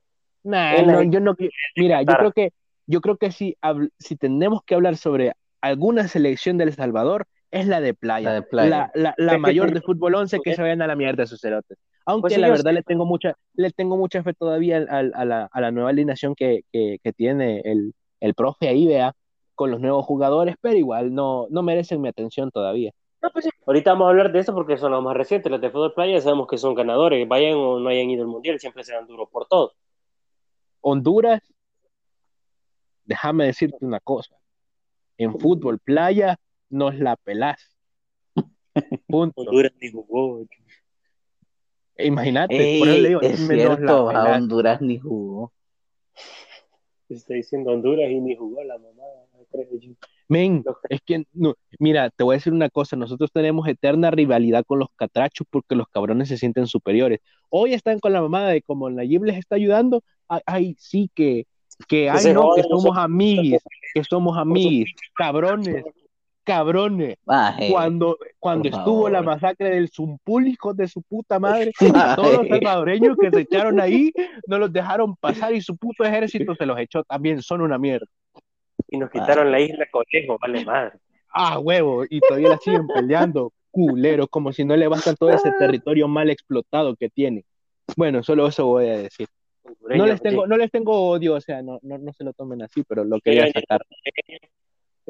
no, 0.86 1.02
yo 1.02 1.20
no, 1.20 1.36
mira, 1.76 2.02
yo 2.02 2.14
creo 2.16 2.32
que, 2.32 2.52
yo 2.86 3.00
creo 3.00 3.16
que 3.16 3.32
si, 3.32 3.56
si 3.98 4.16
tenemos 4.16 4.62
que 4.64 4.74
hablar 4.74 4.96
sobre 4.96 5.32
alguna 5.60 6.06
selección 6.08 6.58
de 6.58 6.64
El 6.64 6.74
Salvador, 6.74 7.26
es 7.50 7.66
la 7.66 7.80
de 7.80 7.94
playa. 7.94 8.46
La, 8.52 8.90
la, 8.94 9.14
la, 9.16 9.38
mayor 9.38 9.72
de 9.72 9.80
fútbol 9.80 10.14
11 10.14 10.38
que 10.42 10.54
se 10.54 10.62
vayan 10.62 10.82
a 10.82 10.86
la 10.86 10.96
mierda 10.96 11.26
sus 11.26 11.40
cerotes. 11.40 11.78
Aunque 12.06 12.28
pues 12.28 12.38
la 12.38 12.48
verdad 12.48 12.72
le 12.72 12.82
tengo 12.82 13.04
mucha, 13.04 13.34
le 13.54 13.70
tengo 13.70 13.96
mucha 13.96 14.22
fe 14.22 14.32
todavía 14.32 14.78
a, 14.88 14.98
a, 14.98 15.24
la, 15.24 15.48
a 15.52 15.60
la, 15.60 15.70
nueva 15.70 15.90
alineación 15.90 16.34
que, 16.34 16.62
que, 16.72 16.98
que 17.02 17.12
tiene 17.12 17.60
el, 17.64 17.94
el, 18.20 18.34
profe 18.34 18.68
ahí, 18.68 18.86
vea, 18.86 19.14
con 19.54 19.70
los 19.70 19.80
nuevos 19.80 20.06
jugadores, 20.06 20.56
pero 20.60 20.76
igual 20.76 21.14
no, 21.14 21.46
no 21.50 21.62
merecen 21.62 22.00
mi 22.00 22.08
atención 22.08 22.50
todavía. 22.50 22.92
Pues 23.20 23.48
ahorita 23.66 23.92
vamos 23.92 24.06
a 24.06 24.10
hablar 24.10 24.32
de 24.32 24.38
eso 24.38 24.54
porque 24.54 24.78
son 24.78 24.92
los 24.92 25.02
más 25.02 25.16
recientes. 25.16 25.50
Los 25.50 25.60
de 25.60 25.70
fútbol 25.70 25.92
playa 25.94 26.20
sabemos 26.20 26.48
que 26.48 26.56
son 26.56 26.74
ganadores, 26.74 27.28
vayan 27.28 27.54
o 27.54 27.78
no 27.78 27.88
hayan 27.88 28.10
ido 28.10 28.22
al 28.22 28.28
mundial, 28.28 28.58
siempre 28.58 28.82
serán 28.82 29.06
duros 29.06 29.28
por 29.30 29.46
todo. 29.46 29.74
Honduras, 30.80 31.42
déjame 33.04 33.46
decirte 33.46 33.84
una 33.84 34.00
cosa. 34.00 34.34
En 35.18 35.38
fútbol 35.38 35.78
playa 35.78 36.38
nos 36.70 36.98
la 36.98 37.16
pelás. 37.16 37.76
Punto. 39.06 39.42
Honduras 39.42 39.72
ni 39.80 39.90
jugó. 39.90 40.46
Imagínate, 41.98 42.78
por 42.78 42.88
eso 42.88 42.98
le 42.98 43.08
digo, 43.08 43.20
es 43.20 43.46
cierto, 43.46 44.10
a 44.10 44.36
Honduras 44.36 44.80
ni 44.80 44.98
jugó. 44.98 45.52
Está 47.10 47.34
diciendo 47.34 47.72
Honduras 47.72 48.08
y 48.10 48.20
ni 48.20 48.34
jugó 48.34 48.64
la 48.64 48.78
mamá, 48.78 49.02
creo 49.50 49.78
yo. 49.78 49.90
Men, 50.30 50.62
es 50.88 51.00
que, 51.04 51.24
no, 51.32 51.54
mira, 51.80 52.08
te 52.08 52.22
voy 52.22 52.34
a 52.34 52.38
decir 52.38 52.52
una 52.52 52.70
cosa, 52.70 52.94
nosotros 52.94 53.32
tenemos 53.32 53.66
eterna 53.66 54.12
rivalidad 54.12 54.64
con 54.64 54.78
los 54.78 54.86
catrachos 54.94 55.44
porque 55.50 55.74
los 55.74 55.88
cabrones 55.88 56.28
se 56.28 56.38
sienten 56.38 56.68
superiores. 56.68 57.18
Hoy 57.48 57.74
están 57.74 57.98
con 57.98 58.12
la 58.12 58.22
mamada 58.22 58.50
de 58.50 58.62
como 58.62 58.88
Nayib 58.88 59.24
les 59.24 59.38
está 59.38 59.56
ayudando, 59.56 60.04
ay, 60.46 60.76
sí 60.78 61.10
que, 61.16 61.48
que, 61.88 62.08
ay, 62.08 62.32
no, 62.32 62.54
que 62.54 62.62
somos 62.62 62.96
amigos, 62.96 63.60
que 63.92 64.04
somos 64.04 64.38
amigos, 64.38 64.88
cabrones, 65.16 65.82
cabrones. 66.44 67.16
Cuando, 67.68 68.16
cuando 68.38 68.68
estuvo 68.68 69.08
la 69.08 69.22
masacre 69.22 69.70
del 69.70 69.90
Zumpul, 69.90 70.46
hijos 70.46 70.76
de 70.76 70.86
su 70.86 71.02
puta 71.02 71.40
madre, 71.40 71.72
todos 72.16 72.34
los 72.34 72.48
salvadoreños 72.48 73.16
que 73.20 73.30
se 73.30 73.40
echaron 73.40 73.80
ahí, 73.80 74.12
no 74.46 74.58
los 74.58 74.72
dejaron 74.72 75.16
pasar 75.16 75.56
y 75.56 75.60
su 75.60 75.76
puto 75.76 76.04
ejército 76.04 76.54
se 76.54 76.66
los 76.66 76.78
echó 76.78 77.02
también, 77.02 77.42
son 77.42 77.62
una 77.62 77.78
mierda. 77.78 78.06
Y 78.90 78.98
nos 78.98 79.10
quitaron 79.10 79.50
la 79.50 79.60
isla 79.60 79.86
Conejo, 79.90 80.38
vale 80.40 80.64
madre. 80.64 80.98
Ah, 81.32 81.58
huevo, 81.58 82.04
y 82.08 82.20
todavía 82.20 82.50
la 82.50 82.58
siguen 82.58 82.86
peleando, 82.88 83.52
culeros, 83.70 84.28
como 84.28 84.52
si 84.52 84.64
no 84.64 84.76
le 84.76 84.88
bastan 84.88 85.16
todo 85.16 85.30
ese 85.30 85.52
territorio 85.58 86.08
mal 86.08 86.28
explotado 86.28 86.96
que 86.96 87.08
tiene. 87.08 87.44
Bueno, 87.96 88.22
solo 88.22 88.48
eso 88.48 88.66
voy 88.66 88.88
a 88.88 88.98
decir. 88.98 89.28
No 89.88 90.06
les 90.06 90.20
tengo, 90.20 90.46
no 90.46 90.56
les 90.56 90.70
tengo 90.70 91.08
odio, 91.08 91.34
o 91.34 91.40
sea, 91.40 91.62
no, 91.62 91.78
no, 91.82 91.98
no 91.98 92.12
se 92.12 92.24
lo 92.24 92.32
tomen 92.32 92.62
así, 92.62 92.82
pero 92.82 93.04
lo 93.04 93.20
quería 93.20 93.46
sacar 93.52 93.82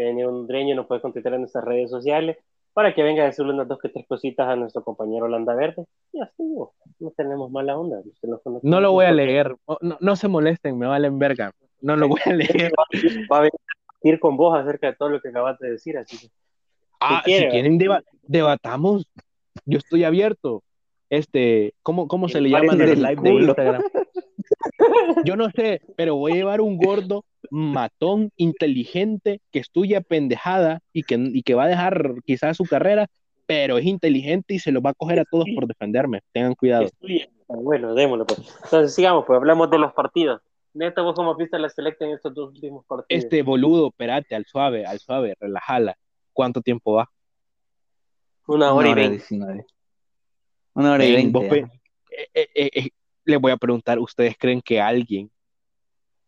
venía 0.04 0.28
un 0.28 0.46
dreño, 0.46 0.74
nos 0.74 0.86
puede 0.86 1.00
contactar 1.00 1.34
en 1.34 1.40
nuestras 1.40 1.64
redes 1.64 1.90
sociales 1.90 2.38
para 2.72 2.94
que 2.94 3.02
venga 3.02 3.22
a 3.22 3.26
decirle 3.26 3.52
unas 3.52 3.68
dos 3.68 3.78
que 3.78 3.88
tres 3.88 4.06
cositas 4.06 4.48
a 4.48 4.56
nuestro 4.56 4.82
compañero 4.84 5.26
Holanda 5.26 5.54
Verde. 5.54 5.84
Y 6.12 6.20
así, 6.20 6.42
no 7.00 7.10
tenemos 7.16 7.50
mala 7.50 7.76
onda. 7.76 8.00
No, 8.62 8.80
lo 8.80 8.92
voy 8.92 9.06
a 9.06 9.12
leer, 9.12 9.56
no, 9.80 9.98
no, 10.00 10.16
se 10.16 10.28
molesten, 10.28 10.78
me 10.78 10.86
valen 10.86 11.18
verga. 11.18 11.52
No 11.80 11.96
lo 11.96 12.08
voy 12.08 12.20
a 12.24 12.32
leer. 12.32 12.72
Va 13.30 13.38
a 13.38 13.40
venir 13.40 13.52
con 14.20 14.36
vos 14.36 14.58
acerca 14.58 14.88
de 14.88 14.96
todo 14.96 15.10
lo 15.10 15.20
que 15.20 15.28
acabas 15.28 15.58
de 15.58 15.72
decir, 15.72 15.96
así 15.98 16.18
que. 16.18 16.28
Ah, 17.00 17.22
si, 17.24 17.32
quieren 17.32 17.78
debatamos, 18.22 19.06
yo 19.64 19.78
estoy 19.78 20.04
abierto. 20.04 20.62
Este, 21.08 21.74
¿cómo, 21.82 22.06
cómo 22.06 22.28
se 22.28 22.40
le 22.40 22.50
llama 22.50 22.74
en 22.74 22.82
el 22.82 23.02
live 23.02 23.22
de 23.22 23.30
Instagram? 23.30 23.82
Yo 25.24 25.36
no 25.36 25.50
sé, 25.50 25.80
pero 25.96 26.16
voy 26.16 26.32
a 26.32 26.36
llevar 26.36 26.60
un 26.60 26.76
gordo 26.76 27.24
matón, 27.50 28.30
inteligente, 28.36 29.40
que 29.50 29.58
estudia 29.58 30.00
pendejada 30.00 30.80
y 30.92 31.02
que, 31.02 31.16
y 31.16 31.42
que 31.42 31.54
va 31.54 31.64
a 31.64 31.68
dejar 31.68 32.14
quizás 32.24 32.56
su 32.56 32.64
carrera, 32.64 33.06
pero 33.46 33.78
es 33.78 33.86
inteligente 33.86 34.54
y 34.54 34.58
se 34.60 34.70
lo 34.70 34.80
va 34.80 34.90
a 34.90 34.94
coger 34.94 35.20
a 35.20 35.24
todos 35.24 35.46
por 35.54 35.66
defenderme. 35.66 36.20
Tengan 36.32 36.54
cuidado. 36.54 36.88
Bueno, 37.48 37.94
démoslo 37.94 38.26
pues. 38.26 38.40
Entonces 38.64 38.94
sigamos, 38.94 39.24
pues 39.26 39.36
hablamos 39.36 39.70
de 39.70 39.78
los 39.78 39.92
partidos. 39.92 40.40
Neto, 40.72 41.02
vos 41.02 41.14
cómo 41.14 41.34
viste 41.34 41.58
la 41.58 41.68
selecta 41.68 42.04
en 42.04 42.12
estos 42.12 42.34
dos 42.34 42.50
últimos 42.50 42.84
partidos. 42.86 43.24
Este 43.24 43.42
boludo, 43.42 43.88
espérate, 43.88 44.34
al 44.34 44.44
suave, 44.46 44.86
al 44.86 44.98
suave, 44.98 45.36
relajala. 45.40 45.96
¿Cuánto 46.32 46.62
tiempo 46.62 46.94
va? 46.94 47.10
Una 48.46 48.72
hora, 48.72 48.90
y 48.90 48.94
veinte. 48.94 49.66
Una 50.74 50.92
hora 50.92 51.04
y 51.04 51.12
veinte. 51.12 51.68
Eh, 52.10 52.48
eh, 52.54 52.70
eh, 52.74 52.90
les 53.24 53.40
voy 53.40 53.52
a 53.52 53.56
preguntar, 53.56 53.98
¿ustedes 53.98 54.36
creen 54.38 54.60
que 54.60 54.80
alguien 54.80 55.30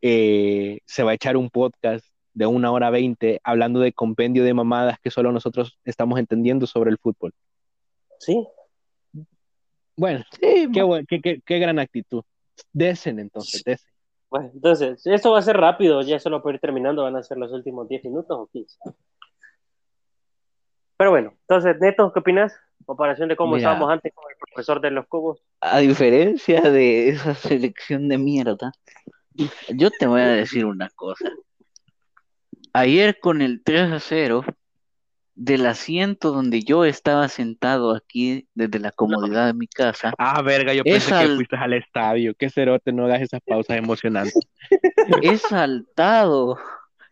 eh, 0.05 0.81
se 0.85 1.05
va 1.05 1.13
a 1.13 1.15
echar 1.15 1.37
un 1.37 1.49
podcast 1.49 2.05
de 2.35 2.47
una 2.47 2.73
hora 2.73 2.91
veinte 2.91 3.41
hablando 3.45 3.79
de 3.79 3.93
compendio 3.93 4.43
de 4.43 4.53
mamadas 4.53 4.99
que 5.01 5.13
solo 5.13 5.31
nosotros 5.31 5.79
estamos 5.85 6.19
entendiendo 6.19 6.67
sobre 6.67 6.91
el 6.91 6.99
fútbol. 6.99 7.33
Sí. 8.19 8.47
Bueno, 9.97 10.25
sí, 10.41 10.69
qué, 11.09 11.41
qué, 11.45 11.59
gran 11.59 11.79
actitud. 11.79 12.23
Desen 12.73 13.21
entonces, 13.21 13.63
desen. 13.65 13.92
Bueno, 14.33 14.51
entonces, 14.55 15.07
esto 15.07 15.31
va 15.33 15.41
a 15.41 15.43
ser 15.43 15.59
rápido, 15.59 16.01
ya 16.01 16.19
solo 16.19 16.43
por 16.43 16.55
ir 16.55 16.61
terminando 16.61 17.03
van 17.03 17.17
a 17.17 17.23
ser 17.23 17.37
los 17.37 17.53
últimos 17.53 17.87
10 17.87 18.05
minutos 18.05 18.35
o 18.35 18.47
15. 18.47 18.79
Pero 20.97 21.11
bueno, 21.11 21.35
entonces, 21.43 21.79
Neto, 21.79 22.11
¿qué 22.15 22.21
opinas? 22.21 22.59
Comparación 22.87 23.29
de 23.29 23.37
cómo 23.37 23.59
estábamos 23.59 23.91
antes 23.91 24.11
con 24.15 24.25
el 24.31 24.37
profesor 24.39 24.81
de 24.81 24.91
los 24.91 25.07
cubos. 25.07 25.43
A 25.61 25.81
diferencia 25.81 26.63
de 26.63 27.11
esa 27.11 27.35
selección 27.35 28.09
de 28.09 28.17
mierda, 28.17 28.73
yo 29.69 29.91
te 29.91 30.07
voy 30.07 30.23
a 30.23 30.29
decir 30.29 30.65
una 30.65 30.89
cosa. 30.89 31.29
Ayer 32.73 33.21
con 33.21 33.43
el 33.43 33.63
3 33.63 33.93
a 33.93 34.01
0, 34.01 34.47
del 35.35 35.67
asiento 35.67 36.31
donde 36.31 36.63
yo 36.63 36.85
estaba 36.85 37.29
sentado 37.29 37.95
aquí 37.95 38.47
desde 38.55 38.79
la 38.79 38.93
comodidad 38.93 39.47
de 39.47 39.55
mi 39.55 39.67
casa. 39.67 40.13
Ah, 40.19 40.43
verga, 40.43 40.75
yo 40.75 40.85
pensé 40.85 41.11
que 41.11 41.35
fuiste 41.35 41.57
al 41.57 41.73
estadio. 41.73 42.35
Qué 42.35 42.51
cerote, 42.51 42.93
no 42.93 43.07
hagas 43.07 43.23
esas 43.23 43.41
pausas 43.41 43.77
emocionantes. 43.79 44.35
He 45.23 45.39
saltado 45.39 46.59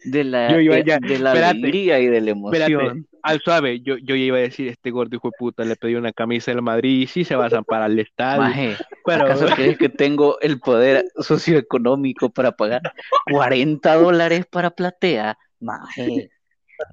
de 0.04 0.24
la, 0.24 0.48
de, 0.52 1.18
la 1.18 1.32
alegría 1.32 1.98
y 2.00 2.06
de 2.06 2.20
la 2.20 2.30
emoción. 2.30 3.06
al 3.22 3.40
suave, 3.40 3.80
yo, 3.80 3.96
yo 3.98 4.14
iba 4.14 4.38
a 4.38 4.40
decir, 4.40 4.68
este 4.68 4.90
gordo 4.90 5.16
hijo 5.16 5.28
de 5.28 5.36
puta 5.38 5.64
le 5.64 5.76
pedí 5.76 5.94
una 5.94 6.12
camisa 6.12 6.50
del 6.50 6.62
Madrid 6.62 7.02
y 7.02 7.06
sí 7.06 7.24
se 7.24 7.36
va 7.36 7.46
a 7.46 7.50
zampar 7.50 7.82
al 7.82 7.98
estadio. 7.98 8.76
pero... 9.04 9.24
¿acaso 9.24 9.46
crees 9.54 9.78
que 9.78 9.88
tengo 9.88 10.38
el 10.40 10.60
poder 10.60 11.04
socioeconómico 11.18 12.30
para 12.30 12.52
pagar 12.52 12.82
40 13.30 13.94
dólares 13.96 14.46
para 14.46 14.70
platea? 14.70 15.38
Maje. 15.58 16.30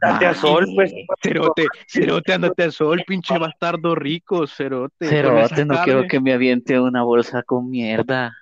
Andate 0.01 0.26
a 0.26 0.34
sol, 0.34 0.68
pues. 0.76 0.93
Cerote, 1.22 1.68
cerote, 1.88 2.34
andate 2.34 2.64
a 2.64 2.72
sol, 2.72 3.03
pinche 3.07 3.38
bastardo 3.38 3.95
rico, 3.95 4.47
cerote. 4.47 5.07
Cerote, 5.07 5.65
no 5.65 5.81
quiero 5.84 6.07
que 6.07 6.19
me 6.19 6.34
aviente 6.34 6.80
una 6.80 7.03
bolsa 7.03 7.43
con 7.43 7.69
mierda. 7.69 8.35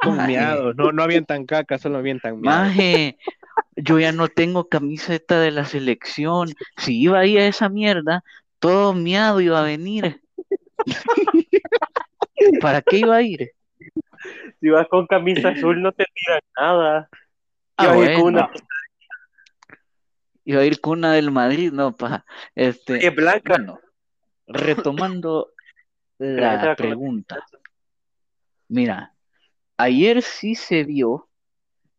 Con 0.00 0.26
miado, 0.26 0.72
no, 0.74 0.92
no 0.92 1.02
avientan 1.02 1.46
caca, 1.46 1.78
solo 1.78 1.98
avientan 1.98 2.40
miado. 2.40 2.64
Maje, 2.64 3.18
yo 3.74 3.98
ya 3.98 4.12
no 4.12 4.28
tengo 4.28 4.68
camiseta 4.68 5.40
de 5.40 5.50
la 5.50 5.64
selección. 5.64 6.50
Si 6.76 7.00
iba 7.00 7.18
ahí 7.18 7.36
a 7.38 7.46
esa 7.46 7.68
mierda, 7.68 8.22
todo 8.58 8.94
miado 8.94 9.40
iba 9.40 9.60
a 9.60 9.64
venir. 9.64 10.20
¿Para 12.60 12.82
qué 12.82 12.98
iba 12.98 13.16
a 13.16 13.22
ir? 13.22 13.50
Si 14.60 14.68
vas 14.68 14.86
con 14.88 15.06
camisa 15.06 15.50
azul 15.50 15.82
no 15.82 15.92
te 15.92 16.04
tiran 16.14 16.40
nada. 16.56 17.08
Ah, 17.76 17.92
a 17.92 18.14
con 18.14 18.22
una... 18.22 18.50
iba 20.46 20.60
a 20.62 20.64
ir 20.64 20.80
con 20.80 21.00
una 21.00 21.12
del 21.12 21.30
Madrid, 21.30 21.72
no, 21.72 21.94
pa. 21.96 22.24
Este, 22.54 23.04
es 23.04 23.14
blanca. 23.14 23.56
retomando 24.46 25.52
la 26.18 26.74
pregunta. 26.76 27.44
Mira, 28.68 29.12
ayer 29.76 30.22
sí 30.22 30.54
se 30.54 30.84
vio 30.84 31.28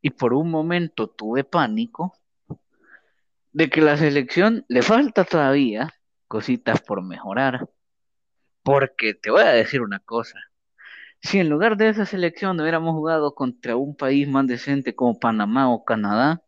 y 0.01 0.11
por 0.11 0.33
un 0.33 0.49
momento 0.49 1.07
tuve 1.07 1.43
pánico 1.43 2.17
de 3.51 3.69
que 3.69 3.81
la 3.81 3.97
selección 3.97 4.65
le 4.69 4.81
falta 4.81 5.25
todavía 5.25 5.93
cositas 6.27 6.81
por 6.81 7.03
mejorar. 7.03 7.69
Porque 8.63 9.13
te 9.13 9.29
voy 9.29 9.41
a 9.41 9.51
decir 9.51 9.81
una 9.81 9.99
cosa. 9.99 10.39
Si 11.21 11.39
en 11.39 11.49
lugar 11.49 11.75
de 11.75 11.89
esa 11.89 12.05
selección 12.05 12.59
hubiéramos 12.59 12.93
jugado 12.93 13.33
contra 13.33 13.75
un 13.75 13.95
país 13.95 14.27
más 14.27 14.47
decente 14.47 14.95
como 14.95 15.19
Panamá 15.19 15.69
o 15.69 15.83
Canadá, 15.83 16.43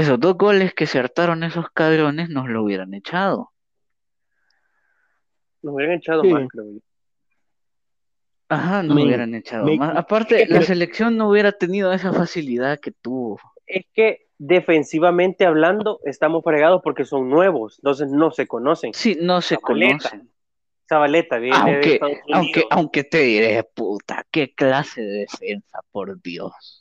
esos 0.00 0.18
dos 0.20 0.36
goles 0.36 0.74
que 0.74 0.86
se 0.86 0.98
hartaron 0.98 1.42
esos 1.44 1.70
cabrones 1.70 2.28
nos 2.28 2.48
lo 2.48 2.62
hubieran 2.64 2.94
echado. 2.94 3.52
Nos 5.62 5.74
hubieran 5.74 5.96
echado 5.96 6.24
más, 6.24 6.48
creo 6.48 6.64
yo. 6.72 6.78
Ajá, 8.48 8.82
no 8.82 8.94
Me- 8.94 9.04
hubieran 9.04 9.34
echado 9.34 9.64
me- 9.66 9.76
más. 9.76 9.96
Aparte, 9.96 10.46
la 10.48 10.62
selección 10.62 11.16
no 11.16 11.28
hubiera 11.28 11.52
tenido 11.52 11.92
esa 11.92 12.12
facilidad 12.12 12.80
que 12.80 12.90
tuvo. 12.90 13.38
Es 13.66 13.84
que 13.92 14.26
defensivamente 14.38 15.44
hablando 15.46 16.00
estamos 16.04 16.42
fregados 16.42 16.80
porque 16.82 17.04
son 17.04 17.28
nuevos, 17.28 17.78
entonces 17.78 18.10
no 18.10 18.30
se 18.32 18.48
conocen. 18.48 18.92
Sí, 18.94 19.16
no 19.20 19.40
se 19.40 19.56
Zabaleta. 19.56 20.08
conocen. 20.10 20.30
Zabaleta 20.88 21.36
viene 21.38 21.56
de 21.56 21.62
Aunque, 21.74 21.92
Estados 21.94 22.12
Unidos. 22.24 22.32
aunque, 22.34 22.64
aunque 22.70 23.04
te 23.04 23.18
diré, 23.18 23.62
puta, 23.62 24.26
qué 24.32 24.52
clase 24.52 25.02
de 25.02 25.18
defensa, 25.30 25.78
por 25.92 26.20
Dios. 26.20 26.79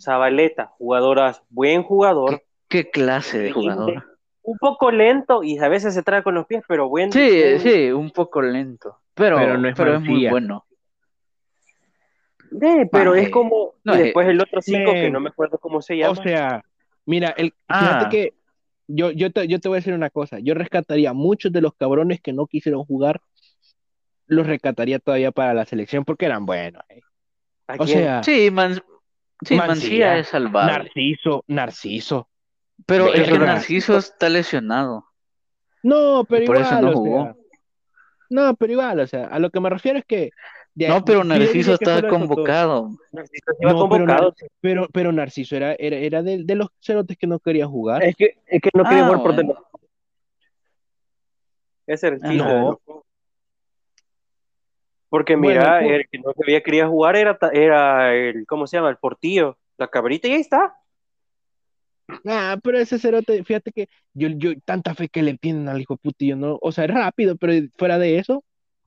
Zabaleta, 0.00 0.66
jugadoras, 0.78 1.42
buen 1.50 1.82
jugador, 1.82 2.42
Qué 2.68 2.90
clase 2.90 3.38
de 3.38 3.52
jugador. 3.52 4.04
un 4.42 4.58
poco 4.58 4.90
lento 4.90 5.42
y 5.42 5.58
a 5.58 5.68
veces 5.68 5.94
se 5.94 6.02
trae 6.02 6.22
con 6.22 6.34
los 6.34 6.46
pies, 6.46 6.62
pero 6.68 6.88
buen. 6.88 7.12
Sí, 7.12 7.20
buen- 7.40 7.60
sí, 7.60 7.90
un 7.92 8.10
poco 8.10 8.42
lento. 8.42 8.98
Pero, 9.14 9.36
Pero 9.36 9.58
no 9.58 9.68
es 9.68 9.74
pero 9.76 9.94
es 9.94 10.00
muy 10.00 10.28
bueno. 10.28 10.64
Pero 12.90 13.14
es 13.14 13.30
como. 13.30 13.74
No, 13.84 13.94
y 13.94 13.96
es- 13.98 14.02
después 14.04 14.28
el 14.28 14.40
otro 14.40 14.60
cinco 14.62 14.92
que 14.92 15.10
no 15.10 15.20
me 15.20 15.28
acuerdo 15.30 15.58
cómo 15.58 15.82
se 15.82 15.96
llama. 15.96 16.12
O 16.12 16.22
sea, 16.22 16.64
mira, 17.06 17.30
el, 17.36 17.52
Ah. 17.68 17.80
fíjate 17.80 18.08
que 18.16 18.34
yo, 18.86 19.10
yo, 19.10 19.32
te, 19.32 19.48
yo 19.48 19.58
te 19.60 19.68
voy 19.68 19.76
a 19.76 19.80
decir 19.80 19.94
una 19.94 20.10
cosa. 20.10 20.38
Yo 20.40 20.54
rescataría 20.54 21.10
a 21.10 21.14
muchos 21.14 21.50
de 21.52 21.60
los 21.60 21.74
cabrones 21.74 22.20
que 22.20 22.32
no 22.32 22.46
quisieron 22.46 22.84
jugar, 22.84 23.20
los 24.26 24.46
rescataría 24.46 24.98
todavía 25.00 25.32
para 25.32 25.54
la 25.54 25.64
selección 25.64 26.04
porque 26.04 26.26
eran 26.26 26.46
buenos. 26.46 26.82
eh. 26.90 27.00
¿A 27.66 27.76
O 27.78 27.86
sea, 27.86 28.22
Sí, 28.22 28.50
Man- 28.50 28.82
sí, 29.44 29.54
Mancilla, 29.56 29.66
Mancilla 29.66 30.18
es 30.18 30.28
salvable. 30.28 30.72
Narciso, 30.72 31.44
Narciso. 31.48 32.28
Pero 32.86 33.12
el 33.12 33.22
Verga. 33.30 33.46
Narciso 33.46 33.96
está 33.98 34.28
lesionado. 34.28 35.06
No, 35.82 36.24
pero 36.28 36.46
Por 36.46 36.56
eso 36.56 36.66
igual, 36.68 36.84
no 36.84 36.90
o 36.90 36.94
jugó. 36.94 37.22
sea, 37.24 37.34
no, 38.30 38.54
pero 38.56 38.72
igual, 38.72 39.00
o 39.00 39.06
sea, 39.06 39.26
a 39.26 39.38
lo 39.38 39.50
que 39.50 39.60
me 39.60 39.70
refiero 39.70 39.98
es 39.98 40.04
que 40.06 40.30
de- 40.74 40.88
No, 40.88 41.04
pero 41.04 41.22
Narciso 41.22 41.78
que 41.78 41.84
dos. 41.84 42.04
convocado. 42.10 42.90
Narciso 43.12 43.44
No, 43.60 43.68
pero, 43.68 43.78
convocado. 43.78 44.06
Nar- 44.06 44.48
pero, 44.60 44.88
pero 44.92 45.12
Narciso 45.12 45.54
era, 45.56 45.74
era, 45.78 45.96
era 45.96 46.22
de, 46.22 46.42
de 46.44 46.54
los 46.56 46.68
cerotes 46.80 47.16
que 47.16 47.26
no 47.28 47.38
quería 47.38 47.66
jugar. 47.66 48.02
Es 48.02 48.16
que, 48.16 48.38
es 48.46 48.60
que 48.60 48.70
no 48.74 48.82
quería 48.84 49.02
Ah, 49.02 49.06
jugar 49.06 49.22
por 49.22 49.34
bueno. 49.34 49.48
delante. 49.52 49.68
Ese 51.86 52.06
era 52.08 52.16
el 52.16 52.22
chiste. 52.22 52.36
no. 52.38 52.80
Porque 55.14 55.36
mira, 55.36 55.78
el 55.78 55.86
pu- 55.86 55.94
el 55.94 56.08
que 56.08 56.18
no 56.18 56.34
quería, 56.34 56.60
quería 56.60 56.88
jugar 56.88 57.14
era, 57.14 57.38
era 57.52 58.12
el, 58.16 58.44
¿cómo 58.48 58.66
se 58.66 58.76
llama? 58.78 58.90
El 58.90 58.96
portillo, 58.96 59.56
la 59.78 59.86
cabrita, 59.86 60.26
y 60.26 60.32
ahí 60.32 60.40
está. 60.40 60.74
Ah, 62.26 62.58
pero 62.60 62.78
ese 62.80 62.98
cerote, 62.98 63.44
fíjate 63.44 63.70
que 63.70 63.88
yo, 64.12 64.26
yo 64.30 64.58
tanta 64.64 64.92
fe 64.92 65.08
que 65.08 65.22
le 65.22 65.38
tienen 65.38 65.68
al 65.68 65.80
hijo 65.80 65.96
yo 66.18 66.34
no, 66.34 66.58
o 66.60 66.72
sea, 66.72 66.86
es 66.86 66.90
rápido, 66.90 67.36
pero 67.36 67.52
fuera 67.78 67.96
de 68.00 68.18
eso, 68.18 68.42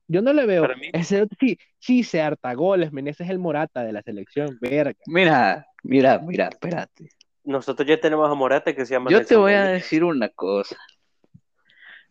yo 0.09 0.21
no 0.21 0.33
le 0.33 0.45
veo. 0.45 0.63
Para 0.63 0.75
mí- 0.75 0.89
Ese 0.91 1.15
cerote 1.15 1.37
sí, 1.39 1.57
sí 1.79 2.03
se 2.03 2.21
harta 2.21 2.53
goles, 2.55 2.91
men, 2.91 3.07
ese 3.07 3.23
es 3.23 3.29
el 3.29 3.39
Morata 3.39 3.85
de 3.85 3.93
la 3.93 4.01
selección, 4.01 4.57
verga. 4.59 4.99
Mira, 5.05 5.65
mira, 5.83 6.19
mira, 6.19 6.49
espérate. 6.49 7.07
Nosotros 7.45 7.87
ya 7.87 8.01
tenemos 8.01 8.29
a 8.29 8.33
Morata 8.33 8.75
que 8.75 8.85
se 8.85 8.95
llama. 8.95 9.09
Yo 9.11 9.25
te 9.25 9.37
voy 9.37 9.53
a 9.53 9.63
decir 9.63 10.03
una 10.03 10.27
cosa. 10.27 10.75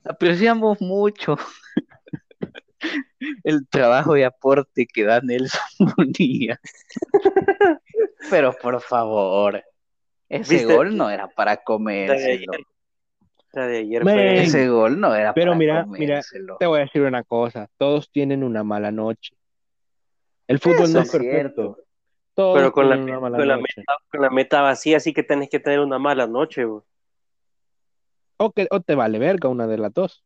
Apreciamos 0.05 0.81
mucho 0.81 1.37
el 3.45 3.67
trabajo 3.69 4.17
y 4.17 4.23
aporte 4.23 4.87
que 4.87 5.05
da 5.05 5.21
Nelson 5.21 5.61
Munilla. 5.97 6.61
Pero 8.31 8.53
por 8.55 8.81
favor, 8.81 9.63
ese 10.29 10.55
¿Viste? 10.55 10.75
gol 10.75 10.97
no 10.97 11.11
era 11.11 11.29
para 11.29 11.53
La 11.53 11.57
de 11.57 11.65
comérselo. 11.65 12.53
ayer, 12.53 12.67
la 13.53 13.67
de 13.67 13.79
ayer 13.79 14.05
Men. 14.05 14.15
fue. 14.15 14.43
Ese 14.45 14.69
gol 14.69 15.01
no 15.01 15.15
era 15.15 15.35
Pero 15.35 15.53
para 15.53 15.59
mira, 15.59 15.87
mira. 15.87 16.21
Te 16.59 16.67
voy 16.67 16.79
a 16.81 16.83
decir 16.83 17.03
una 17.03 17.23
cosa, 17.25 17.69
todos 17.79 18.11
tienen 18.11 18.43
una 18.45 18.65
mala 18.65 18.91
noche. 18.93 19.35
El 20.49 20.59
fútbol 20.61 20.83
Eso 20.85 20.93
no 20.95 21.01
es 21.03 21.11
perfecto. 21.11 21.21
cierto. 21.21 21.79
Todos 22.35 22.55
Pero 22.59 22.73
con 22.73 22.89
la, 22.91 22.97
tienen 22.97 23.15
una 23.15 23.21
mala 23.21 23.39
con, 23.39 23.49
la 23.49 23.57
noche. 23.57 23.75
meta, 23.79 23.93
con 24.11 24.21
la 24.23 24.31
meta 24.31 24.61
vacía, 24.63 25.01
sí 25.01 25.13
que 25.15 25.23
tenés 25.23 25.49
que 25.49 25.61
tener 25.61 25.81
una 25.81 25.99
mala 25.99 26.27
noche. 26.27 26.65
O, 28.39 28.53
que, 28.53 28.67
o 28.71 28.81
te 28.81 28.95
vale 28.95 29.19
verga 29.19 29.49
una 29.49 29.67
de 29.67 29.79
las 29.79 29.93
dos. 29.95 30.25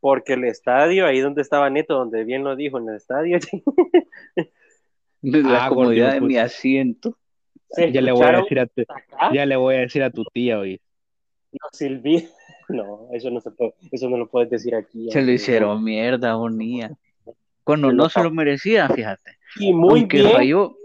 Porque 0.00 0.32
el 0.32 0.44
estadio, 0.44 1.06
ahí 1.06 1.20
donde 1.20 1.42
estaba 1.42 1.68
Neto, 1.70 1.94
donde 1.94 2.24
bien 2.24 2.42
lo 2.42 2.56
dijo 2.56 2.78
en 2.78 2.88
el 2.88 2.96
estadio, 2.96 3.38
La 5.22 5.66
Ah, 5.66 5.68
comodidad 5.68 6.14
de 6.14 6.20
mi 6.22 6.28
puta. 6.28 6.44
asiento. 6.44 7.18
Ya 7.76 8.00
le 8.00 8.12
voy 8.12 8.24
a 8.26 8.32
decir 8.40 8.58
a 8.58 8.66
tu, 8.66 8.82
ya 9.34 9.46
le 9.46 9.56
voy 9.56 9.74
a 9.76 9.78
decir 9.80 10.02
a 10.02 10.10
tu 10.10 10.24
tía 10.24 10.58
hoy. 10.58 10.80
los 11.52 11.80
silbi- 11.80 12.28
No, 12.70 13.08
eso 13.12 13.30
no 13.30 13.40
se 13.40 13.50
puede, 13.50 13.74
eso 13.90 14.08
no 14.08 14.16
lo 14.16 14.28
puedes 14.28 14.48
decir 14.48 14.74
aquí. 14.74 15.10
Se 15.10 15.20
lo 15.22 15.32
hicieron 15.32 15.82
mierda, 15.84 16.34
bonía. 16.36 16.92
Cuando 17.64 17.88
Se 17.90 17.94
no 17.94 18.04
lo 18.04 18.08
se 18.08 18.22
lo 18.22 18.30
merecía, 18.30 18.88
fíjate. 18.88 19.38
Y 19.56 19.72
muy 19.72 20.00
Aunque 20.00 20.18
bien, 20.18 20.32
falló, 20.32 20.76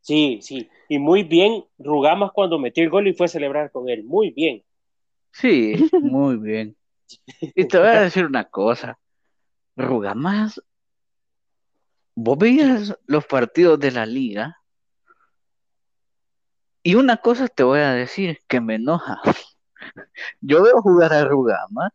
sí, 0.00 0.38
sí, 0.40 0.68
y 0.88 0.98
muy 0.98 1.22
bien 1.22 1.64
Rugamas 1.78 2.32
cuando 2.32 2.58
metió 2.58 2.82
el 2.82 2.90
gol 2.90 3.08
y 3.08 3.12
fue 3.12 3.26
a 3.26 3.28
celebrar 3.28 3.70
con 3.70 3.88
él, 3.90 4.04
muy 4.04 4.30
bien. 4.30 4.62
Sí, 5.32 5.74
muy 6.00 6.36
bien. 6.36 6.74
Y 7.40 7.66
te 7.66 7.78
voy 7.78 7.88
a 7.88 8.00
decir 8.02 8.24
una 8.24 8.44
cosa. 8.44 8.98
Rugamas, 9.76 10.60
vos 12.14 12.36
veías 12.36 12.96
los 13.06 13.24
partidos 13.26 13.78
de 13.78 13.92
la 13.92 14.04
liga 14.06 14.58
y 16.82 16.94
una 16.94 17.18
cosa 17.18 17.48
te 17.48 17.62
voy 17.62 17.80
a 17.80 17.92
decir 17.92 18.40
que 18.48 18.60
me 18.60 18.76
enoja. 18.76 19.20
Yo 20.40 20.62
veo 20.62 20.80
jugar 20.82 21.12
a 21.12 21.24
Rugamas 21.24 21.92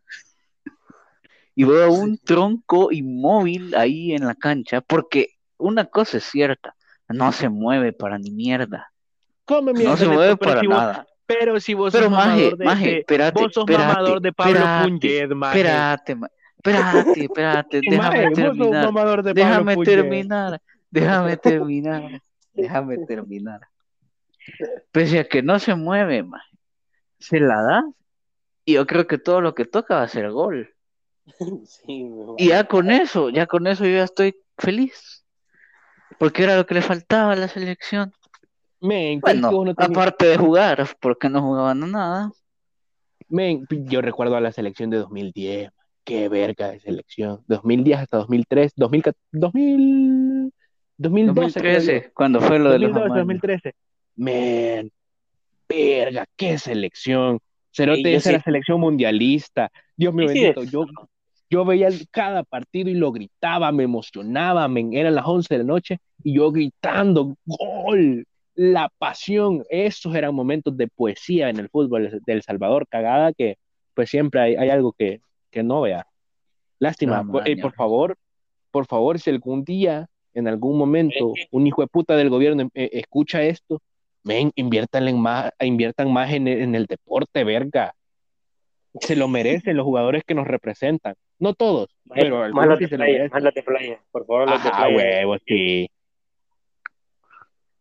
y 1.54 1.64
veo 1.64 1.92
un 1.92 2.18
tronco 2.18 2.90
inmóvil 2.90 3.74
ahí 3.74 4.14
en 4.14 4.26
la 4.26 4.34
cancha 4.34 4.80
porque 4.80 5.30
una 5.58 5.84
cosa 5.86 6.18
es 6.18 6.24
cierta, 6.24 6.74
no 7.08 7.32
se 7.32 7.48
mueve 7.48 7.92
para 7.92 8.18
ni 8.18 8.30
mierda. 8.30 8.92
Come 9.44 9.72
No 9.72 9.78
mierda, 9.78 9.96
se 9.96 10.04
Neto, 10.04 10.14
mueve 10.14 10.36
para 10.36 10.62
nada. 10.62 11.06
Pero 11.26 11.58
si 11.60 11.74
vos 11.74 11.92
Pero 11.92 12.04
sos 12.04 12.12
maje, 12.12 12.28
mamador 12.28 12.58
de, 12.58 12.64
maje, 12.64 12.90
de- 12.90 12.98
espérate, 13.00 13.42
vos 13.42 13.52
sos 13.52 13.62
espérate, 13.62 13.88
mamador 13.88 14.20
de 14.20 14.32
Pablo 14.32 14.52
espérate, 14.58 14.88
Punget, 14.90 15.30
maje. 15.30 15.58
Espérate, 15.58 16.14
ma- 16.14 16.30
espérate, 16.56 17.20
espérate, 17.20 17.80
Maje, 17.98 18.18
déjame 18.20 18.30
vos 18.30 18.36
sos 18.36 18.46
terminar. 18.56 18.92
de 19.22 19.32
Déjame 19.34 19.76
terminar, 19.76 20.60
déjame 20.90 21.36
terminar, 21.42 22.20
déjame 22.52 22.98
terminar. 23.06 23.60
Pese 24.92 25.18
a 25.20 25.24
que 25.24 25.42
no 25.42 25.58
se 25.58 25.74
mueve, 25.74 26.22
maje, 26.22 26.58
se 27.18 27.40
la 27.40 27.62
da 27.62 27.84
y 28.66 28.74
yo 28.74 28.86
creo 28.86 29.06
que 29.06 29.18
todo 29.18 29.40
lo 29.40 29.54
que 29.54 29.64
toca 29.64 29.96
va 29.96 30.02
a 30.02 30.08
ser 30.08 30.30
gol. 30.30 30.70
Sí, 31.66 32.06
Y 32.36 32.48
ya 32.48 32.64
con 32.64 32.90
eso, 32.90 33.30
ya 33.30 33.46
con 33.46 33.66
eso 33.66 33.84
yo 33.84 33.96
ya 33.96 34.04
estoy 34.04 34.36
feliz. 34.58 35.24
Porque 36.18 36.44
era 36.44 36.56
lo 36.56 36.66
que 36.66 36.74
le 36.74 36.82
faltaba 36.82 37.32
a 37.32 37.36
la 37.36 37.48
selección. 37.48 38.12
Men, 38.84 39.20
Bueno, 39.20 39.50
tenías- 39.74 39.90
aparte 39.90 40.26
de 40.26 40.36
jugar, 40.36 40.86
porque 41.00 41.30
no 41.30 41.40
jugaban 41.40 41.82
a 41.84 41.86
nada. 41.86 42.30
Men, 43.30 43.66
yo 43.70 44.02
recuerdo 44.02 44.36
a 44.36 44.40
la 44.42 44.52
selección 44.52 44.90
de 44.90 44.98
2010. 44.98 45.64
man. 45.64 45.72
Qué 46.04 46.28
verga 46.28 46.70
de 46.70 46.80
selección. 46.80 47.40
2010 47.48 47.98
hasta 48.00 48.18
2003, 48.18 48.72
2000, 48.76 49.32
2000, 49.32 50.52
2012, 50.98 51.60
creo 51.60 51.72
yo. 51.72 51.78
2013, 51.78 52.12
cuando 52.12 52.40
fue 52.42 52.58
lo 52.58 52.70
de 52.70 52.78
los 52.78 52.90
2012, 52.92 53.06
amaños. 53.06 53.26
2013. 53.26 53.72
Men, 54.16 54.92
verga, 55.66 56.26
qué 56.36 56.58
selección. 56.58 57.38
Cerote, 57.72 58.02
Sí, 58.02 58.14
esa 58.14 58.30
era 58.30 58.38
sí. 58.40 58.44
selección 58.44 58.80
mundialista. 58.80 59.70
Dios 59.96 60.12
mío 60.12 60.28
Sí, 60.28 60.34
sí. 60.34 60.40
bendito. 60.42 60.64
Yo, 60.64 60.84
yo 61.48 61.64
veía 61.64 61.88
cada 62.10 62.42
partido 62.44 62.90
y 62.90 62.94
lo 62.94 63.10
gritaba, 63.10 63.72
me 63.72 63.84
emocionaba, 63.84 64.68
men. 64.68 64.92
Eran 64.92 65.14
las 65.14 65.26
11 65.26 65.54
de 65.54 65.58
la 65.58 65.64
noche 65.64 65.98
y 66.22 66.34
yo 66.34 66.52
gritando, 66.52 67.34
gol, 67.46 68.26
la 68.54 68.90
pasión. 68.98 69.64
Esos 69.68 70.14
eran 70.14 70.34
momentos 70.34 70.76
de 70.76 70.88
poesía 70.88 71.48
en 71.48 71.58
el 71.58 71.68
fútbol 71.68 72.20
de 72.24 72.32
El 72.32 72.42
Salvador. 72.42 72.86
Cagada 72.88 73.32
que, 73.32 73.56
pues 73.94 74.10
siempre 74.10 74.40
hay, 74.40 74.56
hay 74.56 74.70
algo 74.70 74.92
que, 74.92 75.20
que 75.50 75.62
no 75.62 75.82
vea. 75.82 76.06
Lástima. 76.78 77.22
No, 77.22 77.32
por, 77.32 77.48
eh, 77.48 77.56
por 77.56 77.72
favor, 77.74 78.16
por 78.70 78.86
favor, 78.86 79.18
si 79.18 79.30
algún 79.30 79.64
día, 79.64 80.06
en 80.34 80.48
algún 80.48 80.76
momento, 80.76 81.32
un 81.50 81.66
hijo 81.66 81.82
de 81.82 81.88
puta 81.88 82.16
del 82.16 82.30
gobierno 82.30 82.68
eh, 82.74 82.90
escucha 82.92 83.42
esto, 83.42 83.80
ven, 84.24 84.50
inviertan 84.56 85.06
en 85.08 85.20
más, 85.20 85.52
inviertan 85.60 86.12
más 86.12 86.32
en 86.32 86.48
el, 86.48 86.62
en 86.62 86.74
el 86.74 86.86
deporte, 86.86 87.44
verga. 87.44 87.94
Se 89.00 89.16
lo 89.16 89.28
merecen 89.28 89.76
los 89.76 89.84
jugadores 89.84 90.22
que 90.24 90.34
nos 90.34 90.46
representan. 90.46 91.14
No 91.38 91.52
todos, 91.54 91.88
pero 92.14 92.36
Más 92.38 92.44
algunos 92.46 92.68
las 92.68 92.78
sí 92.78 92.84
de 92.84 92.88
se 92.88 92.96
lo 92.96 93.04
playa, 93.04 93.18
merecen. 93.18 93.42
más 93.44 93.54
de 93.54 93.62
playa, 93.62 94.00
por 94.12 94.26
favor, 94.26 94.50
de 94.50 94.58
playa, 94.70 94.96
huevos, 94.96 95.40
sí. 95.46 95.90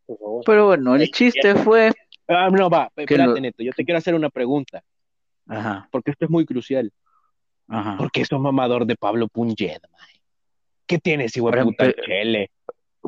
Por 0.05 0.17
favor. 0.17 0.43
Pero 0.45 0.65
bueno, 0.67 0.95
el 0.95 1.09
chiste 1.11 1.55
fue. 1.55 1.91
Ah, 2.27 2.49
no, 2.49 2.69
va, 2.69 2.89
Que 2.95 3.03
espérate, 3.03 3.34
lo- 3.34 3.39
Neto, 3.41 3.63
yo 3.63 3.71
te 3.73 3.84
quiero 3.84 3.97
hacer 3.97 4.15
una 4.15 4.30
pregunta, 4.30 4.81
Ajá, 5.47 5.88
porque 5.91 6.11
esto 6.11 6.25
es 6.25 6.31
muy 6.31 6.45
crucial. 6.45 6.91
ajá. 7.67 7.97
¿Por 7.97 8.11
qué 8.11 8.23
sos 8.25 8.39
mamador 8.39 8.85
de 8.85 8.95
Pablo 8.95 9.27
mae? 9.35 10.21
¿Qué 10.85 10.99
tienes, 10.99 11.35
hijo 11.35 11.51
de 11.51 11.63
puta, 11.63 11.85
empe-? 11.85 12.49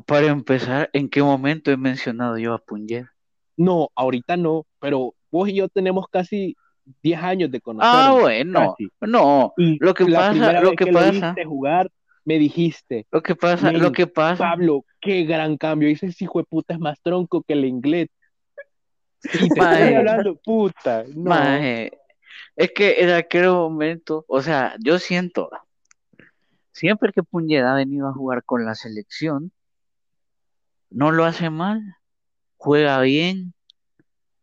Para 0.06 0.28
empezar, 0.28 0.90
¿en 0.94 1.08
qué 1.10 1.24
momento 1.24 1.72
he 1.72 1.78
mencionado 1.78 2.38
yo 2.38 2.54
a 2.54 2.58
Punyer? 2.58 3.08
No, 3.58 3.90
ahorita 3.96 4.36
no, 4.36 4.66
pero 4.80 5.14
vos 5.32 5.48
y 5.50 5.56
yo 5.56 5.70
tenemos 5.70 6.06
casi 6.10 6.56
10 7.02 7.22
años 7.24 7.50
de 7.52 7.58
Ah, 7.58 7.62
conocernos. 7.64 8.22
bueno, 8.22 8.60
casi. 8.78 8.90
no. 9.02 9.54
Y 9.58 9.78
Lo 9.80 9.94
que 9.94 10.06
la 10.06 10.20
pasa, 10.20 10.62
lo 10.62 10.74
que 10.74 10.86
lo 10.86 10.94
pasa. 10.94 11.12
viste 11.12 11.46
jugar 11.46 11.90
me 12.26 12.38
dijiste. 12.40 13.06
Lo 13.12 13.22
que 13.22 13.36
pasa, 13.36 13.72
lo 13.72 13.92
que 13.92 14.08
pasa. 14.08 14.44
Pablo, 14.44 14.84
qué 15.06 15.24
gran 15.24 15.56
cambio. 15.56 15.88
Ese 15.88 16.12
hijo 16.20 16.40
de 16.40 16.46
puta 16.46 16.74
es 16.74 16.80
más 16.80 17.00
tronco 17.02 17.44
que 17.44 17.54
el 17.54 17.66
inglés. 17.66 18.10
Y 19.34 19.50
te 19.50 19.60
Maje. 19.60 19.82
estoy 19.82 19.96
hablando, 19.96 20.36
puta. 20.36 21.04
No. 21.16 21.30
Maje, 21.32 21.98
es 22.56 22.72
que 22.76 23.02
en 23.02 23.10
aquel 23.10 23.48
momento, 23.48 24.24
o 24.28 24.42
sea, 24.42 24.76
yo 24.80 25.00
siento, 25.00 25.50
siempre 26.72 27.12
que 27.12 27.24
Puñeda 27.24 27.72
ha 27.72 27.76
venido 27.76 28.08
a 28.08 28.14
jugar 28.14 28.44
con 28.44 28.66
la 28.66 28.76
selección, 28.76 29.52
no 30.92 31.12
lo 31.12 31.26
hace 31.26 31.50
mal, 31.50 31.82
juega 32.58 33.00
bien, 33.02 33.56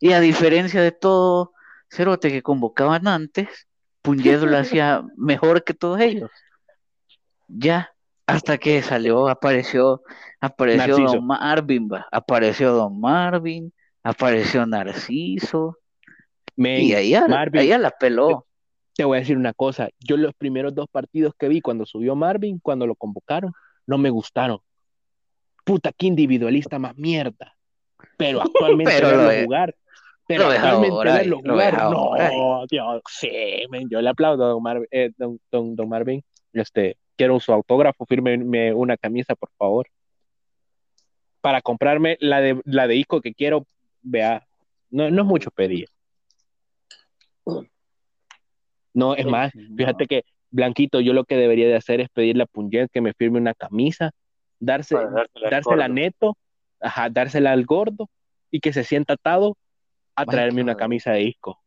y 0.01 0.13
a 0.13 0.21
diferencia 0.21 0.83
de 0.83 0.91
todo 0.91 1.53
Cerote 1.89 2.33
que 2.33 2.43
convocaban 2.43 3.07
antes, 3.07 3.69
Puñedo 4.03 4.47
lo 4.47 4.59
hacía 4.59 5.05
mejor 5.17 5.63
que 5.63 5.75
todos 5.75 6.01
ellos. 6.01 6.31
Ya, 7.47 7.92
hasta 8.27 8.59
que 8.59 8.83
salió, 8.83 9.29
apareció, 9.29 10.03
apareció 10.41 10.87
Narciso. 10.99 11.17
Don 11.17 11.27
Marvin, 11.27 11.89
va, 11.93 12.07
apareció 12.11 12.73
Don 12.73 13.01
Marvin, 13.01 13.73
apareció 14.03 14.65
Narciso. 14.67 15.79
Men, 16.57 16.83
Y 16.83 17.15
Marvin, 17.29 17.63
ella 17.63 17.79
la 17.79 17.91
peló. 17.91 18.47
te 18.95 19.05
voy 19.05 19.17
a 19.17 19.21
decir 19.21 19.37
una 19.37 19.53
cosa. 19.55 19.89
Yo 20.01 20.17
los 20.17 20.35
primeros 20.35 20.75
dos 20.75 20.87
partidos 20.91 21.35
que 21.39 21.49
vi 21.49 21.61
cuando 21.61 21.87
subió 21.87 22.15
Marvin, 22.15 22.59
cuando 22.61 22.87
lo 22.87 22.95
convocaron, 22.95 23.53
no 23.87 23.99
me 23.99 24.11
gustaron. 24.11 24.59
Puta, 25.65 25.93
qué 25.97 26.07
individualista 26.07 26.79
más 26.79 26.97
mierda. 26.97 27.57
Pero 28.17 28.43
actualmente 28.43 28.93
Pero 28.95 29.11
lo 29.11 29.17
verlo 29.17 29.31
de- 29.31 29.45
jugar. 29.45 29.75
Pero 30.27 30.45
lo 30.45 30.51
actualmente 30.51 30.95
ahora, 30.97 31.13
verlo 31.15 31.41
lo 31.43 31.53
jugar. 31.55 31.75
No, 31.75 31.81
ahora. 32.15 32.31
Dios, 32.71 33.03
sí, 33.09 33.31
men, 33.71 33.89
yo 33.91 34.01
le 34.01 34.09
aplaudo 34.09 34.45
a 34.45 34.49
don, 34.49 34.63
Mar- 34.63 34.87
eh, 34.91 35.11
don, 35.17 35.41
don- 35.51 35.75
don 35.75 35.89
Marvin. 35.89 36.23
Este, 36.53 36.97
quiero 37.17 37.41
su 37.41 37.53
autógrafo, 37.53 38.07
fírmeme 38.07 38.75
una 38.75 38.97
camisa, 38.97 39.35
por 39.35 39.51
favor. 39.59 39.87
Para 41.41 41.61
comprarme 41.61 42.17
la 42.21 42.41
de 42.41 42.61
la 42.65 42.87
de 42.87 43.05
que 43.23 43.35
quiero, 43.35 43.67
vea, 44.03 44.47
no, 44.91 45.11
no 45.11 45.23
es 45.23 45.29
mucho 45.29 45.51
pedir. 45.51 45.89
No, 48.95 49.15
es 49.15 49.27
más, 49.27 49.53
Fíjate 49.77 50.07
que, 50.07 50.25
Blanquito, 50.51 51.01
yo 51.01 51.15
lo 51.15 51.25
que 51.25 51.37
debería 51.37 51.67
de 51.67 51.77
hacer 51.77 52.01
es 52.01 52.11
pedirle 52.11 52.43
a 52.43 52.47
Punjet 52.47 52.91
que 52.93 53.01
me 53.01 53.15
firme 53.15 53.39
una 53.39 53.55
camisa, 53.55 54.13
darse, 54.61 54.97
dársela 55.51 55.89
neto, 55.89 56.37
ajá, 56.79 57.09
dársela 57.09 57.53
al 57.53 57.65
gordo 57.65 58.11
y 58.51 58.61
que 58.61 58.73
se 58.73 58.85
sienta 58.85 59.15
atado 59.15 59.57
a 60.15 60.27
traerme 60.27 60.63
una 60.63 60.77
camisa 60.77 61.13
de 61.13 61.21
disco. 61.21 61.59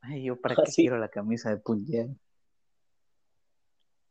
Ay, 0.00 0.24
yo 0.24 0.40
para 0.40 0.54
qué 0.64 0.70
quiero 0.74 0.98
la 0.98 1.08
camisa 1.08 1.50
de 1.50 1.56
Puñeda. 1.56 2.14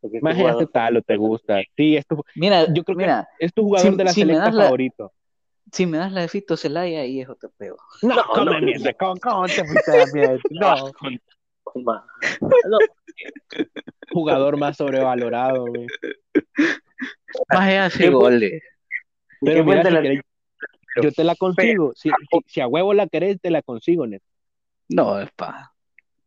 Porque 0.02 0.18
este 0.18 0.24
Más 0.24 0.36
jugador- 0.38 0.62
aceptalo, 0.62 1.02
te 1.02 1.18
gusta. 1.18 1.62
Sí, 1.76 1.98
es 1.98 2.06
tu, 2.08 2.24
Mira, 2.36 2.66
Yo 2.74 2.84
creo 2.84 2.98
que- 2.98 3.24
es 3.46 3.54
tu 3.54 3.64
jugador 3.64 3.92
Si- 3.92 3.98
de 3.98 4.04
la 4.04 4.14
si 4.14 4.22
selecta 4.22 4.52
la- 4.52 4.64
favorito. 4.66 5.12
si 5.72 5.86
me 5.86 5.98
das 5.98 6.12
la 6.12 6.22
de 6.22 6.28
Fito 6.30 6.56
Celaya, 6.58 7.02
ahí 7.02 7.22
es 7.22 7.30
otro 7.30 7.52
peo. 7.58 7.78
No, 8.02 8.16
No, 8.16 8.24
come 8.34 8.60
no. 8.60 8.66
mierda, 8.66 8.94
¿cómo, 8.94 9.16
cómo 9.22 9.46
te 9.48 9.64
fuiste 9.66 9.92
a 9.92 9.98
la 9.98 10.06
mierda? 10.14 10.40
No, 10.52 10.92
Ma- 11.84 12.04
No, 12.42 12.78
jugador 14.12 14.58
más 14.58 14.78
sobrevalorado, 14.78 15.68
güey. 15.68 15.86
Más 17.52 17.60
allá 17.62 17.86
hace 17.86 17.98
¿Quién 18.00 18.12
fue? 18.14 18.22
goles. 18.22 18.64
Pero 19.42 19.56
¿Qué 19.58 19.64
fue 19.64 19.76
mira, 19.76 19.82
el 19.82 19.84
de 19.84 19.90
si 19.90 19.94
la- 19.96 20.02
querés, 20.02 20.22
yo 21.04 21.12
te 21.12 21.24
la 21.24 21.36
consigo. 21.36 21.94
Si, 21.96 22.10
si- 22.10 22.40
si 22.48 22.62
a 22.62 22.68
huevo 22.68 22.94
la 22.94 23.08
querés, 23.08 23.40
te 23.40 23.52
la 23.52 23.62
consigo, 23.62 24.08
net. 24.08 24.22
No, 24.90 25.20
es 25.20 25.30
pa. 25.34 25.72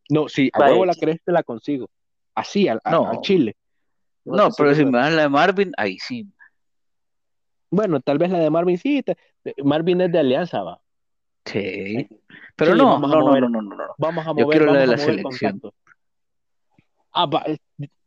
No, 0.09 0.29
si 0.29 0.49
a 0.53 0.59
huevo 0.59 0.85
la 0.85 0.93
querés, 0.95 1.21
te 1.23 1.31
la 1.31 1.43
consigo. 1.43 1.89
Así, 2.35 2.67
al, 2.67 2.79
No. 2.89 3.09
al 3.09 3.19
Chile. 3.21 3.55
No, 4.25 4.49
pero 4.57 4.73
si 4.73 4.85
me 4.85 4.97
das 4.97 5.13
la 5.13 5.23
de 5.23 5.29
Marvin, 5.29 5.71
ahí 5.77 5.97
sí. 5.99 6.27
Bueno, 7.69 7.99
tal 8.01 8.17
vez 8.17 8.29
la 8.31 8.39
de 8.39 8.49
Marvin 8.49 8.77
sí. 8.77 9.03
Marvin 9.63 10.01
es 10.01 10.11
de 10.11 10.19
Alianza, 10.19 10.61
va. 10.63 10.79
Sí. 11.45 12.07
Pero 12.55 12.73
Sí, 12.73 12.77
no, 12.77 12.99
no, 12.99 13.07
no, 13.07 13.21
mover. 13.21 13.41
no, 13.41 13.49
no, 13.49 13.61
no, 13.61 13.75
no. 13.75 13.83
Vamos 13.97 14.25
a 14.25 14.29
Yo 14.29 14.35
mover, 14.35 14.59
quiero 14.59 14.73
la 14.73 14.79
de 14.79 14.87
la 14.87 14.97
selección. 14.97 15.61
Ah, 17.11 17.25
va, 17.27 17.45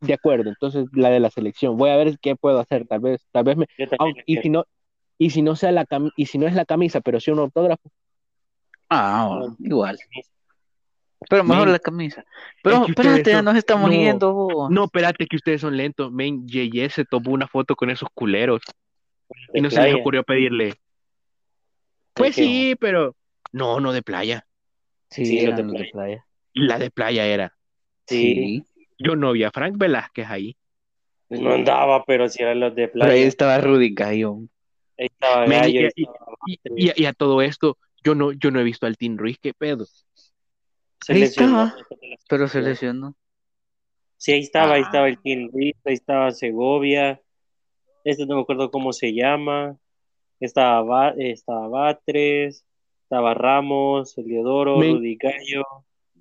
de 0.01 0.13
acuerdo, 0.13 0.49
entonces 0.49 0.87
la 0.93 1.09
de 1.09 1.19
la 1.19 1.29
selección. 1.29 1.77
Voy 1.77 1.89
a 1.89 1.95
ver 1.95 2.17
qué 2.19 2.35
puedo 2.35 2.59
hacer, 2.59 2.85
tal 2.87 2.99
vez, 2.99 3.25
tal 3.31 3.43
vez 3.45 3.57
me. 3.57 3.67
Yo 3.77 3.85
ah, 3.99 4.05
y 4.25 4.37
si 4.37 4.49
no, 4.49 4.65
y 5.17 5.29
si 5.29 5.41
no 5.41 5.55
sea 5.55 5.71
la 5.71 5.85
cam- 5.85 6.11
y 6.17 6.25
si 6.25 6.37
no 6.37 6.47
es 6.47 6.53
la 6.55 6.65
camisa, 6.65 6.99
pero 7.01 7.19
sí 7.19 7.31
un 7.31 7.39
autógrafo. 7.39 7.89
Ah, 8.89 9.27
bueno, 9.29 9.55
igual. 9.59 9.97
Pero 11.29 11.43
mejor 11.43 11.67
la 11.69 11.79
camisa. 11.79 12.23
Pero 12.63 12.77
es 12.77 12.81
que 12.85 12.91
espérate, 12.91 13.17
ustedes 13.17 13.33
ya 13.33 13.37
son- 13.39 13.45
nos 13.45 13.55
estamos 13.55 13.89
no, 13.89 13.95
yendo, 13.97 14.33
vos. 14.33 14.69
No, 14.69 14.85
espérate 14.85 15.25
que 15.25 15.35
ustedes 15.35 15.61
son 15.61 15.75
lentos. 15.75 16.11
Men, 16.11 16.47
Yeye 16.47 16.89
se 16.89 17.05
tomó 17.05 17.31
una 17.31 17.47
foto 17.47 17.75
con 17.75 17.89
esos 17.89 18.07
culeros 18.13 18.61
y 19.53 19.61
no 19.61 19.69
De 19.69 19.75
se 19.75 19.81
les 19.81 19.87
playa. 19.89 19.95
ocurrió 20.01 20.23
pedirle. 20.23 20.75
Pues 22.13 22.35
qué? 22.35 22.43
sí, 22.43 22.75
pero 22.79 23.15
no, 23.51 23.79
no 23.79 23.91
de 23.93 24.01
playa. 24.01 24.45
Sí, 25.09 25.25
Sí, 25.25 25.45
de 25.45 25.89
playa. 25.91 26.25
La 26.53 26.79
de 26.79 26.91
playa 26.91 27.25
era. 27.25 27.53
Sí. 28.07 28.63
Yo 28.99 29.15
no 29.15 29.31
vi 29.31 29.43
a 29.43 29.51
Frank 29.51 29.77
Velázquez 29.77 30.27
ahí. 30.29 30.55
No 31.29 31.51
andaba, 31.53 32.03
pero 32.05 32.29
si 32.29 32.41
eran 32.41 32.59
los 32.59 32.73
de 32.75 32.87
Pero 32.87 33.05
ahí 33.05 33.09
playa. 33.11 33.27
estaba 33.27 33.57
Rudy 33.59 33.93
Gallón. 33.93 34.49
Ahí 34.97 35.07
estaba 35.07 35.45
Men, 35.45 35.61
Gallo, 35.61 35.81
y- 35.81 35.83
ahí 35.85 35.91
y- 35.95 36.03
estaba 36.03 36.27
Y, 36.47 36.59
y- 36.89 37.03
y 37.03 37.05
a 37.05 37.13
todo 37.13 37.41
esto, 37.41 37.77
yo 38.03 38.15
no, 38.15 38.31
yo 38.31 38.49
no 38.51 38.59
he 38.59 38.63
visto 38.63 38.85
al 38.85 38.97
Team 38.97 39.17
Ruiz, 39.17 39.37
qué 39.41 39.53
pedo. 39.53 39.85
Ahí 41.09 41.15
seleccionado. 41.15 41.71
Pero 42.29 42.47
se 42.47 42.61
lesionó. 42.61 43.15
Sí, 44.17 44.31
ahí 44.33 44.39
estaba, 44.41 44.73
ahí 44.75 44.81
Ah. 44.81 44.85
estaba 44.85 45.07
el 45.09 45.51
Ruiz, 45.51 45.75
ahí 45.85 45.93
estaba 45.93 46.31
Segovia. 46.31 47.21
Este 48.03 48.25
no 48.25 48.35
me 48.35 48.41
acuerdo 48.41 48.71
cómo 48.71 48.93
se 48.93 49.13
llama. 49.13 49.77
Estaba, 50.39 50.81
Ba- 50.81 51.15
estaba 51.17 51.67
Batres, 51.67 52.65
estaba 53.03 53.33
Ramos, 53.33 54.17
Eliodoro, 54.17 54.75
Rudy 54.81 55.15
Gallo. 55.17 55.63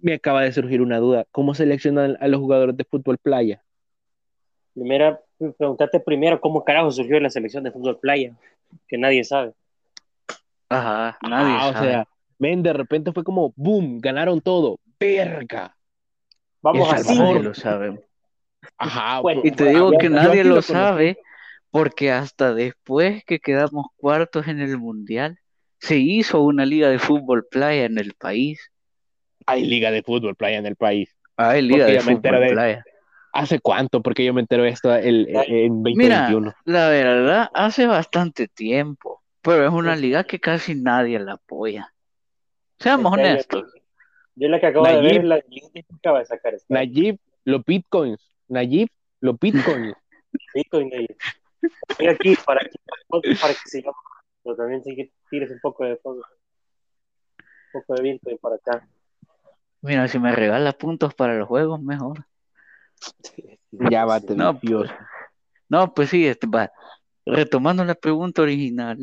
Me 0.01 0.15
acaba 0.15 0.43
de 0.43 0.53
surgir 0.53 0.83
una 0.83 0.99
duda. 0.99 1.27
¿Cómo 1.33 1.55
seleccionan 1.55 2.17
a 2.21 2.29
los 2.29 2.41
jugadores 2.41 2.77
de 2.77 2.85
fútbol 2.85 3.19
playa? 3.19 3.63
Primera, 4.75 5.21
preguntate 5.59 6.01
primero 6.01 6.41
cómo 6.41 6.65
carajo 6.65 6.91
surgió 6.91 7.19
la 7.19 7.31
selección 7.31 7.65
de 7.65 7.71
fútbol 7.73 7.99
playa, 7.99 8.35
que 8.89 8.99
nadie 8.99 9.25
sabe. 9.25 9.53
Ajá, 10.69 11.17
nadie 11.23 11.57
Ah, 11.59 11.69
o 11.69 11.73
sabe. 11.73 11.87
sea, 11.89 12.09
men, 12.39 12.63
de 12.63 12.73
repente 12.73 13.13
fue 13.13 13.25
como, 13.25 13.53
boom, 13.57 13.99
ganaron 13.99 14.41
todo. 14.41 14.79
Verga. 14.99 15.77
Vamos. 16.63 16.89
Salvador. 16.89 17.17
nadie 17.27 17.43
lo 17.43 17.55
sabe. 17.55 18.01
Ajá. 18.79 19.21
Bueno, 19.21 19.43
Y 19.45 19.51
te 19.53 19.65
pues, 19.65 19.75
digo 19.75 19.93
que 19.99 20.09
nadie 20.11 20.45
lo 20.45 20.63
sabe 20.63 21.19
porque 21.71 22.11
hasta 22.11 22.55
después 22.55 23.23
que 23.25 23.39
quedamos 23.39 23.87
cuartos 23.97 24.49
en 24.49 24.61
el 24.61 24.79
mundial, 24.79 25.39
se 25.79 25.97
hizo 25.99 26.41
una 26.43 26.65
liga 26.65 26.89
de 26.89 26.99
fútbol 26.99 27.47
playa 27.51 27.85
en 27.85 27.99
el 27.99 28.15
país. 28.15 28.71
Hay 29.47 29.65
liga 29.65 29.91
de 29.91 30.03
fútbol 30.03 30.35
playa 30.35 30.59
en 30.59 30.67
el 30.67 30.77
país. 30.77 31.15
Hay 31.37 31.63
liga 31.63 31.85
Porque 31.87 31.93
de 31.93 32.01
fútbol 32.01 32.41
de- 32.41 32.49
playa. 32.53 32.85
¿Hace 33.33 33.61
cuánto? 33.61 34.01
Porque 34.01 34.25
yo 34.25 34.33
me 34.33 34.41
entero 34.41 34.63
de 34.63 34.71
esto 34.71 34.95
el, 34.95 35.29
el- 35.29 35.37
en 35.53 35.83
Mira, 35.83 36.29
2021. 36.31 36.55
la 36.65 36.89
verdad, 36.89 37.51
hace 37.53 37.87
bastante 37.87 38.49
tiempo, 38.49 39.23
pero 39.43 39.67
es 39.67 39.73
una 39.73 39.95
liga 39.95 40.25
que 40.25 40.41
casi 40.41 40.75
nadie 40.75 41.19
la 41.19 41.35
apoya. 41.35 41.93
Seamos 42.79 43.13
Este 43.17 43.21
honestos. 43.21 43.75
Yo 44.35 44.49
la 44.49 44.61
que 44.61 44.67
acabo 44.67 44.87
de 44.87 45.01
ver 45.01 45.17
es 45.19 45.25
la 45.25 45.41
que 45.41 45.85
acaba 45.99 46.19
de 46.19 46.27
sacar 46.27 46.55
esta. 46.55 46.73
Nayib, 46.73 47.19
los 47.45 47.65
bitcoins. 47.65 48.21
Nayib, 48.49 48.89
los 49.21 49.39
bitcoins. 49.39 49.97
Bitcoin 50.55 50.91
Nayib. 50.91 51.17
Mira 51.99 52.13
aquí 52.13 52.37
para, 52.45 52.61
aquí, 52.61 53.35
para 53.41 53.55
que 53.55 53.61
sigamos. 53.65 53.99
Pero 54.43 54.57
también 54.57 54.85
sí 54.85 54.95
que 54.95 55.11
tires 55.31 55.51
un 55.51 55.59
poco 55.61 55.85
de 55.85 55.97
fondo. 55.97 56.23
Un 57.73 57.81
poco 57.81 57.95
de 57.95 58.03
Bitcoin 58.03 58.39
para 58.39 58.57
acá. 58.57 58.87
Mira, 59.81 60.07
si 60.09 60.19
me 60.19 60.33
regala 60.33 60.73
puntos 60.73 61.15
para 61.15 61.35
los 61.35 61.49
juegos, 61.49 61.81
mejor. 61.81 62.27
ya 63.71 64.05
va, 64.05 64.21
te 64.21 64.35
No, 64.35 64.53
Dios. 64.55 64.91
No, 65.69 65.93
pues 65.95 66.11
sí, 66.11 66.27
este, 66.27 66.47
va. 66.47 66.71
Retomando 67.25 67.85
la 67.85 67.95
pregunta 67.95 68.43
original, 68.43 68.99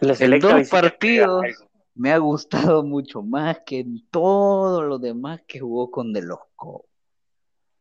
en 0.00 0.14
selecta 0.16 0.56
dos 0.56 0.68
partidos 0.68 1.44
me 1.94 2.12
ha 2.12 2.18
gustado 2.18 2.82
mucho 2.84 3.22
más 3.22 3.60
que 3.66 3.80
en 3.80 4.06
todos 4.10 4.84
los 4.84 5.00
demás 5.00 5.40
que 5.46 5.60
jugó 5.60 5.90
con 5.90 6.12
De 6.12 6.22
Los 6.22 6.38
Cobos. 6.56 6.84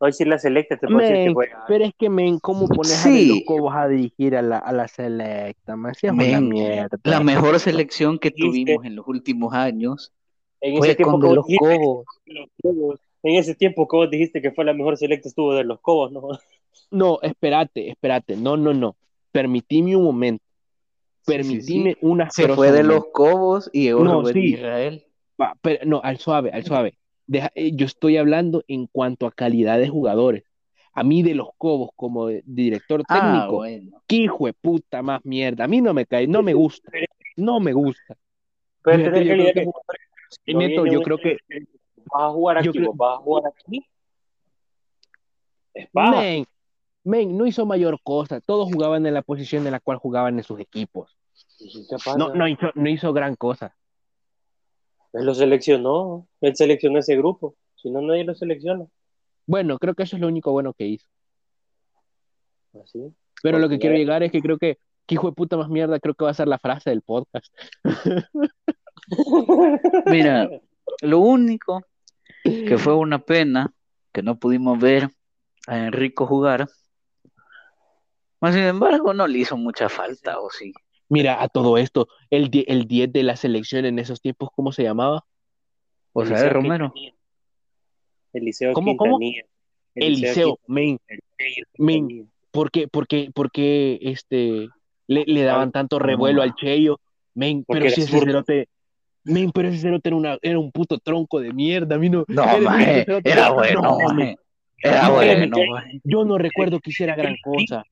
Hoy 0.02 0.14
sí 0.14 0.23
la 0.23 0.40
selecta 0.40 0.77
te 0.77 0.88
puedo 0.88 0.99
decir 0.99 1.27
que 1.27 1.34
juega. 1.34 1.65
pero 1.68 1.84
es 1.84 1.94
que, 1.98 2.10
men, 2.10 2.40
¿cómo 2.40 2.69
pones 2.69 3.06
a. 3.06 3.10
De 3.10 3.26
los 3.26 3.40
Cobos 3.45 3.76
a 3.76 3.88
dirigir 3.90 4.36
a 4.38 4.41
la, 4.41 4.57
a 4.57 4.72
la 4.72 4.88
selecta? 4.88 5.76
Es 5.91 6.03
una 6.03 6.40
mierda. 6.40 6.98
La 7.03 7.19
mejor 7.19 7.60
selección 7.60 8.18
que 8.18 8.31
tuvimos 8.31 8.86
en 8.86 8.95
los 8.95 9.06
últimos 9.07 9.53
años 9.53 10.14
En 10.61 10.77
fue 10.77 10.88
ese 10.88 10.95
tiempo 10.95 11.19
con 11.19 11.30
De 11.30 11.36
Los 11.36 11.45
Cobos. 11.57 12.99
en 13.23 13.36
ese 13.36 13.56
tiempo 13.56 13.88
vos 13.91 14.10
dijiste 14.10 14.41
que 14.41 14.52
fue 14.52 14.64
la 14.64 14.73
mejor 14.73 14.95
selecta 14.95 15.27
estuvo 15.27 15.53
de 15.53 15.65
los 15.65 15.81
Cobos, 15.81 16.14
¿no? 16.14 16.22
No, 16.91 17.19
espérate, 17.22 17.90
espérate. 17.90 18.38
No, 18.38 18.56
no, 18.56 18.73
no. 18.73 18.95
Permitime 19.34 19.98
un 19.98 20.03
momento. 20.06 20.44
Sí, 21.21 21.33
sí, 21.33 21.37
Permitime 21.37 21.91
sí. 21.93 21.97
una 22.01 22.29
Se 22.29 22.47
fue 22.49 22.71
de 22.71 22.83
Los 22.83 23.05
Cobos 23.13 23.69
y 23.73 23.83
llegó 23.83 24.03
No, 24.03 24.25
sí. 24.25 24.53
Israel. 24.53 25.05
Va, 25.39 25.55
pero 25.61 25.85
no, 25.85 26.01
al 26.03 26.17
suave, 26.17 26.51
al 26.51 26.63
suave. 26.63 26.97
Deja- 27.27 27.51
eh, 27.55 27.71
yo 27.73 27.85
estoy 27.85 28.17
hablando 28.17 28.63
en 28.67 28.87
cuanto 28.87 29.27
a 29.27 29.31
calidad 29.31 29.77
de 29.79 29.87
jugadores. 29.89 30.43
a 30.91 31.03
mí 31.03 31.23
de 31.23 31.35
los 31.35 31.49
Cobos 31.57 31.91
como 31.95 32.27
director 32.27 33.03
ah, 33.07 33.13
técnico, 33.13 33.57
bueno. 33.57 34.01
qué 34.07 34.15
hijo 34.17 34.47
de 34.47 34.53
puta 34.53 35.01
más 35.01 35.23
mierda. 35.23 35.63
A 35.63 35.67
mí 35.67 35.79
no 35.81 35.93
me 35.93 36.05
cae, 36.05 36.27
no 36.27 36.41
me 36.41 36.53
gusta. 36.53 36.91
No 37.37 37.59
me 37.59 37.71
gusta. 37.71 38.17
Pero 38.83 39.21
yo, 39.21 39.33
creo 39.33 39.53
que, 39.53 40.53
neto, 40.53 40.85
yo 40.87 41.01
creo 41.01 41.17
que 41.19 41.37
vas 42.11 42.23
a 42.23 42.29
jugar 42.31 42.57
aquí, 42.57 42.79
vas 42.95 43.13
a 43.13 43.21
jugar 43.21 43.43
aquí. 43.55 43.85
Men, 45.93 46.45
men, 47.03 47.38
no 47.38 47.45
hizo 47.45 47.65
mayor 47.65 47.99
cosa. 48.03 48.41
Todos 48.41 48.71
jugaban 48.71 49.05
en 49.05 49.13
la 49.13 49.21
posición 49.21 49.65
en 49.65 49.71
la 49.71 49.80
cual 49.80 49.97
jugaban 49.97 50.38
en 50.38 50.43
sus 50.43 50.59
equipos. 50.59 51.15
No, 52.17 52.34
no, 52.34 52.47
hizo, 52.47 52.71
no 52.76 52.89
hizo 52.89 53.13
gran 53.13 53.35
cosa. 53.35 53.76
Él 55.13 55.26
lo 55.26 55.34
seleccionó, 55.34 56.27
él 56.41 56.55
seleccionó 56.55 56.99
ese 56.99 57.17
grupo, 57.17 57.55
si 57.76 57.89
no 57.89 58.01
nadie 58.01 58.23
lo 58.23 58.35
selecciona. 58.35 58.85
Bueno, 59.47 59.80
creo 59.80 59.95
que 59.95 60.03
eso 60.03 60.15
es 60.15 60.21
lo 60.21 60.27
único 60.27 60.51
bueno 60.51 60.73
que 60.73 60.85
hizo. 60.85 61.07
¿Así? 62.84 63.01
¿Ah, 63.03 63.09
Pero 63.41 63.57
lo 63.57 63.67
que 63.67 63.80
quiero 63.80 63.95
llegar 63.95 64.21
es 64.21 64.31
que 64.31 64.41
creo 64.41 64.59
que, 64.59 64.77
que 65.07 65.15
hijo 65.15 65.30
de 65.30 65.34
puta 65.34 65.57
más 65.57 65.69
mierda, 65.69 65.99
creo 65.99 66.13
que 66.13 66.26
va 66.26 66.31
a 66.31 66.35
ser 66.35 66.47
la 66.47 66.59
frase 66.59 66.91
del 66.91 67.01
podcast. 67.01 67.47
Mira, 70.05 70.47
lo 71.01 71.19
único 71.19 71.81
que 72.43 72.77
fue 72.77 72.95
una 72.95 73.19
pena 73.19 73.73
que 74.11 74.21
no 74.21 74.38
pudimos 74.38 74.80
ver 74.80 75.09
a 75.67 75.85
Enrico 75.85 76.27
jugar. 76.27 76.67
Más 78.41 78.56
sin 78.56 78.64
embargo, 78.64 79.14
no 79.14 79.28
le 79.28 79.40
hizo 79.40 79.57
mucha 79.57 79.90
falta, 79.90 80.40
¿o 80.40 80.49
sí? 80.49 80.74
Mira, 81.10 81.41
a 81.41 81.49
todo 81.49 81.78
esto, 81.78 82.07
el, 82.30 82.49
el 82.68 82.86
10 82.86 83.11
de 83.11 83.24
la 83.24 83.36
selección 83.36 83.86
en 83.86 83.99
esos 83.99 84.22
tiempos, 84.22 84.49
¿cómo 84.56 84.72
se 84.72 84.84
llamaba? 84.84 85.26
O 86.14 86.26
sea, 86.26 86.41
de 86.41 86.49
Romero. 86.49 86.94
Eliseo 88.34 88.74
¿Cómo, 88.74 88.95
cómo? 88.95 89.20
Eliseo, 89.95 90.60
men, 90.68 90.99
men, 91.78 92.30
¿por 92.52 92.70
qué, 92.72 92.88
por 92.88 93.07
qué, 93.07 93.32
por 93.34 93.52
qué 93.52 93.99
este, 94.02 94.70
le, 95.07 95.26
le 95.26 95.44
daban 95.44 95.72
tanto 95.72 95.98
revuelo 95.99 96.41
al 96.41 96.53
Cheyo? 96.56 96.99
Men, 97.34 97.66
pero 97.68 97.90
si 97.90 98.02
ese 98.02 98.20
cerote, 98.20 98.70
men, 99.24 99.52
pero 99.52 99.70
ese 99.70 99.80
cerote 99.80 100.10
era, 100.10 100.16
una, 100.16 100.38
era 100.41 100.60
un 100.60 100.72
puto 100.72 100.99
tronco 100.99 101.40
de 101.40 101.53
mierda, 101.53 101.95
a 101.95 101.99
mí 101.99 102.10
no. 102.10 102.24
No, 102.28 102.60
maje, 102.60 103.06
era 103.24 103.52
bueno, 103.52 103.82
no, 103.82 103.98
Era 104.78 105.10
bueno, 105.10 105.57
Yo 106.03 106.24
no 106.24 106.38
recuerdo 106.38 106.80
que 106.80 106.91
hiciera 106.91 107.16
gran 107.16 107.36
cosa. 107.44 107.84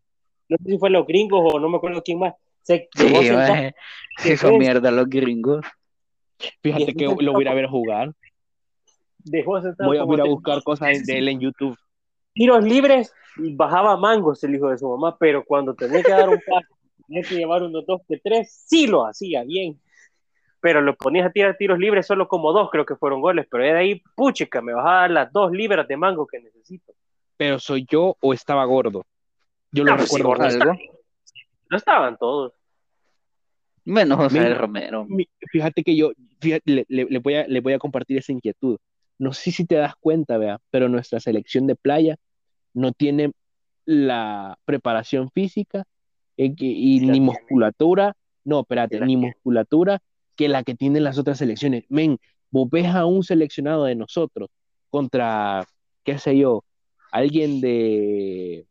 No 0.50 0.58
sé 0.58 0.64
si 0.66 0.78
fue 0.78 0.90
los 0.90 1.06
gringos 1.06 1.42
o 1.54 1.60
no 1.60 1.70
me 1.70 1.78
acuerdo 1.78 2.02
quién 2.04 2.20
más 2.20 2.34
se 2.68 2.90
sí, 4.20 4.38
son 4.38 4.58
mierda 4.58 4.92
los 4.92 5.08
gringos. 5.08 5.66
Fíjate 6.62 6.94
que 6.94 7.06
lo 7.06 7.34
voy 7.34 7.48
a 7.48 7.54
ver 7.54 7.68
jugar. 7.68 8.14
Dejó 9.20 9.60
voy 9.80 9.98
a 9.98 10.04
ir 10.04 10.22
a 10.22 10.26
buscar 10.26 10.62
cosas 10.64 11.06
de 11.06 11.18
él 11.18 11.30
en 11.30 11.40
YouTube. 11.40 11.78
Tiros 12.34 12.64
libres, 12.64 13.14
bajaba 13.38 13.98
mangos 13.98 14.44
el 14.44 14.56
hijo 14.56 14.70
de 14.70 14.78
su 14.78 14.88
mamá, 14.90 15.18
pero 15.18 15.44
cuando 15.44 15.74
tenía 15.74 16.04
que 16.04 16.12
dar 16.12 16.30
un 16.30 16.40
paso, 16.46 16.68
tenía 17.08 17.24
que 17.24 17.36
llevar 17.36 17.64
unos 17.64 17.86
dos 17.86 18.02
que 18.08 18.20
tres, 18.20 18.66
sí 18.68 18.86
lo 18.86 19.06
hacía 19.06 19.44
bien. 19.44 19.80
Pero 20.60 20.82
lo 20.82 20.96
ponías 20.96 21.28
a 21.28 21.32
tirar 21.32 21.56
tiros 21.58 21.80
libres 21.80 22.06
solo 22.06 22.28
como 22.28 22.52
dos, 22.52 22.70
creo 22.70 22.86
que 22.86 22.96
fueron 22.96 23.22
goles, 23.22 23.48
pero 23.50 23.64
de 23.64 23.72
ahí, 23.72 24.04
puchica, 24.16 24.62
me 24.62 24.74
bajaba 24.74 25.08
las 25.08 25.32
dos 25.32 25.52
libras 25.52 25.88
de 25.88 25.98
mango 25.98 26.28
que 26.28 26.40
necesito. 26.40 26.94
Pero 27.38 27.60
soy 27.60 27.86
yo 27.90 28.18
o 28.20 28.34
estaba 28.34 28.66
gordo. 28.66 29.04
Yo 29.72 29.84
lo 29.84 29.96
pues 29.96 30.12
recuerdo 30.12 30.44
algo. 30.44 30.74
No 31.70 31.78
estaban 31.78 32.18
todos. 32.18 32.54
Menos 33.84 34.18
José 34.18 34.54
Romero. 34.54 35.08
fíjate 35.52 35.84
que 35.84 35.96
yo 35.96 36.12
le, 36.42 37.20
voy 37.20 37.36
a, 37.36 37.48
le 37.48 37.62
voy 37.62 37.74
a 37.74 37.80
compartir 37.80 38.18
esa 38.18 38.34
inquietud. 38.34 38.78
No 39.18 39.34
sé 39.34 39.52
si 39.52 39.66
te 39.66 39.76
das 39.76 39.96
cuenta, 39.96 40.38
vea, 40.38 40.60
pero 40.70 40.90
nuestra 40.90 41.20
selección 41.20 41.68
de 41.68 41.76
playa 41.76 42.18
no 42.74 42.92
tiene 42.92 43.32
la 43.86 44.58
preparación 44.66 45.30
física 45.32 45.86
eh, 46.36 46.54
y 46.58 47.00
ni 47.00 47.22
musculatura, 47.22 48.14
no, 48.44 48.60
espérate, 48.60 49.00
ni 49.00 49.18
musculatura 49.18 50.00
que 50.36 50.50
la 50.50 50.64
que 50.64 50.76
tienen 50.76 51.04
las 51.04 51.18
otras 51.18 51.40
selecciones. 51.40 51.86
Men, 51.90 52.20
vos 52.52 52.70
ves 52.70 52.88
a 52.88 53.06
un 53.06 53.24
seleccionado 53.24 53.86
de 53.86 53.96
nosotros 53.96 54.50
contra, 54.90 55.66
qué 56.04 56.18
sé 56.20 56.38
yo, 56.38 56.64
alguien 57.12 57.62
de 57.62 58.68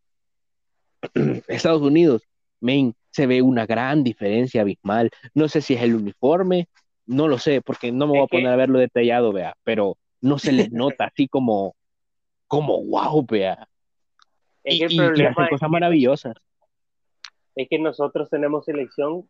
Estados 1.49 1.83
Unidos 1.83 2.23
men, 2.61 2.95
se 3.11 3.27
ve 3.27 3.43
una 3.43 3.67
gran 3.67 4.05
diferencia 4.05 4.63
abismal. 4.63 5.11
No 5.35 5.49
sé 5.49 5.61
si 5.61 5.75
es 5.75 5.83
el 5.83 5.95
uniforme, 5.95 6.69
no 7.07 7.29
lo 7.29 7.39
sé, 7.39 7.63
porque 7.63 7.93
no 7.93 8.07
me 8.07 8.13
voy 8.13 8.23
a 8.23 8.27
poner 8.27 8.49
a 8.49 8.57
verlo 8.57 8.79
detallado, 8.79 9.33
vea, 9.33 9.57
pero 9.65 9.97
no 10.21 10.39
se 10.39 10.53
les 10.53 10.71
nota 10.73 11.07
así 11.07 11.29
como, 11.29 11.75
como 12.47 12.83
wow, 12.85 13.25
vea. 13.27 13.69
y, 14.65 14.83
hacen 14.85 15.35
cosas 15.49 15.71
maravillosas. 15.71 16.35
Es 17.55 17.69
que 17.69 17.79
nosotros 17.79 18.29
tenemos 18.29 18.67
selección, 18.67 19.29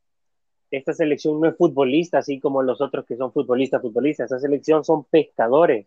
esta 0.70 0.92
selección 0.92 1.40
no 1.40 1.48
es 1.48 1.56
futbolista, 1.56 2.18
así 2.18 2.40
como 2.40 2.62
los 2.62 2.80
otros 2.80 3.06
que 3.06 3.16
son 3.16 3.32
futbolistas, 3.32 3.80
futbolistas, 3.82 4.24
esta 4.24 4.40
selección 4.40 4.84
son 4.84 5.04
pescadores. 5.04 5.86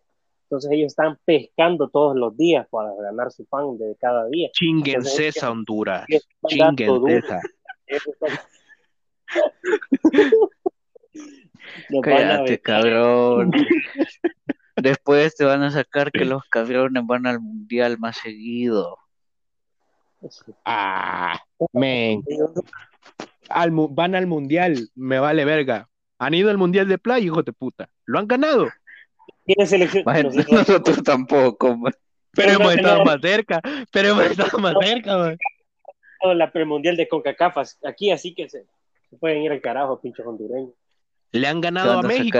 Entonces 0.50 0.72
ellos 0.72 0.88
están 0.88 1.16
pescando 1.24 1.88
todos 1.88 2.16
los 2.16 2.36
días 2.36 2.66
para 2.70 2.92
ganar 3.00 3.30
su 3.30 3.44
pan 3.44 3.78
de 3.78 3.96
cada 4.00 4.26
día. 4.26 4.50
Chinguen 4.52 5.04
César, 5.04 5.50
Honduras. 5.50 6.04
Chinguen 6.48 7.06
César. 7.06 7.40
Cállate, 12.02 12.60
cabrón. 12.60 13.52
Después 14.76 15.36
te 15.36 15.44
van 15.44 15.62
a 15.62 15.70
sacar 15.70 16.10
que 16.10 16.24
los 16.24 16.42
cabrones 16.46 17.06
van 17.06 17.26
al 17.26 17.38
mundial 17.40 17.96
más 17.98 18.16
seguido. 18.16 18.98
Ah, 20.64 21.38
men. 21.72 22.24
van 23.90 24.16
al 24.16 24.26
mundial, 24.26 24.88
me 24.94 25.20
vale 25.20 25.44
verga. 25.44 25.88
Han 26.18 26.34
ido 26.34 26.50
al 26.50 26.58
mundial 26.58 26.88
de 26.88 26.98
playa, 26.98 27.24
hijo 27.24 27.42
de 27.42 27.52
puta. 27.52 27.88
Lo 28.04 28.18
han 28.18 28.26
ganado. 28.26 28.68
Nosotros, 29.56 31.02
tampoco, 31.02 31.78
Pero 32.32 32.52
hemos 32.52 32.74
estado 32.74 33.04
más 33.04 33.20
cerca, 33.20 33.60
pero 33.92 34.08
hemos 34.10 34.24
estado 34.24 34.58
más 34.58 34.74
cerca, 34.80 35.36
La 36.34 36.52
premundial 36.52 36.96
de 36.96 37.08
CONCACAF 37.08 37.56
aquí, 37.84 38.10
así 38.10 38.34
que 38.34 38.48
se, 38.48 38.66
pueden 39.18 39.42
ir 39.42 39.52
al 39.52 39.60
carajo, 39.60 40.00
pinche 40.00 40.22
hondureños. 40.22 40.72
Le 41.32 41.46
han 41.46 41.60
ganado 41.60 42.00
a, 42.00 42.02
México. 42.02 42.38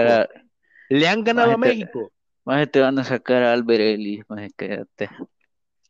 Le 0.89 1.07
han 1.07 1.23
ganado 1.23 1.53
a 1.53 1.57
México. 1.57 2.11
Más 2.43 2.69
te 2.69 2.79
van 2.79 2.97
a 2.99 3.03
sacar 3.03 3.43
a 3.43 3.53
Albert 3.53 3.81
Ellis, 3.81 4.23
más 4.27 4.51
quédate. 4.57 5.09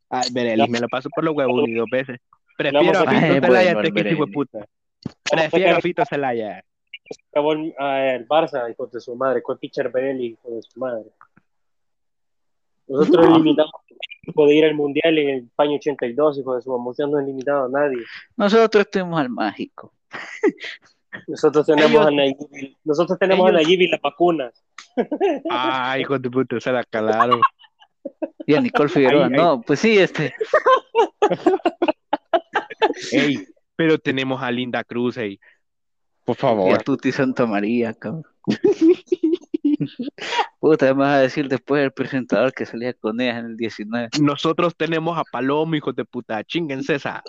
Albert 0.09 0.49
Ellis, 0.51 0.69
me 0.69 0.79
lo 0.79 0.87
paso 0.87 1.09
por 1.09 1.23
los 1.23 1.35
huevos 1.35 1.63
ni 1.67 1.75
dos 1.75 1.87
veces. 1.89 2.19
Prefiero 2.57 2.99
a 2.99 3.09
Fito 3.09 3.47
Celaya 3.47 3.81
que 3.81 4.09
hijo 4.11 4.25
de 4.25 4.31
puta. 4.31 4.65
Prefiero 5.23 5.77
a 5.77 5.81
Fito 5.81 6.05
Celaya 6.05 6.63
acabó 7.31 7.53
el, 7.53 7.73
el, 7.77 8.27
Barça, 8.27 8.69
hijo 8.71 8.87
de 8.87 8.99
su 8.99 9.15
madre, 9.15 9.41
con 9.41 9.57
Pitcher 9.57 9.89
Belli, 9.91 10.27
hijo 10.27 10.49
de 10.49 10.61
su 10.61 10.79
madre. 10.79 11.09
Nosotros 12.87 13.25
eliminamos 13.27 13.71
de 14.25 14.55
ir 14.55 14.65
al 14.65 14.75
mundial 14.75 15.17
en 15.17 15.29
el 15.29 15.49
paño 15.55 15.75
82, 15.75 16.39
hijo 16.39 16.55
de 16.55 16.61
su 16.61 16.71
mamá, 16.71 16.91
no 16.97 17.17
han 17.17 17.23
eliminado 17.23 17.65
a 17.65 17.69
nadie. 17.69 18.03
Nosotros 18.35 18.89
tenemos 18.89 19.19
al 19.19 19.29
mágico. 19.29 19.93
Nosotros 21.27 21.65
tenemos 21.65 22.05
a 22.05 22.11
Nayib, 22.11 22.37
nosotros 22.83 23.19
tenemos 23.19 23.49
a 23.49 23.51
Nayib 23.51 23.81
y 23.81 23.87
las 23.89 24.01
vacunas. 24.01 24.53
Ah, 25.49 25.97
hijo 25.99 26.17
de 26.17 26.29
puta, 26.29 26.59
se 26.59 26.71
la 26.71 26.83
calaron. 26.83 27.41
Y 28.45 28.55
a 28.55 28.61
Nicole 28.61 28.89
Figueroa, 28.89 29.29
no, 29.29 29.61
pues 29.61 29.79
sí, 29.79 29.97
este. 29.97 30.33
Ey, 33.11 33.45
pero 33.75 33.97
tenemos 33.97 34.41
a 34.41 34.51
Linda 34.51 34.83
Cruz 34.83 35.17
ahí. 35.17 35.39
Por 36.25 36.35
favor. 36.35 36.69
Y 36.69 36.73
a 36.73 36.77
Tuti 36.77 37.11
Santa 37.11 37.45
María, 37.45 37.93
cabrón. 37.93 38.25
Puta, 40.59 40.93
me 40.93 41.01
vas 41.01 41.15
a 41.15 41.21
decir 41.21 41.47
después 41.47 41.83
el 41.83 41.91
presentador 41.91 42.53
que 42.53 42.65
salía 42.65 42.93
con 42.93 43.19
ella 43.19 43.39
en 43.39 43.45
el 43.47 43.57
19. 43.57 44.09
Nosotros 44.21 44.75
tenemos 44.75 45.17
a 45.17 45.23
Palomo, 45.23 45.75
hijos 45.75 45.95
de 45.95 46.05
puta. 46.05 46.43
Chinguen 46.43 46.83
César. 46.83 47.23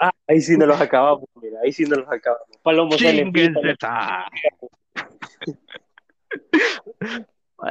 Ah, 0.00 0.12
ahí 0.26 0.40
sí 0.40 0.56
nos 0.56 0.68
los 0.68 0.80
acabamos, 0.80 1.24
mira. 1.40 1.58
Ahí 1.64 1.72
sí 1.72 1.84
nos 1.84 1.98
los 1.98 2.08
acabamos. 2.08 2.46
Palomo 2.62 2.96
Chinguen 2.96 3.54
César. 3.62 4.26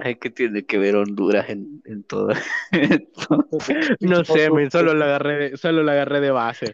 Es 0.04 0.18
que 0.18 0.30
tiene 0.30 0.66
que 0.66 0.78
ver 0.78 0.98
Honduras 0.98 1.50
en, 1.50 1.82
en 1.86 2.04
todo 2.04 2.32
esto. 2.72 3.48
No 4.02 4.26
sé, 4.26 4.50
solo 4.70 4.94
la 4.94 5.06
agarré, 5.06 5.56
solo 5.56 5.84
la 5.84 5.94
agarré 5.94 6.20
de 6.20 6.32
base. 6.32 6.74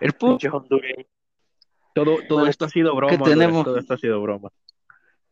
El 0.00 0.12
punto 0.12 0.48
hondureño. 0.54 1.06
Todo, 1.96 2.18
todo 2.28 2.46
esto 2.46 2.66
ha 2.66 2.68
sido 2.68 2.94
broma. 2.94 3.16
Tenemos... 3.24 3.64
Todo 3.64 3.78
esto 3.78 3.94
ha 3.94 3.96
sido 3.96 4.20
broma. 4.20 4.50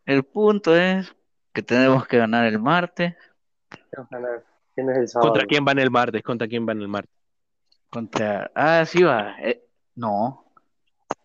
El 0.03 0.23
punto 0.23 0.75
es 0.75 1.15
que 1.53 1.61
tenemos 1.61 2.07
que 2.07 2.17
ganar 2.17 2.47
el 2.47 2.57
martes. 2.57 3.13
¿Contra 5.13 5.45
quién 5.45 5.63
van 5.63 5.77
el 5.77 5.91
martes? 5.91 6.23
¿Contra 6.23 6.47
quién 6.47 6.65
van 6.65 6.81
el 6.81 6.87
martes? 6.87 7.13
Contra. 7.91 8.49
Ah, 8.55 8.83
sí 8.83 9.03
va. 9.03 9.35
Eh, 9.43 9.63
no. 9.93 10.43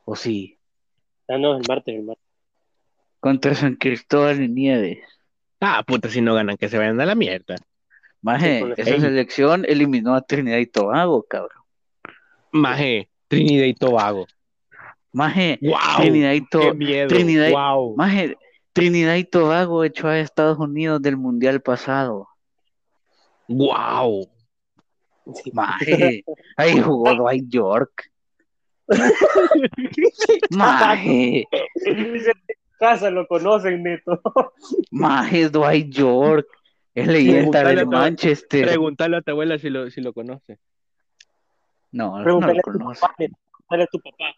¿O 0.04 0.14
sí? 0.14 0.58
Ah, 1.26 1.38
no, 1.38 1.56
el 1.56 1.62
martes, 1.66 1.94
el 1.94 2.02
martes. 2.02 2.24
Contra 3.18 3.54
San 3.54 3.76
Cristóbal 3.76 4.42
y 4.42 4.48
Nieves. 4.48 4.98
Ah, 5.58 5.82
puta, 5.86 6.10
si 6.10 6.20
no 6.20 6.34
ganan, 6.34 6.58
que 6.58 6.68
se 6.68 6.76
vayan 6.76 7.00
a 7.00 7.06
la 7.06 7.14
mierda. 7.14 7.54
Maje, 8.20 8.74
esa 8.76 9.00
selección 9.00 9.64
eliminó 9.66 10.14
a 10.14 10.20
Trinidad 10.20 10.58
y 10.58 10.66
Tobago, 10.66 11.22
cabrón. 11.22 11.62
Maje, 12.52 13.08
Trinidad 13.28 13.64
y 13.64 13.72
Tobago. 13.72 14.26
Maje, 15.12 15.58
Trinidad 15.96 16.32
y 16.32 16.46
Tobago. 16.46 16.78
Trinidad, 17.08 17.50
wow. 17.50 17.96
Maje, 17.96 18.36
Trinidad 18.72 19.16
y 19.16 19.24
Tobago 19.24 19.84
echó 19.84 20.08
a 20.08 20.18
Estados 20.18 20.58
Unidos 20.58 21.02
del 21.02 21.16
Mundial 21.16 21.60
pasado. 21.60 22.28
¡Wow! 23.48 24.28
Maje, 25.52 26.24
ahí 26.56 26.80
jugó 26.80 27.14
Dwight 27.16 27.48
York. 27.48 28.10
Maje. 30.50 31.46
Casa 32.78 33.10
lo 33.10 33.26
conocen, 33.26 33.82
neto. 33.82 34.20
Maje, 34.90 35.48
Dwight 35.48 35.92
York. 35.92 36.46
Es 36.94 37.06
leyenda 37.06 37.62
del 37.62 37.86
Manchester. 37.86 38.66
Pregúntale 38.66 39.16
a 39.16 39.20
tu 39.22 39.30
abuela 39.30 39.58
si 39.58 39.70
lo, 39.70 39.90
si 39.90 40.00
lo 40.00 40.12
conoce. 40.12 40.58
No, 41.92 42.22
no 42.22 42.40
lo 42.40 42.62
conoce. 42.62 43.04
A 43.04 43.86
tu 43.86 44.00
papá. 44.00 44.34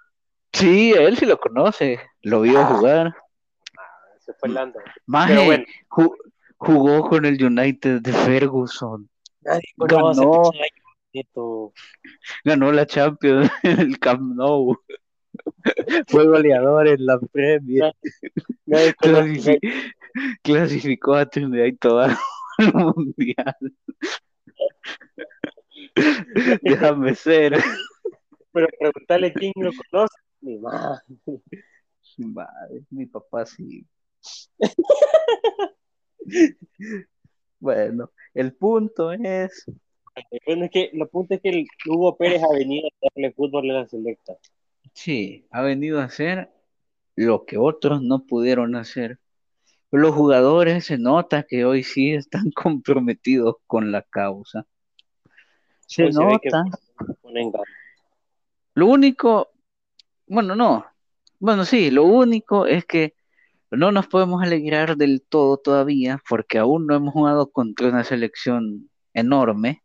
Sí, 0.53 0.93
él 0.93 1.17
sí 1.17 1.27
lo 1.27 1.39
conoce. 1.39 2.01
Lo 2.23 2.43
vio 2.43 2.61
ah. 2.61 2.67
jugar. 2.67 3.17
se 4.21 4.35
fue 4.35 4.49
Lando. 4.51 4.79
Maje, 5.07 5.67
jugó 6.57 7.09
con 7.09 7.25
el 7.25 7.43
United 7.43 8.01
de 8.01 8.13
Ferguson. 8.13 9.09
ganó, 9.77 10.51
ganó 12.45 12.73
la 12.73 12.87
Champions 12.87 13.51
en 13.63 13.81
el 13.81 13.99
Camp 13.99 14.35
Nou. 14.37 14.77
Fue 16.09 16.27
goleador 16.27 16.89
en 16.89 17.07
la 17.07 17.19
Premier. 17.19 17.95
clasificó 20.43 21.15
a 21.15 21.27
Trinidad 21.27 21.65
y 21.65 21.73
Tobago 21.73 22.19
al 22.59 22.75
Mundial. 22.75 23.57
Déjame 26.63 27.15
ser. 27.15 27.63
Pero 28.53 28.69
preguntarle 28.79 29.33
quién 29.33 29.53
lo 29.57 29.71
conoce. 29.91 30.15
Mi 30.43 30.59
madre. 30.59 31.03
Mi 32.19 32.27
madre, 32.27 32.85
mi 32.91 33.07
papá 33.07 33.47
sí. 33.47 33.87
bueno, 37.59 38.11
el 38.35 38.53
punto 38.55 39.13
es. 39.13 39.65
Bueno, 40.47 40.65
es 40.67 40.71
que, 40.71 40.91
lo 40.93 41.09
punto 41.09 41.35
es 41.35 41.41
que 41.41 41.65
Hugo 41.87 42.17
Pérez 42.17 42.43
ha 42.43 42.53
venido 42.53 42.89
a 42.89 43.09
darle 43.15 43.33
fútbol 43.33 43.71
a 43.71 43.81
la 43.81 43.89
selecta. 43.89 44.35
Sí, 44.93 45.47
ha 45.51 45.63
venido 45.63 46.01
a 46.01 46.05
hacer 46.05 46.51
lo 47.15 47.45
que 47.47 47.57
otros 47.57 48.03
no 48.03 48.27
pudieron 48.27 48.77
hacer. 48.77 49.19
Los 49.91 50.15
jugadores 50.15 50.87
se 50.87 50.99
nota 50.99 51.45
que 51.45 51.65
hoy 51.65 51.85
sí 51.85 52.13
están 52.13 52.51
comprometidos 52.55 53.57
con 53.67 53.93
la 53.93 54.03
causa. 54.03 54.67
Se 55.87 56.11
nota. 56.11 56.65
lo 58.75 58.87
único, 58.87 59.51
bueno, 60.33 60.57
no, 60.57 60.87
bueno, 61.39 61.67
sí, 61.67 61.91
lo 61.91 62.05
único 62.05 62.67
es 62.67 62.87
que 62.87 63.15
no 63.71 63.93
nos 63.93 64.07
podemos 64.07 64.43
alegrar 64.43 64.97
del 64.97 65.23
todo 65.23 65.59
todavía 65.59 66.23
porque 66.27 66.59
aún 66.59 66.87
no 66.87 66.95
hemos 66.95 67.13
jugado 67.13 67.51
contra 67.51 67.89
una 67.89 68.03
selección 68.03 68.89
enorme, 69.13 69.83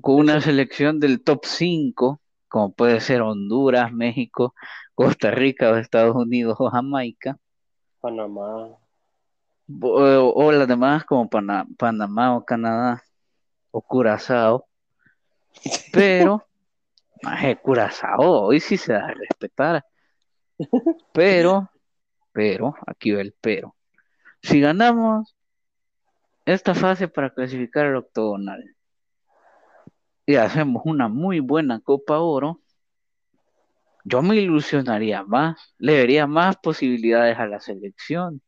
con 0.00 0.16
una 0.16 0.40
selección 0.40 0.98
del 0.98 1.22
top 1.22 1.44
5, 1.44 2.20
como 2.48 2.72
puede 2.72 3.00
ser 3.00 3.22
Honduras, 3.22 3.92
México, 3.92 4.54
Costa 4.96 5.30
Rica 5.30 5.78
Estados 5.78 6.16
Unidos 6.16 6.56
o 6.58 6.70
Jamaica. 6.70 7.38
Panamá. 8.00 8.76
O, 9.80 10.50
las 10.50 10.66
demás 10.66 11.04
como 11.04 11.30
Panamá 11.30 12.36
o 12.36 12.44
Canadá 12.44 13.04
o 13.70 13.80
Curazao. 13.80 14.66
Pero, 15.92 16.49
más 17.22 17.56
Curazao, 17.62 18.46
hoy 18.46 18.60
sí 18.60 18.76
se 18.76 18.92
da 18.92 19.06
a 19.06 19.14
respetar. 19.14 19.84
Pero 21.12 21.70
pero, 22.32 22.74
aquí 22.86 23.12
va 23.12 23.20
el 23.20 23.34
pero. 23.40 23.76
Si 24.42 24.60
ganamos 24.60 25.36
esta 26.46 26.74
fase 26.74 27.08
para 27.08 27.30
clasificar 27.34 27.86
al 27.86 27.96
octogonal 27.96 28.76
y 30.26 30.36
hacemos 30.36 30.82
una 30.86 31.08
muy 31.08 31.40
buena 31.40 31.80
Copa 31.80 32.20
Oro, 32.20 32.60
yo 34.04 34.22
me 34.22 34.36
ilusionaría 34.36 35.22
más, 35.24 35.74
le 35.78 35.98
daría 35.98 36.26
más 36.26 36.56
posibilidades 36.56 37.38
a 37.38 37.46
la 37.46 37.60
selección. 37.60 38.40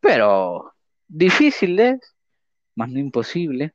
Pero 0.00 0.74
difícil 1.08 1.80
es, 1.80 2.14
más 2.74 2.90
no 2.90 2.98
imposible. 2.98 3.73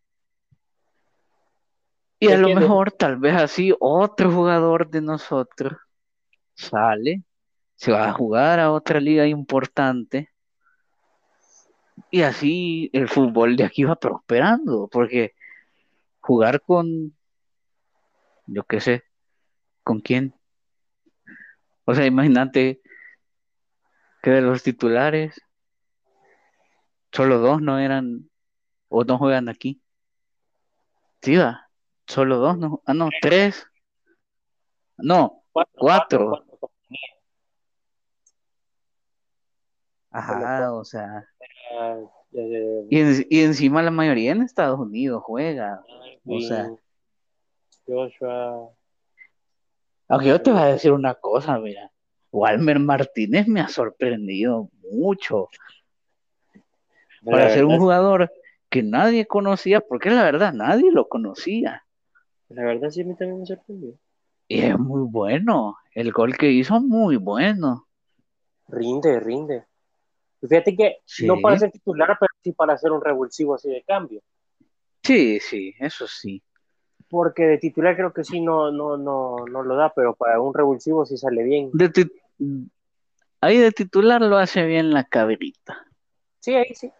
Y 2.20 2.30
a 2.30 2.38
lo 2.38 2.50
mejor, 2.50 2.92
tal 2.92 3.18
vez 3.18 3.36
así, 3.36 3.74
otro 3.80 4.32
jugador 4.32 4.90
de 4.90 5.02
nosotros 5.02 5.74
sale 6.54 7.24
se 7.76 7.94
va 7.94 8.10
a 8.10 8.14
jugar 8.14 8.60
a 8.60 8.74
otra 8.74 9.00
liga 9.00 9.26
importante. 9.26 10.30
Y 12.12 12.24
así 12.24 12.90
el 12.92 13.08
fútbol 13.08 13.56
de 13.56 13.64
aquí 13.64 13.86
va 13.86 13.96
prosperando, 13.96 14.90
porque 14.92 15.34
jugar 16.20 16.62
con, 16.62 17.16
yo 18.48 18.64
qué 18.66 18.82
sé, 18.82 19.04
¿con 19.84 20.02
quién? 20.02 20.36
O 21.86 21.96
sea, 21.96 22.06
imagínate 22.06 22.82
que 24.22 24.32
de 24.32 24.42
los 24.42 24.62
titulares, 24.62 25.42
solo 27.14 27.40
dos 27.40 27.62
no 27.62 27.80
eran, 27.80 28.30
o 28.90 29.06
no 29.06 29.18
juegan 29.18 29.48
aquí. 29.48 29.82
Sí, 31.22 31.38
va, 31.38 31.69
solo 32.10 32.38
dos, 32.38 32.58
no, 32.58 32.82
ah, 32.86 32.94
no, 32.94 33.10
tres, 33.22 33.66
no, 34.98 35.44
cuatro. 35.74 36.44
Ajá, 40.12 40.74
o 40.74 40.84
sea. 40.84 41.24
Y, 42.90 43.42
encima 43.42 43.84
la 43.84 43.92
mayoría 43.92 44.32
en 44.32 44.42
Estados 44.42 44.80
Unidos 44.80 45.22
juega. 45.24 45.84
O 46.26 46.42
sea. 46.42 46.70
Joshua. 47.86 48.70
Aunque 50.08 50.28
yo 50.28 50.42
te 50.42 50.52
voy 50.52 50.62
a 50.62 50.66
decir 50.66 50.92
una 50.92 51.14
cosa, 51.14 51.60
mira. 51.60 51.92
Walmer 52.32 52.80
Martínez 52.80 53.48
me 53.48 53.62
ha 53.62 53.68
sorprendido 53.68 54.70
mucho. 54.92 55.48
Para 57.24 57.50
ser 57.50 57.66
un 57.66 57.78
jugador 57.78 58.32
que 58.70 58.82
nadie 58.82 59.28
conocía, 59.28 59.82
porque 59.82 60.10
la 60.10 60.24
verdad 60.24 60.54
nadie 60.54 60.92
lo 60.92 61.08
conocía. 61.08 61.84
La 62.50 62.64
verdad 62.64 62.90
sí 62.90 63.02
a 63.02 63.06
mí 63.06 63.16
también 63.16 63.40
me 63.40 63.46
sorprendió. 63.46 63.94
Y 64.48 64.62
es 64.62 64.78
muy 64.78 65.04
bueno. 65.04 65.78
El 65.94 66.12
gol 66.12 66.36
que 66.36 66.52
hizo, 66.52 66.80
muy 66.82 67.18
bueno. 67.18 67.88
Rinde, 68.68 69.20
rinde. 69.20 69.66
Fíjate 70.42 70.76
que 70.76 70.98
no 71.26 71.40
para 71.42 71.60
ser 71.60 71.72
titular, 71.72 72.18
pero 72.20 72.32
sí 72.44 72.52
para 72.54 72.74
hacer 72.74 72.92
un 72.92 73.04
revulsivo 73.04 73.56
así 73.56 73.70
de 73.70 73.84
cambio. 73.84 74.22
Sí, 75.04 75.40
sí, 75.40 75.76
eso 75.80 76.08
sí. 76.08 76.42
Porque 77.10 77.44
de 77.44 77.58
titular 77.58 77.96
creo 77.96 78.14
que 78.14 78.24
sí 78.24 78.42
no, 78.42 78.72
no, 78.72 78.98
no, 78.98 79.46
no 79.46 79.64
lo 79.64 79.76
da, 79.76 79.94
pero 79.94 80.16
para 80.16 80.40
un 80.40 80.54
revulsivo 80.54 81.06
sí 81.06 81.18
sale 81.18 81.44
bien. 81.44 81.72
ahí 83.42 83.58
de 83.58 83.72
titular 83.72 84.22
lo 84.22 84.38
hace 84.38 84.66
bien 84.66 84.92
la 84.92 85.04
cabrita. 85.04 85.86
Sí, 86.40 86.56
ahí 86.56 86.74
sí. 86.74 86.92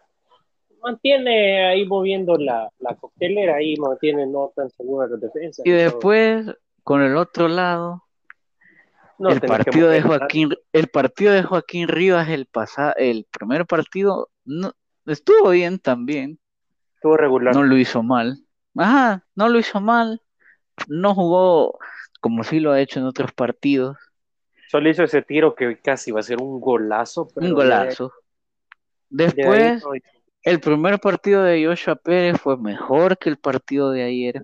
Mantiene 0.82 1.66
ahí 1.66 1.86
moviendo 1.86 2.36
la, 2.36 2.70
la 2.78 2.94
coctelera, 2.94 3.56
ahí 3.56 3.76
mantiene 3.76 4.26
no 4.26 4.52
tan 4.54 4.70
segura 4.70 5.06
la 5.08 5.16
defensa. 5.16 5.62
Y, 5.64 5.70
después, 5.70 6.46
con 6.82 7.02
el 7.02 7.16
otro 7.16 7.48
lado, 7.48 8.04
el 9.18 9.40
partido 9.40 9.88
de 9.88 10.00
Joaquín, 10.00 10.50
el 10.72 10.88
partido 10.88 11.32
de 11.32 11.42
Joaquín 11.42 11.88
Rivas, 11.88 12.28
el 12.28 12.46
pasado, 12.46 12.94
el 12.96 13.26
primer 13.30 13.66
partido, 13.66 14.30
no, 14.44 14.72
estuvo 15.06 15.50
bien 15.50 15.78
también. 15.78 16.38
Estuvo 16.94 17.16
regular. 17.16 17.54
No 17.54 17.62
lo 17.62 17.76
hizo 17.76 18.02
mal. 18.02 18.38
Ajá, 18.76 19.24
no 19.34 19.48
lo 19.48 19.58
hizo 19.58 19.80
mal. 19.80 20.22
No 20.88 21.14
jugó 21.14 21.78
como 22.20 22.44
sí 22.44 22.60
lo 22.60 22.72
ha 22.72 22.80
hecho 22.80 23.00
en 23.00 23.06
otros 23.06 23.32
partidos. 23.32 23.96
Solo 24.68 24.88
hizo 24.88 25.02
ese 25.02 25.22
tiro 25.22 25.54
que 25.54 25.78
casi 25.78 26.12
va 26.12 26.20
a 26.20 26.22
ser 26.22 26.40
un 26.40 26.60
golazo. 26.60 27.28
un 27.34 27.52
golazo. 27.52 28.12
Después, 29.08 29.82
el 30.42 30.60
primer 30.60 30.98
partido 30.98 31.42
de 31.42 31.64
Joshua 31.66 31.96
Pérez 31.96 32.40
fue 32.40 32.56
mejor 32.56 33.18
que 33.18 33.28
el 33.28 33.38
partido 33.38 33.90
de 33.90 34.02
ayer. 34.02 34.42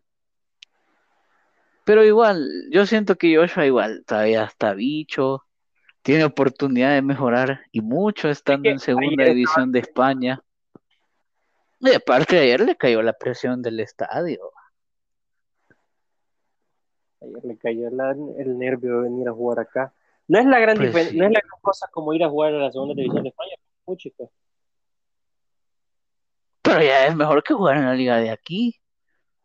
Pero 1.85 2.05
igual, 2.05 2.49
yo 2.71 2.85
siento 2.85 3.17
que 3.17 3.37
Joshua 3.37 3.65
igual 3.65 4.05
todavía 4.07 4.45
está 4.45 4.75
bicho, 4.75 5.45
tiene 6.03 6.25
oportunidad 6.25 6.95
de 6.95 7.03
mejorar 7.03 7.61
y 7.73 7.81
mucho 7.81 8.29
estando 8.29 8.69
en 8.69 8.79
segunda 8.79 9.25
división 9.25 9.73
de 9.73 9.81
España. 9.81 10.43
Y 11.81 11.95
aparte 11.95 12.39
ayer 12.39 12.61
le 12.61 12.77
cayó 12.77 13.03
la 13.03 13.13
presión 13.13 13.63
del 13.63 13.81
estadio. 13.81 14.51
Ayer 17.21 17.45
le 17.45 17.57
cayó 17.57 17.89
el 17.89 18.59
nervio 18.59 18.97
de 18.97 19.03
venir 19.03 19.29
a 19.29 19.33
jugar 19.33 19.61
acá. 19.61 19.95
No 20.29 20.39
es 20.39 20.47
la 20.47 20.59
gran 20.59 20.77
pues 20.77 21.15
no 21.15 21.25
es 21.25 21.33
la 21.33 21.41
gran 21.41 21.61
cosa 21.61 21.87
como 21.93 22.13
ir 22.13 22.25
a 22.25 22.29
jugar 22.29 22.53
a 22.55 22.59
la 22.59 22.73
segunda 22.73 22.95
división 22.95 23.23
de 23.23 23.29
España, 23.29 23.55
mucho, 23.87 24.11
pero 26.77 26.89
ya 26.89 27.07
es 27.07 27.17
mejor 27.17 27.43
que 27.43 27.55
jugar 27.55 27.79
en 27.79 27.87
la 27.87 27.95
liga 27.95 28.19
de 28.19 28.29
aquí. 28.29 28.79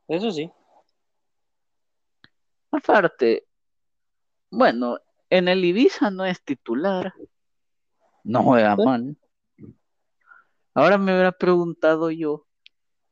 Eso 0.10 0.32
sí. 0.32 0.52
Aparte, 2.72 3.48
bueno, 4.49 4.98
en 5.30 5.48
el 5.48 5.64
Ibiza 5.64 6.12
no 6.12 6.26
es 6.26 6.44
titular. 6.44 7.14
No 8.26 8.44
juega 8.44 8.76
mal. 8.76 9.16
Ahora 10.74 10.98
me 10.98 11.14
hubiera 11.14 11.32
preguntado 11.32 12.12
yo, 12.12 12.45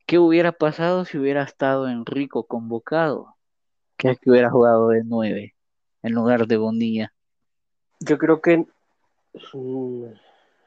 ¿qué 0.06 0.20
hubiera 0.20 0.52
pasado 0.52 1.06
si 1.06 1.18
hubiera 1.18 1.44
estado 1.44 1.88
Enrico 1.88 2.46
convocado? 2.46 3.38
Que 3.96 4.10
es 4.10 4.20
que 4.20 4.32
hubiera 4.32 4.50
jugado 4.50 4.90
de 4.90 5.04
nueve 5.06 5.56
en 6.04 6.12
lugar 6.12 6.46
de 6.46 6.58
Bonilla. 6.58 7.14
Yo 8.02 8.18
creo 8.18 8.41
que 8.41 8.68
mm, 9.54 10.06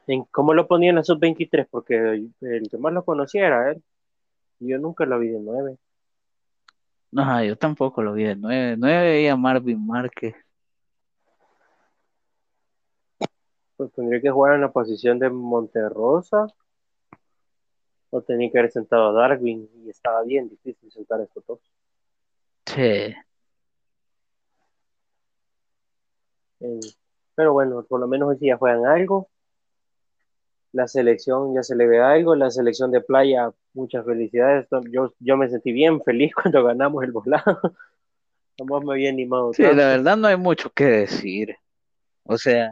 en 0.06 0.24
cómo 0.24 0.54
lo 0.54 0.66
ponía 0.66 0.90
en 0.90 0.96
la 0.96 1.04
sub-23, 1.04 1.66
porque 1.70 1.94
el 2.40 2.68
que 2.70 2.78
más 2.78 2.92
lo 2.92 3.04
conocía 3.04 3.46
era 3.46 3.70
él. 3.70 3.82
Yo 4.58 4.78
nunca 4.78 5.04
lo 5.04 5.18
vi 5.18 5.28
de 5.28 5.40
nueve. 5.40 5.76
No, 7.10 7.44
yo 7.44 7.56
tampoco 7.56 8.02
lo 8.02 8.14
vi 8.14 8.24
de 8.24 8.36
nueve. 8.36 8.76
Nueve 8.78 9.02
veía 9.02 9.36
Marvin 9.36 9.86
Márquez. 9.86 10.34
Pues 13.76 13.92
tendría 13.92 14.20
que 14.20 14.30
jugar 14.30 14.54
en 14.54 14.60
la 14.62 14.72
posición 14.72 15.18
de 15.18 15.28
Monterrosa. 15.28 16.46
O 18.10 18.20
tenía 18.20 18.50
que 18.50 18.58
haber 18.58 18.70
sentado 18.70 19.08
a 19.08 19.12
Darwin 19.12 19.68
y 19.84 19.90
estaba 19.90 20.22
bien 20.22 20.48
difícil 20.48 20.92
sentar 20.92 21.20
a 21.20 21.24
estos 21.24 21.44
dos. 21.46 21.60
Sí. 22.66 23.14
Eh, 26.60 26.80
pero 27.34 27.52
bueno, 27.52 27.82
por 27.82 27.98
lo 28.00 28.06
menos 28.06 28.28
hoy 28.28 28.38
sí 28.38 28.46
ya 28.46 28.56
juegan 28.56 28.86
algo. 28.86 29.28
La 30.72 30.88
selección 30.88 31.54
ya 31.54 31.62
se 31.62 31.76
le 31.76 31.86
ve 31.86 32.00
algo. 32.00 32.34
La 32.34 32.50
selección 32.50 32.90
de 32.90 33.00
playa, 33.00 33.50
muchas 33.74 34.04
felicidades. 34.04 34.66
Yo, 34.90 35.12
yo 35.20 35.36
me 35.36 35.48
sentí 35.48 35.72
bien 35.72 36.02
feliz 36.02 36.34
cuando 36.42 36.64
ganamos 36.64 37.04
el 37.04 37.12
volado. 37.12 37.60
Estamos 38.50 38.84
me 38.84 38.92
había 38.92 39.10
animado. 39.10 39.52
Sí, 39.54 39.62
la 39.62 39.72
verdad 39.72 40.16
no 40.16 40.28
hay 40.28 40.36
mucho 40.36 40.70
que 40.70 40.84
decir. 40.84 41.56
O 42.24 42.36
sea, 42.36 42.70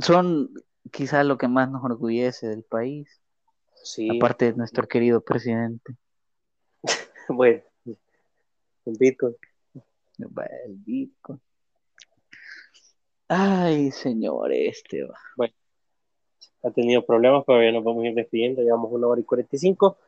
son 0.00 0.50
quizás 0.90 1.24
lo 1.24 1.38
que 1.38 1.48
más 1.48 1.70
nos 1.70 1.82
orgullece 1.82 2.48
del 2.48 2.62
país. 2.62 3.08
Sí. 3.82 4.08
Aparte 4.16 4.46
de 4.46 4.56
nuestro 4.56 4.86
querido 4.86 5.22
presidente. 5.22 5.96
bueno, 7.28 7.62
el 8.84 8.96
Bitcoin. 8.98 9.36
El 10.18 10.74
Bitcoin. 10.76 11.40
Ay, 13.28 13.90
señor, 13.90 14.52
este 14.52 15.04
va. 15.04 15.18
Bueno, 15.36 15.54
ha 16.62 16.70
tenido 16.70 17.04
problemas, 17.04 17.44
pero 17.46 17.62
ya 17.62 17.72
nos 17.72 17.84
vamos 17.84 18.04
a 18.04 18.08
ir 18.08 18.14
despidiendo. 18.14 18.62
Llevamos 18.62 18.92
una 18.92 19.06
hora 19.06 19.20
y 19.20 19.24
45. 19.24 19.98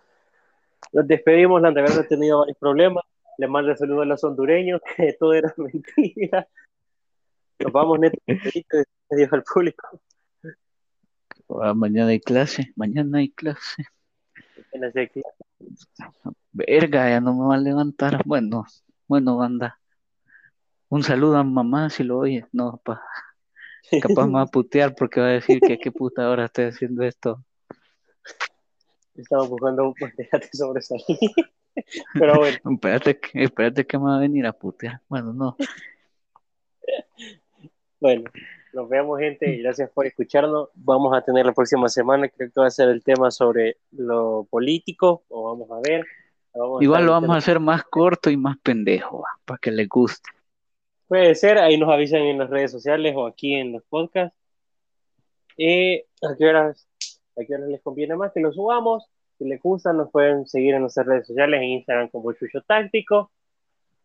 Nos 0.92 1.06
despedimos. 1.06 1.60
La 1.62 1.70
verdad 1.70 2.00
ha 2.00 2.08
tenido 2.08 2.40
varios 2.40 2.58
problemas. 2.58 3.04
Le 3.38 3.48
mando 3.48 3.74
saludos 3.76 4.02
a 4.02 4.06
los 4.06 4.24
hondureños, 4.24 4.80
que 4.96 5.12
todo 5.14 5.34
era 5.34 5.52
mentira. 5.56 6.48
Nos 7.58 7.72
vamos 7.72 7.98
neto 7.98 8.18
adiós 9.10 9.32
al 9.32 9.42
público. 9.42 10.00
Ah, 11.60 11.74
mañana 11.74 12.08
hay 12.08 12.20
clase, 12.20 12.72
mañana 12.76 13.18
hay 13.18 13.30
clase. 13.30 13.84
Verga, 16.52 17.10
ya 17.10 17.20
no 17.20 17.34
me 17.34 17.46
va 17.48 17.54
a 17.54 17.58
levantar. 17.58 18.22
Bueno, 18.24 18.66
bueno, 19.08 19.36
banda. 19.36 19.78
Un 20.88 21.02
saludo 21.02 21.36
a 21.36 21.44
mamá 21.44 21.90
si 21.90 22.04
lo 22.04 22.18
oye. 22.18 22.46
No, 22.52 22.80
pa. 22.84 23.02
Capaz 24.00 24.26
me 24.26 24.34
va 24.34 24.42
a 24.42 24.46
putear 24.46 24.94
porque 24.94 25.20
va 25.20 25.28
a 25.28 25.30
decir 25.30 25.60
que 25.60 25.78
qué 25.78 25.92
puta 25.92 26.28
hora 26.28 26.46
estoy 26.46 26.66
haciendo 26.66 27.02
esto. 27.04 27.44
Estaba 29.14 29.46
buscando 29.46 29.88
un 29.88 29.94
déjate 30.16 30.48
sobresalir. 30.52 31.04
Pero 32.14 32.38
bueno. 32.38 32.58
Espérate, 32.72 33.20
espérate 33.34 33.86
que 33.86 33.98
me 33.98 34.04
va 34.04 34.16
a 34.16 34.20
venir 34.20 34.46
a 34.46 34.52
putear. 34.52 35.00
Bueno, 35.08 35.32
no. 35.32 35.56
Bueno, 38.00 38.30
nos 38.72 38.88
vemos, 38.88 39.18
gente, 39.18 39.52
y 39.52 39.62
gracias 39.62 39.90
por 39.90 40.06
escucharnos. 40.06 40.68
Vamos 40.74 41.16
a 41.16 41.22
tener 41.22 41.46
la 41.46 41.52
próxima 41.52 41.88
semana, 41.88 42.28
creo 42.28 42.50
que 42.50 42.60
va 42.60 42.66
a 42.66 42.70
ser 42.70 42.90
el 42.90 43.02
tema 43.02 43.30
sobre 43.30 43.78
lo 43.92 44.46
político, 44.50 45.24
o 45.28 45.44
vamos 45.44 45.70
a 45.70 45.80
ver. 45.80 46.04
Igual 46.80 47.06
lo 47.06 47.12
vamos 47.12 47.30
a 47.30 47.38
hacer 47.38 47.58
más 47.58 47.82
corto 47.84 48.30
y 48.30 48.36
más 48.36 48.56
pendejo, 48.58 49.24
para 49.44 49.58
que 49.58 49.72
les 49.72 49.88
guste. 49.88 50.30
Puede 51.08 51.34
ser, 51.34 51.58
ahí 51.58 51.76
nos 51.76 51.90
avisan 51.90 52.22
en 52.22 52.38
las 52.38 52.50
redes 52.50 52.70
sociales 52.70 53.14
o 53.16 53.26
aquí 53.26 53.54
en 53.54 53.72
los 53.72 53.82
podcasts. 53.84 54.36
Eh, 55.56 56.06
¿a, 56.22 56.36
qué 56.36 56.48
horas, 56.48 56.88
¿A 57.36 57.44
qué 57.44 57.54
horas 57.54 57.68
les 57.68 57.82
conviene 57.82 58.16
más 58.16 58.32
que 58.32 58.40
lo 58.40 58.52
subamos? 58.52 59.04
Si 59.38 59.44
les 59.44 59.60
gusta, 59.60 59.92
nos 59.92 60.10
pueden 60.10 60.46
seguir 60.46 60.74
en 60.74 60.82
nuestras 60.82 61.06
redes 61.06 61.26
sociales, 61.26 61.60
en 61.60 61.68
Instagram 61.68 62.08
como 62.08 62.32
Chucho 62.32 62.62
Táctico. 62.62 63.30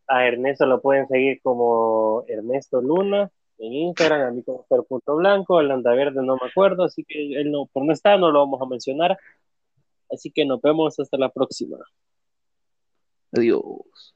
A 0.08 0.26
Ernesto 0.26 0.66
lo 0.66 0.82
pueden 0.82 1.08
seguir 1.08 1.40
como 1.42 2.24
Ernesto 2.28 2.82
Luna 2.82 3.32
en 3.60 3.74
Instagram, 3.74 4.22
a 4.22 4.32
mí 4.32 4.42
como 4.44 4.66
Punto 4.88 5.16
Blanco, 5.18 5.60
el 5.60 5.70
Anda 5.70 5.94
Verde 5.94 6.24
no 6.24 6.38
me 6.42 6.48
acuerdo, 6.50 6.86
así 6.86 7.04
que 7.04 7.34
él 7.34 7.52
no, 7.52 7.66
por 7.66 7.86
no 7.86 7.92
estar, 7.92 8.18
no 8.20 8.32
lo 8.32 8.40
vamos 8.40 8.62
a 8.62 8.66
mencionar. 8.66 9.18
Así 10.10 10.32
que 10.32 10.46
nos 10.46 10.62
vemos 10.62 11.00
hasta 11.00 11.18
la 11.18 11.30
próxima. 11.30 11.78
Adiós. 13.32 14.16